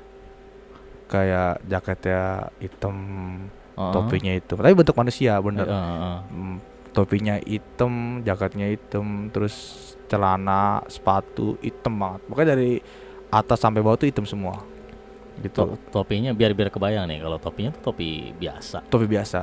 kayak 1.07 1.61
jaketnya 1.69 2.21
hitam 2.59 2.97
Topinya 3.77 4.33
hitam. 4.33 4.57
Tapi 4.61 4.75
bentuk 4.77 4.97
manusia 4.97 5.33
bener. 5.41 5.67
Hmm, 5.67 6.61
topinya 6.93 7.41
hitam 7.41 8.21
jaketnya 8.21 8.69
hitam 8.69 9.33
terus 9.33 9.55
celana 10.07 10.85
sepatu 10.87 11.57
hitam 11.65 11.97
banget. 11.97 12.21
Pokoknya 12.29 12.49
dari 12.53 12.79
atas 13.33 13.59
sampai 13.59 13.81
bawah 13.81 13.97
tuh 13.97 14.09
hitam 14.13 14.29
semua. 14.29 14.61
Gitu. 15.41 15.57
To- 15.57 15.81
topinya 15.89 16.37
biar 16.37 16.53
biar 16.53 16.69
kebayang 16.69 17.09
nih 17.09 17.25
kalau 17.25 17.41
topinya 17.41 17.73
tuh 17.73 17.93
topi 17.93 18.37
biasa. 18.37 18.85
topi 18.93 19.07
biasa. 19.09 19.41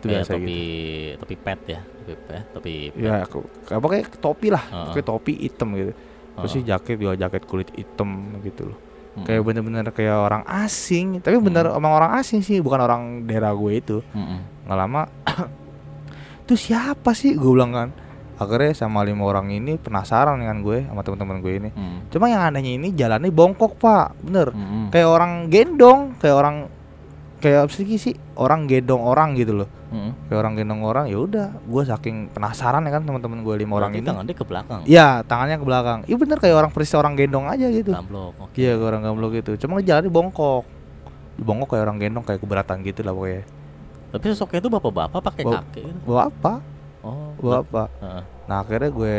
Itu 0.00 0.04
Kayak 0.08 0.16
biasa 0.16 0.32
topi 0.32 0.44
gitu. 0.44 1.18
topi 1.20 1.34
pet 1.36 1.60
ya, 1.68 1.80
topi 1.84 2.14
pet, 2.24 2.44
topi 2.56 2.74
pet. 2.92 3.00
ya 3.04 3.14
aku 3.24 3.38
kayak 3.88 4.16
topi 4.20 4.48
lah. 4.52 4.64
Pokoknya 4.88 5.06
topi 5.08 5.32
hitam 5.40 5.68
gitu. 5.72 5.92
Terus 6.40 6.50
sih 6.52 6.62
Heeh. 6.64 6.72
jaket 6.72 6.96
juga 7.00 7.14
jaket 7.16 7.42
kulit 7.48 7.68
hitam 7.76 8.10
gitu 8.44 8.72
loh 8.72 8.78
Mm-mm. 9.10 9.24
kayak 9.24 9.42
bener-bener 9.42 9.86
kayak 9.90 10.16
orang 10.16 10.42
asing 10.46 11.18
tapi 11.18 11.36
bener 11.36 11.66
Hmm. 11.66 11.76
emang 11.76 11.92
orang 11.92 12.12
asing 12.16 12.40
sih 12.40 12.58
bukan 12.58 12.80
orang 12.80 13.02
daerah 13.24 13.50
gue 13.50 13.72
itu 13.74 13.96
Mm-mm. 14.08 14.38
nggak 14.64 14.78
lama 14.78 15.02
itu 16.42 16.54
siapa 16.56 17.10
sih 17.10 17.34
gue 17.34 17.50
bilang 17.50 17.70
kan 17.70 17.88
akhirnya 18.36 18.72
sama 18.72 19.02
lima 19.02 19.22
orang 19.22 19.50
ini 19.50 19.76
penasaran 19.76 20.38
dengan 20.38 20.58
gue 20.60 20.82
sama 20.82 21.02
teman-teman 21.02 21.38
gue 21.38 21.52
ini 21.54 21.70
Mm. 21.70 21.98
cuma 22.08 22.26
yang 22.26 22.42
anehnya 22.42 22.72
ini 22.72 22.88
jalannya 22.90 23.28
bongkok 23.28 23.76
pak 23.76 24.16
bener 24.20 24.50
Mm-mm. 24.50 24.88
kayak 24.88 25.06
orang 25.06 25.32
gendong 25.46 26.14
kayak 26.16 26.36
orang 26.36 26.56
kayak 27.40 27.58
apa 27.64 27.72
sih 27.72 27.96
sih 27.96 28.12
orang 28.34 28.64
gendong 28.64 29.00
orang 29.00 29.32
gitu 29.32 29.52
loh 29.54 29.68
Mm-mm. 29.90 30.12
kayak 30.28 30.38
orang 30.38 30.54
gendong 30.54 30.82
orang 30.82 31.04
ya 31.06 31.16
udah 31.16 31.56
gue 31.58 31.82
saking 31.82 32.28
penasaran 32.30 32.84
ya 32.84 32.92
kan 32.92 33.02
teman-teman 33.02 33.40
gue 33.40 33.54
lima 33.58 33.74
orang 33.74 33.90
Berarti 33.90 34.00
ini 34.00 34.08
tangannya 34.08 34.34
ke 34.34 34.44
belakang. 34.44 34.80
Iya 34.84 35.08
tangannya 35.24 35.56
ke 35.56 35.64
belakang 35.64 35.98
iya 36.04 36.16
bener 36.16 36.36
kayak 36.36 36.54
orang 36.54 36.70
persis 36.70 36.94
orang 36.94 37.14
gendong 37.14 37.46
aja 37.46 37.66
gitu 37.66 37.90
Gamblok. 37.90 38.32
Oke. 38.38 38.54
iya 38.56 38.76
orang 38.76 39.02
gamblok 39.02 39.30
gitu 39.34 39.56
cuma 39.58 39.80
jalannya 39.80 40.08
bongkok 40.08 40.64
bongkok 41.36 41.68
kayak 41.70 41.84
orang 41.84 41.98
gendong 41.98 42.22
kayak 42.22 42.38
keberatan 42.38 42.76
gitu 42.82 43.00
lah 43.00 43.12
pokoknya 43.12 43.42
Tapi 44.10 44.24
sosoknya 44.28 44.58
itu 44.58 44.68
bapak-bapak 44.68 45.20
pakai 45.20 45.42
gitu. 45.42 45.56
bawa 46.02 46.28
apa 46.28 46.54
Oh. 47.00 47.32
bawa 47.34 47.64
apa 47.64 47.82
Heeh. 47.96 48.22
Nah 48.50 48.60
akhirnya 48.60 48.90
gue 48.90 49.16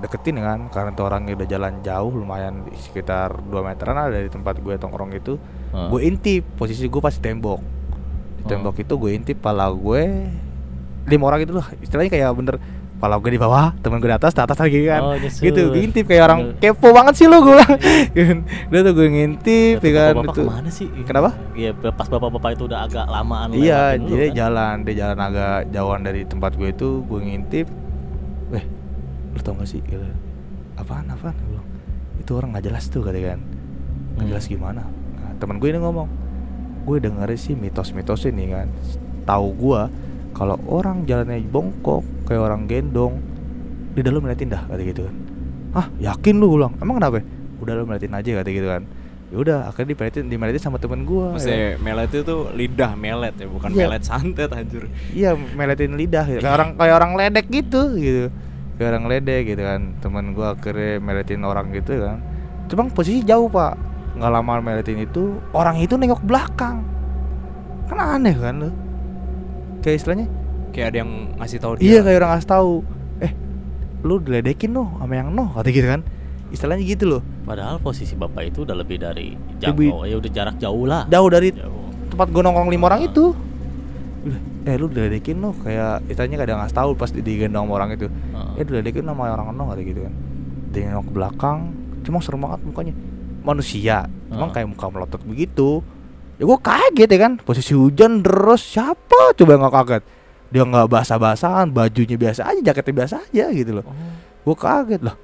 deketin 0.00 0.40
kan 0.40 0.72
Karena 0.72 0.90
tuh 0.90 1.04
orangnya 1.04 1.36
udah 1.36 1.44
jalan 1.44 1.72
jauh 1.78 2.12
lumayan 2.14 2.64
sekitar 2.74 3.36
2 3.36 3.52
meteran 3.60 3.92
lah 3.92 4.08
dari 4.08 4.26
tempat 4.26 4.56
gue 4.56 4.74
tongkrong 4.74 5.12
itu 5.12 5.36
Heeh. 5.70 5.88
Gue 5.92 6.00
intip 6.02 6.48
posisi 6.56 6.88
gue 6.88 6.96
pasti 6.98 7.20
tembok 7.20 7.60
Di 8.40 8.42
tembok 8.46 8.80
itu 8.80 8.96
gue 8.96 9.10
intip 9.12 9.36
pala 9.36 9.68
gue 9.68 10.02
Lima 11.04 11.24
orang 11.28 11.44
itu 11.44 11.52
loh 11.52 11.66
istilahnya 11.78 12.08
kayak 12.08 12.32
bener 12.32 12.56
Pala 12.94 13.18
gue 13.18 13.26
di 13.26 13.36
bawah 13.36 13.74
temen 13.84 14.00
gue 14.00 14.06
di 14.06 14.16
atas 14.16 14.32
di 14.32 14.40
atas 14.40 14.56
lagi 14.56 14.80
kan 14.86 15.02
Oh. 15.04 15.18
Gitu 15.20 15.60
gue 15.68 15.82
intip 15.82 16.08
kayak 16.08 16.24
orang 16.24 16.40
Bener. 16.56 16.72
kepo 16.72 16.88
banget 16.88 17.14
sih 17.20 17.26
lo 17.28 17.44
gue 17.44 17.52
bilang. 17.52 17.74
Udah 18.72 18.80
tuh 18.80 18.92
gue 18.94 19.08
ngintip 19.10 19.76
Itu 19.76 19.86
ya 19.86 19.92
kan 19.92 20.12
bapak-bapak 20.14 20.32
itu 20.32 20.40
ke 20.40 20.48
mana 20.48 20.70
sih? 20.72 20.88
Kenapa? 21.04 21.30
Iya, 21.52 21.70
pas 21.76 22.08
bapak-bapak 22.08 22.50
itu 22.54 22.64
udah 22.64 22.80
agak 22.80 23.04
lamaan 23.04 23.52
Iya, 23.52 23.98
jadi 23.98 24.24
kan? 24.30 24.36
jalan, 24.38 24.74
dia 24.86 24.94
jalan 25.04 25.18
agak 25.20 25.56
jauhan 25.68 26.00
dari 26.00 26.22
tempat 26.24 26.54
gue 26.54 26.68
itu, 26.70 26.88
gue 27.04 27.20
ngintip. 27.20 27.66
Eh, 28.54 28.64
lu 29.34 29.40
tau 29.42 29.54
gak 29.54 29.66
sih? 29.66 29.82
Gitu. 29.82 30.02
Apaan, 30.74 31.06
apaan? 31.06 31.34
Gue 31.36 31.58
bilang, 31.58 31.68
itu 32.18 32.30
orang 32.32 32.48
nggak 32.54 32.64
jelas 32.64 32.84
tuh 32.86 33.02
katanya 33.02 33.34
kan. 33.34 33.40
Nggak 34.14 34.24
Hmm. 34.24 34.30
jelas 34.30 34.44
gimana? 34.46 34.82
Nah, 35.18 35.32
teman 35.38 35.58
gue 35.58 35.68
ini 35.68 35.78
ngomong, 35.78 36.08
gue 36.84 36.96
dengerin 36.98 37.38
sih 37.38 37.54
mitos-mitos 37.54 38.26
ini 38.26 38.50
kan. 38.50 38.66
Tahu 39.24 39.46
gue 39.54 39.80
kalau 40.32 40.58
orang 40.66 41.02
jalannya 41.04 41.42
bongkok 41.44 42.02
kayak 42.26 42.42
orang 42.42 42.66
gendong, 42.66 43.18
di 43.94 44.02
dalam 44.02 44.22
ngeliatin 44.22 44.50
dah 44.50 44.62
kata 44.66 44.82
gitu 44.82 45.06
kan. 45.06 45.16
Ah, 45.74 45.86
yakin 45.98 46.38
lu 46.38 46.50
gue 46.50 46.58
bilang? 46.62 46.74
Emang 46.78 46.98
kenapa? 46.98 47.22
Udah 47.58 47.72
lu 47.74 47.86
ngeliatin 47.86 48.14
aja 48.14 48.30
kata 48.42 48.50
gitu 48.50 48.66
kan. 48.66 48.82
Ya 49.34 49.40
udah, 49.40 49.58
akhirnya 49.66 49.92
dimeliatin, 49.92 50.24
dimeliatin 50.28 50.62
sama 50.62 50.78
temen 50.78 51.02
gue. 51.02 51.26
Maksudnya 51.28 51.74
melet 51.76 52.06
itu 52.08 52.22
lidah 52.54 52.94
melet 52.94 53.34
ya, 53.34 53.46
bukan 53.46 53.68
Iya. 53.68 53.78
melet 53.84 54.02
santet 54.02 54.46
anjir. 54.48 54.86
Iya 55.10 55.34
meletin 55.34 55.92
lidah 55.92 56.22
gitu. 56.24 56.38
kayak 56.40 56.54
orang 56.54 56.70
kayak 56.72 56.94
orang 56.94 57.12
ledek 57.14 57.46
gitu 57.48 57.82
gitu 57.96 58.24
kayak 58.74 58.88
orang 58.90 59.04
ledek 59.08 59.42
gitu 59.44 59.62
kan 59.62 59.80
temen 59.96 60.24
gua 60.32 60.54
akhirnya 60.54 60.98
meletin 60.98 61.42
orang 61.42 61.70
gitu 61.70 61.94
kan 61.96 62.18
cuma 62.66 62.86
posisi 62.88 63.22
jauh 63.22 63.46
pak 63.46 63.78
nggak 64.14 64.30
lama 64.32 64.52
meletin 64.60 64.98
itu 64.98 65.22
orang 65.50 65.78
itu 65.78 65.94
nengok 65.94 66.22
belakang 66.22 66.82
kan 67.84 67.98
aneh 68.12 68.34
kan 68.34 68.54
lu 68.56 68.70
kayak 69.78 69.98
istilahnya 69.98 70.26
Kayak 70.70 70.86
ada 70.90 70.96
yang 71.00 71.10
ngasih 71.38 71.58
tahu 71.60 71.72
dia. 71.74 71.86
iya 71.86 71.98
kayak 72.00 72.18
orang 72.18 72.30
ngasih 72.34 72.50
tahu 72.50 72.72
eh 73.20 73.32
lu 74.02 74.14
diledekin 74.18 74.70
noh 74.70 74.90
sama 74.96 75.14
yang 75.14 75.30
noh 75.30 75.48
kata 75.50 75.70
gitu 75.70 75.86
kan 75.88 76.02
istilahnya 76.54 76.84
gitu 76.86 77.04
loh. 77.06 77.22
Padahal 77.42 77.76
posisi 77.76 78.14
bapak 78.14 78.48
itu 78.48 78.62
udah 78.62 78.72
lebih 78.72 78.96
dari 78.96 79.34
jauh, 79.58 80.06
ya 80.06 80.16
udah 80.16 80.30
jarak 80.30 80.56
jauh 80.56 80.86
lah. 80.86 81.04
jauh 81.06 81.28
dari 81.28 81.50
Jauh. 81.50 81.90
tempat 82.08 82.30
gua 82.30 82.42
nongkrong 82.42 82.70
lima 82.70 82.84
orang 82.88 83.02
itu. 83.04 83.34
Udah, 84.24 84.40
eh 84.64 84.76
lu 84.78 84.88
diledekin 84.88 85.36
noh 85.36 85.52
kayak 85.60 86.06
istilahnya 86.08 86.40
kadang 86.40 86.58
ngasih 86.62 86.76
tahu 86.78 86.90
pas 86.94 87.10
digendong 87.10 87.66
sama 87.68 87.72
orang 87.74 87.90
itu. 87.92 88.06
Heeh. 88.08 88.50
ya 88.56 88.62
diledekin 88.64 89.04
sama 89.04 89.28
orang 89.28 89.52
nong 89.52 89.68
ada 89.74 89.82
gitu 89.82 90.00
kan. 90.00 90.14
Nengok 90.72 91.04
ke 91.06 91.12
belakang 91.12 91.58
cuma 92.00 92.18
serem 92.22 92.40
banget 92.40 92.60
mukanya. 92.64 92.94
Manusia 93.44 94.08
emang 94.32 94.48
Heeh. 94.48 94.64
kayak 94.64 94.68
muka 94.72 94.86
melotot 94.88 95.20
begitu. 95.26 95.84
Ya 96.34 96.48
gua 96.48 96.58
kaget 96.58 97.08
ya 97.10 97.18
kan 97.20 97.32
posisi 97.38 97.76
hujan 97.76 98.24
deras 98.24 98.64
siapa 98.64 99.36
coba 99.36 99.60
nggak 99.60 99.74
kaget? 99.74 100.02
Dia 100.48 100.62
nggak 100.64 100.86
basah-basahan 100.86 101.68
bajunya 101.68 102.14
biasa 102.14 102.46
aja 102.48 102.60
jaketnya 102.62 102.94
biasa 103.04 103.14
aja 103.28 103.44
gitu 103.50 103.70
loh. 103.76 103.84
Oh. 103.84 103.94
gua 104.44 104.56
kaget 104.56 105.02
lah 105.02 105.14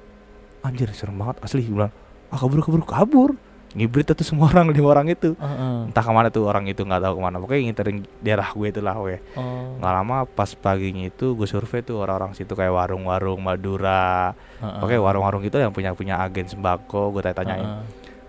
anjir 0.61 0.89
serem 0.93 1.15
banget 1.15 1.37
asli 1.41 1.61
gua 1.63 1.87
bilang. 1.87 1.93
Ah 2.29 2.37
kabur 2.37 2.59
kabur 2.61 2.81
kabur. 2.83 3.31
Ngibrit 3.71 4.03
tuh 4.03 4.27
semua 4.27 4.51
orang 4.51 4.67
lima 4.75 4.91
orang 4.91 5.07
itu. 5.07 5.31
Heeh. 5.33 5.87
entah 5.87 6.03
ke 6.03 6.11
mana 6.11 6.27
tuh 6.27 6.43
orang 6.43 6.67
itu 6.67 6.83
nggak 6.83 6.99
tahu 6.99 7.13
ke 7.17 7.21
mana. 7.21 7.39
Pokoknya 7.39 7.61
nginterin 7.65 7.97
daerah 8.19 8.47
gue 8.47 8.67
itu 8.67 8.81
lah 8.83 8.95
gue 8.97 9.23
Oh. 9.33 9.79
nggak 9.79 9.93
lama 9.95 10.17
pas 10.27 10.51
paginya 10.53 11.03
itu 11.03 11.31
gue 11.31 11.47
survei 11.47 11.79
tuh 11.79 11.97
orang-orang 11.97 12.35
situ 12.35 12.51
kayak 12.51 12.67
warung-warung 12.69 13.39
Madura. 13.39 14.35
Heeh. 14.59 14.83
oke 14.83 14.95
warung-warung 14.97 15.39
itu 15.41 15.55
yang 15.55 15.71
punya 15.71 15.91
punya 15.91 16.19
agen 16.19 16.45
sembako 16.45 17.15
gue 17.15 17.21
tanya-tanyain. 17.23 17.63
Heeh. 17.63 17.83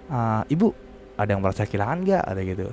"Ah, 0.09 0.43
ibu 0.47 0.71
ada 1.15 1.29
yang 1.29 1.43
merasa 1.43 1.63
kehilangan 1.63 1.99
nggak? 2.01 2.23
Ada 2.23 2.41
gitu. 2.45 2.67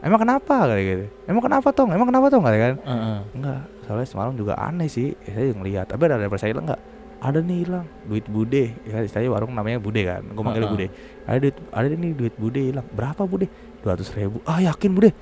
Emang 0.00 0.16
kenapa? 0.18 0.64
Kayak 0.64 0.84
gitu. 0.86 1.04
Emang 1.24 1.42
kenapa 1.42 1.68
tong? 1.72 1.88
Emang 1.88 2.04
kenapa 2.06 2.26
tong? 2.28 2.40
Kata 2.40 2.56
kan. 2.58 2.74
Heeh. 2.80 3.18
enggak 3.32 3.60
soalnya 3.84 4.06
semalam 4.06 4.32
juga 4.32 4.56
aneh 4.56 4.88
sih. 4.88 5.16
Saya 5.22 5.50
ngeliat. 5.50 5.88
Tapi 5.88 6.02
ada 6.04 6.16
yang 6.16 6.28
hilang 6.28 6.68
nggak 6.68 6.80
ada 7.20 7.38
nih 7.44 7.68
hilang. 7.68 7.86
Duit 8.08 8.24
bude. 8.26 8.72
Ya 8.88 8.90
kan 8.96 9.02
istilahnya 9.04 9.30
warung 9.30 9.52
namanya 9.52 9.76
bude 9.76 10.00
kan 10.02 10.24
gue 10.24 10.44
manggil 10.44 10.66
bude. 10.66 10.86
Ada 11.28 11.38
duit 11.38 11.56
ada 11.70 11.86
nih 11.86 12.12
duit 12.16 12.34
bude 12.40 12.60
hilang. 12.60 12.86
Berapa 12.96 13.22
bude? 13.28 13.46
Dua 13.84 13.94
ribu. 13.96 14.40
Ah 14.48 14.58
yakin 14.64 14.90
bude? 14.96 15.12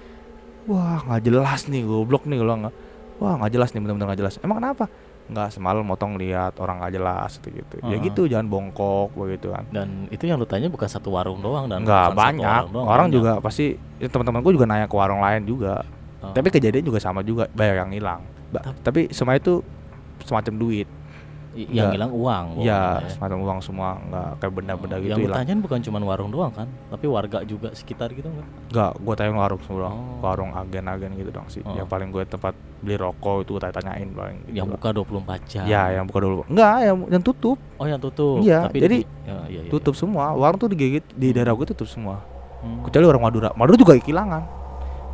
Wah 0.71 1.03
nggak 1.05 1.23
jelas 1.27 1.67
nih 1.67 1.83
goblok 1.83 2.25
nih 2.31 2.39
kalau 2.39 2.55
nggak. 2.67 2.75
Wah 3.19 3.35
nggak 3.43 3.53
jelas 3.53 3.69
nih 3.75 3.81
benar-benar 3.83 4.07
nggak 4.15 4.21
jelas. 4.23 4.35
Emang 4.41 4.63
kenapa? 4.63 4.87
Nggak 5.29 5.49
semalam 5.53 5.85
motong 5.85 6.17
lihat 6.17 6.57
orang 6.63 6.81
nggak 6.81 6.93
jelas 6.95 7.31
gitu 7.43 7.49
gitu. 7.53 7.75
Ya 7.85 7.99
Ha-ha. 7.99 8.07
gitu 8.07 8.21
jangan 8.31 8.47
bongkok 8.47 9.13
begitu 9.19 9.51
kan. 9.51 9.67
Dan 9.75 10.07
itu 10.09 10.25
yang 10.25 10.39
lu 10.39 10.47
tanya 10.47 10.71
bukan 10.71 10.89
satu 10.89 11.13
warung 11.13 11.43
doang 11.43 11.67
dan 11.67 11.83
nggak 11.83 12.15
banyak. 12.15 12.47
orang, 12.47 12.73
doang, 12.73 12.87
orang 12.87 13.07
banyak. 13.11 13.17
juga 13.19 13.33
pasti 13.43 13.75
ya, 13.99 14.09
teman-teman 14.09 14.41
gue 14.41 14.53
juga 14.55 14.67
nanya 14.71 14.87
ke 14.87 14.97
warung 14.97 15.21
lain 15.21 15.45
juga. 15.45 15.83
Oh. 16.19 16.35
tapi 16.35 16.51
kejadian 16.51 16.83
juga 16.83 16.99
sama 16.99 17.23
juga 17.23 17.47
banyak 17.55 17.77
yang 17.79 17.93
hilang. 17.95 18.21
Ba- 18.51 18.75
tapi 18.83 19.07
semua 19.15 19.39
itu 19.39 19.63
semacam 20.27 20.55
duit 20.59 20.89
yang 21.67 21.91
hilang 21.91 22.09
uang. 22.09 22.45
ya 22.59 22.79
pokoknya. 22.95 23.11
semacam 23.11 23.39
uang 23.41 23.59
semua 23.59 23.89
nggak 24.01 24.29
kayak 24.37 24.53
benda-benda 24.53 24.95
Oh, 24.95 25.01
gitu 25.01 25.11
Yang 25.11 25.21
hilang. 25.23 25.39
tanyain 25.39 25.59
bukan 25.59 25.79
cuma 25.81 25.99
warung 26.01 26.29
doang 26.29 26.53
kan, 26.53 26.69
tapi 26.87 27.07
warga 27.07 27.39
juga 27.43 27.69
sekitar 27.73 28.13
gitu 28.13 28.29
enggak? 28.29 28.49
nggak 28.69 28.91
gue 28.97 29.15
tanya 29.15 29.33
warung 29.35 29.61
semua 29.61 29.89
Oh. 29.89 30.21
warung 30.21 30.51
agen-agen 30.53 31.11
gitu 31.15 31.31
dong 31.31 31.47
sih. 31.47 31.61
Oh. 31.61 31.73
yang 31.73 31.85
paling 31.85 32.09
gue 32.09 32.23
tempat 32.23 32.53
beli 32.79 32.95
rokok 32.95 33.43
itu 33.43 33.51
gue 33.53 33.63
tanyain 33.65 34.07
paling 34.09 34.39
gitu 34.45 34.55
Yang 34.55 34.67
buka 34.73 34.89
24 34.93 35.41
jam. 35.45 35.65
ya 35.65 35.83
yang 35.91 36.05
buka 36.05 36.19
dulu 36.21 36.47
nggak 36.47 36.75
yang 36.81 36.97
yang 37.11 37.23
tutup. 37.23 37.59
Oh, 37.75 37.85
yang 37.85 37.99
tutup. 37.99 38.39
Iya, 38.41 38.61
tapi 38.65 38.79
jadi 38.79 38.97
di- 38.97 39.07
ya, 39.25 39.37
iya, 39.47 39.61
iya, 39.61 39.71
tutup 39.71 39.95
semua. 39.95 40.31
Warung 40.33 40.57
tuh 40.57 40.69
digigit 40.69 41.03
di 41.11 41.31
daerah 41.31 41.53
gue 41.53 41.67
tutup 41.67 41.87
semua. 41.87 42.23
Hmm. 42.59 42.83
kecuali 42.83 43.07
orang 43.07 43.23
Madura. 43.23 43.49
Madura 43.53 43.77
juga 43.77 43.95
kehilangan. 43.97 44.43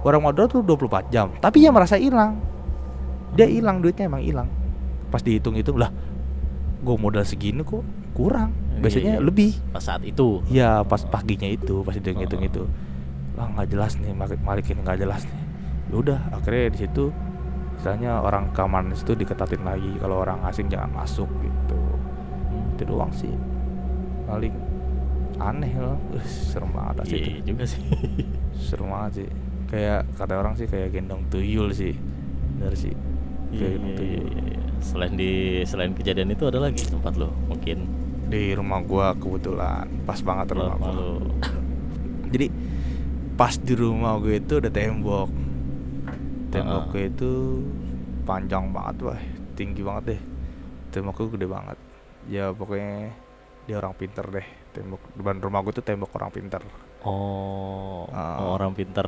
Orang 0.01 0.21
Madura 0.21 0.45
tuh 0.47 0.61
24 0.61 1.09
jam 1.09 1.29
tapi 1.39 1.61
dia 1.61 1.69
merasa 1.69 1.97
hilang. 1.97 2.37
Dia 3.33 3.45
hilang 3.45 3.79
duitnya 3.79 4.05
emang 4.05 4.21
hilang. 4.21 4.49
Pas 5.07 5.21
dihitung-hitung 5.21 5.77
lah 5.77 5.93
gue 6.85 6.97
modal 6.97 7.25
segini 7.25 7.65
kok 7.65 7.81
kurang. 8.13 8.53
Iya, 8.71 8.81
biasanya 8.85 9.15
iya. 9.17 9.23
lebih. 9.25 9.51
Pas 9.73 9.81
saat 9.81 10.03
itu. 10.05 10.45
Iya 10.47 10.85
pas 10.85 11.01
paginya 11.03 11.49
itu 11.49 11.81
pas 11.81 11.97
hitung-hitung 11.97 12.45
Oh. 12.45 12.49
itu. 12.49 12.63
Wah 13.35 13.49
nggak 13.51 13.69
jelas 13.69 13.97
nih 13.99 14.13
Malik 14.13 14.39
Malik 14.39 14.69
ini 14.69 14.81
nggak 14.81 15.01
jelas 15.01 15.25
nih. 15.25 15.41
Ya 15.91 15.95
udah 15.97 16.19
akhirnya 16.31 16.71
di 16.71 16.79
situ 16.85 17.05
misalnya 17.75 18.23
orang 18.23 18.55
keamanan 18.55 18.95
itu 18.95 19.13
diketatin 19.13 19.61
lagi 19.61 19.91
kalau 19.99 20.23
orang 20.23 20.39
asing 20.45 20.69
jangan 20.69 20.93
masuk 20.93 21.27
gitu. 21.41 21.81
Hmm. 22.53 22.73
itu 22.77 22.83
doang 22.85 23.11
sih. 23.11 23.33
Paling 24.25 24.55
aneh 25.37 25.73
loh. 25.75 25.99
Serem 26.23 26.71
banget 26.71 27.03
asli 27.03 27.17
Iya 27.17 27.27
itu. 27.35 27.43
juga 27.51 27.65
sih. 27.67 27.83
serem 28.55 28.87
banget 28.87 29.13
sih. 29.19 29.29
Kayak 29.67 30.07
kata 30.15 30.33
orang 30.39 30.55
sih 30.55 30.67
kayak 30.69 30.93
gendong 30.93 31.27
tuyul 31.27 31.75
sih. 31.75 31.97
Bener 32.55 32.77
sih 32.77 32.95
Iya, 33.55 33.59
kayak 33.63 33.73
gendong 33.73 33.89
iya, 33.89 33.99
tuyul 33.99 34.27
iya, 34.27 34.43
iya. 34.51 34.61
Selain 34.85 35.15
di 35.15 35.31
selain 35.65 35.93
kejadian 35.95 36.35
itu 36.35 36.45
ada 36.45 36.59
lagi 36.61 36.83
tempat 36.85 37.15
lo 37.17 37.31
mungkin? 37.47 37.79
Di 38.29 38.53
rumah 38.53 38.83
gua 38.83 39.15
kebetulan 39.15 39.87
pas 40.05 40.19
banget 40.21 40.47
rumah 40.53 40.77
gua. 40.77 40.91
lo. 40.91 41.11
jadi 42.35 42.47
pas 43.35 43.55
di 43.55 43.75
rumah 43.75 44.19
gue 44.19 44.39
itu 44.39 44.59
ada 44.59 44.71
tembok. 44.71 45.31
Temboknya 46.51 47.05
itu 47.11 47.33
panjang 48.23 48.71
banget 48.71 48.97
wah 49.03 49.21
tinggi 49.55 49.83
banget 49.83 50.05
deh. 50.15 50.21
Temboknya 50.91 51.27
gede 51.35 51.47
banget. 51.47 51.79
Ya 52.31 52.45
pokoknya 52.55 53.11
dia 53.65 53.77
orang 53.81 53.95
pinter 53.97 54.25
deh 54.29 54.47
tembok. 54.71 55.03
Depan 55.15 55.43
rumah 55.43 55.61
gue 55.63 55.73
tuh 55.75 55.85
tembok 55.85 56.15
orang 56.15 56.31
pinter 56.31 56.63
Oh, 57.05 58.09
Ah. 58.09 58.41
oh, 58.41 58.57
orang 58.57 58.73
pinter. 58.73 59.05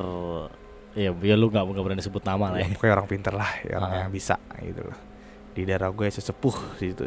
Ya, 0.96 1.12
ya 1.12 1.36
lu 1.36 1.52
nggak 1.52 1.60
nggak 1.62 1.84
berani 1.84 2.00
sebut 2.00 2.24
nama 2.24 2.50
lah 2.50 2.58
ya, 2.58 2.64
ya. 2.64 2.72
pokoknya 2.72 2.94
orang 2.96 3.06
pinter 3.06 3.32
lah 3.32 3.50
ya, 3.60 3.74
orang 3.76 3.92
Ah. 3.92 4.00
yang 4.00 4.10
bisa 4.10 4.36
gitu 4.58 4.80
loh 4.80 4.98
di 5.52 5.62
daerah 5.62 5.88
gue 5.88 6.06
sesepuh 6.06 6.56
situ 6.74 7.04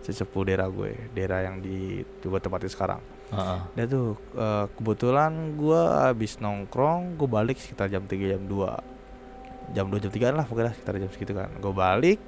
sesepuh 0.00 0.42
daerah 0.42 0.66
gue 0.66 1.12
daerah 1.12 1.44
yang 1.44 1.60
di 1.60 2.00
gue 2.00 2.40
tempatin 2.40 2.68
sekarang 2.68 3.00
Heeh. 3.28 3.60
dia 3.74 3.84
tuh 3.86 4.16
eh, 4.34 4.66
kebetulan 4.72 5.32
gue 5.52 5.80
habis 6.02 6.36
nongkrong 6.36 7.14
gue 7.14 7.28
balik 7.28 7.56
sekitar 7.56 7.86
jam 7.86 8.02
3 8.02 8.16
jam 8.26 8.42
2 8.42 9.76
jam 9.76 9.86
2 9.86 10.00
jam 10.00 10.10
3 10.10 10.32
lah 10.32 10.44
pokoknya 10.44 10.72
sekitar 10.72 10.94
jam 10.96 11.10
segitu 11.10 11.32
kan 11.32 11.52
gue 11.52 11.72
balik 11.72 12.18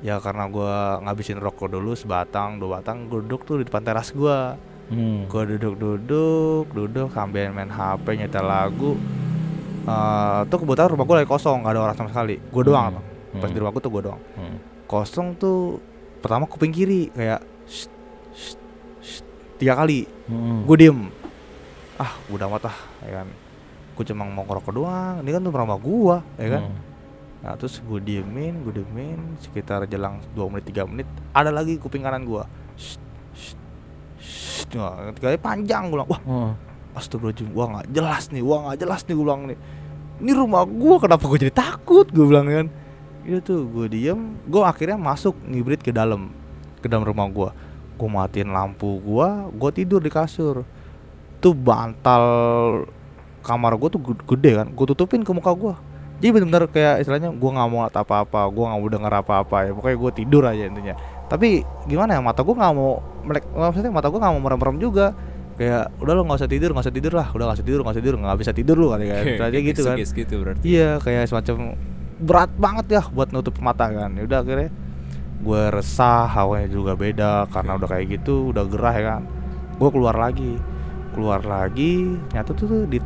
ya 0.00 0.18
karena 0.18 0.46
gue 0.46 0.72
ngabisin 1.02 1.38
rokok 1.38 1.66
dulu 1.68 1.94
sebatang 1.94 2.58
dua 2.58 2.78
batang 2.78 3.06
gue 3.06 3.22
duduk 3.22 3.42
tuh 3.42 3.58
di 3.58 3.66
depan 3.66 3.82
teras 3.82 4.10
gue 4.10 4.38
Hmm. 4.82 5.24
gue 5.24 5.56
duduk 5.56 5.74
duduk 5.74 6.66
duduk 6.68 7.08
sambil 7.10 7.48
main 7.48 7.66
hp 7.66 8.02
nyetel 8.12 8.44
lagu 8.44 8.98
Eh 9.82 10.40
tuh 10.46 10.58
kebetulan 10.58 10.88
rumah 10.88 11.04
gue 11.04 11.16
lagi 11.18 11.28
kosong 11.28 11.62
gak 11.62 11.74
ada 11.74 11.80
orang 11.82 11.96
sama 11.96 12.08
sekali 12.08 12.38
gue 12.38 12.62
doang 12.62 12.94
Hmm. 12.94 13.40
Pas 13.40 13.48
Hmm. 13.48 13.54
di 13.54 13.58
rumah 13.58 13.72
gue 13.72 13.80
tuh 13.80 13.90
gue 13.90 14.02
doang 14.04 14.20
Hmm. 14.36 14.56
kosong 14.84 15.34
tuh 15.34 15.82
pertama 16.20 16.44
kuping 16.44 16.70
kiri 16.70 17.10
kayak 17.10 17.40
"Shh, 17.64 17.88
shh, 18.30 18.54
shh," 19.00 19.22
tiga 19.56 19.74
kali 19.74 20.06
Hmm. 20.26 20.62
gue 20.62 20.76
diem 20.78 21.10
ah 21.96 22.14
udah 22.28 22.46
amat 22.46 22.70
ah 22.70 22.78
ya 23.02 23.10
kan 23.18 23.28
gue 23.92 24.04
cuma 24.06 24.22
mau 24.24 24.42
ngerokok 24.42 24.72
doang 24.72 25.14
ini 25.18 25.30
kan 25.30 25.40
tuh 25.40 25.50
rumah 25.50 25.76
gua 25.76 26.16
ya 26.36 26.48
kan 26.48 26.62
Hmm. 26.64 26.78
nah 27.42 27.52
terus 27.56 27.80
gue 27.80 27.98
diemin 27.98 28.62
gue 28.62 28.74
diemin 28.76 29.18
sekitar 29.38 29.82
jelang 29.84 30.22
2 30.32 30.46
menit 30.46 30.64
3 30.68 30.86
menit 30.86 31.06
ada 31.32 31.50
lagi 31.50 31.74
kuping 31.76 32.00
kanan 32.00 32.22
gua 32.22 32.46
Shh, 32.78 32.96
shh, 33.34 34.68
kali 35.16 35.36
panjang 35.36 35.90
gue 35.90 35.96
bilang 35.96 36.06
wah 36.06 36.22
Oh. 36.22 36.52
Astagfirullahaladzim 36.92 37.48
wah 37.56 37.66
nggak 37.78 37.86
jelas 37.92 38.24
nih 38.28 38.42
wah 38.44 38.58
nggak 38.68 38.78
jelas 38.84 39.00
nih 39.08 39.14
gue 39.16 39.24
bilang 39.24 39.42
nih. 39.48 39.58
Ini 40.22 40.32
rumah 40.38 40.62
gua 40.68 40.96
kenapa 41.02 41.24
gue 41.26 41.38
jadi 41.48 41.54
takut? 41.54 42.06
Gue 42.06 42.24
bilang 42.28 42.46
kan. 42.46 42.66
Itu 43.26 43.38
tuh 43.42 43.60
gue 43.66 43.86
diem. 43.90 44.38
Gue 44.46 44.62
akhirnya 44.62 44.94
masuk 45.00 45.34
ngibrit 45.48 45.82
ke 45.82 45.90
dalam 45.90 46.30
ke 46.78 46.86
dalam 46.86 47.02
rumah 47.02 47.26
gua. 47.26 47.50
Gue 47.98 48.08
matiin 48.08 48.52
lampu 48.52 49.02
gua 49.02 49.50
gue 49.50 49.70
tidur 49.72 49.98
di 49.98 50.12
kasur. 50.12 50.62
Tuh 51.42 51.54
bantal 51.56 52.24
kamar 53.42 53.74
gue 53.74 53.88
tuh 53.90 54.00
ged- 54.00 54.22
gede 54.22 54.50
kan 54.62 54.68
gue 54.70 54.86
tutupin 54.94 55.26
ke 55.26 55.32
muka 55.34 55.50
gua. 55.56 55.74
Jadi 56.22 56.38
bener-bener 56.38 56.70
kayak 56.70 57.02
istilahnya 57.02 57.34
gua 57.34 57.50
nggak 57.58 57.68
mau 57.72 57.82
liat 57.82 57.96
apa-apa 57.98 58.46
gua 58.52 58.64
nggak 58.70 58.78
mau 58.78 58.90
denger 58.94 59.12
apa-apa 59.26 59.56
ya. 59.66 59.70
Pokoknya 59.74 59.96
gue 59.98 60.10
tidur 60.14 60.42
aja 60.46 60.64
intinya. 60.70 60.94
Tapi 61.26 61.66
gimana 61.90 62.14
ya 62.14 62.22
mata 62.22 62.46
gua 62.46 62.54
nggak 62.62 62.74
mau 62.78 63.02
melek 63.26 63.44
maksudnya 63.50 63.90
mata 63.90 64.06
gua 64.06 64.20
nggak 64.22 64.34
mau 64.38 64.42
merem-merem 64.46 64.76
juga 64.78 65.18
kayak 65.62 65.94
udah 66.02 66.12
lo 66.18 66.22
nggak 66.26 66.38
usah 66.42 66.50
tidur 66.50 66.74
nggak 66.74 66.84
usah 66.90 66.94
tidur 66.98 67.12
lah 67.14 67.26
udah 67.30 67.44
nggak 67.46 67.58
usah 67.62 67.66
tidur 67.70 67.80
nggak 67.86 67.94
usah 67.94 68.02
tidur 68.02 68.14
nggak 68.18 68.38
bisa 68.42 68.52
tidur 68.52 68.76
lu 68.82 68.86
kan 68.90 68.98
kayak 69.06 69.38
aja 69.38 69.58
gitu 69.62 69.80
kan 69.86 69.96
gitu 69.96 70.34
berarti. 70.42 70.62
Iya 70.66 70.90
kayak 70.98 71.22
semacam 71.30 71.56
berat 72.18 72.50
banget 72.58 72.86
ya 72.90 73.02
buat 73.06 73.30
nutup 73.30 73.54
mata 73.62 73.86
kan. 73.86 74.10
Ya 74.18 74.26
udah 74.26 74.38
akhirnya 74.42 74.70
gue 75.42 75.62
resah, 75.70 76.26
hawanya 76.26 76.66
juga 76.66 76.98
beda 76.98 77.46
karena 77.50 77.78
udah 77.78 77.88
kayak 77.90 78.06
gitu, 78.18 78.50
udah 78.50 78.66
gerah 78.66 78.94
ya 78.94 79.02
kan. 79.06 79.22
Gue 79.78 79.90
keluar 79.90 80.14
lagi, 80.14 80.54
keluar 81.14 81.42
lagi, 81.42 82.18
nyata 82.30 82.54
tuh, 82.54 82.66
tuh 82.66 82.82
di 82.86 82.98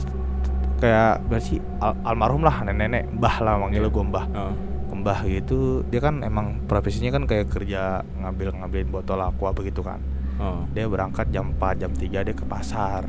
kayak 0.77 1.25
berarti 1.29 1.57
al- 1.81 1.97
almarhum 2.05 2.45
lah 2.45 2.61
nenek-nenek, 2.61 3.09
mbah 3.17 3.37
lah 3.41 3.57
manggil 3.57 3.85
Iya. 3.85 3.93
gue 3.93 4.05
mbah. 4.05 4.27
Oh. 4.33 4.53
Mbah 4.97 5.29
gitu, 5.29 5.85
dia 5.93 6.01
kan 6.01 6.25
emang 6.25 6.65
profesinya 6.65 7.13
kan 7.13 7.29
kayak 7.29 7.53
kerja 7.53 8.01
ngambil 8.21 8.57
ngambilin 8.65 8.89
botol 8.89 9.21
aqua 9.21 9.53
begitu 9.53 9.85
kan 9.85 10.01
Oh. 10.37 10.69
dia 10.71 10.85
berangkat 10.85 11.33
jam 11.33 11.49
4 11.51 11.81
jam 11.81 11.91
3 11.91 12.21
dia 12.23 12.35
ke 12.35 12.45
pasar. 12.45 13.09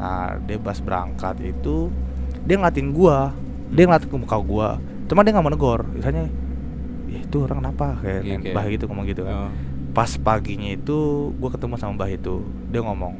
Nah 0.00 0.40
dia 0.42 0.56
pas 0.56 0.78
berangkat 0.78 1.36
itu 1.42 1.92
dia 2.42 2.56
ngeliatin 2.56 2.90
gua. 2.90 3.36
Dia 3.68 3.84
ngeliatin 3.84 4.08
ke 4.08 4.16
muka 4.16 4.38
gua. 4.38 4.68
Cuma 5.06 5.20
dia 5.20 5.32
nggak 5.32 5.44
mau 5.44 5.52
negor. 5.52 5.84
Misalnya 5.86 6.24
"Ih, 7.06 7.20
itu 7.20 7.36
orang 7.38 7.60
kenapa? 7.60 8.00
Kayak 8.00 8.20
nen- 8.22 8.42
kayak- 8.42 8.54
bah 8.56 8.64
gitu 8.66 8.84
ngomong 8.88 9.06
gitu 9.06 9.22
kan. 9.22 9.36
Oh. 9.48 9.52
pas 9.92 10.08
paginya 10.16 10.72
itu 10.72 10.96
gua 11.36 11.52
ketemu 11.52 11.76
sama 11.76 11.92
mbah 11.94 12.08
itu. 12.08 12.40
Dia 12.72 12.80
ngomong 12.80 13.12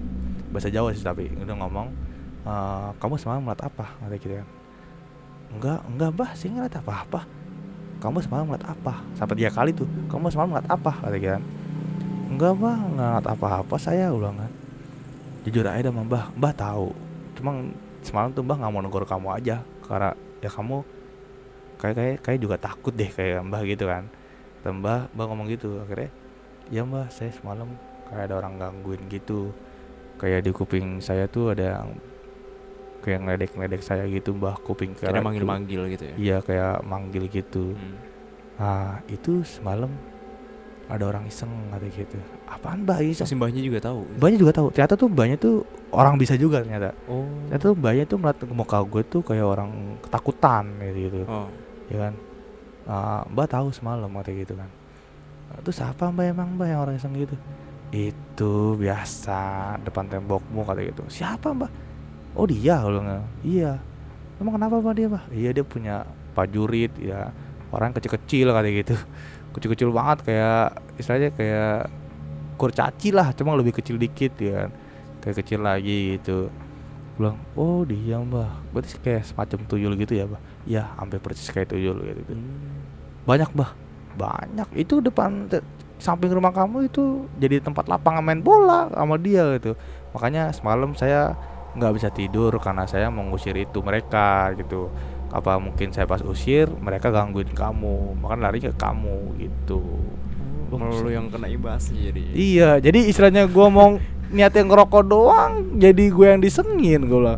bahasa 0.49 0.73
Jawa 0.73 0.89
sih 0.91 1.05
tapi. 1.05 1.29
Dia 1.29 1.53
ngomong 1.53 1.93
"Eh, 2.43 2.89
kamu 2.97 3.15
semalam 3.17 3.45
ngeliat 3.45 3.61
apa? 3.63 3.93
Kata 3.93 4.17
gitu 4.17 4.35
kan. 4.35 4.49
Enggak 5.53 5.79
enggak 5.85 6.11
mbah. 6.11 6.31
Sih 6.33 6.49
ngeliat 6.49 6.73
apa 6.75 7.05
apa 7.05 7.21
kamu 8.01 8.19
semalam 8.19 8.49
ngeliat 8.49 8.67
apa? 8.67 9.05
Sampai 9.15 9.37
tiga 9.37 9.53
kali 9.53 9.71
tuh. 9.71 9.87
Kamu 10.09 10.27
semalam 10.27 10.51
ngeliat 10.51 10.67
apa? 10.67 10.91
Kata 10.97 11.15
gitu 11.15 11.31
kan 11.31 11.45
enggak 12.35 12.53
mbah. 12.57 12.79
Nggak 12.97 13.13
apa-apa 13.39 13.77
saya 13.77 14.11
ulang 14.11 14.37
kan 14.37 14.53
jujur 15.43 15.67
aja 15.67 15.91
dah 15.91 15.93
sama 15.93 16.03
mbah. 16.07 16.25
Mbah 16.39 16.53
tahu. 16.55 16.89
Cuma 17.39 17.51
semalam 18.03 18.31
tuh 18.31 18.43
mbah 18.47 18.57
nggak 18.59 18.73
mau 18.73 18.83
negor 18.83 19.05
kamu 19.05 19.29
aja. 19.37 19.57
Karena 19.83 20.15
ya 20.43 20.51
kamu 20.51 20.77
kayak 21.79 21.95
kayak 21.99 22.17
kayak 22.23 22.39
juga 22.39 22.57
takut 22.59 22.95
deh 22.95 23.11
kayak 23.11 23.43
mbah 23.47 23.63
gitu 23.67 23.85
kan. 23.91 24.07
Dan 24.63 24.81
mbah 24.81 25.11
ngomong 25.15 25.51
gitu. 25.51 25.83
Akhirnya 25.83 26.11
ya 26.71 26.83
mbah 26.87 27.11
saya 27.11 27.35
semalam 27.35 27.75
kayak 28.11 28.31
ada 28.31 28.35
orang 28.39 28.55
gangguin 28.59 29.03
gitu. 29.11 29.51
Kayak 30.17 30.47
di 30.47 30.51
kuping 30.55 31.03
saya 31.03 31.27
tuh 31.27 31.51
ada 31.51 31.83
yang 31.83 31.99
kayak 33.03 33.19
ngeledek-ngeledek 33.27 33.83
saya 33.83 34.07
gitu 34.07 34.31
mbah. 34.39 34.55
Kuping 34.63 34.95
kayak 34.95 35.19
manggil-manggil 35.19 35.91
gitu 35.99 36.05
ya. 36.07 36.15
iya 36.15 36.37
kayak 36.39 36.87
manggil 36.87 37.27
gitu. 37.27 37.75
Hmm. 37.75 37.99
nah 38.53 39.01
itu 39.11 39.43
semalam 39.43 39.91
ada 40.93 41.05
orang 41.09 41.25
iseng 41.25 41.49
kata 41.73 41.89
gitu. 41.89 42.21
Apaan 42.45 42.85
mbah 42.85 43.01
iseng 43.01 43.25
Si 43.25 43.33
mbahnya 43.33 43.65
juga 43.65 43.81
tahu. 43.81 44.05
mbahnya 44.21 44.37
juga 44.37 44.53
tahu. 44.53 44.69
Ternyata 44.77 44.95
tuh 45.01 45.09
mbahnya 45.09 45.37
tuh 45.41 45.65
orang 45.89 46.21
bisa 46.21 46.37
juga 46.37 46.61
ternyata. 46.61 46.93
Oh. 47.09 47.25
ternyata 47.49 47.65
tuh 47.73 47.77
mbahnya 47.81 48.05
tuh 48.05 48.17
ngeliat 48.21 48.37
ke 48.37 48.53
muka 48.53 48.79
gue 48.85 49.03
tuh 49.09 49.23
kayak 49.25 49.47
orang 49.49 49.97
ketakutan 50.05 50.65
gitu, 50.93 50.99
gitu. 51.09 51.19
Oh. 51.25 51.49
ya 51.89 51.97
kan? 51.97 52.13
Ah, 52.85 53.21
mbak 53.33 53.49
tahu 53.49 53.73
semalam 53.73 54.13
kata 54.13 54.31
gitu 54.37 54.53
kan. 54.53 54.69
Itu 55.65 55.71
siapa 55.73 56.13
mbak 56.13 56.25
emang 56.37 56.49
mbak 56.61 56.67
yang 56.69 56.81
orang 56.85 56.95
iseng 57.01 57.17
gitu? 57.17 57.37
Itu 57.89 58.77
biasa 58.77 59.41
depan 59.81 60.13
tembokmu 60.13 60.61
kata 60.69 60.81
gitu. 60.85 61.03
Siapa 61.09 61.57
mbak? 61.57 61.73
Oh 62.37 62.45
dia 62.45 62.85
kalau 62.85 63.01
nggak. 63.01 63.25
Iya. 63.49 63.81
Emang 64.37 64.61
kenapa 64.61 64.77
mbak 64.77 64.93
dia 64.93 65.07
mbak? 65.09 65.25
Iya 65.33 65.51
dia 65.57 65.65
punya 65.65 66.05
prajurit 66.37 66.93
ya. 67.01 67.33
Orang 67.73 67.97
kecil-kecil 67.97 68.53
kata 68.53 68.69
gitu 68.69 68.93
kecil-kecil 69.53 69.93
banget 69.93 70.25
kayak 70.27 70.81
istilahnya 70.97 71.31
kayak 71.33 71.93
kurcaci 72.57 73.11
lah 73.11 73.33
cuma 73.37 73.57
lebih 73.57 73.77
kecil 73.77 73.97
dikit 74.01 74.37
ya 74.41 74.67
kan. 74.67 74.71
Kayak 75.23 75.37
kecil 75.45 75.61
lagi 75.63 76.19
gitu. 76.19 76.49
Bilang 77.21 77.37
oh 77.55 77.85
dia 77.85 78.17
mbak 78.19 78.73
berarti 78.73 78.97
kayak 78.99 79.29
semacam 79.29 79.59
tuyul 79.69 79.93
gitu 80.01 80.13
ya 80.17 80.25
mbak 80.25 80.43
ya 80.65 80.83
hampir 80.97 81.19
persis 81.21 81.51
kayak 81.51 81.75
tuyul 81.75 81.99
gitu, 82.01 82.21
gitu. 82.25 82.33
Hmm. 82.35 82.83
banyak 83.29 83.51
mbak 83.53 83.71
banyak. 84.17 84.69
Itu 84.77 85.05
depan 85.05 85.47
te- 85.53 85.65
samping 86.03 86.35
rumah 86.35 86.51
kamu 86.51 86.91
itu 86.91 87.31
jadi 87.39 87.63
tempat 87.63 87.87
lapangan 87.87 88.27
main 88.27 88.43
bola 88.43 88.91
sama 88.91 89.15
dia 89.21 89.47
gitu. 89.61 89.79
Makanya 90.11 90.51
semalam 90.51 90.91
saya 90.99 91.39
nggak 91.73 91.93
bisa 91.97 92.09
tidur 92.13 92.53
karena 92.61 92.85
saya 92.85 93.09
mengusir 93.09 93.57
itu 93.57 93.81
mereka 93.81 94.53
gitu 94.61 94.93
apa 95.33 95.57
mungkin 95.57 95.89
saya 95.91 96.05
pas 96.05 96.21
usir 96.21 96.69
mereka 96.71 97.09
gangguin 97.09 97.49
kamu 97.49 98.21
makan 98.21 98.39
lari 98.39 98.61
ke 98.61 98.73
kamu 98.73 99.37
gitu 99.39 99.81
Oh, 100.69 100.81
malah 100.81 101.05
lu 101.05 101.13
yang 101.13 101.29
kena 101.29 101.49
imbasnya 101.49 102.01
jadi. 102.09 102.23
iya 102.33 102.71
jadi 102.79 103.05
istilahnya 103.05 103.45
gua 103.45 103.69
mau 103.69 104.01
niat 104.29 104.53
yang 104.53 104.73
ngerokok 104.73 105.05
doang 105.05 105.53
jadi 105.77 106.05
gue 106.09 106.27
yang 106.27 106.41
disengin 106.41 107.05
gue 107.05 107.19
bilang 107.19 107.37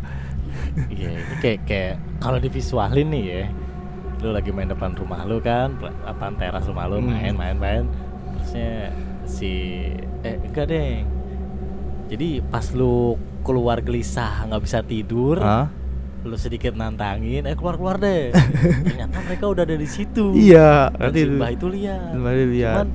Iya, 0.87 1.07
ini 1.11 1.35
kayak 1.39 1.59
kayak 1.63 1.93
kalau 2.17 2.35
divisualin 2.35 3.07
nih 3.07 3.23
ya. 3.25 3.43
Lu 4.19 4.31
lagi 4.31 4.51
main 4.51 4.67
depan 4.67 4.91
rumah 4.91 5.23
lu 5.23 5.39
kan, 5.39 5.71
apa 6.01 6.31
teras 6.33 6.63
rumah 6.63 6.87
lu 6.87 6.99
Hmm. 6.99 7.11
main 7.11 7.31
main 7.31 7.55
main. 7.55 7.83
Terusnya 8.33 8.91
si 9.25 9.83
eh 10.21 10.35
enggak 10.37 10.67
deh. 10.67 11.03
Jadi 12.07 12.39
pas 12.41 12.63
lu 12.71 13.15
keluar 13.41 13.79
gelisah 13.79 14.47
nggak 14.47 14.63
bisa 14.63 14.79
tidur, 14.81 15.39
Hah? 15.39 15.67
Lu 16.25 16.35
sedikit 16.35 16.73
nantangin, 16.73 17.45
eh 17.45 17.53
keluar 17.53 17.75
keluar 17.75 17.95
deh. 17.95 18.33
Ternyata 18.85 19.17
mereka 19.21 19.45
udah 19.45 19.63
ada 19.63 19.77
di 19.77 19.85
situ. 19.85 20.33
iya 20.33 20.89
Dan 20.89 21.13
nanti 21.13 21.19
si 21.21 21.29
Mbah 21.29 21.51
itu 21.51 21.67
lihat. 21.69 22.11
Lihat. 22.17 22.75
Cuman 22.75 22.89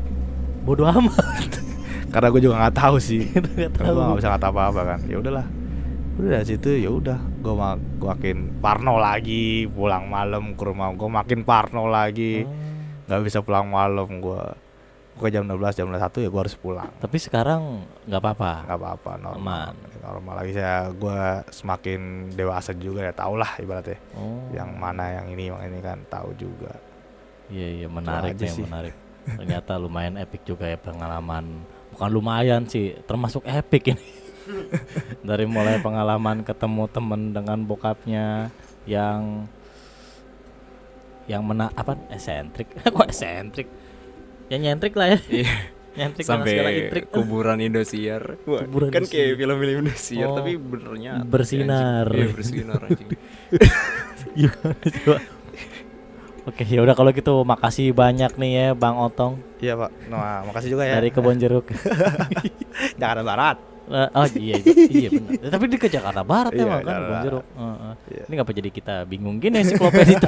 bodoh 0.61 0.87
amat. 0.87 1.51
karena 2.13 2.27
gue 2.29 2.41
juga 2.43 2.55
nggak 2.59 2.75
tahu 2.75 2.97
sih 2.99 3.23
Nggak 3.31 3.71
karena 3.71 3.87
gue 3.87 3.95
tahu. 3.95 4.03
nggak 4.05 4.19
bisa 4.19 4.29
ngata 4.29 4.47
apa 4.51 4.63
apa 4.67 4.81
kan 4.85 4.99
ya 5.07 5.17
udahlah 5.17 5.47
udah 6.19 6.29
dari 6.29 6.43
situ 6.45 6.69
ya 6.75 6.91
udah 6.91 7.19
gue 7.39 7.55
mak 7.55 7.79
gue 7.97 8.09
makin 8.11 8.37
parno 8.59 8.99
lagi 8.99 9.45
pulang 9.65 10.05
malam 10.05 10.53
ke 10.53 10.63
rumah 10.67 10.91
gue 10.91 11.07
makin 11.07 11.47
parno 11.47 11.87
lagi 11.87 12.43
Oh. 12.43 12.51
nggak 13.07 13.21
bisa 13.25 13.39
pulang 13.41 13.71
malam 13.71 14.19
gue 14.19 14.43
gue 15.21 15.29
jam 15.29 15.45
12 15.45 15.53
jam 15.75 15.87
1 15.87 16.01
ya 16.01 16.29
gue 16.29 16.41
harus 16.41 16.57
pulang 16.57 16.89
Tapi 16.97 17.17
sekarang 17.17 17.85
nggak 18.03 18.19
apa-apa. 18.19 18.53
nggak 18.65 18.79
apa-apa 18.79 19.13
normal 19.21 19.71
Aman. 19.71 19.75
normal 20.01 20.35
lagi 20.35 20.53
saya 20.53 20.89
gue 20.89 21.21
semakin 21.51 22.01
dewasa 22.31 22.73
juga 22.73 23.05
ya 23.05 23.13
tau 23.13 23.37
lah 23.37 23.53
ibaratnya 23.57 24.01
Oh. 24.13 24.41
yang 24.51 24.73
mana 24.75 25.13
yang 25.15 25.27
ini 25.31 25.45
yang 25.47 25.61
ini 25.63 25.79
kan 25.79 26.01
tahu 26.07 26.33
juga 26.35 26.73
Iya 27.47 27.69
iya 27.77 27.89
menarik 27.89 28.33
nih 28.35 28.47
sih. 28.49 28.63
menarik. 28.63 28.95
Ternyata 29.37 29.75
lumayan 29.75 30.15
epic 30.17 30.47
juga 30.47 30.65
ya 30.65 30.79
pengalaman. 30.79 31.67
Bukan 31.91 32.09
lumayan 32.09 32.63
sih, 32.65 32.95
termasuk 33.03 33.43
epic 33.43 33.91
ini. 33.91 34.07
Dari 35.27 35.45
mulai 35.45 35.77
pengalaman 35.79 36.41
ketemu 36.41 36.87
temen 36.89 37.35
dengan 37.35 37.59
bokapnya 37.61 38.55
yang 38.87 39.51
yang 41.27 41.43
mena 41.43 41.71
apa 41.73 41.95
esentrik 42.09 42.71
kok 42.87 43.07
esentrik 43.07 43.67
ya 44.51 44.57
nyentrik 44.59 44.93
lah 44.93 45.15
ya 45.15 45.19
Iya. 45.41 45.53
nyentrik 45.99 46.23
Sampai 46.23 46.55
intrik 46.87 47.11
kuburan 47.15 47.59
Indosiar. 47.59 48.39
Wah, 48.47 48.63
Kuburan 48.63 48.91
kan 48.91 49.05
kayak 49.07 49.35
film-film 49.37 49.83
Indosiar 49.83 50.29
Oh. 50.31 50.37
tapi 50.37 50.55
benernya 50.55 51.23
Bersinar. 51.23 52.07
Iya, 52.11 52.27
bersinar 52.31 52.79
anjing. 52.83 53.11
Coba? 55.07 55.19
Oke 56.41 56.65
ya 56.65 56.81
udah 56.81 56.95
kalau 56.95 57.13
gitu 57.13 57.45
makasih 57.45 57.93
banyak 57.93 58.33
nih 58.35 58.51
ya 58.51 58.67
Bang 58.73 58.97
Otong 58.97 59.39
iya 59.61 59.77
pak 59.77 59.93
nah 60.09 60.41
makasih 60.43 60.73
juga 60.73 60.89
ya 60.89 60.97
dari 60.97 61.13
Kebon 61.13 61.37
Jeruk. 61.37 61.69
Jakarta 62.97 63.23
Barat 63.23 63.57
oh 63.91 64.27
iya 64.41 64.57
iya, 64.57 64.73
iya 64.89 65.09
benar. 65.13 65.31
Ya, 65.37 65.49
tapi 65.53 65.65
di 65.69 65.77
ke 65.77 65.93
Jakarta 65.93 66.25
Barat 66.25 66.57
Iya, 66.57 66.65
emang 66.65 66.81
kan 66.81 66.87
Jakarta 66.89 67.05
Kebon 67.05 67.21
Jeruk. 67.29 67.45
Heeh. 67.45 67.93
Iya. 68.09 68.23
Ini 68.25 68.35
ngapa 68.41 68.53
jadi 68.57 68.71
kita 68.73 68.95
bingung 69.05 69.37
gini 69.37 69.57
ensiklopedia? 69.61 70.21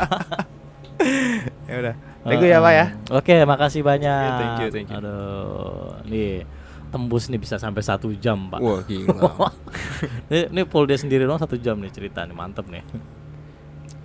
ya 1.64 1.74
udah 1.80 1.94
thank 2.24 2.38
you 2.38 2.48
ya 2.48 2.58
pak 2.58 2.72
ya 2.72 2.86
Oke, 3.12 3.34
makasih 3.42 3.82
banyak. 3.82 4.22
Oke, 4.24 4.38
thank 4.38 4.56
you, 4.58 4.68
thank 4.70 4.88
you. 4.88 4.96
Aduh, 4.96 5.98
nih 6.04 6.46
tembus 6.88 7.26
nih 7.26 7.36
bisa 7.36 7.56
sampai 7.56 7.80
satu 7.80 8.12
jam 8.14 8.48
pak. 8.48 8.58
Wah, 8.58 8.80
gila. 8.82 9.48
ini, 10.28 10.40
ini 10.46 10.62
full 10.64 10.84
dia 10.84 10.96
sendiri 10.96 11.24
doang 11.24 11.36
satu 11.36 11.56
jam 11.56 11.76
nih 11.76 11.88
cerita 11.88 12.22
nih 12.22 12.32
mantep 12.32 12.66
nih. 12.66 12.84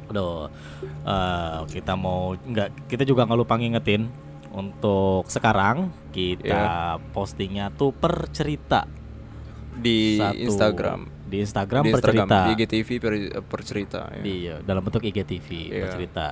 Aduh, 0.07 0.47
eh, 1.03 1.59
kita 1.69 1.93
mau 1.93 2.31
nggak 2.33 2.87
kita 2.87 3.03
juga 3.03 3.23
nggak 3.23 3.37
lupa 3.37 3.55
ngingetin 3.55 4.07
untuk 4.49 5.27
sekarang 5.27 5.91
kita 6.09 6.47
Iya. 6.47 7.11
postingnya 7.11 7.69
tuh 7.69 7.91
per 7.91 8.31
cerita 8.31 8.87
Di 9.69 10.17
Satu- 10.17 10.39
Instagram. 10.41 10.99
di 11.23 11.37
Instagram 11.37 11.83
di 11.83 11.91
per 11.91 11.99
Instagram, 11.99 12.23
cerita 12.23 12.37
di 12.39 12.51
IGTV 12.55 12.89
per, 12.97 13.13
per 13.43 13.61
cerita 13.61 13.99
ya. 14.09 14.21
di 14.23 14.35
dalam 14.63 14.79
bentuk 14.81 15.03
IGTV 15.03 15.47
per 15.69 15.75
Iya. 15.77 15.91
cerita. 15.91 16.27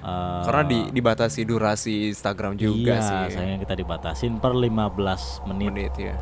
Eh, 0.00 0.42
Karena 0.42 0.64
di, 0.64 0.78
dibatasi 0.90 1.44
durasi 1.44 2.08
Instagram 2.08 2.56
juga 2.56 2.96
iya, 2.96 3.28
sih. 3.28 3.36
sayangnya 3.36 3.58
kita 3.60 3.74
dibatasin 3.76 4.40
per 4.40 4.56
15 4.56 5.44
menit, 5.46 5.68
menit 5.68 5.94
ya. 5.98 6.16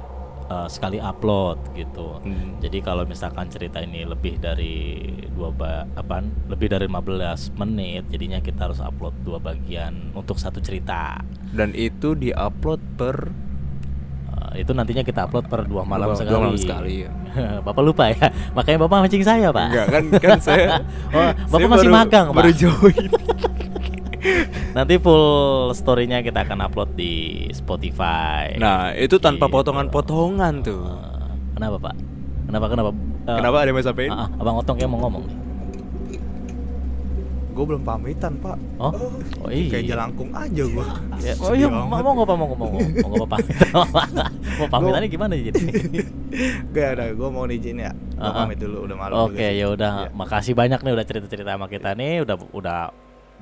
eh, 0.48 0.66
sekali 0.66 0.98
upload 0.98 1.62
gitu. 1.72 2.18
Hmm. 2.18 2.58
Jadi 2.58 2.78
kalau 2.80 3.04
misalkan 3.04 3.46
cerita 3.46 3.78
ini 3.78 4.02
lebih 4.02 4.38
dari 4.38 4.98
dua 5.30 5.54
ba 5.54 5.86
apaan? 5.94 6.34
lebih 6.48 6.68
dari 6.68 6.90
15 6.90 7.54
menit, 7.54 8.10
jadinya 8.10 8.40
kita 8.40 8.66
harus 8.66 8.80
upload 8.80 9.14
dua 9.22 9.38
bagian 9.38 10.10
untuk 10.12 10.36
satu 10.36 10.58
cerita. 10.58 11.22
Dan 11.52 11.70
itu 11.72 12.18
diupload 12.18 12.80
per 12.98 13.30
itu 14.54 14.70
nantinya 14.70 15.00
kita 15.00 15.24
upload 15.24 15.44
per 15.44 15.64
dua 15.64 15.82
malam 15.82 16.08
Dua- 16.08 16.16
sekali. 16.16 16.30
dua 16.30 16.40
malam 16.40 16.56
sekali, 16.56 16.94
ya. 17.02 17.10
Bapak 17.66 17.82
lupa 17.82 18.08
ya, 18.08 18.28
makanya 18.50 18.78
bapak 18.80 18.98
mancing 19.02 19.20
saya 19.20 19.48
pak. 19.48 19.66
Enggak 19.66 19.86
kan 19.88 20.02
kan 20.16 20.38
saya 20.46 20.66
Oh, 21.08 21.28
saya 21.28 21.34
bapak 21.50 21.68
masih 21.68 21.80
baru- 21.84 21.96
magang 21.98 22.26
pak. 22.26 22.36
baru 22.36 22.50
join. 22.54 23.06
Nanti 24.76 24.94
full 24.96 25.24
storynya 25.72 26.20
kita 26.20 26.42
akan 26.42 26.58
upload 26.62 26.90
di 26.92 27.14
Spotify. 27.50 28.54
Nah, 28.56 28.90
itu 28.92 29.16
tanpa 29.16 29.46
Gitu. 29.46 29.54
potongan-potongan 29.54 30.54
tuh. 30.60 30.84
Eh, 30.84 31.26
kenapa 31.52 31.76
pak? 31.80 31.94
Kenapa 32.44 32.66
kenapa? 32.66 32.90
Eh, 33.24 33.36
Kenapa 33.36 33.56
ada 33.56 33.68
yang 33.68 33.76
mau 33.76 33.84
ah, 33.84 34.16
ah, 34.16 34.28
abang 34.36 34.56
Otong 34.56 34.76
kayak 34.76 34.88
mau 34.88 35.00
ngomong 35.00 35.24
nih. 35.24 35.36
gue 37.48 37.66
belum 37.66 37.82
pamitan 37.82 38.38
pak 38.38 38.54
Oh, 38.78 38.94
oh 39.42 39.50
iya. 39.50 39.66
kayak 39.68 39.90
jelangkung 39.90 40.30
aja 40.30 40.62
gue 40.62 40.86
Ya, 41.18 41.34
oh 41.36 41.50
iya, 41.50 41.66
mau 41.66 41.90
nggak 42.14 42.22
pak 42.24 42.36
mau 42.38 42.46
ngomong 42.54 42.70
mau 43.02 43.08
nggak 43.10 43.28
pamit? 43.28 43.54
mau 44.62 44.68
pamitannya 44.68 45.08
gimana 45.08 45.32
jadi? 45.38 45.62
Gak 46.74 46.88
ada, 46.98 47.04
gue 47.14 47.28
mau 47.30 47.46
izin 47.46 47.78
ya. 47.80 47.92
Gue 47.94 48.32
pamit 48.34 48.58
dulu, 48.58 48.84
udah 48.84 48.96
malam. 48.98 49.14
Oke 49.30 49.46
ya 49.54 49.66
udah, 49.70 50.10
makasih 50.12 50.52
banyak 50.58 50.82
nih 50.82 50.92
udah 50.92 51.06
cerita-cerita 51.06 51.54
sama 51.54 51.66
kita 51.70 51.94
nih, 51.94 52.26
udah 52.26 52.36
udah 52.52 52.80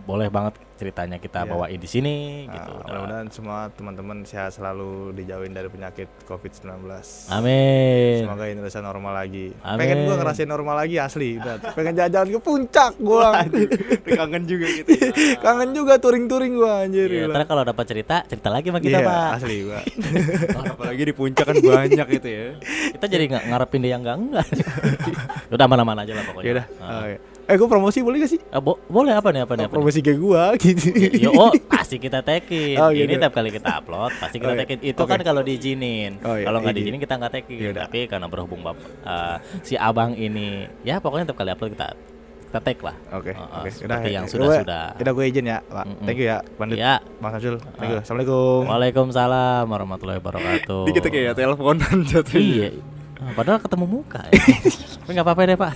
boleh 0.05 0.29
banget 0.29 0.55
ceritanya 0.77 1.17
kita 1.17 1.43
Iya. 1.43 1.49
bawain 1.49 1.81
di 1.81 1.89
sini 1.89 2.15
gitu. 2.45 2.69
Nah, 2.69 2.77
Udah. 2.77 2.87
mudah-mudahan 2.87 3.29
semua 3.33 3.73
teman-teman 3.73 4.23
sehat 4.23 4.53
selalu 4.53 5.17
dijauhin 5.17 5.51
dari 5.51 5.67
penyakit 5.67 6.05
COVID-19. 6.29 6.85
Amin. 7.33 8.21
Semoga 8.21 8.45
Indonesia 8.45 8.81
normal 8.81 9.13
lagi. 9.17 9.57
Amin. 9.65 9.81
Pengen 9.81 9.97
gue 10.05 10.17
ngerasain 10.17 10.45
normal 10.45 10.77
lagi 10.77 11.01
asli. 11.01 11.41
Pengen 11.73 11.97
jalan-jalan 11.97 12.29
ke 12.29 12.41
puncak 12.41 12.93
gue. 12.95 13.29
Kangen 14.13 14.43
juga 14.45 14.67
gitu. 14.69 14.91
ya. 14.93 15.09
Kangen 15.45 15.71
juga 15.73 15.97
touring-touring 15.97 16.55
gue 16.55 16.71
anjir. 16.71 17.09
Iya, 17.09 17.25
ntar 17.27 17.49
kalau 17.49 17.65
dapat 17.65 17.85
cerita, 17.89 18.17
cerita 18.23 18.49
lagi 18.53 18.69
sama 18.69 18.79
kita, 18.79 19.01
Iya, 19.01 19.09
Pak. 19.09 19.29
asli 19.41 19.57
gue. 19.65 19.81
Apalagi 20.77 21.03
di 21.03 21.15
puncak 21.17 21.45
kan 21.47 21.57
banyak 21.57 22.07
gitu 22.13 22.29
ya. 22.29 22.47
Kita 22.93 23.05
jadi 23.09 23.25
nggak 23.27 23.45
ngarepin 23.49 23.81
dia 23.81 23.97
yang 23.97 24.05
enggak 24.05 24.17
enggak. 24.21 24.47
Udah 25.57 25.67
mana-mana 25.67 26.05
aja 26.05 26.13
lah 26.13 26.25
pokoknya. 26.27 26.45
Ya 26.45 26.53
udah. 26.53 26.67
Nah. 26.77 27.01
oke. 27.01 27.17
Eh 27.47 27.55
gue 27.55 27.65
promosi 27.65 27.99
boleh 28.01 28.19
gak 28.19 28.29
sih? 28.29 28.41
Eh, 28.43 28.59
bo- 28.59 28.83
boleh 28.87 29.13
apa 29.13 29.31
nih 29.31 29.47
apa 29.47 29.55
nih? 29.55 29.65
Apa 29.65 29.71
nih? 29.71 29.73
promosi 29.73 29.99
ke 30.01 30.15
gua 30.15 30.51
gitu. 30.59 30.91
Ya, 31.17 31.31
oh 31.31 31.55
pasti 31.65 31.97
kita 31.97 32.19
tagin. 32.21 32.75
Oh, 32.77 32.91
Ini 32.91 33.07
gitu. 33.07 33.23
tiap 33.23 33.33
kali 33.33 33.51
kita 33.51 33.71
upload 33.77 34.11
pasti 34.17 34.37
kita 34.37 34.51
Oh, 34.51 34.53
iya. 34.53 34.61
tagin. 34.61 34.79
Itu 34.83 34.99
Oke. 34.99 35.11
kan 35.13 35.21
kalau 35.23 35.41
diizinin. 35.41 36.19
Oh, 36.21 36.35
iya, 36.35 36.43
Kalau 36.43 36.59
nggak 36.59 36.71
izin. 36.71 36.79
diizinin 36.83 37.01
kita 37.01 37.15
nggak 37.15 37.33
tagin. 37.33 37.59
Yaudah. 37.63 37.85
Tapi 37.87 38.01
karena 38.07 38.27
berhubung 38.27 38.61
bap 38.61 38.75
eh, 38.83 39.37
si 39.63 39.75
abang 39.75 40.13
ini, 40.13 40.67
ya 40.83 40.99
pokoknya 40.99 41.23
tiap 41.25 41.39
kali 41.39 41.51
upload 41.51 41.71
kita 41.73 41.87
kita 42.47 42.61
tag 42.63 42.79
lah. 42.81 42.97
Oke, 43.13 43.31
Eh, 43.31 43.37
eh, 43.37 43.59
oke. 43.61 43.69
Seperti 43.71 44.09
yang 44.09 44.25
Gua- 44.25 44.33
sudah 44.33 44.49
sudah. 44.57 44.85
Udah 44.97 45.13
gue 45.13 45.25
izin 45.25 45.45
ya, 45.45 45.59
Pak. 45.63 45.85
Mm-mm. 45.85 46.03
Thank 46.03 46.19
you 46.19 46.27
ya, 46.27 46.39
Bandit. 46.53 46.77
Ya. 46.77 46.95
Bang 47.17 47.31
Samsul. 47.31 47.57
Thank 47.77 47.91
you. 47.91 47.99
Assalamualaikum. 48.01 48.61
Waalaikumsalam 48.67 49.65
warahmatullahi 49.65 50.19
wabarakatuh. 50.19 50.83
Ini 50.83 50.95
kita 50.95 51.09
kayak 51.09 51.35
teleponan 51.37 51.97
jatuhnya. 52.11 52.43
Iya. 52.43 52.96
Ah, 53.17 53.33
Padahal 53.33 53.59
ketemu 53.59 53.87
muka. 53.89 54.21
ya. 54.29 54.37
Tapi 55.01 55.11
nggak 55.11 55.27
apa-apa 55.27 55.43
deh 55.45 55.57
pak. 55.57 55.73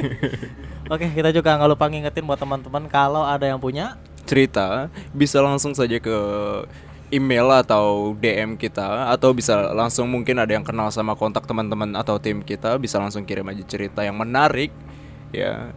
Oke 0.92 1.06
kita 1.08 1.30
juga 1.30 1.56
nggak 1.56 1.70
lupa 1.70 1.86
ngingetin 1.88 2.24
buat 2.26 2.36
teman-teman 2.36 2.84
kalau 2.86 3.24
ada 3.24 3.48
yang 3.48 3.56
punya 3.56 3.96
cerita 4.22 4.92
bisa 5.10 5.40
langsung 5.40 5.72
saja 5.72 5.96
ke 5.96 6.16
email 7.08 7.48
atau 7.52 8.12
DM 8.16 8.56
kita 8.56 9.08
atau 9.08 9.32
bisa 9.32 9.72
langsung 9.72 10.08
mungkin 10.08 10.36
ada 10.36 10.52
yang 10.52 10.64
kenal 10.64 10.88
sama 10.88 11.12
kontak 11.12 11.44
teman-teman 11.44 11.92
atau 11.92 12.16
tim 12.16 12.40
kita 12.40 12.76
bisa 12.76 12.96
langsung 12.96 13.24
kirim 13.24 13.44
aja 13.48 13.60
cerita 13.64 14.00
yang 14.00 14.16
menarik 14.16 14.72
ya 15.28 15.72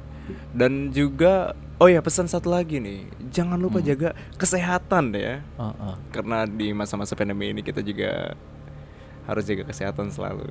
dan 0.52 0.92
juga 0.92 1.52
oh 1.76 1.88
ya 1.88 2.00
pesan 2.00 2.28
satu 2.28 2.52
lagi 2.52 2.80
nih 2.80 3.04
jangan 3.30 3.60
lupa 3.60 3.84
jaga 3.84 4.16
kesehatan 4.36 5.12
ya 5.12 5.44
Oh, 5.60 5.76
oh. 5.76 5.96
karena 6.12 6.48
di 6.48 6.72
masa-masa 6.72 7.16
pandemi 7.16 7.52
ini 7.52 7.60
kita 7.60 7.84
juga 7.84 8.32
harus 9.26 9.44
jaga 9.44 9.64
kesehatan 9.64 10.10
selalu 10.10 10.46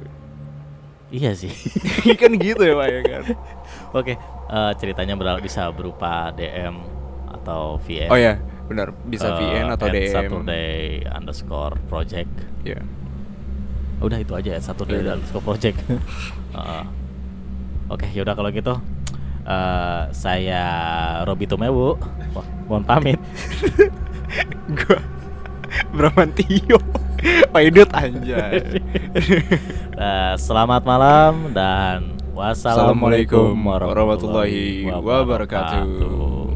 Iya 1.08 1.30
sih. 1.32 1.52
kan 2.20 2.34
gitu 2.34 2.58
ya 2.58 2.74
pak 2.74 2.86
ya 2.86 3.00
kan 3.04 3.24
Oke, 3.92 4.18
eh, 4.48 4.72
ceritanya 4.74 5.14
beral- 5.14 5.38
bisa 5.38 5.70
berupa 5.70 6.30
DM 6.30 6.74
atau 7.30 7.78
VM. 7.78 8.08
oh 8.08 8.16
ya 8.16 8.34
benar 8.64 8.90
bisa 9.04 9.28
eh, 9.28 9.36
VN 9.36 9.66
atau 9.70 9.86
at 9.86 9.94
DM 9.94 10.10
Saturday 10.10 10.74
underscore 11.06 11.76
project. 11.84 12.32
ya 12.62 12.80
Udah 14.00 14.18
itu 14.18 14.32
aja 14.32 14.56
ya 14.56 14.60
Saturday 14.60 15.00
Iya. 15.00 15.14
underscore 15.14 15.44
project. 15.44 15.78
Heeh. 16.56 16.84
Oke, 17.86 18.08
yaudah 18.10 18.32
kalau 18.32 18.48
gitu 18.48 18.74
eh, 19.44 20.02
saya 20.10 20.64
Robi 21.22 21.44
Tumewu. 21.44 21.94
Wah, 22.32 22.46
mohon 22.66 22.82
pamit. 22.82 23.20
gua 24.78 24.98
Bramantio 25.96 26.78
Pak 27.50 27.62
Idut 27.64 27.90
anjay 27.94 28.80
Eh, 29.94 30.34
selamat 30.46 30.82
malam 30.84 31.54
dan 31.54 32.14
wassalamualaikum 32.34 33.54
Assalamualaikum 33.54 33.86
warahmatullahi 33.86 34.90
wabarakatuh. 34.90 36.53